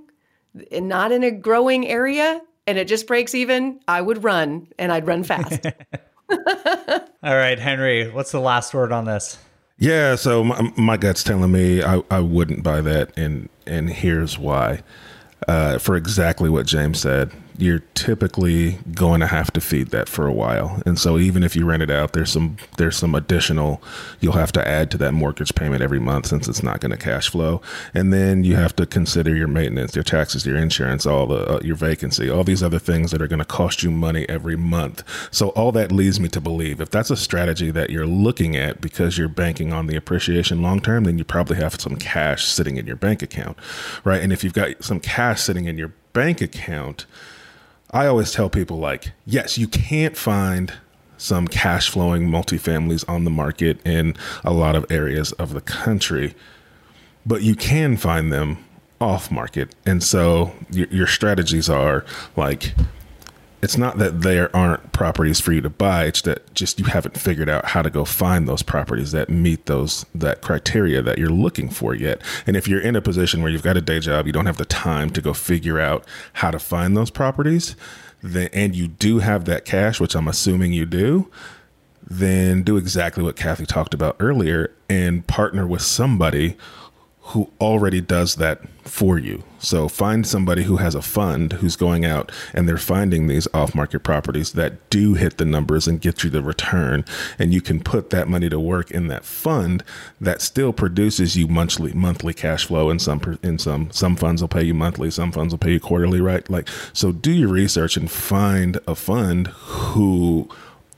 and 0.72 0.88
not 0.88 1.12
in 1.12 1.22
a 1.22 1.30
growing 1.30 1.86
area 1.86 2.40
and 2.66 2.78
it 2.78 2.88
just 2.88 3.06
breaks 3.06 3.34
even, 3.34 3.80
I 3.86 4.00
would 4.00 4.24
run 4.24 4.68
and 4.78 4.92
I'd 4.92 5.06
run 5.06 5.22
fast. 5.22 5.66
All 6.30 7.36
right, 7.36 7.58
Henry, 7.58 8.10
what's 8.10 8.32
the 8.32 8.40
last 8.40 8.74
word 8.74 8.92
on 8.92 9.04
this? 9.04 9.38
Yeah, 9.78 10.16
so 10.16 10.42
my, 10.42 10.72
my 10.76 10.96
gut's 10.96 11.22
telling 11.22 11.52
me 11.52 11.82
I, 11.82 12.02
I 12.10 12.20
wouldn't 12.20 12.62
buy 12.62 12.80
that, 12.80 13.16
and 13.16 13.50
and 13.66 13.90
here's 13.90 14.38
why. 14.38 14.82
Uh, 15.46 15.76
for 15.78 15.96
exactly 15.96 16.48
what 16.48 16.64
James 16.64 16.98
said 16.98 17.30
you're 17.58 17.82
typically 17.94 18.78
going 18.92 19.20
to 19.20 19.26
have 19.26 19.52
to 19.52 19.60
feed 19.60 19.88
that 19.88 20.08
for 20.08 20.26
a 20.26 20.32
while. 20.32 20.82
And 20.84 20.98
so 20.98 21.18
even 21.18 21.42
if 21.42 21.56
you 21.56 21.64
rent 21.64 21.82
it 21.82 21.90
out, 21.90 22.12
there's 22.12 22.30
some 22.30 22.56
there's 22.76 22.96
some 22.96 23.14
additional 23.14 23.82
you'll 24.20 24.34
have 24.34 24.52
to 24.52 24.66
add 24.66 24.90
to 24.92 24.98
that 24.98 25.12
mortgage 25.12 25.54
payment 25.54 25.82
every 25.82 25.98
month 25.98 26.26
since 26.26 26.48
it's 26.48 26.62
not 26.62 26.80
going 26.80 26.90
to 26.90 26.96
cash 26.96 27.30
flow. 27.30 27.60
And 27.94 28.12
then 28.12 28.44
you 28.44 28.56
have 28.56 28.76
to 28.76 28.86
consider 28.86 29.34
your 29.34 29.48
maintenance, 29.48 29.94
your 29.94 30.04
taxes, 30.04 30.44
your 30.46 30.56
insurance, 30.56 31.06
all 31.06 31.26
the 31.26 31.56
uh, 31.56 31.60
your 31.62 31.76
vacancy, 31.76 32.28
all 32.30 32.44
these 32.44 32.62
other 32.62 32.78
things 32.78 33.10
that 33.10 33.22
are 33.22 33.28
going 33.28 33.38
to 33.38 33.44
cost 33.44 33.82
you 33.82 33.90
money 33.90 34.28
every 34.28 34.56
month. 34.56 35.02
So 35.30 35.48
all 35.50 35.72
that 35.72 35.92
leads 35.92 36.20
me 36.20 36.28
to 36.30 36.40
believe 36.40 36.80
if 36.80 36.90
that's 36.90 37.10
a 37.10 37.16
strategy 37.16 37.70
that 37.70 37.90
you're 37.90 38.06
looking 38.06 38.56
at 38.56 38.80
because 38.80 39.16
you're 39.18 39.28
banking 39.28 39.72
on 39.72 39.86
the 39.86 39.96
appreciation 39.96 40.62
long 40.62 40.80
term, 40.80 41.04
then 41.04 41.18
you 41.18 41.24
probably 41.24 41.56
have 41.56 41.80
some 41.80 41.96
cash 41.96 42.44
sitting 42.44 42.76
in 42.76 42.86
your 42.86 42.96
bank 42.96 43.22
account, 43.22 43.56
right? 44.04 44.20
And 44.20 44.32
if 44.32 44.44
you've 44.44 44.52
got 44.52 44.82
some 44.84 45.00
cash 45.00 45.40
sitting 45.42 45.64
in 45.66 45.78
your 45.78 45.92
bank 46.12 46.40
account, 46.40 47.06
I 47.96 48.08
always 48.08 48.30
tell 48.30 48.50
people 48.50 48.76
like, 48.76 49.12
yes, 49.24 49.56
you 49.56 49.66
can't 49.66 50.18
find 50.18 50.70
some 51.16 51.48
cash 51.48 51.88
flowing 51.88 52.28
multifamilies 52.28 53.08
on 53.08 53.24
the 53.24 53.30
market 53.30 53.80
in 53.86 54.14
a 54.44 54.52
lot 54.52 54.76
of 54.76 54.84
areas 54.90 55.32
of 55.32 55.54
the 55.54 55.62
country, 55.62 56.34
but 57.24 57.40
you 57.40 57.54
can 57.54 57.96
find 57.96 58.30
them 58.30 58.62
off 59.00 59.30
market. 59.30 59.74
And 59.86 60.02
so 60.02 60.52
your, 60.70 60.88
your 60.88 61.06
strategies 61.06 61.70
are 61.70 62.04
like 62.36 62.74
it's 63.66 63.76
not 63.76 63.98
that 63.98 64.20
there 64.20 64.54
aren't 64.54 64.92
properties 64.92 65.40
for 65.40 65.50
you 65.50 65.60
to 65.60 65.68
buy 65.68 66.04
it's 66.04 66.22
that 66.22 66.54
just 66.54 66.78
you 66.78 66.84
haven't 66.84 67.18
figured 67.18 67.48
out 67.48 67.64
how 67.64 67.82
to 67.82 67.90
go 67.90 68.04
find 68.04 68.46
those 68.46 68.62
properties 68.62 69.10
that 69.10 69.28
meet 69.28 69.66
those 69.66 70.06
that 70.14 70.40
criteria 70.40 71.02
that 71.02 71.18
you're 71.18 71.28
looking 71.28 71.68
for 71.68 71.92
yet. 71.92 72.22
And 72.46 72.56
if 72.56 72.68
you're 72.68 72.80
in 72.80 72.94
a 72.94 73.00
position 73.02 73.42
where 73.42 73.50
you've 73.50 73.64
got 73.64 73.76
a 73.76 73.80
day 73.80 73.98
job 73.98 74.24
you 74.28 74.32
don't 74.32 74.46
have 74.46 74.56
the 74.56 74.64
time 74.64 75.10
to 75.10 75.20
go 75.20 75.34
figure 75.34 75.80
out 75.80 76.04
how 76.34 76.52
to 76.52 76.60
find 76.60 76.96
those 76.96 77.10
properties 77.10 77.74
then 78.22 78.48
and 78.52 78.76
you 78.76 78.86
do 78.86 79.18
have 79.18 79.46
that 79.46 79.64
cash 79.64 79.98
which 79.98 80.14
i'm 80.14 80.28
assuming 80.28 80.72
you 80.72 80.86
do 80.86 81.28
then 82.08 82.62
do 82.62 82.76
exactly 82.76 83.24
what 83.24 83.34
kathy 83.34 83.66
talked 83.66 83.94
about 83.94 84.14
earlier 84.20 84.72
and 84.88 85.26
partner 85.26 85.66
with 85.66 85.82
somebody 85.82 86.56
who 87.26 87.50
already 87.60 88.00
does 88.00 88.36
that 88.36 88.60
for 88.84 89.18
you. 89.18 89.42
So 89.58 89.88
find 89.88 90.24
somebody 90.24 90.62
who 90.62 90.76
has 90.76 90.94
a 90.94 91.02
fund 91.02 91.54
who's 91.54 91.74
going 91.74 92.04
out 92.04 92.30
and 92.54 92.68
they're 92.68 92.78
finding 92.78 93.26
these 93.26 93.48
off 93.52 93.74
market 93.74 94.04
properties 94.04 94.52
that 94.52 94.88
do 94.90 95.14
hit 95.14 95.36
the 95.36 95.44
numbers 95.44 95.88
and 95.88 96.00
get 96.00 96.22
you 96.22 96.30
the 96.30 96.40
return. 96.40 97.04
And 97.36 97.52
you 97.52 97.60
can 97.60 97.80
put 97.80 98.10
that 98.10 98.28
money 98.28 98.48
to 98.48 98.60
work 98.60 98.92
in 98.92 99.08
that 99.08 99.24
fund 99.24 99.82
that 100.20 100.40
still 100.40 100.72
produces 100.72 101.36
you 101.36 101.48
monthly 101.48 101.92
monthly 101.94 102.32
cash 102.32 102.66
flow 102.66 102.90
in 102.90 103.00
some 103.00 103.38
in 103.42 103.58
some 103.58 103.90
some 103.90 104.14
funds 104.14 104.40
will 104.40 104.48
pay 104.48 104.62
you 104.62 104.74
monthly, 104.74 105.10
some 105.10 105.32
funds 105.32 105.52
will 105.52 105.58
pay 105.58 105.72
you 105.72 105.80
quarterly, 105.80 106.20
right? 106.20 106.48
Like 106.48 106.68
so 106.92 107.10
do 107.10 107.32
your 107.32 107.48
research 107.48 107.96
and 107.96 108.08
find 108.08 108.78
a 108.86 108.94
fund 108.94 109.48
who 109.48 110.48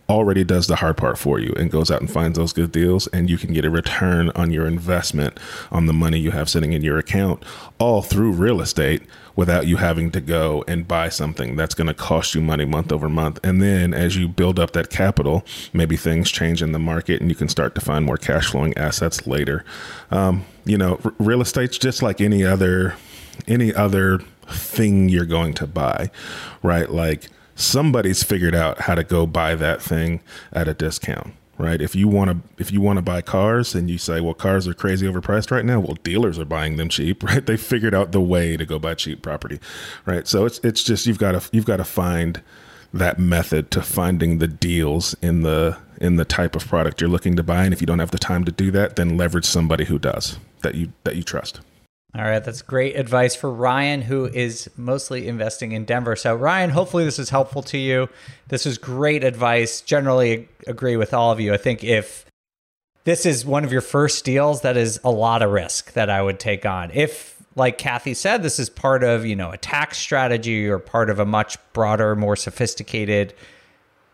already 0.08 0.42
does 0.42 0.66
the 0.68 0.76
hard 0.76 0.96
part 0.96 1.18
for 1.18 1.38
you 1.38 1.52
and 1.58 1.70
goes 1.70 1.90
out 1.90 2.00
and 2.00 2.10
finds 2.10 2.38
those 2.38 2.54
good 2.54 2.72
deals 2.72 3.06
and 3.08 3.28
you 3.28 3.36
can 3.36 3.52
get 3.52 3.64
a 3.64 3.70
return 3.70 4.30
on 4.30 4.50
your 4.50 4.66
investment 4.66 5.38
on 5.70 5.84
the 5.84 5.92
money 5.92 6.18
you 6.18 6.30
have 6.30 6.48
sitting 6.48 6.72
in 6.72 6.82
your 6.82 6.96
account 6.96 7.42
all 7.78 8.00
through 8.00 8.32
real 8.32 8.62
estate 8.62 9.02
without 9.36 9.66
you 9.66 9.76
having 9.76 10.10
to 10.10 10.20
go 10.20 10.64
and 10.66 10.88
buy 10.88 11.10
something. 11.10 11.56
That's 11.56 11.74
going 11.74 11.88
to 11.88 11.94
cost 11.94 12.34
you 12.34 12.40
money 12.40 12.64
month 12.64 12.90
over 12.90 13.08
month. 13.08 13.38
And 13.44 13.60
then 13.60 13.92
as 13.92 14.16
you 14.16 14.28
build 14.28 14.58
up 14.58 14.70
that 14.72 14.88
capital 14.88 15.44
maybe 15.74 15.96
things 15.96 16.30
change 16.30 16.62
in 16.62 16.72
the 16.72 16.78
market 16.78 17.20
and 17.20 17.30
you 17.30 17.36
can 17.36 17.48
start 17.48 17.74
to 17.74 17.80
find 17.82 18.06
more 18.06 18.16
cash 18.16 18.50
flowing 18.50 18.76
assets 18.78 19.26
later. 19.26 19.62
Um, 20.10 20.46
you 20.64 20.78
know 20.78 21.00
r- 21.04 21.12
real 21.18 21.42
estate's 21.42 21.76
just 21.76 22.02
like 22.02 22.20
any 22.20 22.44
other 22.44 22.96
any 23.46 23.74
other 23.74 24.20
thing 24.46 25.08
you're 25.10 25.26
going 25.26 25.52
to 25.54 25.66
buy 25.66 26.10
right? 26.62 26.90
Like 26.90 27.28
somebody's 27.58 28.22
figured 28.22 28.54
out 28.54 28.82
how 28.82 28.94
to 28.94 29.04
go 29.04 29.26
buy 29.26 29.54
that 29.54 29.82
thing 29.82 30.20
at 30.52 30.68
a 30.68 30.74
discount 30.74 31.34
right 31.58 31.82
if 31.82 31.96
you 31.96 32.06
want 32.06 32.30
to 32.30 32.62
if 32.62 32.70
you 32.70 32.80
want 32.80 32.96
to 32.96 33.02
buy 33.02 33.20
cars 33.20 33.74
and 33.74 33.90
you 33.90 33.98
say 33.98 34.20
well 34.20 34.34
cars 34.34 34.68
are 34.68 34.74
crazy 34.74 35.06
overpriced 35.06 35.50
right 35.50 35.64
now 35.64 35.80
well 35.80 35.96
dealers 36.04 36.38
are 36.38 36.44
buying 36.44 36.76
them 36.76 36.88
cheap 36.88 37.22
right 37.24 37.46
they 37.46 37.56
figured 37.56 37.94
out 37.94 38.12
the 38.12 38.20
way 38.20 38.56
to 38.56 38.64
go 38.64 38.78
buy 38.78 38.94
cheap 38.94 39.22
property 39.22 39.58
right 40.06 40.28
so 40.28 40.44
it's 40.44 40.60
it's 40.60 40.82
just 40.84 41.06
you've 41.06 41.18
got 41.18 41.32
to 41.32 41.42
you've 41.52 41.66
got 41.66 41.78
to 41.78 41.84
find 41.84 42.42
that 42.92 43.18
method 43.18 43.70
to 43.70 43.82
finding 43.82 44.38
the 44.38 44.48
deals 44.48 45.14
in 45.20 45.42
the 45.42 45.76
in 46.00 46.16
the 46.16 46.24
type 46.24 46.56
of 46.56 46.66
product 46.66 47.00
you're 47.00 47.10
looking 47.10 47.36
to 47.36 47.42
buy. 47.42 47.64
And 47.64 47.74
if 47.74 47.80
you 47.80 47.86
don't 47.86 47.98
have 47.98 48.10
the 48.10 48.18
time 48.18 48.44
to 48.44 48.52
do 48.52 48.70
that, 48.70 48.96
then 48.96 49.16
leverage 49.16 49.44
somebody 49.44 49.84
who 49.84 49.98
does 49.98 50.38
that 50.62 50.74
you 50.74 50.92
that 51.04 51.16
you 51.16 51.22
trust. 51.22 51.60
All 52.16 52.24
right, 52.24 52.42
that's 52.42 52.62
great 52.62 52.96
advice 52.96 53.36
for 53.36 53.50
Ryan, 53.50 54.00
who 54.00 54.24
is 54.26 54.70
mostly 54.78 55.28
investing 55.28 55.72
in 55.72 55.84
Denver. 55.84 56.16
So, 56.16 56.34
Ryan, 56.34 56.70
hopefully 56.70 57.04
this 57.04 57.18
is 57.18 57.28
helpful 57.28 57.62
to 57.64 57.76
you. 57.76 58.08
This 58.48 58.64
is 58.64 58.78
great 58.78 59.24
advice. 59.24 59.82
Generally, 59.82 60.48
agree 60.66 60.96
with 60.96 61.12
all 61.12 61.32
of 61.32 61.38
you. 61.38 61.52
I 61.52 61.58
think 61.58 61.84
if 61.84 62.24
this 63.04 63.26
is 63.26 63.44
one 63.44 63.62
of 63.62 63.72
your 63.72 63.82
first 63.82 64.24
deals, 64.24 64.62
that 64.62 64.76
is 64.76 64.98
a 65.04 65.10
lot 65.10 65.42
of 65.42 65.50
risk 65.50 65.92
that 65.92 66.08
I 66.08 66.22
would 66.22 66.40
take 66.40 66.64
on. 66.64 66.90
If, 66.94 67.36
like 67.56 67.76
Kathy 67.76 68.14
said, 68.14 68.42
this 68.42 68.58
is 68.58 68.70
part 68.70 69.04
of 69.04 69.26
you 69.26 69.36
know 69.36 69.50
a 69.50 69.58
tax 69.58 69.98
strategy 69.98 70.66
or 70.66 70.78
part 70.78 71.10
of 71.10 71.18
a 71.18 71.26
much 71.26 71.58
broader, 71.74 72.16
more 72.16 72.36
sophisticated 72.36 73.34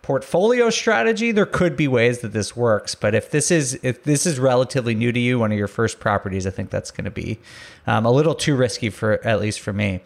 portfolio 0.05 0.69
strategy, 0.69 1.33
there 1.33 1.47
could 1.47 1.79
be 1.79 1.89
ways 1.89 2.19
that 2.19 2.35
this 2.35 2.55
works. 2.55 2.95
But 2.95 3.15
if 3.15 3.31
this 3.31 3.51
is 3.51 3.79
if 3.83 4.05
this 4.05 4.27
is 4.27 4.39
relatively 4.39 4.95
new 4.95 5.11
to 5.11 5.19
you, 5.19 5.39
one 5.39 5.51
of 5.51 5.57
your 5.57 5.67
first 5.67 5.99
properties, 5.99 6.47
I 6.47 6.51
think 6.51 6.69
that's 6.69 6.91
going 6.91 7.07
to 7.07 7.11
be 7.11 7.39
um, 7.87 8.05
a 8.05 8.11
little 8.11 8.35
too 8.35 8.55
risky 8.55 8.91
for 8.91 9.15
at 9.27 9.41
least 9.41 9.61
for 9.61 9.73
me. 9.73 10.03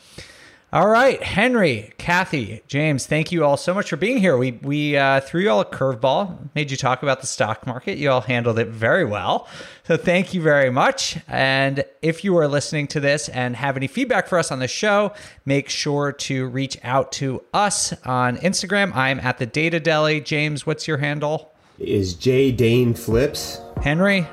All 0.70 0.88
right, 0.90 1.22
Henry, 1.22 1.94
Kathy, 1.96 2.60
James, 2.68 3.06
thank 3.06 3.32
you 3.32 3.42
all 3.42 3.56
so 3.56 3.72
much 3.72 3.88
for 3.88 3.96
being 3.96 4.18
here. 4.18 4.36
We 4.36 4.52
we 4.52 4.98
uh, 4.98 5.20
threw 5.20 5.40
you 5.40 5.48
all 5.50 5.60
a 5.60 5.64
curveball, 5.64 6.50
made 6.54 6.70
you 6.70 6.76
talk 6.76 7.02
about 7.02 7.22
the 7.22 7.26
stock 7.26 7.66
market. 7.66 7.96
You 7.96 8.10
all 8.10 8.20
handled 8.20 8.58
it 8.58 8.68
very 8.68 9.06
well. 9.06 9.48
So 9.84 9.96
thank 9.96 10.34
you 10.34 10.42
very 10.42 10.68
much. 10.68 11.16
And 11.26 11.84
if 12.02 12.22
you 12.22 12.36
are 12.36 12.46
listening 12.46 12.86
to 12.88 13.00
this 13.00 13.30
and 13.30 13.56
have 13.56 13.78
any 13.78 13.86
feedback 13.86 14.28
for 14.28 14.38
us 14.38 14.52
on 14.52 14.58
the 14.58 14.68
show, 14.68 15.14
make 15.46 15.70
sure 15.70 16.12
to 16.12 16.46
reach 16.48 16.76
out 16.84 17.12
to 17.12 17.42
us 17.54 17.94
on 18.04 18.36
Instagram. 18.36 18.94
I'm 18.94 19.20
at 19.20 19.38
the 19.38 19.46
Data 19.46 19.80
Deli. 19.80 20.20
James, 20.20 20.66
what's 20.66 20.86
your 20.86 20.98
handle? 20.98 21.50
Is 21.78 22.12
J 22.12 22.52
Dane 22.52 22.92
Flips? 22.92 23.58
Henry 23.82 24.26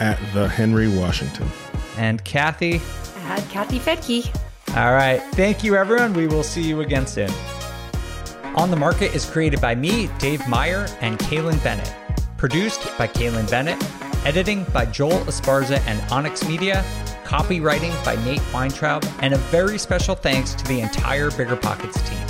At 0.00 0.18
the 0.34 0.48
Henry 0.48 0.94
Washington. 0.98 1.48
and 1.96 2.22
Kathy. 2.26 2.82
At 3.24 3.48
Kathy 3.48 3.78
Fettke. 3.78 4.38
All 4.74 4.94
right. 4.94 5.20
Thank 5.32 5.62
you, 5.62 5.76
everyone. 5.76 6.14
We 6.14 6.26
will 6.26 6.42
see 6.42 6.62
you 6.62 6.80
again 6.80 7.06
soon. 7.06 7.30
On 8.56 8.70
the 8.70 8.76
Market 8.76 9.14
is 9.14 9.26
created 9.26 9.60
by 9.60 9.74
me, 9.74 10.08
Dave 10.18 10.48
Meyer, 10.48 10.86
and 11.02 11.18
Kailyn 11.18 11.62
Bennett. 11.62 11.94
Produced 12.38 12.80
by 12.96 13.06
Kailyn 13.06 13.50
Bennett. 13.50 13.76
Editing 14.24 14.64
by 14.72 14.86
Joel 14.86 15.20
Esparza 15.26 15.78
and 15.86 16.00
Onyx 16.10 16.48
Media. 16.48 16.82
Copywriting 17.24 17.92
by 18.02 18.16
Nate 18.24 18.40
Weintraub. 18.54 19.04
And 19.20 19.34
a 19.34 19.38
very 19.38 19.76
special 19.76 20.14
thanks 20.14 20.54
to 20.54 20.64
the 20.64 20.80
entire 20.80 21.30
Bigger 21.30 21.56
Pockets 21.56 22.00
team. 22.08 22.26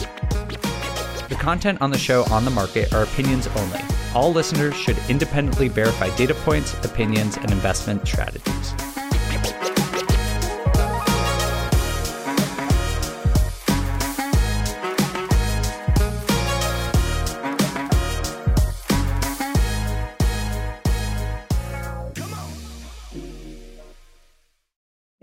The 1.28 1.36
content 1.39 1.81
on 1.81 1.93
the 1.93 1.98
show 1.98 2.24
On 2.32 2.44
the 2.44 2.51
Market 2.51 2.93
are 2.93 3.05
opinions 3.05 3.47
only. 3.47 3.81
All 4.16 4.32
listeners 4.32 4.74
should 4.74 4.98
independently 5.09 5.69
verify 5.69 6.14
data 6.16 6.35
points, 6.35 6.74
opinions, 6.85 7.36
and 7.36 7.52
investment 7.52 8.05
strategies. 8.06 8.91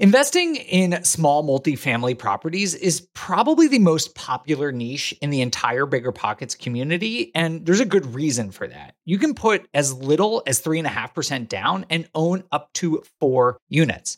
Investing 0.10 0.56
in 0.56 1.04
small 1.04 1.44
multifamily 1.44 2.18
properties 2.18 2.74
is 2.74 3.08
probably 3.14 3.68
the 3.68 3.78
most 3.78 4.16
popular 4.16 4.72
niche 4.72 5.14
in 5.22 5.30
the 5.30 5.42
entire 5.42 5.86
Bigger 5.86 6.12
Pockets 6.12 6.56
community, 6.56 7.32
and 7.36 7.64
there's 7.64 7.80
a 7.80 7.86
good 7.86 8.16
reason 8.16 8.50
for 8.50 8.66
that. 8.66 8.96
You 9.06 9.20
can 9.20 9.36
put 9.36 9.68
as 9.72 9.94
little 9.94 10.42
as 10.48 10.64
3.5% 10.64 11.48
down 11.48 11.86
and 11.92 12.10
own 12.16 12.44
up 12.52 12.74
to 12.74 13.04
four 13.20 13.60
units. 13.70 14.18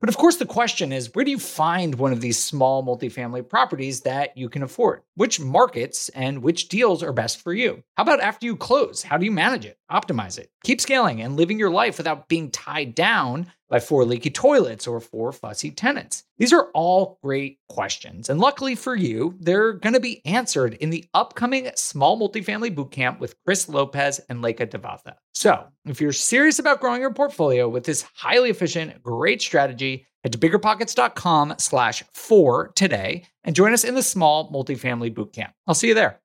But 0.00 0.08
of 0.08 0.16
course, 0.16 0.36
the 0.36 0.46
question 0.46 0.92
is 0.92 1.12
where 1.14 1.24
do 1.24 1.30
you 1.30 1.40
find 1.40 1.96
one 1.96 2.12
of 2.12 2.20
these 2.20 2.38
small 2.38 2.84
multifamily 2.84 3.48
properties 3.48 4.02
that 4.02 4.36
you 4.36 4.48
can 4.48 4.62
afford? 4.62 5.02
Which 5.16 5.40
markets 5.40 6.08
and 6.10 6.42
which 6.42 6.68
deals 6.68 7.02
are 7.02 7.12
best 7.12 7.40
for 7.42 7.52
you? 7.52 7.82
How 7.96 8.04
about 8.04 8.20
after 8.20 8.46
you 8.46 8.54
close? 8.54 9.02
How 9.02 9.16
do 9.18 9.24
you 9.24 9.32
manage 9.32 9.64
it, 9.64 9.78
optimize 9.90 10.38
it, 10.38 10.50
keep 10.62 10.80
scaling 10.80 11.20
and 11.20 11.36
living 11.36 11.58
your 11.58 11.70
life 11.70 11.98
without 11.98 12.28
being 12.28 12.52
tied 12.52 12.94
down 12.94 13.50
by 13.68 13.80
four 13.80 14.04
leaky 14.04 14.30
toilets 14.30 14.86
or 14.86 15.00
four 15.00 15.32
fussy 15.32 15.72
tenants? 15.72 16.22
These 16.38 16.52
are 16.52 16.68
all 16.74 17.18
great 17.22 17.58
questions. 17.68 18.30
And 18.30 18.38
luckily 18.38 18.76
for 18.76 18.94
you, 18.94 19.34
they're 19.40 19.72
going 19.72 19.94
to 19.94 20.00
be 20.00 20.24
answered 20.24 20.74
in 20.74 20.90
the 20.90 21.04
upcoming 21.12 21.68
Small 21.74 22.18
Multifamily 22.18 22.74
Bootcamp 22.74 23.18
with 23.18 23.34
Chris 23.44 23.68
Lopez 23.68 24.20
and 24.28 24.40
Leka 24.40 24.68
Devatha. 24.68 25.14
So 25.34 25.66
if 25.84 26.00
you're 26.00 26.12
serious 26.12 26.58
about 26.58 26.80
growing 26.80 27.00
your 27.00 27.12
portfolio 27.12 27.68
with 27.68 27.84
this 27.84 28.04
highly 28.14 28.50
efficient, 28.50 29.02
great 29.02 29.42
strategy, 29.42 29.87
head 30.28 30.32
to 30.32 30.38
biggerpockets.com 30.38 31.54
slash 31.58 32.04
four 32.12 32.70
today 32.74 33.24
and 33.44 33.56
join 33.56 33.72
us 33.72 33.84
in 33.84 33.94
the 33.94 34.02
Small 34.02 34.52
Multifamily 34.52 35.14
Bootcamp. 35.14 35.52
I'll 35.66 35.74
see 35.74 35.88
you 35.88 35.94
there. 35.94 36.20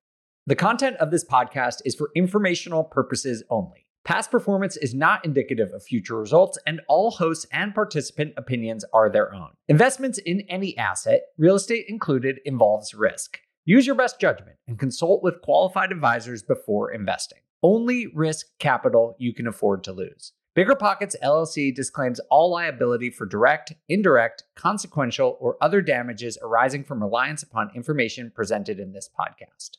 The 0.46 0.54
content 0.54 0.96
of 0.98 1.10
this 1.10 1.24
podcast 1.24 1.76
is 1.86 1.94
for 1.94 2.10
informational 2.14 2.84
purposes 2.84 3.42
only. 3.48 3.86
Past 4.04 4.30
performance 4.30 4.76
is 4.76 4.94
not 4.94 5.24
indicative 5.24 5.70
of 5.72 5.82
future 5.82 6.18
results, 6.18 6.58
and 6.66 6.82
all 6.86 7.10
hosts 7.12 7.46
and 7.50 7.74
participant 7.74 8.34
opinions 8.36 8.84
are 8.92 9.08
their 9.08 9.32
own. 9.32 9.48
Investments 9.68 10.18
in 10.18 10.42
any 10.50 10.76
asset, 10.76 11.22
real 11.38 11.54
estate 11.54 11.86
included, 11.88 12.40
involves 12.44 12.92
risk. 12.92 13.40
Use 13.64 13.86
your 13.86 13.96
best 13.96 14.20
judgment 14.20 14.58
and 14.68 14.78
consult 14.78 15.22
with 15.22 15.40
qualified 15.40 15.90
advisors 15.90 16.42
before 16.42 16.92
investing. 16.92 17.38
Only 17.62 18.08
risk 18.08 18.48
capital 18.58 19.16
you 19.18 19.32
can 19.32 19.46
afford 19.46 19.82
to 19.84 19.92
lose. 19.92 20.34
Bigger 20.54 20.76
Pockets 20.76 21.16
LLC 21.20 21.74
disclaims 21.74 22.20
all 22.30 22.48
liability 22.48 23.10
for 23.10 23.26
direct, 23.26 23.72
indirect, 23.88 24.44
consequential, 24.54 25.36
or 25.40 25.56
other 25.60 25.82
damages 25.82 26.38
arising 26.40 26.84
from 26.84 27.02
reliance 27.02 27.42
upon 27.42 27.72
information 27.74 28.30
presented 28.32 28.78
in 28.78 28.92
this 28.92 29.10
podcast. 29.18 29.78